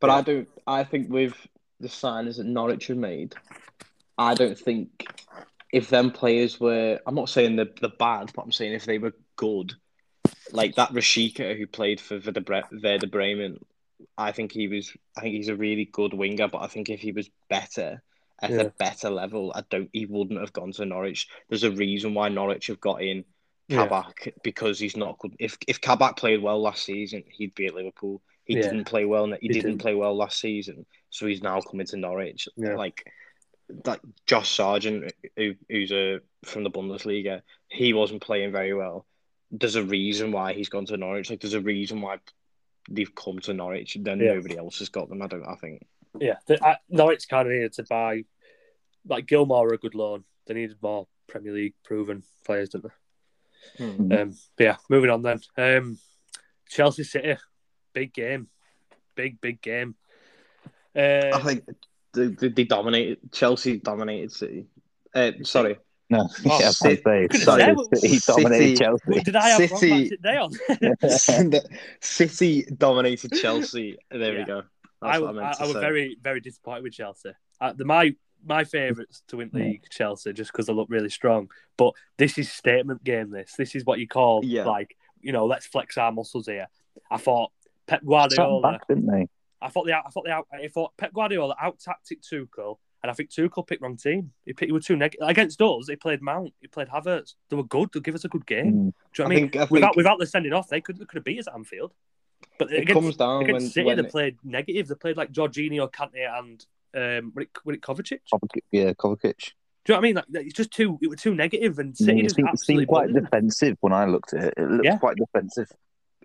But 0.00 0.10
I 0.10 0.22
don't. 0.22 0.48
I 0.66 0.84
think 0.84 1.10
with 1.10 1.34
the 1.80 1.88
signings 1.88 2.36
that 2.36 2.46
Norwich 2.46 2.88
have 2.88 2.96
made, 2.96 3.34
I 4.18 4.34
don't 4.34 4.58
think 4.58 5.06
if 5.72 5.88
them 5.88 6.10
players 6.10 6.60
were. 6.60 7.00
I'm 7.06 7.14
not 7.14 7.28
saying 7.28 7.56
they're, 7.56 7.68
they're 7.80 7.90
bad, 7.98 8.32
but 8.34 8.42
I'm 8.42 8.52
saying 8.52 8.72
if 8.72 8.84
they 8.84 8.98
were 8.98 9.14
good, 9.36 9.74
like 10.52 10.74
that 10.76 10.92
Rashica 10.92 11.56
who 11.56 11.66
played 11.66 12.00
for 12.00 12.20
Werder 12.20 13.06
Bremen, 13.06 13.58
I 14.18 14.32
think 14.32 14.52
he 14.52 14.68
was. 14.68 14.92
I 15.16 15.22
think 15.22 15.34
he's 15.34 15.48
a 15.48 15.56
really 15.56 15.86
good 15.86 16.14
winger, 16.14 16.48
but 16.48 16.62
I 16.62 16.66
think 16.66 16.90
if 16.90 17.00
he 17.00 17.12
was 17.12 17.30
better 17.48 18.02
at 18.42 18.50
yeah. 18.50 18.62
a 18.62 18.70
better 18.70 19.10
level, 19.10 19.52
I 19.54 19.62
don't. 19.70 19.90
He 19.92 20.06
wouldn't 20.06 20.40
have 20.40 20.52
gone 20.52 20.72
to 20.72 20.84
Norwich. 20.84 21.28
There's 21.48 21.64
a 21.64 21.70
reason 21.70 22.14
why 22.14 22.28
Norwich 22.28 22.66
have 22.68 22.80
got 22.80 23.02
in 23.02 23.24
Kabak 23.70 24.26
yeah. 24.26 24.32
because 24.42 24.78
he's 24.78 24.96
not 24.96 25.18
good. 25.18 25.34
If 25.38 25.58
if 25.66 25.80
Kabak 25.80 26.16
played 26.16 26.42
well 26.42 26.60
last 26.60 26.84
season, 26.84 27.24
he'd 27.28 27.54
be 27.54 27.66
at 27.66 27.74
Liverpool. 27.74 28.22
He 28.46 28.56
yeah. 28.56 28.62
didn't 28.62 28.84
play 28.84 29.04
well. 29.04 29.26
He, 29.26 29.36
he 29.40 29.48
didn't, 29.48 29.62
didn't, 29.62 29.80
play 29.80 29.94
well 29.94 30.16
last 30.16 30.38
season, 30.38 30.86
so 31.10 31.26
he's 31.26 31.42
now 31.42 31.60
coming 31.60 31.86
to 31.86 31.96
Norwich. 31.96 32.48
Yeah. 32.56 32.76
Like 32.76 33.04
that, 33.84 34.00
Josh 34.26 34.50
Sargent, 34.50 35.12
who, 35.36 35.54
who's 35.68 35.90
a 35.92 36.20
from 36.44 36.62
the 36.62 36.70
Bundesliga, 36.70 37.42
he 37.68 37.92
wasn't 37.92 38.22
playing 38.22 38.52
very 38.52 38.72
well. 38.72 39.04
There's 39.50 39.74
a 39.74 39.82
reason 39.82 40.30
why 40.30 40.52
he's 40.52 40.68
gone 40.68 40.86
to 40.86 40.96
Norwich. 40.96 41.28
Like 41.28 41.40
there's 41.40 41.54
a 41.54 41.60
reason 41.60 42.00
why 42.00 42.18
they've 42.88 43.14
come 43.14 43.40
to 43.40 43.52
Norwich. 43.52 43.96
Then 44.00 44.20
yeah. 44.20 44.34
nobody 44.34 44.56
else 44.56 44.78
has 44.78 44.90
got 44.90 45.08
them. 45.08 45.22
I 45.22 45.26
don't. 45.26 45.44
I 45.44 45.56
think. 45.56 45.84
Yeah, 46.20 46.36
the, 46.46 46.64
I, 46.64 46.76
Norwich 46.88 47.28
kind 47.28 47.48
of 47.48 47.52
needed 47.52 47.72
to 47.74 47.82
buy 47.82 48.24
like 49.08 49.26
Gilmour 49.26 49.72
a 49.72 49.78
good 49.78 49.96
loan. 49.96 50.24
They 50.46 50.54
needed 50.54 50.76
more 50.80 51.08
Premier 51.26 51.52
League 51.52 51.74
proven 51.84 52.22
players, 52.44 52.68
didn't 52.68 52.92
they? 53.78 53.84
Mm-hmm. 53.84 54.12
Um, 54.12 54.34
yeah, 54.58 54.76
moving 54.88 55.10
on 55.10 55.22
then. 55.22 55.40
Um, 55.58 55.98
Chelsea 56.68 57.02
City 57.02 57.36
big 57.96 58.12
game, 58.12 58.46
big 59.14 59.40
big 59.40 59.62
game. 59.62 59.94
Uh, 60.94 61.30
I 61.32 61.40
think 61.40 61.64
they, 62.12 62.48
they 62.48 62.64
dominated. 62.64 63.18
Chelsea 63.32 63.78
dominated 63.78 64.32
City. 64.32 64.66
Uh, 65.14 65.32
sorry. 65.42 65.78
No, 66.08 66.28
oh, 66.46 66.58
yeah, 66.60 66.70
City, 66.70 67.02
sorry, 67.02 67.74
City 67.94 68.20
dominated 68.24 68.78
Chelsea. 68.78 69.20
Did 69.22 69.34
I 69.34 69.48
have 69.48 69.70
City, 69.70 70.10
today 70.10 70.36
on? 70.36 70.52
City 72.00 72.64
dominated 72.76 73.32
Chelsea. 73.32 73.96
There 74.10 74.34
yeah. 74.34 74.38
we 74.38 74.44
go. 74.44 74.62
That's 75.02 75.18
I, 75.18 75.24
I, 75.24 75.50
I, 75.50 75.54
I 75.58 75.62
was 75.62 75.72
very, 75.72 76.16
very 76.22 76.40
disappointed 76.40 76.84
with 76.84 76.92
Chelsea. 76.92 77.32
Uh, 77.60 77.72
the, 77.72 77.84
my 77.84 78.14
my 78.44 78.62
favourites 78.62 79.22
to 79.28 79.38
win 79.38 79.50
league, 79.52 79.84
Chelsea, 79.90 80.32
just 80.32 80.52
because 80.52 80.66
they 80.66 80.72
look 80.72 80.88
really 80.90 81.08
strong. 81.08 81.50
But 81.76 81.94
this 82.18 82.38
is 82.38 82.52
statement 82.52 83.02
game. 83.02 83.30
This 83.30 83.54
this 83.56 83.74
is 83.74 83.84
what 83.84 83.98
you 83.98 84.06
call 84.06 84.42
yeah. 84.44 84.64
like 84.64 84.96
you 85.20 85.32
know 85.32 85.46
let's 85.46 85.66
flex 85.66 85.98
our 85.98 86.12
muscles 86.12 86.46
here. 86.46 86.68
I 87.10 87.16
thought 87.16 87.50
Pep 87.86 88.04
Guardiola. 88.04 88.62
Back, 88.62 88.88
didn't 88.88 89.06
they? 89.06 89.28
I 89.60 89.68
thought 89.68 89.86
they, 89.86 89.92
I 89.92 90.02
thought 90.10 90.24
the 90.24 90.32
I 90.32 90.68
thought 90.68 90.96
Pep 90.96 91.12
Guardiola 91.12 91.56
out 91.60 91.78
tactic 91.78 92.20
Tuchel, 92.22 92.76
and 93.02 93.10
I 93.10 93.14
think 93.14 93.30
Tuchel 93.30 93.66
picked 93.66 93.82
wrong 93.82 93.96
team. 93.96 94.32
He 94.44 94.52
picked 94.52 94.68
he 94.68 94.72
were 94.72 94.80
too 94.80 94.96
negative 94.96 95.26
against 95.28 95.60
us. 95.62 95.88
He 95.88 95.96
played 95.96 96.22
Mount, 96.22 96.52
he 96.60 96.66
played 96.68 96.88
Havertz. 96.88 97.34
They 97.48 97.56
were 97.56 97.64
good. 97.64 97.88
They 97.92 98.00
give 98.00 98.14
us 98.14 98.24
a 98.24 98.28
good 98.28 98.46
game. 98.46 98.66
Mm. 98.66 98.72
Do 98.72 98.74
you 98.76 98.84
know 98.84 98.92
what 99.24 99.24
I 99.24 99.28
mean? 99.28 99.50
Think, 99.50 99.56
I 99.56 99.64
without 99.70 99.88
think... 99.88 99.96
without 99.96 100.18
the 100.18 100.26
sending 100.26 100.52
off, 100.52 100.68
they 100.68 100.80
could 100.80 100.98
they 100.98 101.04
could 101.04 101.16
have 101.16 101.24
beat 101.24 101.38
us 101.38 101.48
at 101.48 101.54
Anfield. 101.54 101.94
But 102.58 102.70
it 102.70 102.82
against, 102.82 102.92
comes 102.92 103.16
down 103.16 103.42
against 103.42 103.64
when, 103.64 103.70
City, 103.70 103.86
when 103.86 103.96
they 103.96 104.02
played 104.02 104.36
negative. 104.44 104.88
They 104.88 104.94
played 104.94 105.16
like 105.16 105.32
Jorginho, 105.32 105.90
Kante, 105.90 106.38
and 106.38 106.64
um, 106.94 107.32
was 107.34 107.44
it, 107.44 107.50
was 107.64 107.76
it 107.76 107.82
Kovacic? 107.82 108.20
Yeah, 108.70 108.92
Kovacic. 108.92 109.52
Do 109.84 109.92
you 109.92 109.94
know 109.94 109.94
what 109.94 109.98
I 109.98 110.00
mean? 110.00 110.14
Like, 110.16 110.46
it's 110.46 110.54
just 110.54 110.72
too, 110.72 110.98
it 111.00 111.08
was 111.08 111.20
too 111.20 111.34
negative, 111.34 111.78
and 111.78 111.96
City 111.96 112.26
it 112.26 112.34
seemed, 112.34 112.58
seemed 112.58 112.88
quite 112.88 113.12
defensive 113.12 113.76
when 113.80 113.92
I 113.92 114.06
looked 114.06 114.34
at 114.34 114.44
it. 114.44 114.54
It 114.56 114.68
looked 114.68 114.84
yeah. 114.84 114.98
quite 114.98 115.16
defensive. 115.16 115.70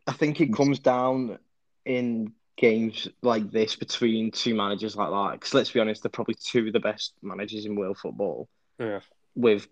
I 0.08 0.14
think 0.14 0.42
it 0.42 0.54
comes 0.54 0.80
down 0.80 1.38
in 1.86 2.34
games 2.58 3.08
like 3.22 3.52
this 3.52 3.76
between 3.76 4.32
two 4.32 4.54
managers 4.54 4.96
like 4.96 5.10
that. 5.10 5.40
Because 5.40 5.54
let's 5.54 5.72
be 5.72 5.80
honest, 5.80 6.04
they're 6.04 6.10
probably 6.10 6.36
two 6.36 6.68
of 6.68 6.74
the 6.74 6.80
best 6.80 7.14
managers 7.22 7.66
in 7.66 7.76
world 7.76 7.98
football. 7.98 8.48
Yeah. 8.80 9.00
With 9.36 9.68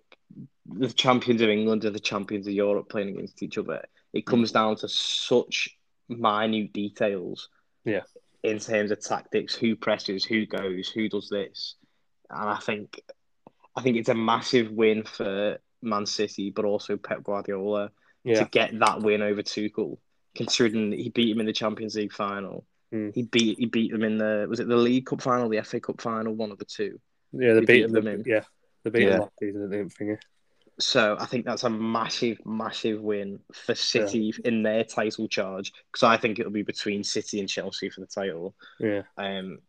the 0.65 0.89
champions 0.89 1.41
of 1.41 1.49
England 1.49 1.85
and 1.85 1.95
the 1.95 1.99
champions 1.99 2.47
of 2.47 2.53
Europe 2.53 2.89
playing 2.89 3.09
against 3.09 3.43
each 3.43 3.57
other, 3.57 3.85
it 4.13 4.25
comes 4.25 4.51
mm. 4.51 4.53
down 4.55 4.75
to 4.77 4.87
such 4.87 5.77
minute 6.07 6.73
details. 6.73 7.49
Yeah. 7.85 8.01
In 8.41 8.59
terms 8.59 8.91
of 8.91 9.01
tactics, 9.01 9.53
who 9.53 9.75
presses, 9.75 10.23
who 10.23 10.45
goes, 10.45 10.87
who 10.87 11.09
does 11.09 11.29
this, 11.29 11.75
and 12.29 12.49
I 12.49 12.57
think, 12.57 13.01
I 13.75 13.81
think 13.81 13.97
it's 13.97 14.09
a 14.09 14.15
massive 14.15 14.71
win 14.71 15.03
for 15.03 15.57
Man 15.81 16.05
City, 16.05 16.49
but 16.49 16.65
also 16.65 16.95
Pep 16.95 17.23
Guardiola 17.23 17.91
yeah. 18.23 18.43
to 18.43 18.49
get 18.49 18.79
that 18.79 19.01
win 19.01 19.21
over 19.21 19.43
Tuchel 19.43 19.97
considering 20.39 20.93
he 20.93 21.09
beat 21.09 21.29
him 21.29 21.41
in 21.41 21.45
the 21.45 21.51
Champions 21.51 21.95
League 21.95 22.13
final. 22.13 22.65
Mm. 22.93 23.13
He 23.13 23.23
beat 23.23 23.59
he 23.59 23.65
beat 23.65 23.91
them 23.91 24.03
in 24.03 24.17
the 24.17 24.47
was 24.49 24.61
it 24.61 24.69
the 24.69 24.77
League 24.77 25.05
Cup 25.05 25.21
final, 25.21 25.49
the 25.49 25.61
FA 25.61 25.81
Cup 25.81 25.99
final, 25.99 26.33
one 26.33 26.49
of 26.49 26.57
the 26.57 26.65
two. 26.65 26.97
Yeah, 27.33 27.55
they, 27.55 27.59
beat, 27.59 27.67
beat 27.67 27.91
them 27.91 28.07
in. 28.07 28.23
Yeah, 28.25 28.43
they 28.83 28.89
beat 28.89 29.03
yeah. 29.03 29.09
them 29.09 29.19
last 29.19 29.33
season 29.37 29.63
at 29.63 29.69
the 29.69 30.17
So 30.79 31.17
I 31.19 31.25
think 31.25 31.45
that's 31.45 31.65
a 31.65 31.69
massive, 31.69 32.39
massive 32.45 33.01
win 33.01 33.41
for 33.51 33.75
City 33.75 34.31
yeah. 34.33 34.47
in 34.47 34.63
their 34.63 34.85
title 34.85 35.27
charge 35.27 35.73
because 35.91 36.03
I 36.03 36.15
think 36.15 36.39
it'll 36.39 36.53
be 36.53 36.63
between 36.63 37.03
City 37.03 37.41
and 37.41 37.49
Chelsea 37.49 37.89
for 37.89 37.99
the 37.99 38.07
title. 38.07 38.55
Yeah. 38.79 39.01
Um, 39.17 39.59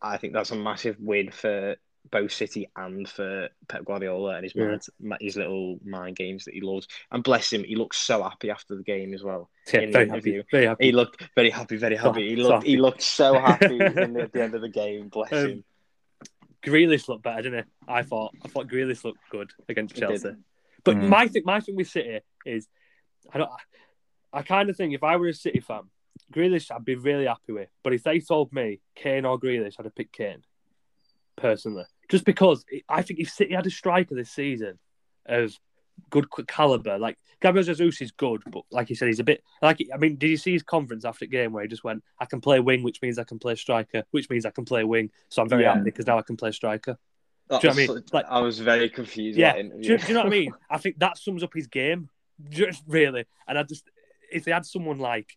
I 0.00 0.16
think 0.16 0.32
that's 0.32 0.52
a 0.52 0.56
massive 0.56 0.96
win 1.00 1.32
for 1.32 1.74
both 2.10 2.32
City 2.32 2.68
and 2.76 3.08
for 3.08 3.48
Pep 3.68 3.84
Guardiola 3.84 4.34
and 4.34 4.44
his 4.44 4.54
yeah. 4.54 4.76
mind, 5.00 5.18
his 5.20 5.36
little 5.36 5.78
mind 5.84 6.16
games 6.16 6.44
that 6.44 6.54
he 6.54 6.60
loves. 6.60 6.86
And 7.10 7.22
bless 7.22 7.52
him, 7.52 7.64
he 7.64 7.76
looks 7.76 7.98
so 7.98 8.22
happy 8.22 8.50
after 8.50 8.76
the 8.76 8.82
game 8.82 9.14
as 9.14 9.22
well. 9.22 9.50
Yeah, 9.72 9.90
very 9.90 10.08
happy, 10.08 10.42
very 10.50 10.66
happy. 10.66 10.86
He 10.86 10.92
looked 10.92 11.22
very 11.34 11.50
happy, 11.50 11.76
very 11.76 11.96
happy. 11.96 12.28
He 12.28 12.36
looked, 12.36 12.64
he 12.64 12.76
looked 12.76 13.02
so 13.02 13.34
happy 13.38 13.78
in 13.80 14.12
the, 14.14 14.22
at 14.22 14.32
the 14.32 14.42
end 14.42 14.54
of 14.54 14.60
the 14.60 14.68
game. 14.68 15.08
Bless 15.08 15.32
um, 15.32 15.38
him. 15.38 15.64
Grealish 16.64 17.08
looked 17.08 17.24
better, 17.24 17.42
didn't 17.42 17.64
he? 17.64 17.92
I 17.92 18.02
thought. 18.02 18.34
I 18.44 18.48
thought 18.48 18.68
Grealish 18.68 19.04
looked 19.04 19.18
good 19.30 19.50
against 19.68 19.96
Chelsea. 19.96 20.36
But 20.84 20.96
mm. 20.96 21.08
my 21.08 21.28
thing, 21.28 21.42
my 21.44 21.60
thing 21.60 21.76
with 21.76 21.88
City 21.88 22.20
is, 22.46 22.68
I 23.32 23.38
don't. 23.38 23.50
I 24.32 24.42
kind 24.42 24.70
of 24.70 24.76
think 24.76 24.94
if 24.94 25.02
I 25.02 25.16
were 25.16 25.28
a 25.28 25.34
City 25.34 25.60
fan, 25.60 25.82
Grealish 26.32 26.70
I'd 26.70 26.84
be 26.84 26.94
really 26.94 27.26
happy 27.26 27.52
with. 27.52 27.68
But 27.82 27.94
if 27.94 28.02
they 28.02 28.20
told 28.20 28.52
me 28.52 28.80
Kane 28.94 29.24
or 29.24 29.38
Grealish, 29.38 29.74
I'd 29.78 29.86
have 29.86 29.94
picked 29.94 30.16
Kane 30.16 30.42
personally. 31.36 31.84
Just 32.08 32.24
because 32.24 32.64
I 32.88 33.02
think 33.02 33.20
if 33.20 33.30
City 33.30 33.54
had 33.54 33.66
a 33.66 33.70
striker 33.70 34.14
this 34.14 34.30
season 34.30 34.78
of 35.26 35.56
good 36.10 36.26
caliber, 36.46 36.98
like 36.98 37.16
Gabriel 37.40 37.64
Jesus 37.64 38.00
is 38.00 38.12
good, 38.12 38.42
but 38.50 38.62
like 38.70 38.88
you 38.88 38.96
said, 38.96 39.08
he's 39.08 39.18
a 39.18 39.24
bit 39.24 39.42
like. 39.60 39.78
I 39.92 39.96
mean, 39.96 40.16
did 40.16 40.28
you 40.28 40.36
see 40.36 40.52
his 40.52 40.62
conference 40.62 41.04
after 41.04 41.24
the 41.24 41.30
game 41.30 41.52
where 41.52 41.62
he 41.62 41.68
just 41.68 41.84
went, 41.84 42.02
"I 42.18 42.24
can 42.24 42.40
play 42.40 42.60
wing, 42.60 42.82
which 42.82 43.02
means 43.02 43.18
I 43.18 43.24
can 43.24 43.38
play 43.38 43.56
striker, 43.56 44.04
which 44.12 44.30
means 44.30 44.46
I 44.46 44.50
can 44.50 44.64
play 44.64 44.84
wing." 44.84 45.10
So 45.28 45.42
I'm 45.42 45.48
very 45.48 45.62
yeah. 45.62 45.74
happy 45.74 45.84
because 45.84 46.06
now 46.06 46.18
I 46.18 46.22
can 46.22 46.36
play 46.36 46.52
striker. 46.52 46.96
do 47.50 47.56
you 47.56 47.60
know 47.62 47.68
what 47.68 47.74
I 47.74 47.94
mean? 47.94 48.04
Like, 48.12 48.26
I 48.28 48.40
was 48.40 48.60
very 48.60 48.88
confused. 48.88 49.38
Yeah, 49.38 49.54
do 49.54 49.70
you, 49.80 49.98
do 49.98 50.06
you 50.06 50.14
know 50.14 50.20
what 50.20 50.26
I 50.26 50.30
mean? 50.30 50.52
I 50.70 50.78
think 50.78 50.98
that 51.00 51.18
sums 51.18 51.42
up 51.42 51.52
his 51.54 51.66
game, 51.66 52.08
just 52.48 52.82
really. 52.86 53.24
And 53.48 53.58
I 53.58 53.64
just, 53.64 53.90
if 54.30 54.44
they 54.44 54.52
had 54.52 54.64
someone 54.64 54.98
like, 54.98 55.36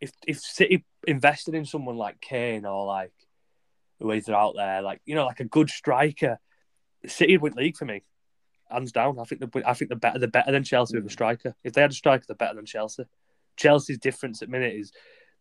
if 0.00 0.12
if 0.26 0.40
City 0.40 0.84
invested 1.06 1.54
in 1.54 1.64
someone 1.64 1.96
like 1.96 2.20
Kane 2.20 2.66
or 2.66 2.86
like 2.86 3.12
ways 4.06 4.28
are 4.28 4.34
out 4.34 4.54
there, 4.56 4.82
like 4.82 5.00
you 5.04 5.14
know, 5.14 5.26
like 5.26 5.40
a 5.40 5.44
good 5.44 5.70
striker. 5.70 6.38
City 7.06 7.36
would 7.36 7.54
win 7.54 7.64
league 7.64 7.76
for 7.76 7.84
me, 7.86 8.02
hands 8.70 8.92
down. 8.92 9.18
I 9.18 9.24
think 9.24 9.40
the 9.40 9.62
I 9.68 9.74
think 9.74 9.88
the 9.88 9.96
better 9.96 10.18
the 10.18 10.28
better 10.28 10.52
than 10.52 10.64
Chelsea 10.64 10.96
with 10.96 11.04
a 11.04 11.08
mm. 11.08 11.12
striker. 11.12 11.54
If 11.64 11.72
they 11.72 11.80
had 11.80 11.90
a 11.90 11.94
striker, 11.94 12.24
they're 12.26 12.36
better 12.36 12.54
than 12.54 12.66
Chelsea. 12.66 13.04
Chelsea's 13.56 13.98
difference 13.98 14.42
at 14.42 14.48
minute 14.48 14.74
is 14.74 14.92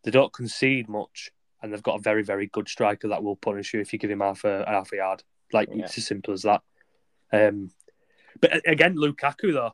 they 0.03 0.11
don't 0.11 0.33
concede 0.33 0.89
much, 0.89 1.31
and 1.61 1.71
they've 1.71 1.83
got 1.83 1.99
a 1.99 2.01
very 2.01 2.23
very 2.23 2.47
good 2.47 2.67
striker 2.67 3.09
that 3.09 3.23
will 3.23 3.35
punish 3.35 3.73
you 3.73 3.79
if 3.79 3.93
you 3.93 3.99
give 3.99 4.11
him 4.11 4.21
half 4.21 4.43
a 4.43 4.65
half 4.67 4.91
a 4.93 4.97
yard. 4.97 5.23
Like 5.53 5.69
yeah. 5.71 5.85
it's 5.85 5.97
as 5.97 6.05
simple 6.05 6.33
as 6.33 6.43
that. 6.43 6.61
Um, 7.31 7.71
but 8.39 8.67
again, 8.67 8.95
Lukaku 8.95 9.53
though, 9.53 9.73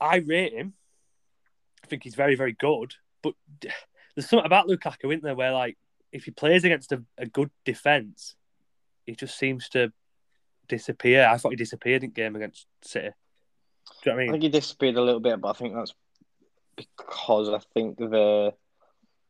I 0.00 0.16
rate 0.16 0.52
him. 0.52 0.74
I 1.84 1.86
think 1.86 2.04
he's 2.04 2.14
very 2.14 2.34
very 2.34 2.52
good, 2.52 2.94
but 3.22 3.34
there's 3.60 4.28
something 4.28 4.46
about 4.46 4.68
Lukaku, 4.68 5.06
isn't 5.06 5.22
there, 5.22 5.34
where 5.34 5.52
like 5.52 5.76
if 6.12 6.24
he 6.24 6.30
plays 6.30 6.64
against 6.64 6.92
a, 6.92 7.02
a 7.18 7.26
good 7.26 7.50
defense, 7.64 8.34
he 9.06 9.14
just 9.14 9.38
seems 9.38 9.68
to 9.70 9.92
disappear. 10.68 11.26
I 11.26 11.36
thought 11.36 11.50
he 11.50 11.56
disappeared 11.56 12.04
in 12.04 12.10
game 12.10 12.36
against 12.36 12.66
City. 12.82 13.10
Do 14.02 14.10
you 14.10 14.12
know 14.12 14.16
what 14.16 14.20
I 14.20 14.24
mean? 14.24 14.28
I 14.28 14.32
think 14.32 14.42
he 14.44 14.48
disappeared 14.48 14.96
a 14.96 15.02
little 15.02 15.20
bit, 15.20 15.40
but 15.40 15.48
I 15.48 15.52
think 15.52 15.74
that's 15.74 15.94
because 16.76 17.48
I 17.50 17.58
think 17.74 17.98
the. 17.98 18.54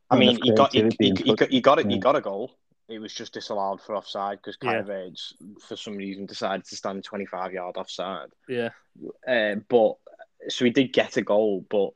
I 0.09 0.17
mean, 0.17 0.39
he 0.43 0.53
got 0.53 0.73
he, 0.73 0.89
he, 0.99 1.13
he, 1.23 1.35
got 1.35 1.49
he 1.49 1.61
got 1.61 1.79
it. 1.79 1.89
He 1.89 1.97
got 1.97 2.15
a 2.15 2.21
goal. 2.21 2.51
It 2.89 2.99
was 2.99 3.13
just 3.13 3.33
disallowed 3.33 3.81
for 3.81 3.95
offside 3.95 4.39
because 4.39 4.57
Kai 4.57 4.83
yeah. 4.85 5.09
for 5.65 5.77
some 5.77 5.95
reason, 5.95 6.25
decided 6.25 6.65
to 6.65 6.75
stand 6.75 7.05
25 7.05 7.53
yard 7.53 7.77
offside. 7.77 8.27
Yeah. 8.49 8.69
Uh, 9.25 9.55
but 9.69 9.95
so 10.49 10.65
he 10.65 10.71
did 10.71 10.91
get 10.91 11.15
a 11.15 11.21
goal, 11.21 11.65
but 11.69 11.91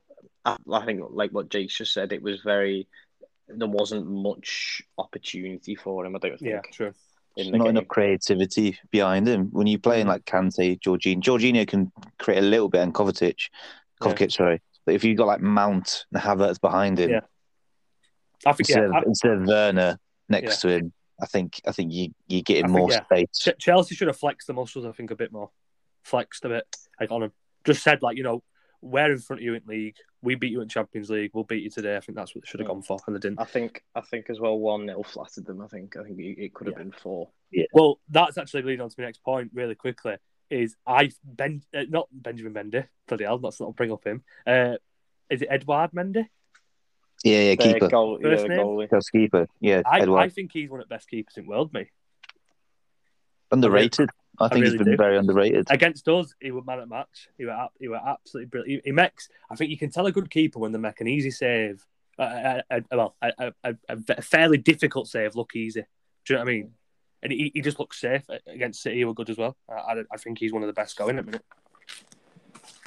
I, 0.46 0.56
I 0.72 0.86
think, 0.86 1.02
like 1.10 1.32
what 1.32 1.50
Jake 1.50 1.68
just 1.68 1.92
said, 1.92 2.12
it 2.12 2.22
was 2.22 2.40
very. 2.40 2.88
There 3.48 3.68
wasn't 3.68 4.06
much 4.06 4.82
opportunity 4.98 5.74
for 5.74 6.04
him. 6.04 6.16
I 6.16 6.18
don't 6.18 6.38
think. 6.38 6.50
Yeah, 6.50 6.60
true. 6.72 6.92
In 7.36 7.52
not 7.52 7.64
game. 7.64 7.76
enough 7.76 7.88
creativity 7.88 8.78
behind 8.90 9.28
him. 9.28 9.48
When 9.52 9.66
you're 9.66 9.78
playing 9.78 10.06
like 10.06 10.24
Kante, 10.24 10.80
Jorginho, 10.80 11.22
Jorginho 11.22 11.68
can 11.68 11.92
create 12.18 12.38
a 12.38 12.46
little 12.46 12.68
bit, 12.68 12.80
and 12.80 12.94
Kovacic, 12.94 13.50
Kovacic, 14.00 14.20
yeah. 14.20 14.28
sorry. 14.28 14.62
But 14.84 14.94
if 14.94 15.04
you've 15.04 15.18
got 15.18 15.26
like 15.26 15.40
Mount 15.40 16.06
and 16.12 16.22
Havertz 16.22 16.60
behind 16.60 16.98
him, 16.98 17.10
yeah. 17.10 17.20
I 18.46 18.52
think 18.52 18.68
instead, 18.68 18.82
yeah, 18.82 18.86
of, 18.86 18.94
I, 18.94 19.02
instead 19.06 19.32
of 19.32 19.46
Werner 19.46 19.98
next 20.28 20.64
yeah. 20.64 20.70
to 20.70 20.76
him, 20.76 20.92
I 21.20 21.26
think 21.26 21.60
I 21.66 21.72
think 21.72 21.92
you 21.92 22.14
you 22.26 22.42
getting 22.42 22.70
more 22.70 22.90
yeah. 22.90 23.04
space. 23.04 23.48
Chelsea 23.58 23.94
should 23.94 24.08
have 24.08 24.16
flexed 24.16 24.46
the 24.46 24.52
muscles. 24.52 24.86
I 24.86 24.92
think 24.92 25.10
a 25.10 25.16
bit 25.16 25.32
more, 25.32 25.50
flexed 26.04 26.44
a 26.44 26.48
bit. 26.48 26.64
Like 27.00 27.10
on 27.10 27.24
him, 27.24 27.32
just 27.64 27.82
said 27.82 28.02
like 28.02 28.16
you 28.16 28.22
know 28.22 28.42
we're 28.80 29.12
in 29.12 29.18
front 29.18 29.40
of 29.40 29.44
you 29.44 29.54
in 29.54 29.62
league. 29.66 29.96
We 30.26 30.34
beat 30.34 30.50
you 30.50 30.60
in 30.60 30.68
Champions 30.68 31.08
League. 31.08 31.30
We'll 31.32 31.44
beat 31.44 31.62
you 31.62 31.70
today. 31.70 31.96
I 31.96 32.00
think 32.00 32.16
that's 32.16 32.34
what 32.34 32.42
they 32.42 32.48
should 32.48 32.58
have 32.58 32.66
gone 32.66 32.82
for, 32.82 32.98
and 33.06 33.14
they 33.14 33.20
didn't. 33.20 33.40
I 33.40 33.44
think 33.44 33.84
I 33.94 34.00
think 34.00 34.28
as 34.28 34.40
well 34.40 34.58
one 34.58 34.86
nil 34.86 35.04
flattered 35.04 35.46
them. 35.46 35.62
I 35.62 35.68
think 35.68 35.96
I 35.96 36.02
think 36.02 36.18
it 36.18 36.52
could 36.52 36.66
have 36.66 36.76
been 36.76 36.90
four. 36.90 37.28
Yeah. 37.52 37.66
Well, 37.72 38.00
that's 38.10 38.36
actually 38.36 38.62
leading 38.62 38.80
on 38.80 38.88
to 38.88 38.94
my 38.98 39.04
next 39.04 39.22
point 39.22 39.52
really 39.54 39.76
quickly. 39.76 40.16
Is 40.50 40.74
I 40.84 41.12
Ben 41.22 41.62
uh, 41.72 41.84
not 41.88 42.08
Benjamin 42.10 42.54
Mendy? 42.54 42.88
Bloody 43.06 43.22
hell, 43.22 43.38
let's 43.40 43.60
not 43.60 43.76
bring 43.76 43.92
up 43.92 44.04
him. 44.04 44.24
Uh, 44.44 44.74
is 45.30 45.42
it 45.42 45.48
Edouard 45.48 45.92
Mendy? 45.92 46.26
Yeah, 47.22 47.42
yeah, 47.42 47.54
keeper. 47.54 47.88
Goal, 47.88 48.18
First 48.20 48.42
yeah, 48.42 48.48
name? 48.48 48.66
Goalie. 48.66 49.12
keeper. 49.12 49.46
Yeah, 49.60 49.82
I, 49.86 50.00
I, 50.00 50.28
think 50.28 50.50
he's 50.52 50.68
one 50.68 50.80
of 50.80 50.88
the 50.88 50.94
best 50.94 51.08
keepers 51.08 51.36
in 51.36 51.46
world, 51.46 51.72
mate. 51.72 51.90
Underrated. 53.52 54.10
I 54.40 54.48
think 54.48 54.52
I 54.52 54.60
really 54.60 54.70
he's 54.72 54.78
been 54.78 54.90
do. 54.92 54.96
very 54.96 55.18
underrated. 55.18 55.66
Against 55.70 56.08
us, 56.08 56.34
he 56.40 56.50
was 56.50 56.64
man 56.66 56.80
at 56.80 56.88
match. 56.88 57.28
He 57.38 57.44
were 57.44 57.68
he 57.80 57.88
were 57.88 58.00
absolutely 58.04 58.48
brilliant. 58.48 58.82
He, 58.84 58.90
he, 58.90 58.92
makes. 58.92 59.28
I 59.50 59.56
think 59.56 59.70
you 59.70 59.78
can 59.78 59.90
tell 59.90 60.06
a 60.06 60.12
good 60.12 60.30
keeper 60.30 60.58
when 60.58 60.72
they 60.72 60.78
make 60.78 61.00
an 61.00 61.08
easy 61.08 61.30
save. 61.30 61.84
Uh, 62.18 62.62
uh, 62.70 62.80
well, 62.90 63.16
a, 63.20 63.52
a, 63.62 63.74
a, 63.90 64.22
fairly 64.22 64.56
difficult 64.56 65.06
save 65.06 65.36
look 65.36 65.54
easy. 65.54 65.82
Do 66.24 66.32
you 66.32 66.38
know 66.38 66.44
what 66.44 66.50
I 66.50 66.52
mean? 66.52 66.70
And 67.22 67.32
he, 67.32 67.50
he 67.54 67.60
just 67.60 67.78
looks 67.78 68.00
safe 68.00 68.22
against 68.46 68.82
City. 68.82 68.96
He 68.96 69.04
were 69.04 69.12
good 69.12 69.28
as 69.28 69.36
well. 69.36 69.56
I, 69.68 70.02
I 70.10 70.16
think 70.16 70.38
he's 70.38 70.52
one 70.52 70.62
of 70.62 70.66
the 70.66 70.72
best 70.72 70.96
going 70.96 71.18
at 71.18 71.26
the 71.26 71.32
minute. 71.32 71.44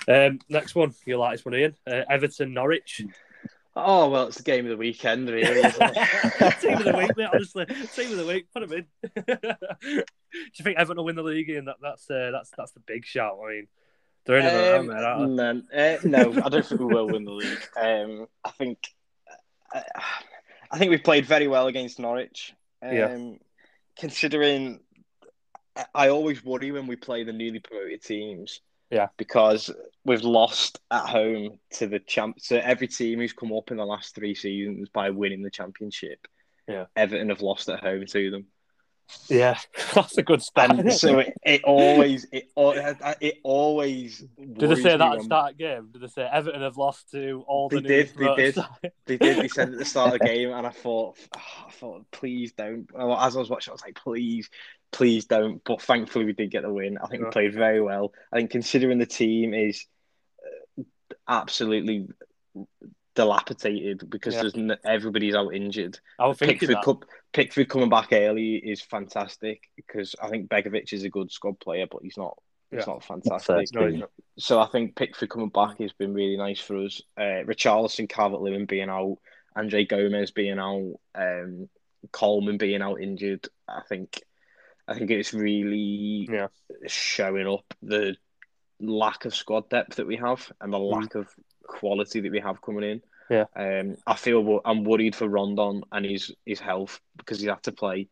Um, 0.08 0.39
next 0.50 0.74
one, 0.74 0.95
your 1.06 1.20
latest 1.20 1.45
one, 1.45 1.56
Ian. 1.56 1.76
Uh, 1.86 2.02
Everton 2.10 2.54
Norwich. 2.54 3.04
Oh 3.86 4.09
well, 4.09 4.27
it's 4.27 4.38
the 4.38 4.43
game 4.43 4.65
of 4.65 4.71
the 4.71 4.77
weekend, 4.77 5.30
really. 5.30 5.61
Team 5.61 6.77
of 6.77 6.84
the 6.84 6.95
week, 6.97 7.17
mate. 7.17 7.30
Honestly, 7.34 7.65
team 7.65 8.11
of 8.11 8.17
the 8.17 8.25
week. 8.27 8.47
Put 8.53 8.67
them 8.67 8.86
in. 9.03 9.15
Do 9.25 10.03
you 10.32 10.63
think 10.63 10.77
Everton 10.77 10.97
will 10.97 11.05
win 11.05 11.15
the 11.15 11.23
league? 11.23 11.49
And 11.49 11.67
that, 11.67 11.77
that's 11.82 12.09
uh, 12.09 12.32
that's 12.32 12.51
that's 12.57 12.71
the 12.71 12.82
big 12.82 13.05
shout. 13.05 13.38
I 13.43 13.49
mean, 13.49 13.67
they're 14.25 14.38
in 14.38 14.45
um, 14.45 14.88
there, 14.88 15.27
no, 15.27 15.61
uh, 15.73 15.97
no, 16.03 16.41
I 16.43 16.49
don't 16.49 16.65
think 16.65 16.82
we 16.82 16.88
will 16.88 17.07
win 17.07 17.25
the 17.25 17.32
league. 17.32 17.67
Um, 17.75 18.27
I 18.43 18.51
think 18.51 18.77
uh, 19.73 19.82
I 20.71 20.77
think 20.77 20.91
we've 20.91 21.03
played 21.03 21.25
very 21.25 21.47
well 21.47 21.67
against 21.67 21.99
Norwich. 21.99 22.53
Um, 22.82 22.93
yeah. 22.93 23.17
Considering, 23.97 24.80
I 25.93 26.09
always 26.09 26.43
worry 26.43 26.71
when 26.71 26.88
we 26.88 26.95
play 26.95 27.23
the 27.23 27.34
newly 27.34 27.59
promoted 27.59 28.03
teams 28.03 28.61
yeah. 28.90 29.08
Because 29.18 29.72
we've 30.06 30.24
lost 30.24 30.80
at 30.92 31.06
home 31.06 31.60
to 31.72 31.88
the 31.88 32.00
champ 32.00 32.38
to 32.48 32.66
every 32.66 32.88
team 32.88 33.20
who's 33.20 33.34
come 33.34 33.54
up 33.54 33.72
in 33.72 33.78
the 33.78 33.86
last 33.86 34.16
three 34.16 34.36
seasons 34.36 34.90
by 34.90 35.10
winning 35.10 35.42
the 35.42 35.52
championship. 35.52 36.28
Yeah. 36.68 36.86
Everton 36.96 37.30
have 37.30 37.42
lost 37.42 37.70
at 37.70 37.80
home 37.80 38.06
to 38.08 38.32
them. 38.32 38.48
Yeah, 39.28 39.58
that's 39.94 40.18
a 40.18 40.24
good 40.24 40.42
start. 40.42 40.92
so 40.94 41.20
it, 41.20 41.34
it, 41.44 41.64
always 41.64 42.28
it 42.32 42.50
it 42.56 43.38
always. 43.44 44.20
Did 44.38 44.70
they 44.70 44.76
say 44.76 44.98
that 44.98 45.02
at 45.02 45.18
the 45.18 45.24
start 45.24 45.52
of 45.54 45.58
game? 45.58 45.90
Did 45.92 46.02
they 46.02 46.08
say 46.08 46.30
Everton 46.32 46.62
have 46.62 46.78
lost 46.78 47.12
to 47.12 47.44
all 47.48 47.70
the? 47.70 47.82
They 47.82 47.88
did. 47.88 48.12
They 48.16 48.36
did. 48.36 48.58
they 49.06 49.18
did. 49.18 49.38
They 49.38 49.48
said 49.48 49.70
at 49.70 49.80
the 49.80 49.86
start 49.86 50.14
of 50.14 50.20
the 50.20 50.26
game, 50.26 50.52
and 50.52 50.66
I 50.66 50.70
thought, 50.70 51.18
oh, 51.36 51.66
I 51.68 51.72
thought, 51.72 52.06
please 52.12 52.54
don't. 52.54 52.88
As 52.96 53.36
I 53.36 53.40
was 53.40 53.50
watching, 53.50 53.72
I 53.72 53.74
was 53.74 53.82
like, 53.82 53.96
please, 53.96 54.50
please 54.92 55.26
don't. 55.26 55.62
But 55.64 55.82
thankfully, 55.82 56.26
we 56.26 56.34
did 56.34 56.52
get 56.52 56.64
the 56.64 56.74
win. 56.74 56.98
I 56.98 57.08
think 57.08 57.24
we 57.24 57.30
played 57.30 57.54
very 57.54 57.82
well. 57.82 58.14
I 58.32 58.38
think 58.38 58.52
considering 58.52 59.00
the 59.00 59.06
team 59.06 59.54
is 59.54 59.86
uh, 60.78 60.84
absolutely 61.28 62.08
dilapidated 63.16 64.10
because 64.10 64.36
yeah. 64.36 64.42
there's 64.42 64.56
n- 64.56 64.78
everybody's 64.86 65.36
out 65.36 65.54
injured. 65.54 66.00
I 66.18 66.28
was 66.28 66.38
Pickford, 66.38 66.70
that. 66.70 66.98
Pickford 67.34 67.68
coming 67.68 67.90
back 67.90 68.10
early 68.14 68.56
is 68.56 68.82
fantastic 68.82 69.64
because 69.76 70.16
I 70.22 70.30
think 70.30 70.50
Begovic 70.50 70.94
is 70.94 71.04
a 71.04 71.10
good 71.10 71.32
squad 71.32 71.60
player, 71.60 71.86
but 71.90 72.02
he's 72.04 72.18
not. 72.18 72.38
He's 72.72 72.82
yeah. 72.86 72.94
not 72.94 73.04
fantastic. 73.04 73.68
No, 73.74 74.08
so 74.38 74.62
I 74.62 74.68
think 74.68 74.96
Pickford 74.96 75.30
coming 75.30 75.50
back 75.50 75.80
has 75.80 75.92
been 75.92 76.14
really 76.14 76.38
nice 76.38 76.60
for 76.60 76.78
us. 76.78 77.02
Uh, 77.18 77.44
Richarlison, 77.44 78.08
Calvert 78.08 78.42
Lewin 78.42 78.68
being 78.68 78.90
out, 78.90 79.18
Andre 79.56 79.86
Gomes 79.86 80.32
being 80.32 80.60
out, 80.60 80.94
um, 81.16 81.68
Coleman 82.12 82.58
being 82.58 82.82
out 82.82 83.02
injured. 83.02 83.48
I 83.68 83.82
think 83.90 84.22
I 84.90 84.98
think 84.98 85.12
it's 85.12 85.34
really 85.34 86.28
yeah. 86.32 86.48
showing 86.88 87.48
up 87.48 87.74
the 87.84 88.16
lack 88.80 89.26
of 89.26 89.36
squad 89.36 89.70
depth 89.70 89.98
that 89.98 90.08
we 90.08 90.16
have 90.18 90.52
and 90.62 90.74
the 90.74 90.78
mm. 90.78 90.92
lack 90.92 91.16
of 91.16 91.28
quality 91.64 92.22
that 92.22 92.32
we 92.32 92.40
have 92.40 92.62
coming 92.62 92.84
in. 92.84 93.02
Yeah. 93.30 93.46
Um, 93.56 93.98
I 94.08 94.16
feel 94.16 94.62
I'm 94.66 94.84
worried 94.84 95.16
for 95.16 95.28
Rondon 95.28 95.84
and 95.92 96.06
his 96.06 96.34
his 96.46 96.60
health 96.60 97.00
because 97.18 97.40
he 97.40 97.48
had 97.48 97.62
to 97.64 97.72
play 97.72 98.10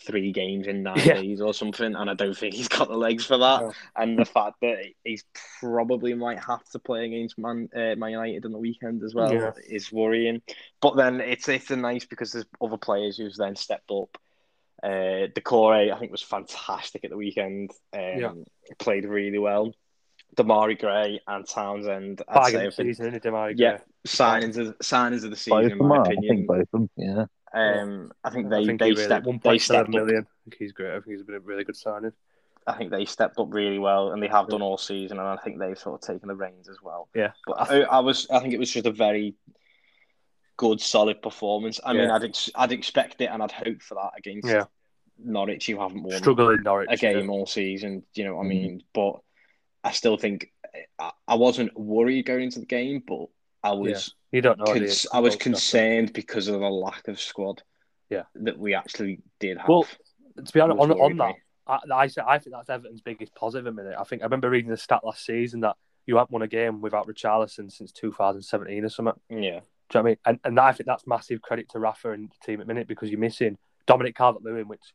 three 0.00 0.32
games 0.32 0.66
in 0.66 0.82
nine 0.82 0.98
yeah. 0.98 1.14
days 1.14 1.40
or 1.40 1.54
something, 1.54 1.94
and 1.94 2.10
I 2.10 2.14
don't 2.14 2.36
think 2.36 2.54
he's 2.54 2.68
got 2.68 2.88
the 2.88 2.96
legs 2.96 3.24
for 3.24 3.38
that. 3.38 3.62
Yeah. 3.62 3.70
And 3.96 4.18
the 4.18 4.24
fact 4.24 4.56
that 4.62 4.78
he's 5.04 5.24
probably 5.60 6.14
might 6.14 6.42
have 6.42 6.64
to 6.70 6.80
play 6.80 7.04
against 7.04 7.38
Man 7.38 7.68
uh, 7.74 7.94
Man 7.94 8.10
United 8.10 8.44
on 8.44 8.52
the 8.52 8.58
weekend 8.58 9.04
as 9.04 9.14
well 9.14 9.32
yeah. 9.32 9.52
is 9.68 9.92
worrying. 9.92 10.42
But 10.80 10.96
then 10.96 11.20
it's 11.20 11.48
it's 11.48 11.70
a 11.70 11.76
nice 11.76 12.04
because 12.04 12.32
there's 12.32 12.46
other 12.60 12.78
players 12.78 13.16
who's 13.16 13.36
then 13.36 13.54
stepped 13.54 13.92
up 13.92 14.18
uh, 14.82 15.28
Doucouré, 15.34 15.92
I 15.92 15.98
think, 15.98 16.12
was 16.12 16.22
fantastic 16.22 17.04
at 17.04 17.10
the 17.10 17.16
weekend. 17.16 17.70
Um, 17.92 18.00
yeah. 18.00 18.32
Played 18.78 19.04
really 19.04 19.38
well. 19.38 19.72
Demarai 20.36 20.78
Gray 20.78 21.20
and 21.26 21.48
Townsend. 21.48 22.22
I'd 22.28 22.52
say, 22.52 22.70
season, 22.70 23.18
Demarai 23.18 23.54
Yeah, 23.56 23.78
signings 24.06 24.56
of, 24.56 24.78
signings 24.78 25.24
of 25.24 25.30
the 25.30 25.36
season, 25.36 25.72
in 25.72 25.78
my 25.78 26.02
opinion. 26.02 26.24
I 26.24 26.28
think 26.28 26.46
both 26.46 26.60
of 26.60 26.68
them, 26.70 26.90
yeah. 26.96 27.24
Um, 27.54 28.12
I 28.22 28.30
think 28.30 28.50
they 28.50 28.58
I 28.58 28.66
think 28.66 28.78
they 28.78 28.90
really, 28.90 29.04
stepped. 29.04 29.26
They 29.42 29.58
stepped 29.58 29.88
million. 29.88 30.26
I 30.28 30.50
think 30.50 30.56
he's 30.58 30.72
great. 30.72 30.90
I 30.90 31.00
think 31.00 31.16
he's 31.16 31.22
been 31.22 31.36
a 31.36 31.40
really 31.40 31.64
good 31.64 31.76
signing. 31.76 32.12
I 32.66 32.74
think 32.76 32.90
they 32.90 33.06
stepped 33.06 33.38
up 33.38 33.52
really 33.52 33.78
well, 33.78 34.12
and 34.12 34.22
they 34.22 34.28
have 34.28 34.48
done 34.48 34.60
all 34.60 34.76
season, 34.76 35.18
and 35.18 35.26
I 35.26 35.36
think 35.36 35.58
they've 35.58 35.78
sort 35.78 36.02
of 36.02 36.06
taken 36.06 36.28
the 36.28 36.34
reins 36.34 36.68
as 36.68 36.76
well. 36.82 37.08
Yeah, 37.14 37.32
but 37.46 37.70
I, 37.70 37.80
I 37.82 38.00
was, 38.00 38.26
I 38.30 38.40
think 38.40 38.52
it 38.52 38.58
was 38.58 38.70
just 38.70 38.84
a 38.84 38.92
very 38.92 39.34
good, 40.58 40.80
solid 40.80 41.22
performance. 41.22 41.80
I 41.82 41.92
yeah. 41.92 42.02
mean, 42.02 42.10
I'd 42.10 42.24
ex- 42.24 42.50
I'd 42.54 42.72
expect 42.72 43.22
it 43.22 43.30
and 43.32 43.42
I'd 43.42 43.52
hope 43.52 43.80
for 43.80 43.94
that 43.94 44.10
against 44.18 44.48
yeah. 44.48 44.64
Norwich, 45.18 45.66
who 45.66 45.80
haven't 45.80 46.02
won 46.02 46.18
struggling 46.18 46.62
Norwich 46.62 46.88
a 46.90 46.96
game 46.98 47.24
yeah. 47.24 47.30
all 47.30 47.46
season. 47.46 48.02
You 48.12 48.24
know 48.24 48.36
what 48.36 48.42
I 48.42 48.46
mm. 48.46 48.48
mean? 48.50 48.82
But 48.92 49.20
I 49.82 49.92
still 49.92 50.18
think 50.18 50.52
I, 50.98 51.12
I 51.26 51.36
wasn't 51.36 51.78
worried 51.78 52.26
going 52.26 52.44
into 52.44 52.60
the 52.60 52.66
game, 52.66 53.02
but 53.06 53.26
I 53.62 53.72
was. 53.72 54.14
You 54.30 54.42
don't 54.42 54.58
know. 54.58 54.66
Cons- 54.66 55.06
I 55.10 55.20
was 55.20 55.36
concerned 55.36 56.12
because 56.12 56.48
of 56.48 56.60
the 56.60 56.68
lack 56.68 57.08
of 57.08 57.18
squad. 57.18 57.62
Yeah, 58.10 58.24
that 58.34 58.58
we 58.58 58.74
actually 58.74 59.20
did 59.40 59.56
have. 59.56 59.68
Well, 59.68 59.86
to 60.44 60.52
be 60.52 60.60
honest, 60.60 60.80
on, 60.80 60.92
on 60.92 61.16
that, 61.16 61.34
I, 61.66 61.78
I, 61.90 62.02
I 62.26 62.38
think 62.38 62.54
that's 62.54 62.68
Everton's 62.68 63.00
biggest 63.00 63.34
positive 63.34 63.66
a 63.66 63.72
minute. 63.72 63.96
I 63.98 64.04
think 64.04 64.22
I 64.22 64.24
remember 64.26 64.50
reading 64.50 64.70
the 64.70 64.76
stat 64.76 65.00
last 65.04 65.24
season 65.24 65.60
that 65.60 65.76
you 66.06 66.16
haven't 66.16 66.30
won 66.30 66.42
a 66.42 66.48
game 66.48 66.80
without 66.80 67.06
Richarlison 67.06 67.70
since 67.70 67.92
2017 67.92 68.84
or 68.84 68.88
something. 68.88 69.14
Yeah. 69.30 69.60
Do 69.90 69.98
you 69.98 70.02
know 70.02 70.08
I 70.08 70.10
mean? 70.10 70.16
And, 70.26 70.38
and 70.44 70.60
I 70.60 70.72
think 70.72 70.86
that's 70.86 71.06
massive 71.06 71.40
credit 71.40 71.70
to 71.70 71.78
Rafa 71.78 72.12
and 72.12 72.28
the 72.28 72.46
team 72.46 72.60
at 72.60 72.66
minute 72.66 72.88
because 72.88 73.10
you're 73.10 73.18
missing 73.18 73.56
Dominic 73.86 74.16
Calvert 74.16 74.42
Lewin, 74.42 74.68
which 74.68 74.92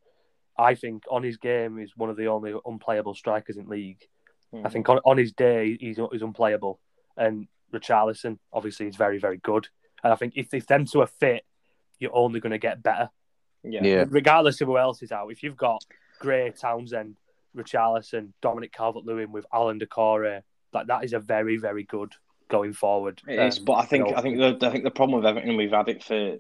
I 0.57 0.75
think 0.75 1.03
on 1.09 1.23
his 1.23 1.37
game 1.37 1.79
is 1.79 1.91
one 1.95 2.09
of 2.09 2.17
the 2.17 2.27
only 2.27 2.53
unplayable 2.65 3.15
strikers 3.15 3.57
in 3.57 3.67
league. 3.67 4.01
Mm-hmm. 4.53 4.67
I 4.67 4.69
think 4.69 4.87
on, 4.89 4.99
on 5.03 5.17
his 5.17 5.33
day 5.33 5.77
he's, 5.79 5.99
he's 6.11 6.21
unplayable. 6.21 6.79
And 7.17 7.47
Richarlison, 7.73 8.37
obviously, 8.51 8.87
is 8.87 8.95
very, 8.95 9.17
very 9.17 9.37
good. 9.37 9.67
And 10.03 10.13
I 10.13 10.15
think 10.15 10.33
if, 10.35 10.53
if 10.53 10.67
them 10.67 10.85
two 10.85 11.01
are 11.01 11.07
fit, 11.07 11.43
you're 11.99 12.15
only 12.15 12.39
going 12.39 12.51
to 12.51 12.59
get 12.59 12.83
better. 12.83 13.09
Yeah. 13.63 13.83
yeah. 13.83 14.05
Regardless 14.07 14.61
of 14.61 14.67
who 14.67 14.77
else 14.77 15.01
is 15.01 15.11
out. 15.11 15.31
If 15.31 15.41
you've 15.41 15.57
got 15.57 15.83
Gray, 16.19 16.51
Townsend, 16.51 17.17
Richarlison, 17.55 18.33
Dominic 18.41 18.73
Calvert 18.73 19.05
Lewin 19.05 19.31
with 19.31 19.45
Alan 19.51 19.79
Doucouré, 19.79 20.41
like 20.73 20.87
that 20.87 21.03
is 21.03 21.13
a 21.13 21.19
very, 21.19 21.57
very 21.57 21.83
good 21.83 22.13
going 22.49 22.73
forward. 22.73 23.21
It 23.27 23.39
um, 23.39 23.47
is, 23.47 23.59
but 23.59 23.73
I 23.73 23.85
think 23.85 24.13
I 24.15 24.21
think 24.21 24.37
the 24.37 24.67
I 24.67 24.71
think 24.71 24.83
the 24.83 24.91
problem 24.91 25.21
with 25.21 25.27
Everton 25.27 25.57
we've 25.57 25.71
had 25.71 25.89
it 25.89 26.03
for 26.03 26.37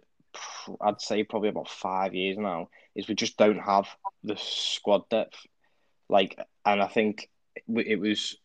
I'd 0.81 1.01
say 1.01 1.23
probably 1.23 1.49
about 1.49 1.69
five 1.69 2.13
years 2.13 2.37
now, 2.37 2.69
is 2.95 3.07
we 3.07 3.15
just 3.15 3.37
don't 3.37 3.59
have 3.59 3.87
the 4.23 4.37
squad 4.37 5.09
depth. 5.09 5.37
Like, 6.09 6.39
and 6.65 6.81
I 6.81 6.87
think 6.87 7.29
it 7.67 7.99
was 7.99 8.37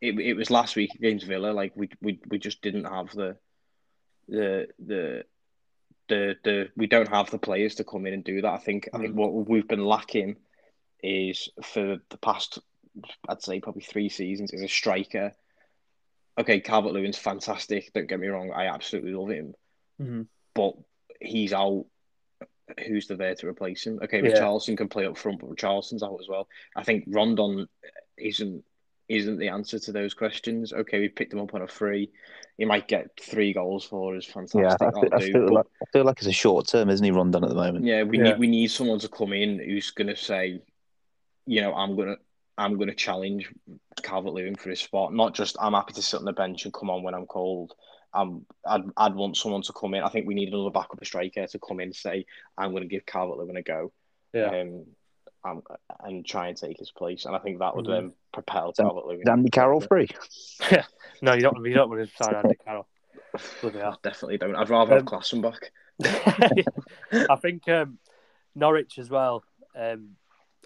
it, 0.00 0.18
it 0.18 0.34
was 0.34 0.50
last 0.50 0.76
week 0.76 0.94
against 0.94 1.26
Villa. 1.26 1.52
Like 1.52 1.72
we 1.74 1.90
we 2.00 2.20
we 2.28 2.38
just 2.38 2.62
didn't 2.62 2.84
have 2.84 3.10
the 3.12 3.36
the 4.28 4.68
the 4.78 5.24
the 6.08 6.36
the 6.44 6.68
we 6.76 6.86
don't 6.86 7.08
have 7.08 7.30
the 7.30 7.38
players 7.38 7.76
to 7.76 7.84
come 7.84 8.06
in 8.06 8.14
and 8.14 8.24
do 8.24 8.42
that. 8.42 8.52
I 8.52 8.58
think 8.58 8.86
mm. 8.86 8.98
I 8.98 9.00
think 9.00 9.14
mm. 9.14 9.16
what 9.16 9.48
we've 9.48 9.68
been 9.68 9.84
lacking 9.84 10.36
is 11.02 11.48
for 11.62 11.98
the 12.08 12.18
past 12.18 12.58
I'd 13.28 13.42
say 13.42 13.60
probably 13.60 13.82
three 13.82 14.08
seasons 14.08 14.52
is 14.52 14.62
a 14.62 14.68
striker. 14.68 15.32
Okay, 16.38 16.60
Calvert 16.60 16.92
Lewin's 16.92 17.18
fantastic. 17.18 17.92
Don't 17.92 18.08
get 18.08 18.20
me 18.20 18.28
wrong, 18.28 18.52
I 18.52 18.66
absolutely 18.66 19.12
love 19.12 19.30
him. 19.30 19.54
Mm-hmm. 20.00 20.22
But 20.54 20.74
he's 21.20 21.52
out. 21.52 21.86
Who's 22.86 23.06
there 23.06 23.34
to 23.36 23.46
replace 23.46 23.86
him? 23.86 24.00
Okay, 24.02 24.20
yeah. 24.22 24.30
Richarlison 24.30 24.76
can 24.76 24.88
play 24.88 25.06
up 25.06 25.16
front, 25.16 25.40
but 25.40 25.50
Richarlison's 25.50 26.02
out 26.02 26.18
as 26.20 26.28
well. 26.28 26.48
I 26.74 26.82
think 26.82 27.04
Rondon 27.06 27.68
isn't 28.18 28.64
isn't 29.08 29.38
the 29.38 29.48
answer 29.48 29.78
to 29.78 29.92
those 29.92 30.14
questions. 30.14 30.72
Okay, 30.72 30.98
we 30.98 31.08
picked 31.08 31.32
him 31.32 31.40
up 31.40 31.54
on 31.54 31.62
a 31.62 31.68
free. 31.68 32.10
He 32.58 32.64
might 32.64 32.88
get 32.88 33.10
three 33.20 33.52
goals 33.52 33.84
for 33.84 34.16
us. 34.16 34.24
Fantastic. 34.24 34.62
Yeah, 34.62 34.88
I 34.88 34.90
feel, 34.90 35.08
I 35.12 35.20
feel, 35.20 35.54
like, 35.54 35.66
I 35.80 35.84
feel 35.92 36.04
like 36.04 36.18
it's 36.18 36.26
a 36.26 36.32
short 36.32 36.66
term, 36.66 36.90
isn't 36.90 37.04
he? 37.04 37.12
Rondon 37.12 37.44
at 37.44 37.50
the 37.50 37.54
moment. 37.54 37.84
Yeah, 37.84 38.02
we 38.02 38.18
yeah. 38.18 38.24
need 38.24 38.38
we 38.38 38.48
need 38.48 38.70
someone 38.70 38.98
to 38.98 39.08
come 39.08 39.32
in 39.32 39.58
who's 39.60 39.90
going 39.90 40.08
to 40.08 40.16
say, 40.16 40.60
you 41.46 41.60
know, 41.60 41.72
I'm 41.72 41.96
gonna 41.96 42.16
I'm 42.58 42.78
gonna 42.78 42.94
challenge 42.94 43.52
Calvert 44.02 44.32
Lewin 44.32 44.56
for 44.56 44.70
his 44.70 44.80
spot. 44.80 45.12
Not 45.12 45.34
just 45.34 45.56
I'm 45.60 45.74
happy 45.74 45.92
to 45.94 46.02
sit 46.02 46.18
on 46.18 46.24
the 46.24 46.32
bench 46.32 46.64
and 46.64 46.74
come 46.74 46.90
on 46.90 47.02
when 47.02 47.14
I'm 47.14 47.26
called. 47.26 47.74
Um, 48.14 48.46
I'd, 48.66 48.82
I'd 48.96 49.14
want 49.14 49.36
someone 49.36 49.62
to 49.62 49.72
come 49.74 49.92
in. 49.92 50.02
I 50.02 50.08
think 50.08 50.26
we 50.26 50.34
need 50.34 50.48
another 50.48 50.70
backup 50.70 51.04
striker 51.04 51.46
to 51.46 51.58
come 51.58 51.80
in 51.80 51.88
and 51.88 51.96
say, 51.96 52.24
I'm 52.56 52.70
going 52.70 52.82
to 52.82 52.88
give 52.88 53.04
Calvert 53.04 53.36
Lewin 53.36 53.58
a 53.58 53.62
go. 53.62 53.92
Yeah. 54.32 54.46
Um, 54.46 54.86
and, 55.44 55.62
and 56.00 56.26
try 56.26 56.48
and 56.48 56.56
take 56.56 56.78
his 56.78 56.90
place. 56.90 57.26
And 57.26 57.36
I 57.36 57.38
think 57.38 57.58
that 57.58 57.76
would 57.76 57.86
mm-hmm. 57.86 58.06
um, 58.06 58.12
propel 58.32 58.72
Calvert 58.72 59.06
Lewin. 59.06 59.28
Andy 59.28 59.50
Carroll 59.50 59.80
free? 59.80 60.08
no, 61.22 61.34
you 61.34 61.40
don't. 61.40 61.64
You 61.64 61.74
don't 61.74 61.90
want 61.90 62.08
to 62.08 62.24
sign 62.24 62.34
Andy 62.34 62.56
Carroll. 62.64 62.86
I 63.34 63.94
definitely 64.02 64.38
don't. 64.38 64.56
I'd 64.56 64.70
rather 64.70 64.94
um, 64.94 64.98
have 64.98 65.06
Klaassen 65.06 65.42
back. 65.42 65.70
I 67.30 67.36
think 67.36 67.68
um, 67.68 67.98
Norwich 68.54 68.98
as 68.98 69.10
well. 69.10 69.44
Um, 69.78 70.16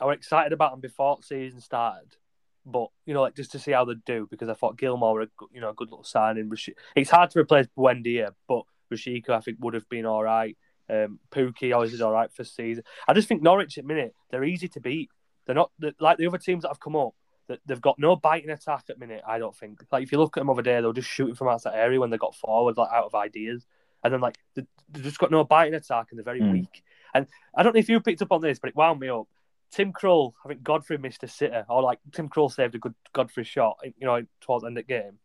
I 0.00 0.06
was 0.06 0.16
excited 0.16 0.52
about 0.52 0.72
them 0.72 0.80
before 0.80 1.16
the 1.16 1.22
season 1.22 1.60
started, 1.60 2.16
but 2.64 2.88
you 3.04 3.14
know, 3.14 3.22
like 3.22 3.36
just 3.36 3.52
to 3.52 3.58
see 3.58 3.72
how 3.72 3.84
they 3.84 3.94
do 4.06 4.26
because 4.30 4.48
I 4.48 4.54
thought 4.54 4.78
Gilmour, 4.78 5.12
were 5.12 5.22
a, 5.22 5.28
you 5.52 5.60
know, 5.60 5.70
a 5.70 5.74
good 5.74 5.90
little 5.90 6.04
signing. 6.04 6.50
It's 6.96 7.10
hard 7.10 7.30
to 7.30 7.38
replace 7.38 7.66
Buendia, 7.76 8.32
but 8.48 8.64
Rashica 8.92 9.30
I 9.30 9.40
think 9.40 9.58
would 9.60 9.74
have 9.74 9.88
been 9.88 10.06
all 10.06 10.22
right. 10.22 10.56
Um, 10.88 11.20
Pukki 11.30 11.72
always 11.72 11.92
is 11.92 12.00
all 12.00 12.12
right 12.12 12.32
for 12.32 12.42
season. 12.42 12.82
I 13.06 13.12
just 13.12 13.28
think 13.28 13.42
Norwich 13.42 13.78
at 13.78 13.84
minute 13.84 14.14
they're 14.30 14.44
easy 14.44 14.68
to 14.68 14.80
beat. 14.80 15.10
They're 15.46 15.54
not 15.54 15.70
they're, 15.78 15.92
like 16.00 16.18
the 16.18 16.26
other 16.26 16.38
teams 16.38 16.62
that 16.62 16.68
have 16.68 16.80
come 16.80 16.96
up. 16.96 17.14
That 17.48 17.60
they've 17.66 17.80
got 17.80 17.98
no 17.98 18.14
biting 18.14 18.50
attack 18.50 18.84
at 18.90 18.98
minute. 18.98 19.22
I 19.26 19.38
don't 19.38 19.56
think. 19.56 19.82
Like 19.90 20.04
if 20.04 20.12
you 20.12 20.18
look 20.18 20.36
at 20.36 20.40
them 20.40 20.50
over 20.50 20.62
there, 20.62 20.82
they're 20.82 20.92
just 20.92 21.08
shooting 21.08 21.34
from 21.34 21.48
outside 21.48 21.74
area 21.74 21.98
when 21.98 22.10
they 22.10 22.16
got 22.16 22.36
forward, 22.36 22.76
like 22.76 22.92
out 22.92 23.06
of 23.06 23.14
ideas. 23.14 23.66
And 24.04 24.12
then 24.12 24.20
like 24.20 24.38
they, 24.54 24.64
have 24.94 25.02
just 25.02 25.18
got 25.18 25.30
no 25.30 25.44
biting 25.44 25.74
attack 25.74 26.06
and 26.10 26.18
they're 26.18 26.24
very 26.24 26.40
mm. 26.40 26.52
weak. 26.52 26.82
And 27.12 27.26
I 27.54 27.62
don't 27.62 27.74
know 27.74 27.80
if 27.80 27.88
you 27.88 28.00
picked 28.00 28.22
up 28.22 28.32
on 28.32 28.40
this, 28.40 28.58
but 28.58 28.68
it 28.68 28.76
wound 28.76 29.00
me 29.00 29.08
up. 29.08 29.26
Tim 29.70 29.92
Krul, 29.92 30.32
I 30.44 30.48
think 30.48 30.62
Godfrey 30.62 30.98
missed 30.98 31.22
a 31.22 31.28
sitter, 31.28 31.64
or 31.68 31.82
like 31.82 31.98
Tim 32.12 32.28
Krul 32.28 32.52
saved 32.52 32.74
a 32.74 32.78
good 32.78 32.94
Godfrey 33.12 33.44
shot, 33.44 33.78
you 33.84 34.06
know, 34.06 34.24
towards 34.40 34.62
the 34.62 34.68
end 34.68 34.78
of 34.78 34.86
the 34.86 34.92
game. 34.92 35.18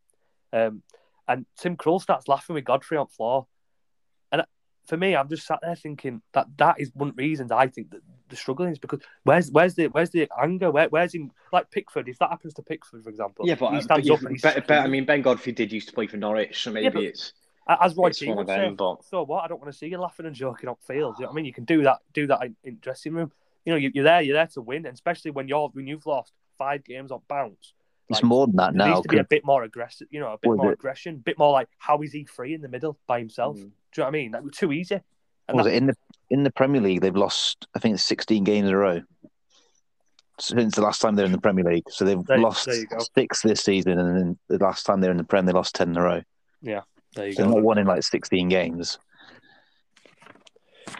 Um, 0.53 0.83
and 1.27 1.45
Tim 1.57 1.75
Krul 1.75 2.01
starts 2.01 2.27
laughing 2.27 2.53
with 2.53 2.63
Godfrey 2.63 2.97
on 2.97 3.07
floor 3.07 3.47
And 4.31 4.43
for 4.87 4.97
me, 4.97 5.15
I'm 5.15 5.27
just 5.27 5.47
sat 5.47 5.59
there 5.61 5.75
thinking 5.75 6.21
that 6.33 6.47
that 6.57 6.79
is 6.79 6.91
one 6.93 7.09
of 7.09 7.15
the 7.15 7.23
reasons 7.23 7.51
I 7.51 7.67
think 7.67 7.91
that 7.91 8.01
the 8.29 8.35
struggling 8.35 8.71
is 8.71 8.79
because 8.79 9.01
where's 9.23 9.51
where's 9.51 9.75
the 9.75 9.87
where's 9.87 10.11
the 10.11 10.29
anger? 10.39 10.71
Where 10.71 10.87
where's 10.89 11.13
him 11.13 11.31
like 11.51 11.71
Pickford? 11.71 12.07
If 12.07 12.19
that 12.19 12.29
happens 12.29 12.53
to 12.55 12.61
Pickford, 12.61 13.03
for 13.03 13.09
example, 13.09 13.47
yeah, 13.47 13.55
but 13.55 13.73
he 13.73 13.81
stands 13.81 14.07
but, 14.07 14.15
up. 14.15 14.23
and 14.23 14.41
but, 14.41 14.67
but, 14.67 14.79
I 14.79 14.87
mean, 14.87 15.05
Ben 15.05 15.21
Godfrey 15.21 15.51
did 15.51 15.71
used 15.71 15.87
to 15.89 15.93
play 15.93 16.07
for 16.07 16.17
Norwich, 16.17 16.63
so 16.63 16.71
maybe 16.71 17.01
yeah, 17.01 17.09
it's 17.09 17.33
as 17.67 17.95
Roy 17.95 18.11
Keane 18.11 18.35
would 18.35 18.47
say. 18.47 18.69
But... 18.69 19.03
So 19.05 19.23
what? 19.23 19.43
I 19.43 19.47
don't 19.47 19.59
want 19.59 19.71
to 19.71 19.77
see 19.77 19.87
you 19.87 19.97
laughing 19.97 20.25
and 20.27 20.35
joking 20.35 20.69
on 20.69 20.75
field. 20.87 21.15
You 21.17 21.23
know 21.23 21.29
what 21.29 21.33
I 21.33 21.35
mean? 21.35 21.45
You 21.45 21.53
can 21.53 21.65
do 21.65 21.83
that 21.83 21.99
do 22.13 22.27
that 22.27 22.43
in, 22.43 22.55
in 22.63 22.77
dressing 22.81 23.13
room. 23.13 23.31
You 23.65 23.73
know, 23.73 23.77
you, 23.77 23.91
are 24.01 24.03
there. 24.03 24.21
You're 24.21 24.35
there 24.35 24.47
to 24.47 24.61
win, 24.61 24.85
and 24.85 24.93
especially 24.93 25.31
when 25.31 25.47
you're 25.47 25.69
when 25.69 25.87
you've 25.87 26.05
lost 26.05 26.33
five 26.57 26.83
games 26.83 27.11
on 27.11 27.21
bounce. 27.27 27.73
It's 28.07 28.17
like, 28.17 28.23
more 28.23 28.45
than 28.45 28.55
that 28.57 28.75
now. 28.75 28.93
Needs 28.93 29.01
to 29.01 29.07
be 29.09 29.17
a 29.17 29.23
bit 29.23 29.43
more 29.43 29.63
aggressive. 29.63 30.07
You 30.11 30.19
know, 30.19 30.33
a 30.33 30.37
bit 30.37 30.51
more 30.55 30.69
it? 30.69 30.75
aggression, 30.75 31.15
a 31.15 31.17
bit 31.17 31.39
more 31.39 31.51
like 31.51 31.67
how 31.79 32.01
is 32.01 32.11
he 32.11 32.25
free 32.25 32.53
in 32.53 32.61
the 32.61 32.69
middle 32.69 32.97
by 33.07 33.19
himself? 33.19 33.57
Mm. 33.57 33.61
Do 33.61 33.65
you 33.65 33.71
know 33.97 34.03
what 34.03 34.07
I 34.07 34.11
mean? 34.11 34.31
That 34.31 34.43
was 34.43 34.55
too 34.55 34.71
easy. 34.71 35.01
And 35.47 35.57
was 35.57 35.65
that... 35.65 35.73
it 35.73 35.77
in 35.77 35.85
the 35.87 35.95
in 36.29 36.43
the 36.43 36.51
Premier 36.51 36.81
League? 36.81 37.01
They've 37.01 37.15
lost, 37.15 37.67
I 37.75 37.79
think, 37.79 37.95
it's 37.95 38.03
sixteen 38.03 38.43
games 38.43 38.67
in 38.67 38.73
a 38.73 38.77
row 38.77 39.01
since 40.39 40.75
the 40.75 40.81
last 40.81 41.01
time 41.01 41.15
they're 41.15 41.25
in 41.25 41.31
the 41.31 41.39
Premier 41.39 41.63
League. 41.63 41.89
So 41.89 42.05
they've 42.05 42.23
there, 42.25 42.37
lost 42.37 42.65
there 42.65 42.85
six 43.15 43.41
this 43.41 43.61
season, 43.61 43.97
and 43.97 44.17
then 44.17 44.37
the 44.47 44.63
last 44.63 44.85
time 44.85 45.01
they're 45.01 45.11
in 45.11 45.17
the 45.17 45.23
Prem, 45.23 45.45
they 45.45 45.53
lost 45.53 45.75
ten 45.75 45.89
in 45.89 45.97
a 45.97 46.01
row. 46.01 46.21
Yeah, 46.61 46.81
there 47.15 47.27
you 47.27 47.33
so 47.33 47.45
go. 47.45 47.51
Not 47.51 47.63
one 47.63 47.77
in 47.77 47.87
like 47.87 48.03
sixteen 48.03 48.49
games. 48.49 48.99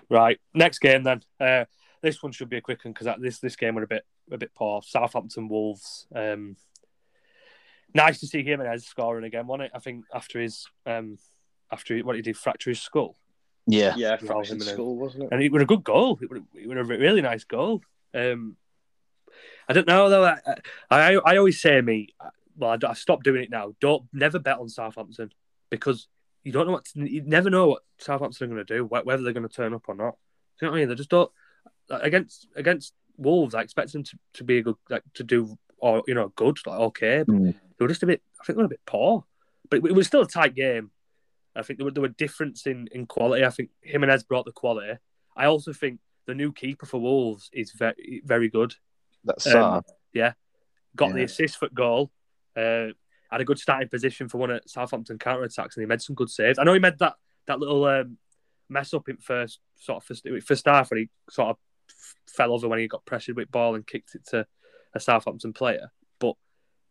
Right, 0.09 0.39
next 0.53 0.79
game 0.79 1.03
then. 1.03 1.21
Uh, 1.39 1.65
this 2.05 2.21
one 2.21 2.31
should 2.31 2.49
be 2.49 2.57
a 2.57 2.61
quick 2.61 2.85
one 2.85 2.93
because 2.93 3.07
this 3.19 3.39
this 3.39 3.55
game 3.55 3.75
were 3.75 3.83
a 3.83 3.87
bit 3.87 4.05
a 4.31 4.37
bit 4.37 4.53
poor. 4.53 4.81
Southampton 4.83 5.47
Wolves. 5.47 6.05
Um, 6.15 6.55
nice 7.93 8.19
to 8.19 8.27
see 8.27 8.43
Jimenez 8.43 8.85
scoring 8.85 9.25
again, 9.25 9.47
wasn't 9.47 9.67
it? 9.67 9.71
I 9.73 9.79
think 9.79 10.05
after 10.13 10.39
his 10.39 10.67
um, 10.85 11.17
after 11.71 11.97
what 11.99 12.15
he 12.15 12.21
did 12.21 12.37
fracture 12.37 12.69
his 12.69 12.81
skull. 12.81 13.17
Yeah, 13.67 13.95
yeah, 13.97 14.17
from 14.17 14.45
school, 14.59 14.95
wasn't 14.95 15.23
it? 15.23 15.29
And 15.31 15.41
it 15.41 15.51
was 15.51 15.63
a 15.63 15.65
good 15.65 15.83
goal. 15.83 16.19
It 16.21 16.29
was, 16.29 16.41
it 16.53 16.67
was 16.67 16.77
a 16.77 16.83
really 16.83 17.21
nice 17.21 17.45
goal. 17.45 17.81
Um, 18.13 18.57
I 19.67 19.73
don't 19.73 19.87
know 19.87 20.07
though. 20.07 20.23
I, 20.23 20.37
I, 20.91 21.15
I 21.15 21.37
always 21.37 21.59
say 21.59 21.81
me. 21.81 22.09
Well, 22.55 22.77
I, 22.83 22.87
I 22.87 22.93
stopped 22.93 23.23
doing 23.23 23.41
it 23.41 23.49
now. 23.49 23.73
Don't 23.81 24.03
never 24.13 24.37
bet 24.37 24.59
on 24.59 24.69
Southampton 24.69 25.31
because 25.71 26.07
you 26.43 26.51
don't 26.51 26.67
know 26.67 26.73
what 26.73 26.87
you 26.93 27.23
never 27.25 27.49
know 27.49 27.69
what 27.69 27.81
Southampton 27.97 28.45
are 28.45 28.53
going 28.53 28.65
to 28.65 28.75
do, 28.77 28.85
whether 28.85 29.23
they're 29.23 29.33
going 29.33 29.47
to 29.47 29.53
turn 29.53 29.73
up 29.73 29.85
or 29.87 29.95
not. 29.95 30.15
Do 30.59 30.65
you 30.65 30.67
know 30.67 30.71
what 30.71 30.77
I 30.77 30.79
mean? 30.81 30.89
They 30.89 30.95
just 30.95 31.09
don't 31.09 31.31
against 31.89 32.47
against 32.55 32.93
Wolves. 33.17 33.55
I 33.55 33.61
expect 33.61 33.93
them 33.93 34.03
to, 34.03 34.17
to 34.35 34.43
be 34.43 34.59
a 34.59 34.63
good 34.63 34.75
like 34.89 35.03
to 35.15 35.23
do 35.23 35.57
or 35.77 36.03
you 36.07 36.13
know 36.13 36.31
good 36.35 36.57
like 36.65 36.79
okay. 36.79 37.23
But 37.25 37.35
mm. 37.35 37.55
They 37.77 37.83
were 37.83 37.89
just 37.89 38.03
a 38.03 38.07
bit. 38.07 38.21
I 38.39 38.45
think 38.45 38.57
they 38.57 38.61
were 38.61 38.67
a 38.67 38.69
bit 38.69 38.85
poor, 38.85 39.25
but 39.69 39.79
it, 39.79 39.85
it 39.85 39.95
was 39.95 40.07
still 40.07 40.21
a 40.21 40.27
tight 40.27 40.55
game. 40.55 40.91
I 41.55 41.61
think 41.61 41.79
there 41.79 41.85
were, 41.85 41.91
there 41.91 42.01
were 42.01 42.09
difference 42.09 42.67
in, 42.67 42.89
in 42.91 43.05
quality. 43.05 43.45
I 43.45 43.49
think 43.49 43.69
Jimenez 43.81 44.23
brought 44.23 44.45
the 44.45 44.51
quality. 44.51 44.97
I 45.37 45.45
also 45.45 45.73
think 45.73 45.99
the 46.25 46.33
new 46.33 46.51
keeper 46.51 46.85
for 46.85 46.99
Wolves 46.99 47.49
is 47.53 47.71
very 47.71 48.21
very 48.25 48.49
good. 48.49 48.75
That's 49.23 49.47
um, 49.47 49.81
yeah. 50.13 50.33
Got 50.95 51.09
yeah. 51.09 51.15
the 51.15 51.23
assist 51.23 51.57
for 51.57 51.69
goal. 51.69 52.11
Uh, 52.55 52.87
had 53.29 53.41
a 53.41 53.45
good 53.45 53.59
starting 53.59 53.89
position 53.89 54.29
for 54.29 54.37
one 54.37 54.51
of 54.51 54.61
Southampton 54.65 55.17
counter 55.17 55.43
attacks, 55.43 55.75
and 55.75 55.81
he 55.81 55.87
made 55.87 56.01
some 56.01 56.15
good 56.15 56.29
saves. 56.29 56.57
I 56.57 56.63
know 56.63 56.73
he 56.73 56.79
made 56.79 56.99
that 56.99 57.15
that 57.47 57.59
little 57.59 57.83
um, 57.85 58.17
mess 58.69 58.93
up 58.93 59.09
in 59.09 59.17
first 59.17 59.59
sort 59.75 59.97
of 59.97 60.03
first, 60.03 60.27
first 60.45 60.65
half 60.65 60.89
when 60.89 61.01
he 61.01 61.09
sort 61.29 61.49
of 61.49 61.57
fell 62.27 62.53
over 62.53 62.67
when 62.67 62.79
he 62.79 62.87
got 62.87 63.05
pressured 63.05 63.35
with 63.35 63.51
ball 63.51 63.75
and 63.75 63.87
kicked 63.87 64.15
it 64.15 64.25
to 64.27 64.45
a 64.93 64.99
Southampton 64.99 65.53
player 65.53 65.91
But 66.19 66.35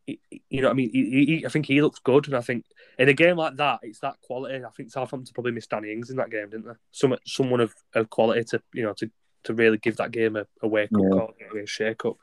you 0.07 0.61
know, 0.61 0.71
I 0.71 0.75
mean, 0.75 0.91
he, 0.93 1.25
he, 1.25 1.47
I 1.47 1.49
think 1.49 1.67
he 1.67 1.81
looks 1.81 1.99
good, 1.99 2.27
and 2.27 2.37
I 2.37 2.43
think 2.43 2.67
in 2.99 3.09
a 3.09 3.15
game 3.15 3.37
like 3.37 3.57
that, 3.57 3.81
it's 3.83 4.01
that 4.01 4.21
quality. 4.23 4.63
I 4.63 4.69
think 4.71 4.91
Southampton 4.91 5.33
probably 5.35 5.53
missed 5.53 5.71
Danny 5.71 5.93
Ings 5.93 6.11
in 6.11 6.17
that 6.17 6.31
game, 6.31 6.51
didn't 6.51 6.67
they? 6.67 6.75
Some 6.93 7.17
someone 7.27 7.61
of, 7.61 7.75
of 7.95 8.11
quality 8.11 8.45
to 8.45 8.63
you 8.75 8.83
know 8.83 8.93
to, 8.95 9.11
to 9.45 9.55
really 9.55 9.79
give 9.79 9.97
that 9.97 10.11
game 10.11 10.37
a, 10.37 10.47
a 10.63 10.69
wake 10.69 10.91
up 10.95 11.01
yeah. 11.03 11.09
call, 11.09 11.35
a 11.59 11.67
shake 11.67 12.05
up. 12.05 12.17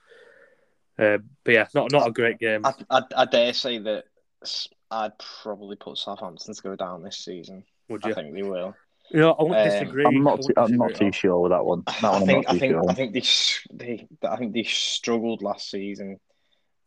Uh, 0.99 1.18
but 1.44 1.53
yeah, 1.53 1.68
not 1.73 1.91
not 1.91 2.07
a 2.07 2.11
great 2.11 2.38
game. 2.38 2.65
I, 2.65 2.73
I, 2.90 3.02
I, 3.15 3.26
dare 3.26 3.53
say 3.53 3.80
that 3.80 4.03
I'd 4.91 5.18
probably 5.41 5.76
put 5.76 5.98
Southampton 5.98 6.53
to 6.53 6.61
go 6.61 6.76
down 6.76 7.02
this 7.02 7.18
season. 7.18 7.64
Would 7.90 8.06
you? 8.06 8.11
I 8.11 8.14
think 8.14 8.36
they 8.36 8.44
will. 8.44 8.76
You 9.13 9.19
know, 9.19 9.31
I 9.33 9.43
won't 9.43 9.55
um, 9.55 9.69
disagree. 9.69 10.05
I'm 10.05 10.23
not. 10.23 10.41
Too, 10.41 10.53
I'm 10.57 10.77
not 10.77 10.95
too 10.95 11.11
sure 11.11 11.39
with 11.39 11.51
that 11.51 11.65
one. 11.65 11.83
That 11.85 12.03
I 12.03 12.11
one 12.11 12.25
think. 12.25 12.45
I 12.47 12.57
think. 12.57 12.73
Sure. 12.73 12.89
I 12.89 12.93
think 12.93 13.13
they, 13.13 13.23
they. 13.73 14.07
I 14.27 14.35
think 14.38 14.53
they 14.53 14.63
struggled 14.63 15.41
last 15.41 15.69
season 15.69 16.19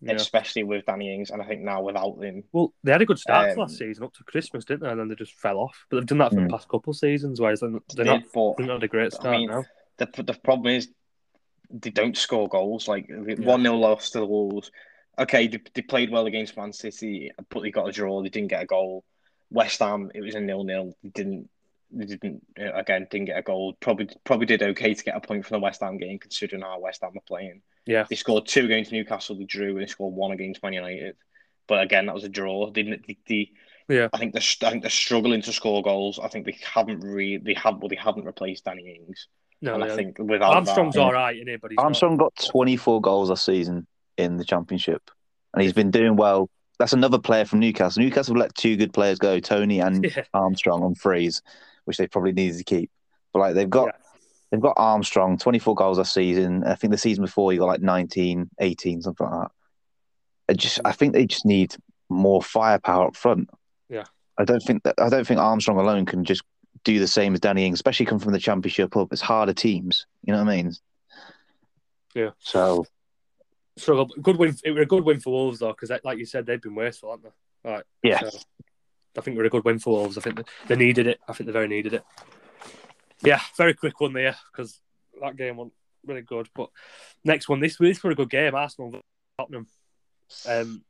yeah. 0.05 0.15
especially 0.15 0.65
with 0.65 0.87
Danny 0.87 1.15
Ings, 1.15 1.31
and 1.31 1.41
I 1.41 1.47
think 1.47 1.63
now 1.63 1.83
without 1.83 2.23
him. 2.23 2.45
Well, 2.53 2.73
they 2.83 2.93
had 2.93 3.03
a 3.03 3.07
good 3.07 3.19
start 3.19 3.53
um, 3.53 3.59
last 3.59 3.79
season 3.79 4.05
up 4.05 4.13
to 4.15 4.25
Christmas, 4.25 4.65
didn't 4.65 4.83
they? 4.83 4.91
And 4.91 5.01
then 5.01 5.09
they 5.09 5.15
just 5.15 5.35
fell 5.35 5.59
off. 5.59 5.87
But 5.89 5.97
they've 5.97 6.07
done 6.07 6.19
that 6.19 6.31
for 6.31 6.41
mm. 6.41 6.47
the 6.47 6.53
past 6.53 6.69
couple 6.69 6.91
of 6.91 6.97
seasons, 6.97 7.41
whereas 7.41 7.61
they're, 7.61 7.71
they're, 7.95 8.05
not, 8.05 8.23
but, 8.33 8.57
they're 8.59 8.67
not 8.67 8.83
a 8.83 8.89
great 8.89 9.13
start 9.13 9.35
I 9.35 9.39
mean, 9.39 9.49
now. 9.49 9.65
The, 9.99 10.23
the 10.23 10.35
problem 10.35 10.75
is 10.75 10.89
they 11.71 11.91
don't 11.91 12.17
score 12.17 12.49
goals. 12.49 12.89
Like 12.89 13.07
1 13.09 13.27
yeah. 13.29 13.57
0 13.57 13.77
loss 13.77 14.11
to 14.11 14.21
the 14.21 14.27
Wolves. 14.27 14.71
Okay, 15.19 15.47
they, 15.47 15.61
they 15.75 15.83
played 15.83 16.11
well 16.11 16.27
against 16.27 16.57
Man 16.57 16.73
City, 16.73 17.31
but 17.49 17.63
they 17.63 17.71
got 17.71 17.89
a 17.89 17.93
draw. 17.93 18.23
They 18.23 18.29
didn't 18.29 18.49
get 18.49 18.63
a 18.63 18.67
goal. 18.67 19.05
West 19.51 19.79
Ham, 19.81 20.11
it 20.15 20.21
was 20.21 20.35
a 20.35 20.41
nil 20.41 20.65
nil. 20.65 20.97
They 21.03 21.11
didn't 21.11 21.49
they 21.54 21.54
didn't 21.99 22.43
uh, 22.61 22.73
again 22.73 23.07
didn't 23.11 23.27
get 23.27 23.39
a 23.39 23.43
goal. 23.43 23.75
Probably 23.81 24.09
probably 24.25 24.47
did 24.47 24.63
okay 24.63 24.95
to 24.95 25.05
get 25.05 25.17
a 25.17 25.21
point 25.21 25.45
from 25.47 25.57
the 25.57 25.61
West 25.61 25.81
Ham 25.81 25.99
game 25.99 26.19
considering 26.19 26.63
how 26.63 26.79
West 26.81 27.03
Ham 27.03 27.13
were 27.15 27.21
playing. 27.27 27.63
Yeah, 27.87 28.07
they 28.09 28.17
scored 28.17 28.47
two 28.47 28.65
against 28.65 28.93
Newcastle. 28.93 29.37
They 29.37 29.45
drew 29.45 29.71
and 29.71 29.83
they 29.83 29.87
scored 29.87 30.15
one 30.15 30.33
against 30.33 30.63
Man 30.63 30.73
United. 30.73 31.17
But 31.67 31.83
again, 31.83 32.07
that 32.07 32.15
was 32.15 32.25
a 32.25 32.29
draw. 32.29 32.71
They, 32.71 32.83
they, 32.83 33.17
they 33.27 33.51
Yeah, 33.89 34.09
I 34.13 34.19
think 34.19 34.33
they're 34.33 34.69
I 34.69 34.71
think 34.71 34.83
they're 34.83 34.91
struggling 34.91 35.43
to 35.43 35.53
score 35.53 35.83
goals. 35.83 36.19
I 36.23 36.29
think 36.29 36.47
they 36.47 36.57
haven't 36.63 37.01
really 37.01 37.39
they 37.39 37.55
have 37.55 37.79
well 37.79 37.89
they 37.89 37.97
haven't 37.97 38.25
replaced 38.25 38.65
Danny 38.65 38.97
Ings. 38.97 39.29
No, 39.61 39.75
and 39.75 39.85
I 39.85 39.97
think 39.97 40.19
without 40.19 40.55
Armstrong's 40.55 40.95
that, 40.95 41.01
all 41.01 41.13
right 41.13 41.39
in 41.39 41.49
it, 41.49 41.61
but 41.61 41.71
Armstrong 41.79 42.19
not... 42.19 42.35
got 42.37 42.49
24 42.51 43.01
goals 43.01 43.31
this 43.31 43.43
season 43.43 43.87
in 44.19 44.37
the 44.37 44.45
championship, 44.45 45.11
and 45.53 45.63
he's 45.63 45.73
been 45.73 45.91
doing 45.91 46.17
well. 46.17 46.51
That's 46.79 46.93
another 46.93 47.19
player 47.19 47.45
from 47.45 47.61
Newcastle. 47.61 48.03
Newcastle 48.03 48.35
have 48.35 48.41
let 48.41 48.55
two 48.55 48.77
good 48.77 48.93
players 48.93 49.19
go, 49.19 49.41
Toney 49.41 49.81
and 49.81 50.05
yeah. 50.17 50.25
Armstrong 50.35 50.83
on 50.83 50.95
freeze, 50.95 51.41
which 51.85 51.97
they 51.97 52.07
probably 52.07 52.33
needed 52.33 52.59
to 52.59 52.65
keep. 52.65 52.91
But 53.33 53.41
like 53.41 53.55
they've 53.55 53.71
got 53.71 53.87
yeah. 53.87 54.07
they've 54.51 54.61
got 54.61 54.75
Armstrong, 54.77 55.39
24 55.39 55.75
goals 55.75 55.99
this 55.99 56.13
season. 56.13 56.65
I 56.65 56.75
think 56.75 56.91
the 56.91 56.99
season 56.99 57.25
before 57.25 57.53
he 57.53 57.59
got 57.59 57.67
like 57.67 57.83
19, 57.83 58.51
18, 58.59 59.03
something 59.03 59.27
like 59.27 59.41
that. 59.43 59.51
I 60.49 60.53
just 60.55 60.81
I 60.85 60.93
think 60.93 61.13
they 61.13 61.27
just 61.27 61.47
need 61.47 61.75
more 62.09 62.43
firepower 62.43 63.07
up 63.07 63.17
front. 63.17 63.49
Yeah. 63.89 64.05
I 64.39 64.45
don't 64.45 64.61
think 64.61 64.83
that 64.85 64.95
I 64.99 65.09
don't 65.09 65.27
think 65.27 65.41
Armstrong 65.41 65.79
alone 65.79 66.07
can 66.07 66.25
just 66.25 66.43
do 66.85 66.99
the 66.99 67.09
same 67.09 67.35
as 67.35 67.41
Danny 67.41 67.67
Ings, 67.67 67.77
especially 67.77 68.07
come 68.07 68.19
from 68.19 68.33
the 68.33 68.39
championship 68.39 68.97
up. 68.97 69.13
It's 69.13 69.23
harder 69.23 69.55
teams. 69.55 70.07
You 70.23 70.33
know 70.33 70.43
what 70.43 70.53
I 70.53 70.57
mean? 70.57 70.73
Yeah. 72.15 72.31
So 72.39 72.87
so 73.77 74.05
good 74.05 74.37
win. 74.37 74.57
It 74.65 74.71
was 74.73 74.83
a 74.83 74.87
good 74.87 75.05
win 75.05 75.21
for 75.21 75.33
Wolves 75.33 75.59
though, 75.59 75.73
because 75.73 75.91
like 76.05 76.19
you 76.19 76.27
said, 76.27 76.47
they've 76.47 76.61
been 76.61 76.75
wasteful, 76.75 77.11
haven't 77.11 77.33
they? 77.65 77.71
Right. 77.71 77.85
Yeah. 78.03 78.21
So, 78.21 78.39
I 79.17 79.21
think 79.21 79.37
we're 79.37 79.45
a 79.45 79.51
good 79.51 79.65
win 79.65 79.79
for 79.79 79.95
Wolves. 79.95 80.19
I 80.19 80.21
think 80.21 80.41
they 80.67 80.77
needed 80.77 81.07
it. 81.07 81.21
I 81.29 81.33
think 81.33 81.47
they 81.47 81.53
very 81.53 81.69
needed 81.69 81.95
it. 81.95 82.05
Yeah, 83.23 83.41
very 83.57 83.75
quick 83.75 84.01
one 84.01 84.13
there 84.13 84.37
because 84.53 84.81
that 85.21 85.37
game 85.37 85.57
went 85.57 85.73
really 86.07 86.23
good. 86.23 86.49
But 86.55 86.71
next 87.25 87.49
one, 87.49 87.61
this 87.61 87.77
this 87.79 88.03
was 88.03 88.13
a 88.13 88.17
good 88.17 88.31
game. 88.31 88.55
Arsenal 88.55 89.01
Tottenham. 89.39 89.67
Um, 90.49 90.83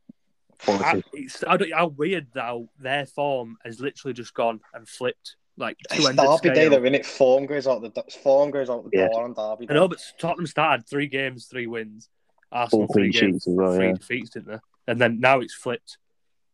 I, 0.67 1.03
it's 1.13 1.43
I 1.45 1.57
don't, 1.57 1.73
how 1.73 1.87
weird 1.87 2.27
how 2.33 2.69
their 2.79 3.05
form 3.05 3.57
has 3.63 3.79
literally 3.79 4.13
just 4.13 4.33
gone 4.33 4.61
and 4.73 4.87
flipped. 4.87 5.35
Like 5.57 5.77
two 5.89 6.05
it's 6.05 6.15
Derby 6.15 6.53
Day, 6.53 6.67
they're 6.67 6.85
in 6.85 6.95
it. 6.95 7.05
Form 7.05 7.45
goes 7.45 7.65
out 7.65 7.81
the 7.81 8.03
form 8.23 8.51
goes 8.51 8.69
out 8.69 8.83
the 8.83 8.97
yeah. 8.97 9.07
door 9.07 9.23
on 9.23 9.33
Derby. 9.33 9.67
Day. 9.67 9.73
I 9.73 9.75
know, 9.75 9.87
but 9.87 10.01
Tottenham 10.19 10.47
started 10.47 10.87
three 10.87 11.07
games, 11.07 11.45
three 11.45 11.67
wins. 11.67 12.09
Arsenal 12.51 12.87
three 12.87 13.09
games, 13.09 13.43
well, 13.47 13.75
three 13.75 13.87
yeah. 13.87 13.93
defeats, 13.93 14.29
didn't 14.31 14.47
they? 14.47 14.59
And 14.87 14.99
then 14.99 15.19
now 15.19 15.39
it's 15.39 15.53
flipped, 15.53 15.97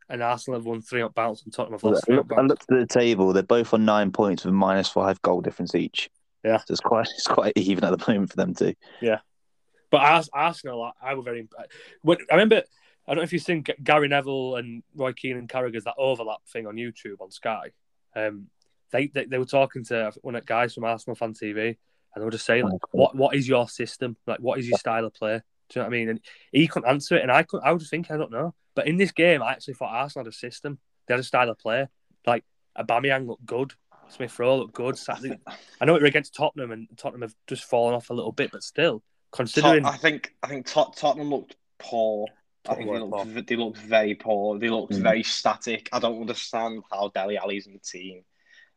and 0.09 0.21
Arsenal 0.21 0.59
have 0.59 0.65
won 0.65 0.81
three 0.81 1.01
up 1.01 1.13
bounce, 1.13 1.43
and 1.43 1.53
Tottenham 1.53 1.79
have 1.79 1.83
lost 1.83 2.05
three 2.05 2.17
up 2.17 2.31
I 2.35 2.41
looked 2.41 2.63
at 2.69 2.79
the 2.79 2.85
table; 2.87 3.33
they're 3.33 3.43
both 3.43 3.73
on 3.73 3.85
nine 3.85 4.11
points 4.11 4.45
with 4.45 4.53
minus 4.53 4.89
five 4.89 5.21
goal 5.21 5.41
difference 5.41 5.75
each. 5.75 6.09
Yeah, 6.43 6.57
so 6.57 6.65
it's 6.71 6.81
quite 6.81 7.07
it's 7.15 7.27
quite 7.27 7.53
even 7.55 7.83
at 7.83 7.97
the 7.97 8.11
moment 8.11 8.31
for 8.31 8.37
them 8.37 8.53
too. 8.53 8.75
Yeah, 9.01 9.19
but 9.89 10.29
Arsenal, 10.33 10.91
I 11.01 11.13
were 11.13 11.23
very. 11.23 11.47
When, 12.01 12.17
I 12.29 12.35
remember 12.35 12.63
I 13.07 13.11
don't 13.11 13.17
know 13.17 13.23
if 13.23 13.33
you've 13.33 13.41
seen 13.41 13.65
Gary 13.83 14.07
Neville 14.07 14.55
and 14.55 14.83
Roy 14.95 15.13
Keane 15.13 15.37
and 15.37 15.49
Carragher's 15.49 15.83
that 15.85 15.95
overlap 15.97 16.45
thing 16.47 16.67
on 16.67 16.75
YouTube 16.75 17.19
on 17.19 17.31
Sky. 17.31 17.71
Um, 18.15 18.47
they, 18.91 19.07
they, 19.07 19.25
they 19.25 19.37
were 19.37 19.45
talking 19.45 19.83
to 19.85 20.11
one 20.21 20.35
of 20.35 20.41
the 20.43 20.45
guys 20.45 20.73
from 20.73 20.83
Arsenal 20.83 21.15
Fan 21.15 21.33
TV, 21.33 21.77
and 22.13 22.21
they 22.21 22.23
were 22.23 22.31
just 22.31 22.45
saying, 22.45 22.65
like, 22.65 22.81
"What 22.91 23.15
what 23.15 23.35
is 23.35 23.47
your 23.47 23.67
system? 23.67 24.17
Like, 24.27 24.39
what 24.39 24.59
is 24.59 24.67
your 24.67 24.77
style 24.77 25.05
of 25.05 25.13
play?" 25.13 25.41
Do 25.71 25.79
you 25.79 25.83
know 25.83 25.89
what 25.89 25.95
I 25.95 25.97
mean? 25.97 26.09
And 26.09 26.19
he 26.51 26.67
couldn't 26.67 26.89
answer 26.89 27.15
it, 27.15 27.23
and 27.23 27.31
I 27.31 27.43
could 27.43 27.61
I 27.63 27.71
was 27.71 27.83
just 27.83 27.91
thinking, 27.91 28.15
I 28.15 28.19
don't 28.19 28.31
know. 28.31 28.53
But 28.75 28.87
in 28.87 28.97
this 28.97 29.11
game, 29.11 29.41
I 29.41 29.51
actually 29.51 29.73
thought 29.73 29.91
Arsenal 29.91 30.25
had 30.25 30.33
a 30.33 30.35
system. 30.35 30.79
They 31.07 31.13
had 31.13 31.19
a 31.19 31.23
style 31.23 31.49
of 31.49 31.57
play. 31.57 31.87
Like 32.25 32.43
Aubameyang 32.77 33.27
looked 33.27 33.45
good. 33.45 33.73
Smith 34.09 34.37
Rowe 34.37 34.57
looked 34.57 34.73
good. 34.73 34.97
I 35.09 35.85
know 35.85 35.95
it 35.95 36.01
were 36.01 36.07
against 36.07 36.35
Tottenham, 36.35 36.71
and 36.71 36.87
Tottenham 36.97 37.21
have 37.21 37.35
just 37.47 37.63
fallen 37.63 37.95
off 37.95 38.09
a 38.09 38.13
little 38.13 38.33
bit, 38.33 38.51
but 38.51 38.63
still, 38.63 39.01
considering, 39.31 39.85
I 39.85 39.97
think 39.97 40.35
I 40.43 40.47
think 40.47 40.65
Tottenham 40.65 41.29
looked 41.29 41.55
poor 41.79 42.27
I 42.69 42.75
think 42.75 42.91
they 42.91 42.99
looked, 42.99 43.47
they 43.47 43.55
looked 43.55 43.77
very 43.77 44.15
poor. 44.15 44.59
They 44.59 44.69
looked 44.69 44.93
mm. 44.93 45.01
very 45.01 45.23
static. 45.23 45.89
I 45.91 45.99
don't 45.99 46.21
understand 46.21 46.83
how 46.91 47.09
Dele 47.09 47.37
Alli's 47.37 47.65
in 47.65 47.73
the 47.73 47.79
team, 47.79 48.23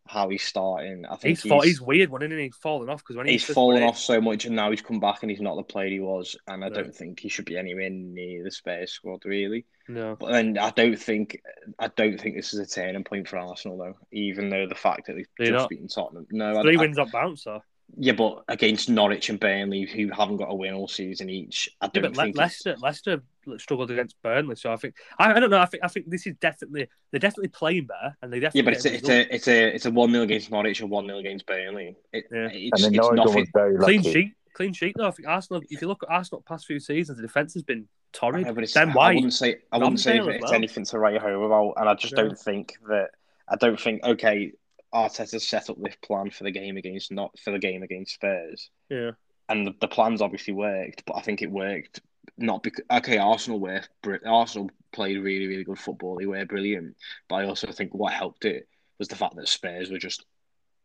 how 0.06 0.28
he's 0.28 0.42
starting. 0.42 1.06
I 1.06 1.16
think 1.16 1.40
he's, 1.40 1.50
he's, 1.50 1.64
he's 1.64 1.80
weird 1.80 2.10
one, 2.10 2.22
isn't 2.22 2.36
he? 2.36 2.44
He's 2.44 2.56
fallen 2.56 2.90
off 2.90 2.98
because 2.98 3.16
when 3.16 3.26
he's, 3.26 3.46
he's 3.46 3.54
fallen 3.54 3.82
off 3.82 3.98
so 3.98 4.20
much, 4.20 4.44
and 4.44 4.54
now 4.54 4.70
he's 4.70 4.82
come 4.82 5.00
back 5.00 5.22
and 5.22 5.30
he's 5.30 5.40
not 5.40 5.56
the 5.56 5.62
player 5.62 5.88
he 5.88 6.00
was. 6.00 6.36
And 6.46 6.64
I 6.64 6.68
no. 6.68 6.74
don't 6.74 6.94
think 6.94 7.20
he 7.20 7.28
should 7.28 7.46
be 7.46 7.56
anywhere 7.56 7.90
near 7.90 8.44
the 8.44 8.50
Spurs 8.50 8.92
squad, 8.92 9.24
really. 9.24 9.64
No, 9.88 10.16
but 10.18 10.32
then 10.32 10.58
I 10.58 10.70
don't 10.70 10.98
think 10.98 11.40
I 11.78 11.88
don't 11.88 12.20
think 12.20 12.36
this 12.36 12.54
is 12.54 12.60
a 12.60 12.66
turning 12.66 13.04
point 13.04 13.28
for 13.28 13.38
Arsenal 13.38 13.78
though. 13.78 13.96
Even 14.12 14.50
though 14.50 14.66
the 14.66 14.74
fact 14.74 15.06
that 15.06 15.14
they've 15.14 15.28
They're 15.38 15.48
just 15.48 15.62
not. 15.62 15.68
beaten 15.70 15.88
Tottenham, 15.88 16.26
no, 16.30 16.62
three 16.62 16.76
I, 16.76 16.80
wins 16.80 16.98
up 16.98 17.10
bounce, 17.10 17.44
though. 17.44 17.62
Yeah, 17.96 18.12
but 18.12 18.42
against 18.48 18.88
Norwich 18.88 19.30
and 19.30 19.38
Burnley, 19.38 19.82
who 19.82 20.10
haven't 20.10 20.38
got 20.38 20.50
a 20.50 20.54
win 20.54 20.74
all 20.74 20.88
season 20.88 21.30
each, 21.30 21.68
I 21.80 21.86
don't 21.88 22.04
yeah, 22.04 22.24
think 22.24 22.36
Le- 22.36 22.40
Leicester, 22.40 22.76
Leicester 22.80 23.22
struggled 23.58 23.90
against 23.90 24.20
Burnley. 24.22 24.56
So 24.56 24.72
I 24.72 24.76
think 24.76 24.96
I, 25.18 25.32
I, 25.32 25.40
don't 25.40 25.50
know. 25.50 25.60
I 25.60 25.66
think 25.66 25.84
I 25.84 25.88
think 25.88 26.10
this 26.10 26.26
is 26.26 26.34
definitely 26.40 26.88
they're 27.10 27.20
definitely 27.20 27.48
playing 27.48 27.86
better, 27.86 28.16
and 28.22 28.32
they 28.32 28.40
definitely 28.40 28.60
yeah. 28.60 28.64
But 28.64 28.74
it's 28.74 28.84
a, 28.84 28.94
it's 28.94 29.08
a 29.08 29.34
it's 29.34 29.48
a 29.48 29.74
it's 29.74 29.86
a 29.86 29.90
one 29.90 30.10
0 30.10 30.24
against 30.24 30.50
Norwich 30.50 30.80
and 30.80 30.90
one 30.90 31.06
0 31.06 31.18
against 31.18 31.46
Burnley. 31.46 31.96
It, 32.12 32.24
yeah. 32.32 32.48
it's, 32.52 32.84
and 32.84 32.96
it's 32.96 33.10
Norwich 33.10 33.34
was 33.34 33.48
very 33.54 33.78
clean 33.78 34.02
sheet. 34.02 34.32
Clean 34.54 34.72
sheet 34.72 34.94
though. 34.96 35.08
I 35.08 35.10
think 35.10 35.28
Arsenal. 35.28 35.62
If 35.68 35.80
you 35.80 35.88
look 35.88 36.02
at 36.02 36.10
Arsenal 36.10 36.42
past 36.46 36.66
few 36.66 36.80
seasons, 36.80 37.18
the 37.18 37.22
defense 37.22 37.54
has 37.54 37.62
been 37.62 37.88
torrid. 38.12 38.46
Yeah, 38.46 38.52
but 38.52 38.72
then 38.72 38.92
why? 38.92 39.10
I 39.10 39.14
wouldn't 39.14 39.34
say 39.34 39.58
I 39.70 39.78
wouldn't 39.78 40.00
say 40.00 40.18
it's 40.18 40.42
well. 40.42 40.52
anything 40.52 40.84
to 40.86 40.98
write 40.98 41.20
home 41.20 41.42
about, 41.42 41.74
and 41.76 41.88
I 41.88 41.94
just 41.94 42.14
yeah. 42.16 42.22
don't 42.22 42.38
think 42.38 42.74
that. 42.88 43.10
I 43.46 43.56
don't 43.56 43.78
think 43.78 44.02
okay. 44.04 44.52
Arteta 44.94 45.40
set 45.40 45.68
up 45.68 45.76
this 45.80 45.96
plan 46.02 46.30
for 46.30 46.44
the 46.44 46.50
game 46.50 46.76
against 46.76 47.10
not 47.10 47.36
for 47.38 47.50
the 47.50 47.58
game 47.58 47.82
against 47.82 48.14
Spurs. 48.14 48.70
Yeah. 48.88 49.12
And 49.48 49.66
the, 49.66 49.74
the 49.80 49.88
plans 49.88 50.22
obviously 50.22 50.54
worked, 50.54 51.04
but 51.04 51.16
I 51.16 51.20
think 51.20 51.42
it 51.42 51.50
worked 51.50 52.00
not 52.38 52.62
because 52.62 52.84
okay, 52.90 53.18
Arsenal 53.18 53.60
were 53.60 53.82
Arsenal 54.26 54.70
played 54.92 55.22
really 55.22 55.46
really 55.46 55.64
good 55.64 55.78
football. 55.78 56.16
They 56.16 56.26
were 56.26 56.44
brilliant, 56.44 56.96
but 57.28 57.36
I 57.36 57.44
also 57.44 57.70
think 57.70 57.92
what 57.94 58.12
helped 58.12 58.44
it 58.44 58.68
was 58.98 59.08
the 59.08 59.16
fact 59.16 59.36
that 59.36 59.48
Spurs 59.48 59.90
were 59.90 59.98
just 59.98 60.24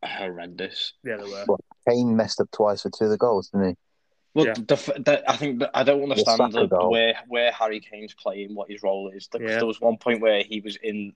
horrendous. 0.04 0.94
Yeah, 1.04 1.18
they 1.18 1.24
were. 1.24 1.46
Well, 1.48 1.60
Kane 1.88 2.16
messed 2.16 2.42
up 2.42 2.52
twice 2.52 2.82
for 2.82 2.90
two 2.90 3.06
of 3.06 3.12
the 3.12 3.18
goals, 3.18 3.50
didn't 3.50 3.70
he? 3.70 3.76
Well, 4.34 4.48
yeah. 4.48 4.54
the, 4.54 4.76
the, 5.06 5.24
I 5.28 5.38
think 5.38 5.64
I 5.74 5.84
don't 5.84 6.04
understand 6.04 6.54
the, 6.54 6.68
where 6.90 7.16
where 7.28 7.52
Harry 7.52 7.80
Kane's 7.80 8.14
playing, 8.14 8.54
what 8.54 8.70
his 8.70 8.84
role 8.84 9.12
is. 9.14 9.28
yeah. 9.34 9.58
There 9.58 9.66
was 9.66 9.82
one 9.82 9.98
point 9.98 10.22
where 10.22 10.44
he 10.44 10.62
was 10.62 10.78
in 10.82 11.14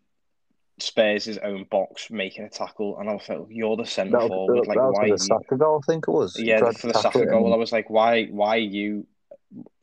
Spurs' 0.79 1.37
own 1.37 1.65
box 1.69 2.09
making 2.09 2.45
a 2.45 2.49
tackle, 2.49 2.99
and 2.99 3.09
I 3.09 3.13
was 3.13 3.29
like, 3.29 3.39
"You're 3.49 3.77
the 3.77 3.85
centre 3.85 4.19
forward. 4.19 4.67
Like, 4.67 4.77
why?" 4.77 5.09
The 5.11 5.17
Saka 5.17 5.57
goal, 5.57 5.81
I 5.83 5.91
think 5.91 6.05
it 6.07 6.11
was. 6.11 6.39
Yeah, 6.39 6.71
for 6.71 6.87
the 6.87 6.93
Saka 6.93 7.25
goal, 7.25 7.45
and... 7.45 7.53
I 7.53 7.57
was 7.57 7.71
like, 7.71 7.89
"Why? 7.89 8.25
Why 8.25 8.55
are 8.55 8.59
you? 8.59 9.05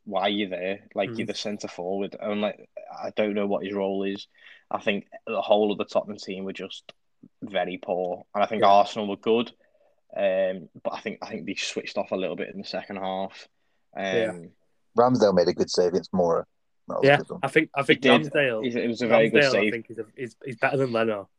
Why 0.03 0.21
are 0.23 0.29
you 0.29 0.49
there? 0.49 0.81
Like, 0.93 1.09
mm. 1.09 1.17
you're 1.17 1.27
the 1.27 1.33
centre 1.33 1.67
forward." 1.67 2.15
And 2.19 2.41
like, 2.41 2.69
I 2.91 3.11
don't 3.15 3.33
know 3.33 3.47
what 3.47 3.63
his 3.63 3.73
role 3.73 4.03
is. 4.03 4.27
I 4.69 4.81
think 4.81 5.07
the 5.25 5.41
whole 5.41 5.71
of 5.71 5.77
the 5.77 5.85
Tottenham 5.85 6.17
team 6.17 6.43
were 6.43 6.53
just 6.53 6.91
very 7.41 7.77
poor, 7.77 8.23
and 8.35 8.43
I 8.43 8.47
think 8.47 8.61
yeah. 8.61 8.69
Arsenal 8.69 9.07
were 9.07 9.17
good. 9.17 9.51
Um, 10.15 10.67
but 10.83 10.93
I 10.93 10.99
think 10.99 11.19
I 11.21 11.29
think 11.29 11.45
they 11.45 11.55
switched 11.55 11.97
off 11.97 12.11
a 12.11 12.17
little 12.17 12.35
bit 12.35 12.49
in 12.49 12.59
the 12.59 12.67
second 12.67 12.97
half. 12.97 13.47
Um, 13.95 14.03
yeah. 14.03 14.33
Ramsdale 14.97 15.33
made 15.33 15.47
a 15.47 15.53
good 15.53 15.69
save 15.69 15.89
against 15.89 16.11
Moura. 16.11 16.43
Yeah, 17.03 17.19
I 17.41 17.47
think 17.47 17.69
I 17.75 17.83
think 17.83 18.01
Ramsdale. 18.01 18.65
It 18.65 18.87
was 18.87 19.01
a 19.01 19.07
very 19.07 19.29
Ramsdale, 19.29 19.33
good 19.33 19.51
save. 19.51 19.67
I 19.67 19.71
think 19.71 19.87
he's, 19.87 19.97
a, 19.97 20.05
he's, 20.15 20.35
he's 20.45 20.55
better 20.57 20.77
than 20.77 20.91
Leno. 20.91 21.29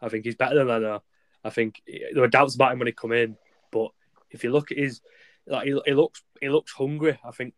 I 0.00 0.08
think 0.08 0.24
he's 0.24 0.36
better 0.36 0.54
than 0.54 0.68
Leno. 0.68 1.02
I 1.44 1.50
think 1.50 1.82
eh, 1.88 1.98
there 2.12 2.22
were 2.22 2.28
doubts 2.28 2.54
about 2.54 2.72
him 2.72 2.78
when 2.78 2.86
he 2.86 2.92
come 2.92 3.12
in, 3.12 3.36
but 3.70 3.90
if 4.30 4.44
you 4.44 4.52
look 4.52 4.70
at 4.70 4.78
his, 4.78 5.00
like 5.46 5.66
he, 5.66 5.80
he 5.84 5.94
looks 5.94 6.22
he 6.40 6.48
looks 6.48 6.72
hungry. 6.72 7.18
I 7.24 7.30
think 7.32 7.54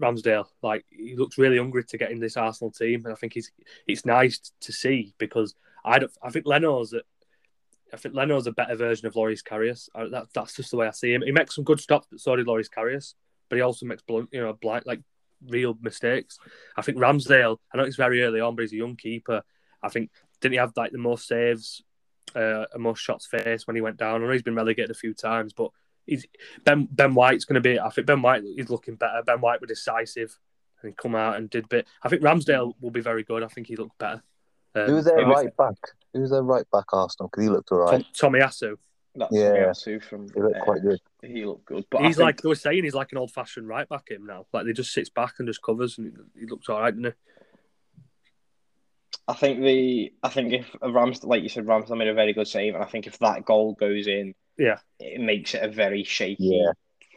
Ramsdale, 0.00 0.46
like 0.62 0.84
he 0.90 1.16
looks 1.16 1.38
really 1.38 1.58
hungry 1.58 1.84
to 1.84 1.98
get 1.98 2.10
in 2.10 2.18
this 2.18 2.36
Arsenal 2.36 2.70
team, 2.70 3.04
and 3.04 3.12
I 3.12 3.16
think 3.16 3.34
he's 3.34 3.52
it's 3.86 4.04
nice 4.04 4.52
to 4.60 4.72
see 4.72 5.14
because 5.18 5.54
I 5.84 5.98
don't. 5.98 6.12
I 6.22 6.30
think 6.30 6.46
Leno's 6.46 6.92
a, 6.92 7.02
I 7.92 7.96
think 7.96 8.14
Leno's 8.14 8.46
a 8.46 8.52
better 8.52 8.74
version 8.74 9.06
of 9.06 9.16
Loris 9.16 9.42
Karius. 9.42 9.88
That, 9.94 10.26
that's 10.34 10.56
just 10.56 10.70
the 10.70 10.76
way 10.76 10.88
I 10.88 10.92
see 10.92 11.12
him. 11.12 11.22
He 11.22 11.32
makes 11.32 11.54
some 11.54 11.64
good 11.64 11.80
stops, 11.80 12.08
but 12.10 12.20
so 12.20 12.36
did 12.36 12.46
Loris 12.46 12.68
Karius. 12.68 13.14
But 13.48 13.56
he 13.56 13.62
also 13.62 13.86
makes 13.86 14.02
blunt, 14.02 14.30
you 14.32 14.40
know, 14.40 14.52
blind 14.54 14.86
like 14.86 15.00
real 15.46 15.76
mistakes. 15.80 16.38
I 16.76 16.82
think 16.82 16.98
Ramsdale, 16.98 17.58
I 17.72 17.76
know 17.76 17.84
it's 17.84 17.96
very 17.96 18.22
early 18.22 18.40
on, 18.40 18.54
but 18.54 18.62
he's 18.62 18.72
a 18.72 18.76
young 18.76 18.96
keeper. 18.96 19.42
I 19.82 19.88
think 19.88 20.10
didn't 20.40 20.52
he 20.54 20.58
have 20.58 20.72
like 20.76 20.92
the 20.92 20.98
most 20.98 21.26
saves, 21.26 21.82
uh, 22.34 22.64
and 22.72 22.82
most 22.82 23.00
shots 23.00 23.26
faced 23.26 23.66
when 23.66 23.76
he 23.76 23.82
went 23.82 23.96
down? 23.96 24.22
I 24.22 24.26
know 24.26 24.32
he's 24.32 24.42
been 24.42 24.54
relegated 24.54 24.90
a 24.90 24.94
few 24.94 25.14
times, 25.14 25.52
but 25.52 25.70
he's 26.06 26.26
Ben 26.64 26.88
Ben 26.90 27.14
White's 27.14 27.44
going 27.44 27.54
to 27.54 27.60
be. 27.60 27.78
I 27.78 27.90
think 27.90 28.06
Ben 28.06 28.22
White 28.22 28.44
is 28.44 28.70
looking 28.70 28.96
better. 28.96 29.22
Ben 29.24 29.40
White 29.40 29.60
was 29.60 29.68
decisive 29.68 30.38
and 30.82 30.96
come 30.96 31.14
out 31.14 31.36
and 31.36 31.50
did 31.50 31.68
bit. 31.68 31.86
I 32.02 32.08
think 32.08 32.22
Ramsdale 32.22 32.74
will 32.80 32.90
be 32.90 33.00
very 33.00 33.24
good. 33.24 33.42
I 33.42 33.48
think 33.48 33.66
he 33.66 33.76
looked 33.76 33.98
better. 33.98 34.22
Um, 34.74 34.86
Who 34.86 34.94
was 34.94 35.04
their 35.06 35.26
right 35.26 35.56
back? 35.56 35.76
Who 36.12 36.20
was 36.20 36.30
their 36.30 36.42
right 36.42 36.66
back 36.70 36.92
Arsenal? 36.92 37.28
Because 37.28 37.44
he 37.44 37.50
looked 37.50 37.72
alright. 37.72 38.04
Tomiyasu. 38.12 38.76
That's 39.16 39.34
yeah, 39.34 39.98
from. 40.00 40.28
He 40.34 40.40
looked 40.40 40.56
uh, 40.56 40.64
quite 40.64 40.82
good. 40.82 41.00
He 41.22 41.44
looked 41.44 41.64
good, 41.64 41.84
but 41.90 42.04
he's 42.04 42.18
like 42.18 42.42
they 42.42 42.48
were 42.48 42.54
saying, 42.54 42.84
he's 42.84 42.94
like 42.94 43.12
an 43.12 43.18
old-fashioned 43.18 43.66
right 43.66 43.88
back. 43.88 44.10
Him 44.10 44.26
now, 44.26 44.46
like 44.52 44.66
he 44.66 44.72
just 44.72 44.92
sits 44.92 45.08
back 45.08 45.34
and 45.38 45.48
just 45.48 45.62
covers, 45.62 45.98
and 45.98 46.16
he 46.38 46.46
looks 46.46 46.68
all 46.68 46.80
right, 46.80 46.90
doesn't 46.90 47.04
he? 47.04 47.12
I 49.28 49.34
think 49.34 49.60
the 49.60 50.12
I 50.22 50.28
think 50.28 50.52
if 50.52 50.76
Rams, 50.82 51.24
like 51.24 51.42
you 51.42 51.48
said, 51.48 51.66
Rams 51.66 51.90
made 51.90 52.08
a 52.08 52.14
very 52.14 52.32
good 52.32 52.46
save, 52.46 52.74
and 52.74 52.84
I 52.84 52.86
think 52.86 53.06
if 53.06 53.18
that 53.18 53.44
goal 53.44 53.74
goes 53.74 54.06
in, 54.06 54.34
yeah, 54.58 54.78
it 55.00 55.20
makes 55.20 55.54
it 55.54 55.62
a 55.62 55.68
very 55.68 56.04
shaky 56.04 56.60
yeah. 56.62 56.72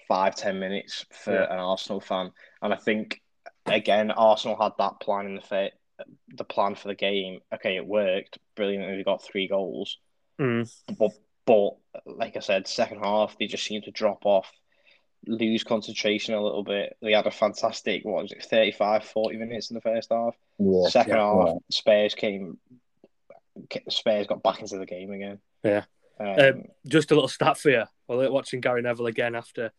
five 0.07 0.35
ten 0.35 0.59
minutes 0.59 1.05
for 1.11 1.33
yeah. 1.33 1.53
an 1.53 1.59
Arsenal 1.59 1.99
fan. 1.99 2.31
And 2.61 2.73
I 2.73 2.77
think 2.77 3.21
again, 3.65 4.11
Arsenal 4.11 4.59
had 4.59 4.71
that 4.79 4.99
plan 4.99 5.27
in 5.27 5.35
the 5.35 5.41
fit, 5.41 5.73
the 6.35 6.43
plan 6.43 6.75
for 6.75 6.87
the 6.87 6.95
game. 6.95 7.41
Okay, 7.53 7.75
it 7.75 7.85
worked, 7.85 8.39
brilliantly. 8.55 8.89
and 8.89 8.99
they 8.99 9.03
got 9.03 9.23
three 9.23 9.47
goals. 9.47 9.97
Mm. 10.39 10.71
But 10.97 11.11
but 11.49 11.77
like 12.05 12.37
I 12.37 12.41
said, 12.41 12.67
second 12.67 12.99
half 12.99 13.35
they 13.39 13.47
just 13.47 13.63
seemed 13.63 13.85
to 13.85 13.91
drop 13.91 14.23
off, 14.23 14.51
lose 15.25 15.63
concentration 15.63 16.35
a 16.35 16.43
little 16.43 16.63
bit. 16.63 16.95
They 17.01 17.13
had 17.13 17.25
a 17.25 17.31
fantastic 17.31 18.05
what 18.05 18.21
was 18.21 18.31
it 18.31 18.45
35, 18.45 19.03
40 19.03 19.37
minutes 19.37 19.71
in 19.71 19.73
the 19.73 19.81
first 19.81 20.11
half. 20.11 20.35
Yeah, 20.59 20.87
second 20.89 21.15
yeah, 21.15 21.23
half, 21.23 21.47
yeah. 21.47 21.55
Spurs 21.71 22.13
came. 22.13 22.59
Spurs 23.89 24.27
got 24.27 24.43
back 24.43 24.61
into 24.61 24.77
the 24.77 24.85
game 24.85 25.11
again. 25.11 25.39
Yeah. 25.63 25.85
Um, 26.19 26.39
Um, 26.39 26.63
just 26.87 27.09
a 27.09 27.15
little 27.15 27.27
stat 27.27 27.57
for 27.57 27.71
you. 27.71 27.85
While 28.05 28.31
watching 28.31 28.61
Gary 28.61 28.83
Neville 28.83 29.07
again 29.07 29.33
after 29.33 29.71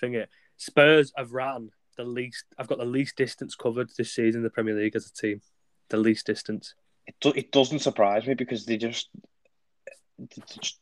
thingy, 0.00 0.26
Spurs 0.56 1.12
have 1.16 1.32
ran 1.32 1.70
the 1.96 2.04
least. 2.04 2.44
I've 2.56 2.68
got 2.68 2.78
the 2.78 2.84
least 2.84 3.16
distance 3.16 3.56
covered 3.56 3.90
this 3.98 4.14
season 4.14 4.40
in 4.40 4.44
the 4.44 4.50
Premier 4.50 4.76
League 4.76 4.94
as 4.94 5.06
a 5.06 5.12
team. 5.12 5.40
The 5.88 5.96
least 5.96 6.26
distance. 6.26 6.74
it, 7.04 7.16
do, 7.20 7.32
it 7.34 7.50
doesn't 7.50 7.80
surprise 7.80 8.26
me 8.28 8.34
because 8.34 8.64
they 8.64 8.76
just 8.76 9.08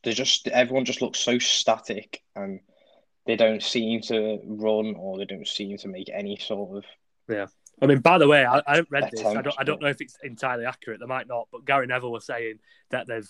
they 0.02 0.12
just 0.12 0.48
everyone 0.48 0.84
just 0.84 1.02
looks 1.02 1.18
so 1.18 1.38
static 1.38 2.22
and 2.36 2.60
they 3.26 3.36
don't 3.36 3.62
seem 3.62 4.00
to 4.02 4.38
run 4.44 4.94
or 4.96 5.18
they 5.18 5.24
don't 5.24 5.48
seem 5.48 5.76
to 5.78 5.88
make 5.88 6.10
any 6.12 6.36
sort 6.36 6.76
of 6.76 6.84
yeah. 7.28 7.46
I 7.82 7.86
mean, 7.86 7.98
by 7.98 8.18
the 8.18 8.28
way, 8.28 8.44
I, 8.44 8.58
I 8.66 8.76
haven't 8.76 8.90
read 8.90 9.10
this. 9.10 9.24
I 9.24 9.42
don't. 9.42 9.54
I 9.58 9.64
don't 9.64 9.82
know 9.82 9.88
if 9.88 10.00
it's 10.00 10.16
entirely 10.22 10.64
accurate. 10.64 11.00
They 11.00 11.06
might 11.06 11.26
not. 11.26 11.48
But 11.50 11.64
Gary 11.64 11.86
Neville 11.88 12.12
was 12.12 12.24
saying 12.26 12.60
that 12.90 13.06
they've. 13.08 13.28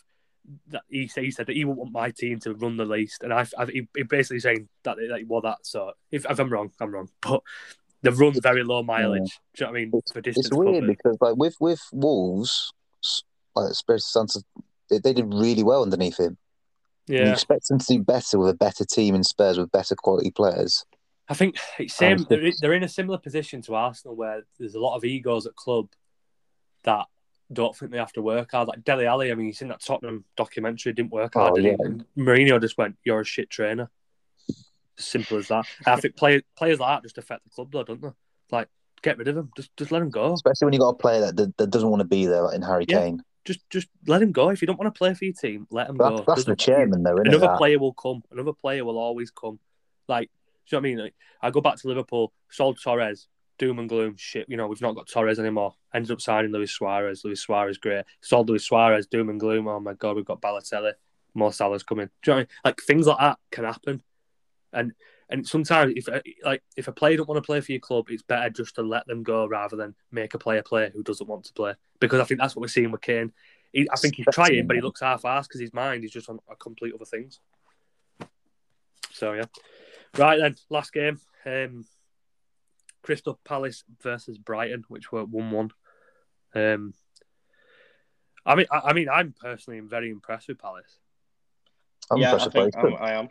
That 0.69 0.83
he, 0.91 1.11
he 1.15 1.31
said 1.31 1.47
that 1.47 1.57
he 1.57 1.65
would 1.65 1.79
want 1.79 1.93
my 1.93 2.11
team 2.11 2.39
to 2.41 2.53
run 2.53 2.77
the 2.77 2.85
least, 2.85 3.23
and 3.23 3.33
I, 3.33 3.47
I 3.57 3.65
he, 3.65 3.89
he 3.97 4.03
basically 4.03 4.41
saying 4.41 4.69
that 4.83 4.99
that 5.09 5.19
he 5.19 5.25
was 5.25 5.43
that. 5.45 5.59
So 5.63 5.93
if, 6.11 6.27
if 6.29 6.39
I'm 6.39 6.51
wrong, 6.51 6.71
I'm 6.79 6.93
wrong. 6.93 7.09
But 7.23 7.41
they've 8.03 8.19
run 8.19 8.39
very 8.43 8.63
low 8.63 8.83
mileage. 8.83 9.41
Do 9.55 9.65
you 9.65 9.67
know 9.67 9.73
what 9.73 9.79
I 9.79 9.81
mean? 9.81 9.91
It's, 9.95 10.13
For 10.13 10.21
distance 10.21 10.47
it's 10.49 10.55
weird 10.55 10.83
covered. 10.83 10.87
because 10.89 11.17
like 11.23 11.37
with 11.37 11.57
with 11.61 11.81
Wolves, 11.93 12.71
s- 13.03 13.23
like 13.57 13.71
Espirito 13.71 14.03
Santo, 14.03 14.41
they, 14.91 14.99
they 14.99 15.13
did 15.13 15.33
really 15.33 15.63
well 15.63 15.83
underneath 15.83 16.19
him. 16.19 16.37
Yeah, 17.07 17.27
You 17.27 17.33
expect 17.33 17.69
them 17.69 17.79
to 17.79 17.87
do 17.87 18.03
better 18.03 18.39
with 18.39 18.49
a 18.49 18.55
better 18.55 18.85
team 18.85 19.15
in 19.15 19.25
Spurs 19.25 19.59
with 19.59 19.71
better 19.71 19.95
quality 19.95 20.31
players. 20.31 20.85
I 21.29 21.35
think 21.35 21.57
it's 21.79 21.95
same. 21.95 22.19
Um, 22.19 22.27
They're, 22.29 22.51
they're 22.61 22.73
in 22.73 22.83
a 22.83 22.89
similar 22.89 23.19
position 23.19 23.63
to 23.63 23.75
Arsenal, 23.75 24.17
where 24.17 24.43
there's 24.59 24.75
a 24.75 24.81
lot 24.81 24.97
of 24.97 25.05
egos 25.05 25.47
at 25.47 25.55
club 25.55 25.89
that 26.85 27.07
don't 27.53 27.77
think 27.77 27.93
they 27.93 27.99
have 27.99 28.13
to 28.15 28.23
work 28.23 28.53
hard. 28.53 28.69
Like 28.69 28.85
Dele 28.85 29.07
Alli, 29.07 29.31
I 29.31 29.35
mean, 29.35 29.47
he's 29.47 29.63
in 29.63 29.69
that 29.69 29.83
Tottenham 29.83 30.25
documentary, 30.37 30.93
didn't 30.93 31.13
work 31.13 31.35
hard. 31.35 31.53
Oh, 31.55 31.59
yeah. 31.59 31.77
And 31.79 32.05
Mourinho 32.17 32.61
just 32.61 32.77
went, 32.79 32.97
"You're 33.05 33.21
a 33.21 33.25
shit 33.25 33.51
trainer." 33.51 33.91
Simple 34.97 35.39
as 35.39 35.49
that. 35.49 35.67
And 35.87 35.97
I 35.97 36.01
think 36.01 36.17
play, 36.17 36.43
players 36.57 36.79
like 36.79 36.97
that 36.97 37.03
just 37.03 37.19
affect 37.19 37.45
the 37.45 37.51
club, 37.51 37.73
though, 37.73 37.85
don't 37.85 38.01
they? 38.01 38.09
Like, 38.51 38.69
get 39.03 39.19
rid 39.19 39.29
of 39.29 39.35
them. 39.35 39.51
Just, 39.57 39.77
just 39.77 39.91
let 39.91 39.99
them 39.99 40.11
go. 40.11 40.33
Especially 40.35 40.67
when 40.67 40.73
you 40.73 40.79
got 40.79 40.91
a 40.91 40.95
player 40.95 41.21
that, 41.21 41.37
that, 41.37 41.57
that 41.57 41.71
doesn't 41.71 41.89
want 41.89 42.01
to 42.01 42.07
be 42.07 42.27
there, 42.27 42.43
like 42.43 42.55
in 42.55 42.63
Harry 42.63 42.85
Yeah. 42.89 43.01
Kane. 43.01 43.23
Just, 43.45 43.61
just 43.71 43.89
let 44.07 44.23
him 44.23 44.33
go. 44.33 44.49
If 44.51 44.63
you 44.63 44.67
don't 44.67 44.79
want 44.79 44.95
to 44.95 44.99
play 44.99 45.13
for 45.15 45.25
your 45.25 45.35
team, 45.35 45.67
let 45.71 45.89
him 45.89 45.97
That's, 45.99 46.11
go. 46.11 46.17
that's 46.27 46.45
the 46.45 46.55
Doesn't- 46.55 46.61
chairman, 46.61 47.03
though, 47.03 47.15
isn't 47.17 47.29
another 47.29 47.47
that? 47.49 47.59
player 47.59 47.79
will 47.79 47.93
come. 47.93 48.23
Another 48.31 48.53
player 48.53 48.85
will 48.85 48.99
always 48.99 49.31
come. 49.31 49.59
Like, 50.09 50.31
do 50.69 50.77
you 50.77 50.77
know 50.77 50.81
what 50.81 50.87
I 50.89 50.91
mean? 50.91 50.99
Like, 51.05 51.15
I 51.43 51.51
go 51.51 51.61
back 51.61 51.77
to 51.77 51.89
Liverpool, 51.89 52.33
sold 52.51 52.79
Torres, 52.83 53.29
doom 53.59 53.79
and 53.79 53.89
gloom, 53.89 54.15
shit. 54.17 54.47
You 54.49 54.57
know, 54.57 54.67
we've 54.67 54.81
not 54.81 54.95
got 54.95 55.09
Torres 55.09 55.39
anymore. 55.39 55.75
Ended 55.93 56.11
up 56.11 56.21
signing 56.23 56.53
Luis 56.53 56.73
Suarez. 56.73 57.23
Luis 57.25 57.41
Suarez, 57.41 57.77
great. 57.79 58.05
Sold 58.23 58.49
Luis 58.49 58.65
Suarez, 58.65 59.07
doom 59.07 59.29
and 59.29 59.39
gloom. 59.39 59.69
Oh 59.69 59.79
my 59.79 59.93
god, 59.95 60.17
we've 60.17 60.25
got 60.25 60.41
Balotelli. 60.41 60.93
Mo 61.35 61.51
Salah's 61.51 61.83
coming. 61.83 62.09
Do 62.23 62.31
you 62.31 62.33
know 62.33 62.37
what 62.37 62.39
I 62.39 62.41
mean? 62.41 62.49
Like 62.65 62.81
things 62.81 63.07
like 63.07 63.19
that 63.19 63.39
can 63.51 63.65
happen, 63.65 64.03
and 64.73 64.93
and 65.29 65.47
sometimes 65.47 65.95
if 65.97 66.09
like 66.45 66.63
if 66.77 66.89
a 66.89 66.93
player 66.93 67.17
don't 67.17 67.29
want 67.29 67.43
to 67.43 67.47
play 67.47 67.61
for 67.61 67.73
your 67.73 67.81
club, 67.81 68.07
it's 68.11 68.23
better 68.23 68.51
just 68.51 68.75
to 68.77 68.83
let 68.83 69.07
them 69.07 69.23
go 69.23 69.47
rather 69.47 69.77
than 69.77 69.95
make 70.11 70.35
a 70.35 70.39
player 70.39 70.63
play 70.63 70.91
who 70.93 71.03
doesn't 71.03 71.29
want 71.29 71.45
to 71.45 71.53
play. 71.53 71.75
Because 72.01 72.21
I 72.21 72.25
think 72.25 72.41
that's 72.41 72.55
what 72.55 72.61
we're 72.61 72.69
seeing 72.69 72.91
with 72.91 73.01
Kane. 73.01 73.33
He, 73.73 73.89
I 73.91 73.97
think 73.97 74.17
he's 74.17 74.27
trying, 74.33 74.67
but 74.67 74.77
he 74.77 74.83
looks 74.83 75.01
half-assed 75.01 75.49
because 75.49 75.61
his 75.61 75.75
mind 75.75 76.05
is 76.05 76.13
just 76.13 76.29
on 76.29 76.39
a 76.49 76.55
complete 76.55 76.95
other 76.95 77.05
things. 77.05 77.41
So 79.11 79.33
yeah, 79.33 79.47
right 80.17 80.39
then, 80.39 80.57
last 80.71 80.93
game, 80.93 81.21
um, 81.47 81.85
Crystal 83.03 83.39
Palace 83.45 83.83
versus 84.01 84.39
Brighton, 84.39 84.85
which 84.89 85.11
were 85.11 85.25
one-one. 85.25 85.71
Um, 86.55 86.95
I 88.47 88.55
mean, 88.55 88.67
I, 88.71 88.79
I 88.79 88.93
mean, 88.93 89.09
I'm 89.09 89.35
personally 89.41 89.81
very 89.81 90.11
impressed 90.11 90.49
with 90.49 90.59
Palace. 90.59 90.99
I'm 92.11 92.19
yeah, 92.19 92.29
I 92.29 92.33
impressed 92.33 92.47
with 92.47 92.53
think 92.53 92.75
both. 92.75 93.01
I'm, 93.01 93.03
I 93.03 93.13
am. 93.15 93.29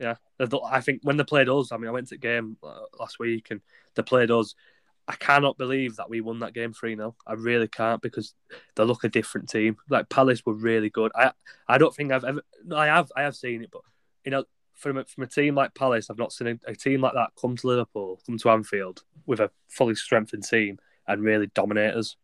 Yeah, 0.00 0.14
I 0.40 0.80
think 0.80 1.00
when 1.02 1.18
they 1.18 1.24
played 1.24 1.50
us, 1.50 1.72
I 1.72 1.76
mean, 1.76 1.88
I 1.88 1.92
went 1.92 2.08
to 2.08 2.14
the 2.14 2.18
game 2.18 2.56
uh, 2.62 2.84
last 2.98 3.18
week 3.18 3.48
and 3.50 3.60
they 3.94 4.02
played 4.02 4.30
us. 4.30 4.54
I 5.06 5.14
cannot 5.16 5.58
believe 5.58 5.96
that 5.96 6.08
we 6.08 6.20
won 6.22 6.38
that 6.38 6.54
game 6.54 6.72
3 6.72 6.96
0. 6.96 7.14
I 7.26 7.34
really 7.34 7.68
can't 7.68 8.00
because 8.00 8.34
they 8.76 8.84
look 8.84 9.04
a 9.04 9.08
different 9.08 9.50
team. 9.50 9.76
Like 9.90 10.08
Palace 10.08 10.46
were 10.46 10.54
really 10.54 10.88
good. 10.88 11.12
I 11.14 11.32
I 11.68 11.78
don't 11.78 11.94
think 11.94 12.12
I've 12.12 12.24
ever, 12.24 12.42
I 12.74 12.86
have, 12.86 13.12
I 13.14 13.22
have 13.22 13.36
seen 13.36 13.62
it, 13.62 13.70
but 13.70 13.82
you 14.24 14.30
know, 14.30 14.44
from 14.74 14.96
a, 14.96 15.04
from 15.04 15.24
a 15.24 15.26
team 15.26 15.54
like 15.54 15.74
Palace, 15.74 16.08
I've 16.08 16.18
not 16.18 16.32
seen 16.32 16.48
a, 16.48 16.70
a 16.70 16.74
team 16.74 17.02
like 17.02 17.12
that 17.12 17.30
come 17.38 17.56
to 17.56 17.66
Liverpool, 17.66 18.20
come 18.24 18.38
to 18.38 18.50
Anfield 18.50 19.02
with 19.26 19.40
a 19.40 19.50
fully 19.68 19.94
strengthened 19.94 20.44
team 20.44 20.78
and 21.06 21.22
really 21.22 21.48
dominate 21.54 21.94
us. 21.94 22.16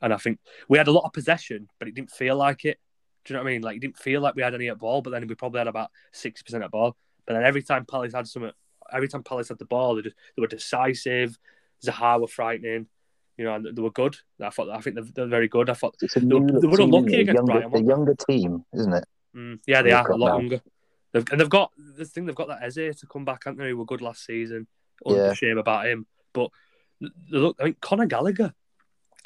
And 0.00 0.12
I 0.12 0.18
think 0.18 0.38
we 0.68 0.78
had 0.78 0.88
a 0.88 0.92
lot 0.92 1.04
of 1.04 1.12
possession, 1.12 1.68
but 1.78 1.88
it 1.88 1.94
didn't 1.94 2.10
feel 2.10 2.36
like 2.36 2.64
it. 2.64 2.78
Do 3.24 3.32
you 3.32 3.38
know 3.38 3.42
what 3.42 3.50
I 3.50 3.52
mean? 3.52 3.62
Like, 3.62 3.76
it 3.76 3.80
didn't 3.80 3.98
feel 3.98 4.20
like 4.20 4.34
we 4.34 4.42
had 4.42 4.54
any 4.54 4.68
at 4.68 4.78
ball, 4.78 5.00
but 5.00 5.10
then 5.10 5.26
we 5.26 5.34
probably 5.34 5.58
had 5.58 5.66
about 5.66 5.90
60% 6.14 6.62
at 6.62 6.70
ball. 6.70 6.96
But 7.26 7.34
then 7.34 7.44
every 7.44 7.62
time 7.62 7.84
Palace 7.86 8.12
had 8.14 8.26
some, 8.26 8.50
every 8.92 9.08
time 9.08 9.22
Palace 9.22 9.48
had 9.48 9.58
the 9.58 9.64
ball, 9.64 9.94
they, 9.96 10.02
just, 10.02 10.16
they 10.36 10.40
were 10.40 10.46
decisive. 10.46 11.38
Zaha 11.84 12.20
were 12.20 12.26
frightening, 12.28 12.86
you 13.36 13.44
know, 13.44 13.54
and 13.54 13.66
they 13.76 13.82
were 13.82 13.90
good. 13.90 14.16
I 14.40 14.50
thought, 14.50 14.70
I 14.70 14.80
think 14.80 14.96
they're, 14.96 15.04
they're 15.14 15.26
very 15.26 15.48
good. 15.48 15.68
I 15.70 15.74
thought 15.74 15.96
It's 16.00 16.16
a 16.16 16.20
they, 16.20 16.26
were- 16.34 16.40
new 16.40 16.60
they 16.60 16.66
were 16.66 16.76
team, 16.76 16.92
unlucky 16.94 17.16
a 17.16 17.20
against 17.20 17.34
younger, 17.36 17.52
Brighton. 17.52 17.68
a 17.68 17.68
weren't 17.74 17.86
younger 17.86 18.14
team, 18.28 18.64
isn't 18.74 18.92
it? 18.94 19.04
Mm, 19.36 19.58
yeah, 19.66 19.82
they 19.82 19.92
are 19.92 20.10
a 20.10 20.16
lot 20.16 20.28
now. 20.28 20.38
younger. 20.38 20.60
They've, 21.12 21.24
and 21.30 21.40
they've 21.40 21.48
got 21.50 21.70
the 21.96 22.04
thing. 22.04 22.26
They've 22.26 22.34
got 22.34 22.48
that 22.48 22.62
Eze 22.62 22.96
to 23.00 23.06
come 23.06 23.24
back, 23.24 23.42
haven't 23.44 23.58
they? 23.62 23.70
Who 23.70 23.76
were 23.78 23.84
good 23.84 24.00
last 24.02 24.24
season. 24.24 24.66
Only 25.04 25.20
Yeah. 25.20 25.32
shame 25.34 25.58
about 25.58 25.86
him. 25.86 26.06
But 26.32 26.50
they 27.00 27.08
look, 27.38 27.56
I 27.60 27.64
mean, 27.64 27.76
Conor 27.80 28.06
Gallagher. 28.06 28.52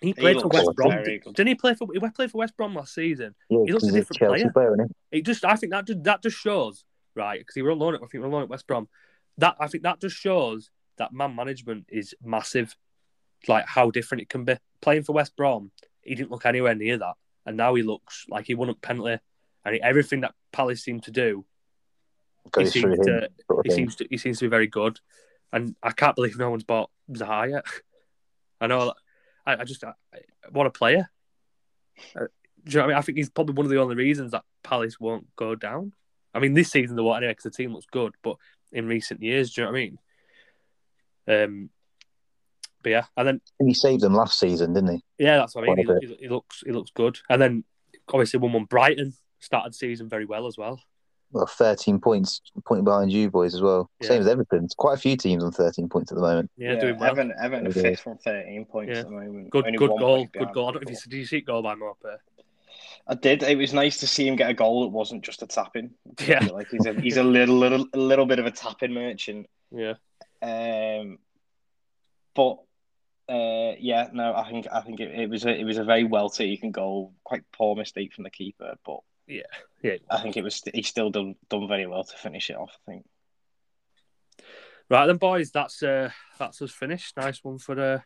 He 0.01 0.09
He 0.09 0.15
played 0.15 0.41
for 0.41 0.49
West 0.49 0.71
Brom. 0.77 1.03
Didn't 1.03 1.47
he 1.47 1.55
play 1.55 1.75
for? 1.75 1.89
He 1.93 1.99
played 1.99 2.31
for 2.31 2.39
West 2.39 2.57
Brom 2.57 2.75
last 2.75 2.95
season. 2.95 3.35
Yeah, 3.51 3.61
He 3.67 3.73
looks 3.73 3.85
a 3.85 3.89
a 3.89 3.93
different 3.93 4.19
Chelsea 4.19 4.41
player. 4.43 4.53
player, 4.53 4.73
isn't 4.75 4.97
It 5.13 5.23
just, 5.27 5.45
I 5.45 5.57
think 5.57 5.73
that 5.73 5.87
just, 5.87 6.03
that 6.05 6.23
just 6.23 6.37
shows, 6.39 6.85
right? 7.15 7.39
Because 7.39 7.55
he 7.55 7.63
were 7.63 7.73
on 7.73 7.79
loan 7.79 7.95
at, 7.95 7.99
I 7.99 8.03
think 8.03 8.13
he 8.13 8.19
were 8.19 8.27
on 8.27 8.33
loan 8.33 8.43
at 8.43 8.49
West 8.49 8.67
Brom. 8.67 8.89
That 9.39 9.57
I 9.61 9.69
think 9.69 9.85
that 9.85 10.01
just 10.01 10.17
shows 10.17 10.71
that 10.99 11.13
man 11.13 11.35
management 11.35 11.87
is 11.89 12.15
massive. 12.23 12.77
Like 13.47 13.67
how 13.67 13.91
different 13.91 14.23
it 14.23 14.29
can 14.29 14.45
be. 14.45 14.57
Playing 14.81 15.05
for 15.05 15.13
West 15.13 15.37
Brom, 15.37 15.71
he 16.03 16.15
didn't 16.15 16.31
look 16.31 16.47
anywhere 16.47 16.75
near 16.75 16.99
that, 16.99 17.15
and 17.47 17.57
now 17.57 17.75
he 17.75 17.83
looks 17.83 18.25
like 18.29 18.47
he 18.47 18.55
won 18.55 18.69
a 18.69 18.75
penalty, 18.75 19.19
and 19.65 19.75
he, 19.75 19.81
everything 19.81 20.23
that 20.23 20.35
Palace 20.53 20.83
seemed 20.83 21.05
to 21.05 21.11
do, 21.11 21.45
he? 22.57 22.67
Seems 22.67 22.99
him. 22.99 23.05
to, 23.05 23.29
sort 23.47 23.61
of 23.61 23.65
he 23.65 23.71
seems 23.71 23.97
to, 23.97 24.07
he 24.11 24.17
seems 24.17 24.39
to 24.39 24.47
be 24.47 24.51
very 24.51 24.67
good, 24.67 24.99
and 25.53 25.77
I 25.83 25.93
can't 25.93 26.17
believe 26.17 26.39
no 26.39 26.51
one's 26.51 26.65
bought 26.65 26.91
Zaha 27.13 27.51
yet. 27.51 27.65
I 28.61 28.67
know, 28.67 28.93
I, 29.47 29.57
I 29.57 29.65
just, 29.65 29.85
I, 29.85 29.93
what 30.51 30.67
a 30.67 30.71
player. 30.71 31.11
Uh, 32.17 32.27
do 32.65 32.73
you 32.73 32.79
know 32.79 32.81
what 32.81 32.85
I 32.85 32.89
mean? 32.89 32.99
I 32.99 33.03
think 33.03 33.19
he's 33.19 33.31
probably 33.31 33.55
one 33.55 33.67
of 33.67 33.71
the 33.71 33.81
only 33.81 33.95
reasons 33.95 34.33
that 34.33 34.45
Palace 34.63 34.99
won't 34.99 35.27
go 35.37 35.55
down. 35.55 35.93
I 36.35 36.39
mean, 36.41 36.55
this 36.55 36.71
season 36.71 36.97
they 36.97 37.03
won't 37.03 37.19
anyway 37.19 37.33
because 37.33 37.45
the 37.45 37.51
team 37.51 37.73
looks 37.73 37.87
good, 37.91 38.15
but 38.23 38.37
in 38.73 38.87
recent 38.87 39.23
years, 39.23 39.53
do 39.53 39.61
you 39.61 39.67
know 39.67 39.73
what 39.73 39.79
I 39.79 39.81
mean? 39.81 39.99
Um, 41.27 41.71
but 42.83 42.91
yeah, 42.91 43.05
and 43.17 43.27
then 43.29 43.41
He 43.61 43.75
saved 43.75 44.03
them 44.03 44.15
last 44.15 44.39
season, 44.39 44.73
didn't 44.75 44.95
he? 44.97 45.05
yeah, 45.19 45.39
that's 45.39 45.55
what 45.55 45.69
I 45.69 45.75
mean. 45.75 45.87
He, 46.01 46.07
he, 46.07 46.15
he 46.23 46.29
looks 46.29 46.63
he 46.65 46.73
looks 46.73 46.91
good, 46.93 47.19
and 47.29 47.41
then 47.43 47.65
obviously 48.13 48.39
one 48.41 48.53
one 48.53 48.65
Brighton 48.65 49.15
started 49.41 49.73
the 49.73 49.77
season 49.77 50.09
very 50.09 50.25
well 50.27 50.47
as 50.47 50.57
well. 50.57 50.81
Well, 51.31 51.47
13 51.47 52.01
points, 52.01 52.41
point 52.67 52.85
behind 52.85 53.13
you 53.13 53.31
boys 53.31 53.55
as 53.55 53.61
well. 53.61 53.91
Yeah. 54.01 54.09
Same 54.09 54.21
as 54.23 54.27
Everton. 54.29 54.65
It's 54.65 54.75
quite 54.75 54.95
a 54.95 55.01
few 55.01 55.15
teams 55.15 55.45
on 55.45 55.53
13 55.53 55.87
points 55.91 56.11
at 56.11 56.15
the 56.15 56.23
moment. 56.23 56.51
Yeah, 56.57 56.77
doing 56.77 56.99
well. 56.99 57.11
Evan, 57.11 57.35
Evan 57.43 57.67
Yeah. 57.67 57.71
fifth 57.73 58.01
from 58.01 58.17
13 58.17 58.65
points 58.65 58.93
Yeah. 58.95 59.01
at 59.01 59.05
the 59.05 59.11
moment. 59.11 59.51
Good, 59.51 59.67
Only 59.67 59.77
good 59.77 59.91
goal, 59.99 60.27
good 60.33 60.53
goal. 60.55 60.69
I 60.69 60.73
don't 60.73 60.75
know 60.77 60.81
if 60.81 60.89
Liverpool. 60.89 60.91
you 61.05 61.11
did 61.11 61.17
you 61.19 61.27
see 61.27 61.37
it 61.37 61.41
goal 61.43 61.61
by 61.61 61.75
Maupay? 61.75 62.17
I 63.09 63.15
did. 63.15 63.43
It 63.43 63.57
was 63.57 63.73
nice 63.73 63.99
to 64.01 64.07
see 64.07 64.29
him 64.29 64.37
get 64.37 64.51
a 64.51 64.55
goal 64.55 64.83
that 64.83 64.89
wasn't 64.89 65.25
just 65.25 65.43
a 65.43 65.47
tapping. 65.47 65.93
Yeah. 66.27 66.45
like 66.53 66.69
he's 66.71 66.87
a 66.87 66.93
he's 66.93 67.17
a 67.17 67.23
little 67.23 67.57
little 67.57 67.87
a 67.95 67.99
little 67.99 68.27
bit 68.27 68.39
of 68.39 68.47
a 68.47 68.51
tapping 68.51 68.93
merchant. 68.93 69.47
Yeah, 69.71 69.95
Um, 70.43 71.19
but 72.35 72.59
uh, 73.29 73.75
yeah, 73.79 74.09
no, 74.13 74.35
I 74.35 74.51
think 74.51 74.67
I 74.71 74.81
think 74.83 75.01
it, 75.01 75.19
it 75.19 75.31
was 75.31 75.45
a 75.47 75.51
it 75.59 75.65
was 75.65 75.79
a 75.79 75.85
very 75.85 76.05
well 76.05 76.29
taken 76.29 76.71
goal. 76.71 77.15
Quite 77.25 77.45
poor 77.53 77.75
mistake 77.77 78.13
from 78.13 78.25
the 78.25 78.31
keeper, 78.31 78.75
but 78.85 79.01
yeah, 79.27 79.43
yeah. 79.83 79.97
I 80.11 80.21
think 80.21 80.37
it 80.37 80.45
was 80.45 80.63
he 80.73 80.83
still 80.83 81.11
done 81.11 81.35
done 81.49 81.67
very 81.67 81.87
well 81.87 82.05
to 82.05 82.17
finish 82.17 82.51
it 82.51 82.57
off. 82.57 82.77
I 82.87 82.93
think. 82.93 83.07
Right 84.91 85.07
then, 85.07 85.17
boys. 85.17 85.51
That's 85.51 85.83
uh, 85.83 86.11
that's 86.39 86.63
us 86.63 86.73
finished. 86.73 87.17
Nice 87.17 87.43
one 87.43 87.59
for 87.59 87.79
uh, 87.79 88.01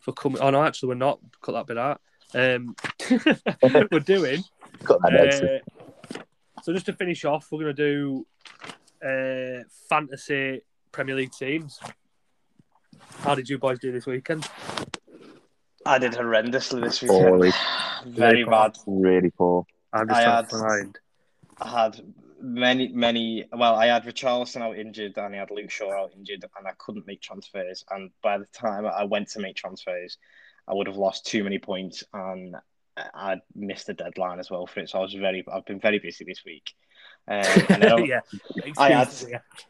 for 0.00 0.12
coming. 0.12 0.42
Oh 0.42 0.50
no, 0.50 0.62
actually, 0.64 0.90
we're 0.90 0.94
not. 0.94 1.20
Cut 1.42 1.52
that 1.52 1.66
bit 1.66 1.78
out. 1.78 2.00
Um, 2.34 2.76
we're 3.90 4.00
doing. 4.00 4.42
Got 4.84 5.00
that. 5.02 5.62
Uh, 6.14 6.18
so 6.62 6.72
just 6.72 6.86
to 6.86 6.92
finish 6.92 7.24
off, 7.24 7.48
we're 7.50 7.62
going 7.64 7.76
to 7.76 7.82
do 7.82 8.26
uh, 9.02 9.62
fantasy 9.88 10.60
Premier 10.92 11.14
League 11.14 11.32
teams. 11.32 11.78
How 13.20 13.34
did 13.34 13.48
you 13.48 13.58
boys 13.58 13.78
do 13.78 13.92
this 13.92 14.06
weekend? 14.06 14.46
I 15.86 15.98
did 15.98 16.12
horrendously 16.12 16.82
this 16.82 17.02
weekend. 17.02 17.54
Very 18.06 18.44
bad. 18.44 18.76
Really 18.86 19.30
poor. 19.30 19.64
I'm 19.92 20.08
just 20.08 20.20
I 20.20 20.36
had, 20.36 20.50
find. 20.50 20.98
I 21.60 21.68
had 21.68 22.00
many, 22.40 22.88
many. 22.88 23.44
Well, 23.52 23.74
I 23.74 23.86
had 23.86 24.04
Richarlison 24.04 24.60
out 24.60 24.76
injured, 24.76 25.16
and 25.16 25.34
I 25.34 25.38
had 25.38 25.50
Luke 25.50 25.70
Shaw 25.70 25.92
out 25.92 26.12
injured, 26.14 26.44
and 26.56 26.66
I 26.66 26.72
couldn't 26.78 27.06
make 27.06 27.22
transfers. 27.22 27.84
And 27.90 28.10
by 28.22 28.38
the 28.38 28.46
time 28.46 28.86
I 28.86 29.04
went 29.04 29.28
to 29.30 29.40
make 29.40 29.56
transfers, 29.56 30.18
I 30.68 30.74
would 30.74 30.86
have 30.86 30.96
lost 30.96 31.26
too 31.26 31.44
many 31.44 31.58
points, 31.58 32.04
and 32.12 32.56
I 33.14 33.36
missed 33.54 33.86
the 33.86 33.94
deadline 33.94 34.38
as 34.38 34.50
well 34.50 34.66
for 34.66 34.80
it. 34.80 34.90
So 34.90 34.98
I 34.98 35.02
was 35.02 35.14
very, 35.14 35.44
I've 35.52 35.64
been 35.64 35.80
very 35.80 35.98
busy 35.98 36.24
this 36.24 36.44
week. 36.44 36.74
Um, 37.26 37.44
yeah, 38.06 38.20
I 38.76 38.90
had, 38.90 39.12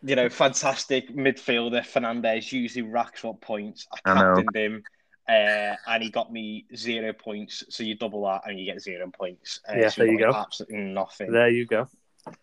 you 0.03 0.17
know, 0.17 0.29
fantastic 0.29 1.15
midfielder 1.15 1.83
Fernandes 1.83 2.53
usually 2.53 2.83
racks 2.83 3.25
up 3.25 3.41
points. 3.41 3.87
I 3.93 4.15
captained 4.15 4.51
I 4.55 4.59
him. 4.59 4.83
Uh, 5.29 5.77
and 5.87 6.03
he 6.03 6.11
got 6.11 6.33
me 6.33 6.65
zero 6.75 7.13
points. 7.13 7.63
So 7.69 7.83
you 7.83 7.97
double 7.97 8.25
that 8.25 8.43
and 8.47 8.59
you 8.59 8.65
get 8.65 8.81
zero 8.81 9.11
points. 9.11 9.61
Uh, 9.69 9.75
yeah, 9.77 9.89
so 9.91 10.03
there 10.03 10.13
you 10.13 10.19
go. 10.19 10.33
Absolutely 10.33 10.79
nothing. 10.79 11.33
There 11.33 11.51
you 11.51 11.67
go. 11.67 11.87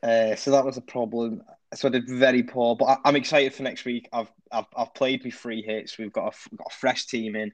Uh, 0.03 0.35
so 0.35 0.51
that 0.51 0.63
was 0.63 0.77
a 0.77 0.81
problem. 0.81 1.41
So 1.73 1.87
I 1.87 1.91
did 1.91 2.07
very 2.07 2.43
poor, 2.43 2.75
but 2.75 2.99
I, 3.03 3.09
am 3.09 3.15
excited 3.15 3.55
for 3.55 3.63
next 3.63 3.85
week. 3.85 4.07
I've 4.13 4.31
I've, 4.51 4.67
I've 4.77 4.93
played 4.93 5.23
me 5.23 5.31
three 5.31 5.63
hits. 5.63 5.97
We've 5.97 6.13
got 6.13 6.35
a 6.35 6.55
got 6.55 6.67
a 6.69 6.75
fresh 6.75 7.07
team 7.07 7.35
in. 7.35 7.51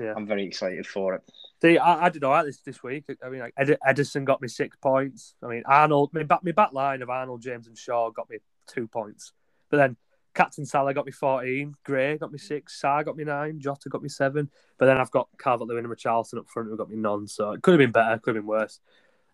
Yeah. 0.00 0.14
I'm 0.16 0.26
very 0.26 0.44
excited 0.44 0.86
for 0.86 1.14
it. 1.14 1.22
See, 1.60 1.76
I, 1.76 2.06
I 2.06 2.08
did 2.08 2.24
all 2.24 2.32
right 2.32 2.44
this, 2.44 2.58
this 2.58 2.82
week. 2.82 3.04
I 3.24 3.28
mean, 3.28 3.40
like 3.40 3.54
Ed, 3.56 3.76
Ederson 3.86 4.24
got 4.24 4.40
me 4.40 4.48
six 4.48 4.76
points. 4.76 5.34
I 5.42 5.46
mean, 5.46 5.62
Arnold, 5.66 6.10
my 6.14 6.22
back, 6.22 6.42
my 6.42 6.52
back 6.52 6.72
line 6.72 7.02
of 7.02 7.10
Arnold, 7.10 7.42
James, 7.42 7.66
and 7.66 7.76
Shaw 7.76 8.10
got 8.10 8.30
me 8.30 8.38
two 8.66 8.88
points. 8.88 9.32
But 9.68 9.76
then 9.76 9.96
Captain 10.34 10.64
Salah 10.64 10.94
got 10.94 11.06
me 11.06 11.12
14, 11.12 11.74
Gray 11.84 12.16
got 12.16 12.32
me 12.32 12.38
six, 12.38 12.80
Sarr 12.80 13.04
got 13.04 13.16
me 13.16 13.24
nine, 13.24 13.60
Jota 13.60 13.90
got 13.90 14.02
me 14.02 14.08
seven. 14.08 14.50
But 14.78 14.86
then 14.86 14.96
I've 14.96 15.10
got 15.10 15.28
Calvert 15.38 15.68
Lewin 15.68 15.84
and 15.84 15.94
Richarlison 15.94 16.38
up 16.38 16.48
front 16.48 16.70
who 16.70 16.76
got 16.76 16.88
me 16.88 16.96
none. 16.96 17.28
So 17.28 17.52
it 17.52 17.62
could 17.62 17.72
have 17.72 17.78
been 17.78 17.92
better, 17.92 18.18
could 18.18 18.36
have 18.36 18.42
been 18.42 18.48
worse. 18.48 18.80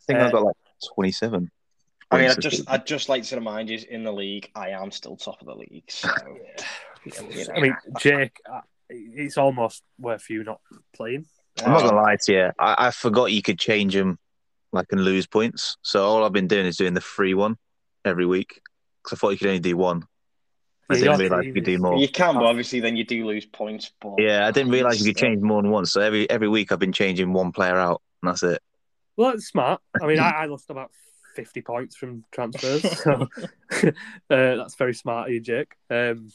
I 0.01 0.05
think 0.07 0.19
uh, 0.19 0.27
I've 0.27 0.33
got 0.33 0.45
like 0.45 0.57
27. 0.95 1.51
I 2.11 2.19
mean, 2.19 2.31
I 2.31 2.35
just 2.35 2.69
I'd 2.69 2.87
just 2.87 3.09
like 3.09 3.25
to 3.25 3.37
remind 3.37 3.69
you, 3.69 3.81
in 3.91 4.05
the 4.05 4.13
league, 4.13 4.51
I 4.55 4.71
am 4.71 4.91
still 4.93 5.17
top 5.17 5.41
of 5.41 5.47
the 5.47 5.55
league. 5.55 5.91
So, 5.91 6.09
yeah. 7.05 7.45
I 7.55 7.61
mean, 7.61 7.77
Jake, 7.99 8.41
uh, 8.51 8.61
it's 8.89 9.39
almost 9.39 9.83
worth 9.99 10.29
you 10.31 10.45
not 10.45 10.61
playing. 10.95 11.27
I'm 11.65 11.73
not 11.73 11.83
gonna 11.83 11.97
lie 11.97 12.17
to 12.25 12.33
you. 12.33 12.51
I, 12.59 12.87
I 12.87 12.91
forgot 12.91 13.33
you 13.33 13.43
could 13.43 13.59
change 13.59 13.95
them, 13.95 14.19
like 14.73 14.87
and 14.91 15.03
lose 15.03 15.27
points. 15.27 15.77
So 15.83 16.05
all 16.05 16.25
I've 16.25 16.33
been 16.33 16.49
doing 16.49 16.67
is 16.67 16.77
doing 16.77 16.95
the 16.95 17.01
free 17.01 17.35
one 17.35 17.57
every 18.05 18.27
week 18.27 18.61
because 19.03 19.17
I 19.17 19.21
thought 19.21 19.31
you 19.31 19.39
could 19.39 19.49
only 19.49 19.61
do 19.61 19.77
one. 19.77 20.05
I 20.89 20.95
yeah, 20.95 21.01
didn't 21.01 21.19
realize 21.19 21.45
you 21.45 21.53
could 21.53 21.65
do 21.65 21.79
more. 21.79 21.99
You 21.99 22.09
can, 22.09 22.35
but 22.35 22.45
obviously 22.45 22.81
then 22.81 22.97
you 22.97 23.05
do 23.05 23.27
lose 23.27 23.45
points. 23.45 23.91
But 24.01 24.15
yeah, 24.19 24.47
I 24.47 24.53
didn't 24.53 24.71
realize 24.71 25.01
you 25.01 25.13
could 25.13 25.21
change 25.21 25.43
more 25.43 25.61
than 25.61 25.71
once. 25.71 25.93
So 25.93 26.01
every 26.01 26.29
every 26.31 26.49
week 26.49 26.71
I've 26.71 26.79
been 26.79 26.93
changing 26.93 27.33
one 27.33 27.53
player 27.53 27.77
out, 27.77 28.03
and 28.23 28.31
that's 28.31 28.43
it. 28.43 28.63
Well, 29.17 29.33
that's 29.33 29.47
smart. 29.47 29.81
I 30.01 30.07
mean, 30.07 30.21
I, 30.21 30.31
I 30.31 30.45
lost 30.47 30.71
about 30.71 30.93
fifty 31.35 31.61
points 31.61 31.97
from 31.97 32.25
transfers, 32.31 32.83
so 33.03 33.27
uh, 33.83 33.91
that's 34.29 34.77
very 34.77 34.95
smart 34.95 35.29
of 35.29 35.35
you, 35.35 35.41
Jake. 35.41 35.75
Um, 35.91 36.29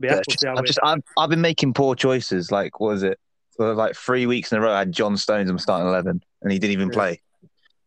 yeah, 0.00 0.20
we'll 0.44 0.58
I've 0.58 0.64
just 0.64 0.78
I've, 0.82 1.02
I've 1.16 1.30
been 1.30 1.40
making 1.40 1.74
poor 1.74 1.94
choices. 1.94 2.50
Like, 2.50 2.80
was 2.80 3.02
it? 3.02 3.18
For 3.56 3.74
like 3.74 3.94
three 3.94 4.26
weeks 4.26 4.50
in 4.50 4.58
a 4.58 4.60
row, 4.62 4.72
I 4.72 4.78
had 4.78 4.92
John 4.92 5.16
Stones 5.16 5.50
in 5.50 5.54
my 5.54 5.60
starting 5.60 5.86
eleven, 5.86 6.22
and 6.40 6.50
he 6.50 6.58
didn't 6.58 6.72
even 6.72 6.88
yeah. 6.88 6.94
play. 6.94 7.20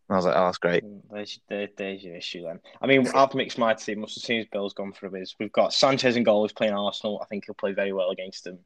I 0.08 0.16
was 0.16 0.26
like, 0.26 0.36
oh, 0.36 0.46
that's 0.46 0.60
great. 0.60 0.84
Mm, 0.84 1.02
there's, 1.10 1.40
there, 1.50 1.68
there's 1.76 2.04
your 2.04 2.16
issue 2.16 2.44
then. 2.44 2.60
I 2.80 2.86
mean, 2.86 3.08
I've 3.16 3.34
mixed 3.34 3.58
my 3.58 3.74
team. 3.74 4.04
As 4.04 4.14
soon 4.14 4.40
as 4.40 4.46
Bill's 4.52 4.76
gone 4.76 4.94
for 4.94 5.10
his, 5.10 5.36
we've 5.40 5.52
got 5.52 5.74
Sanchez 5.74 6.16
and 6.16 6.24
goal, 6.24 6.44
who's 6.44 6.54
playing 6.54 6.74
Arsenal. 6.74 7.20
I 7.20 7.26
think 7.26 7.46
he'll 7.46 7.56
play 7.56 7.74
very 7.74 7.92
well 7.92 8.12
against 8.12 8.44
them. 8.44 8.60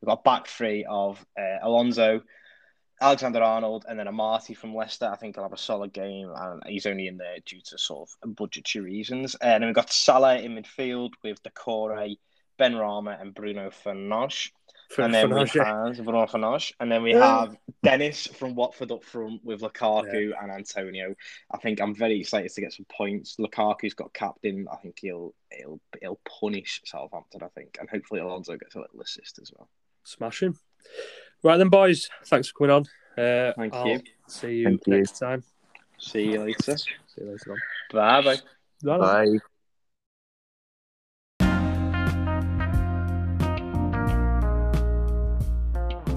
We've 0.00 0.08
got 0.08 0.24
back 0.24 0.46
three 0.46 0.86
of 0.88 1.22
uh, 1.38 1.58
Alonso, 1.62 2.22
Alexander 3.02 3.42
Arnold, 3.42 3.84
and 3.86 3.98
then 3.98 4.06
Amartey 4.06 4.56
from 4.56 4.74
Leicester. 4.74 5.10
I 5.12 5.16
think 5.16 5.36
he'll 5.36 5.44
have 5.44 5.52
a 5.52 5.58
solid 5.58 5.92
game, 5.92 6.32
and 6.34 6.62
he's 6.64 6.86
only 6.86 7.06
in 7.06 7.18
there 7.18 7.36
due 7.44 7.60
to 7.66 7.76
sort 7.76 8.08
of 8.22 8.34
budgetary 8.34 8.86
reasons. 8.86 9.34
And 9.42 9.62
then 9.62 9.68
we've 9.68 9.74
got 9.74 9.92
Salah 9.92 10.38
in 10.38 10.56
midfield 10.56 11.10
with 11.22 11.42
Doucouré, 12.58 12.72
Benrahma, 12.72 13.20
and 13.20 13.34
Bruno 13.34 13.70
Fernandes. 13.70 14.50
And 14.96 15.12
then 15.12 15.28
we 15.28 15.40
have 15.40 15.96
Bruno 15.96 16.26
Fernandes, 16.26 16.72
and 16.80 16.90
then 16.90 17.02
we 17.02 17.12
have 17.12 17.56
Dennis 17.82 18.26
from 18.26 18.54
Watford 18.54 18.90
up 18.90 19.04
front 19.04 19.44
with 19.44 19.60
Lukaku 19.60 20.30
yeah. 20.30 20.42
and 20.42 20.50
Antonio. 20.50 21.14
I 21.50 21.58
think 21.58 21.80
I'm 21.80 21.94
very 21.94 22.20
excited 22.20 22.50
to 22.50 22.60
get 22.60 22.72
some 22.72 22.86
points. 22.86 23.36
Lukaku's 23.38 23.92
got 23.92 24.14
captain. 24.14 24.66
I 24.72 24.76
think 24.76 24.98
he'll 25.00 25.34
he'll 25.52 25.80
he'll 26.00 26.18
punish 26.40 26.80
Southampton. 26.86 27.42
I 27.42 27.48
think, 27.48 27.76
and 27.78 27.88
hopefully 27.90 28.20
Alonso 28.20 28.56
gets 28.56 28.76
a 28.76 28.80
little 28.80 29.00
assist 29.00 29.38
as 29.42 29.52
well. 29.54 29.68
Smashing. 30.04 30.56
Right 31.42 31.58
then, 31.58 31.68
boys. 31.68 32.08
Thanks 32.24 32.48
for 32.48 32.66
coming 32.66 32.70
on. 32.70 33.22
Uh, 33.22 33.52
Thank 33.56 33.74
I'll 33.74 33.88
you. 33.88 34.00
See 34.26 34.54
you 34.54 34.64
Thank 34.64 34.86
next 34.86 35.20
you. 35.20 35.26
time. 35.26 35.44
See 35.98 36.32
you 36.32 36.40
later. 36.44 36.78
See 36.78 36.90
you 37.18 37.30
later 37.30 37.52
on. 37.52 37.58
Bye 37.92 38.22
bye. 38.22 38.40
Bye. 38.82 38.98
bye. 38.98 39.38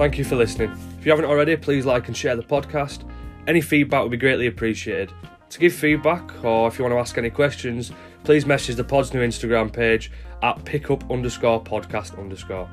Thank 0.02 0.18
you 0.18 0.24
for 0.24 0.36
listening. 0.36 0.72
If 0.98 1.06
you 1.06 1.12
haven't 1.12 1.26
already, 1.26 1.56
please 1.56 1.86
like 1.86 2.08
and 2.08 2.18
share 2.18 2.36
the 2.36 2.42
podcast. 2.42 3.08
Any 3.46 3.62
feedback 3.62 4.02
would 4.02 4.10
be 4.10 4.18
greatly 4.18 4.48
appreciated. 4.48 5.12
To 5.52 5.60
give 5.60 5.76
feedback 5.76 6.44
or 6.44 6.68
if 6.68 6.80
you 6.80 6.84
want 6.84 6.96
to 6.96 6.98
ask 6.98 7.20
any 7.20 7.30
questions, 7.30 7.92
please 8.24 8.48
message 8.48 8.78
the 8.78 8.84
pod's 8.84 9.14
new 9.14 9.20
Instagram 9.20 9.72
page 9.72 10.12
at 10.42 10.66
pickup 10.66 11.12
underscore 11.12 11.64
podcast 11.64 12.18
underscore. 12.18 12.68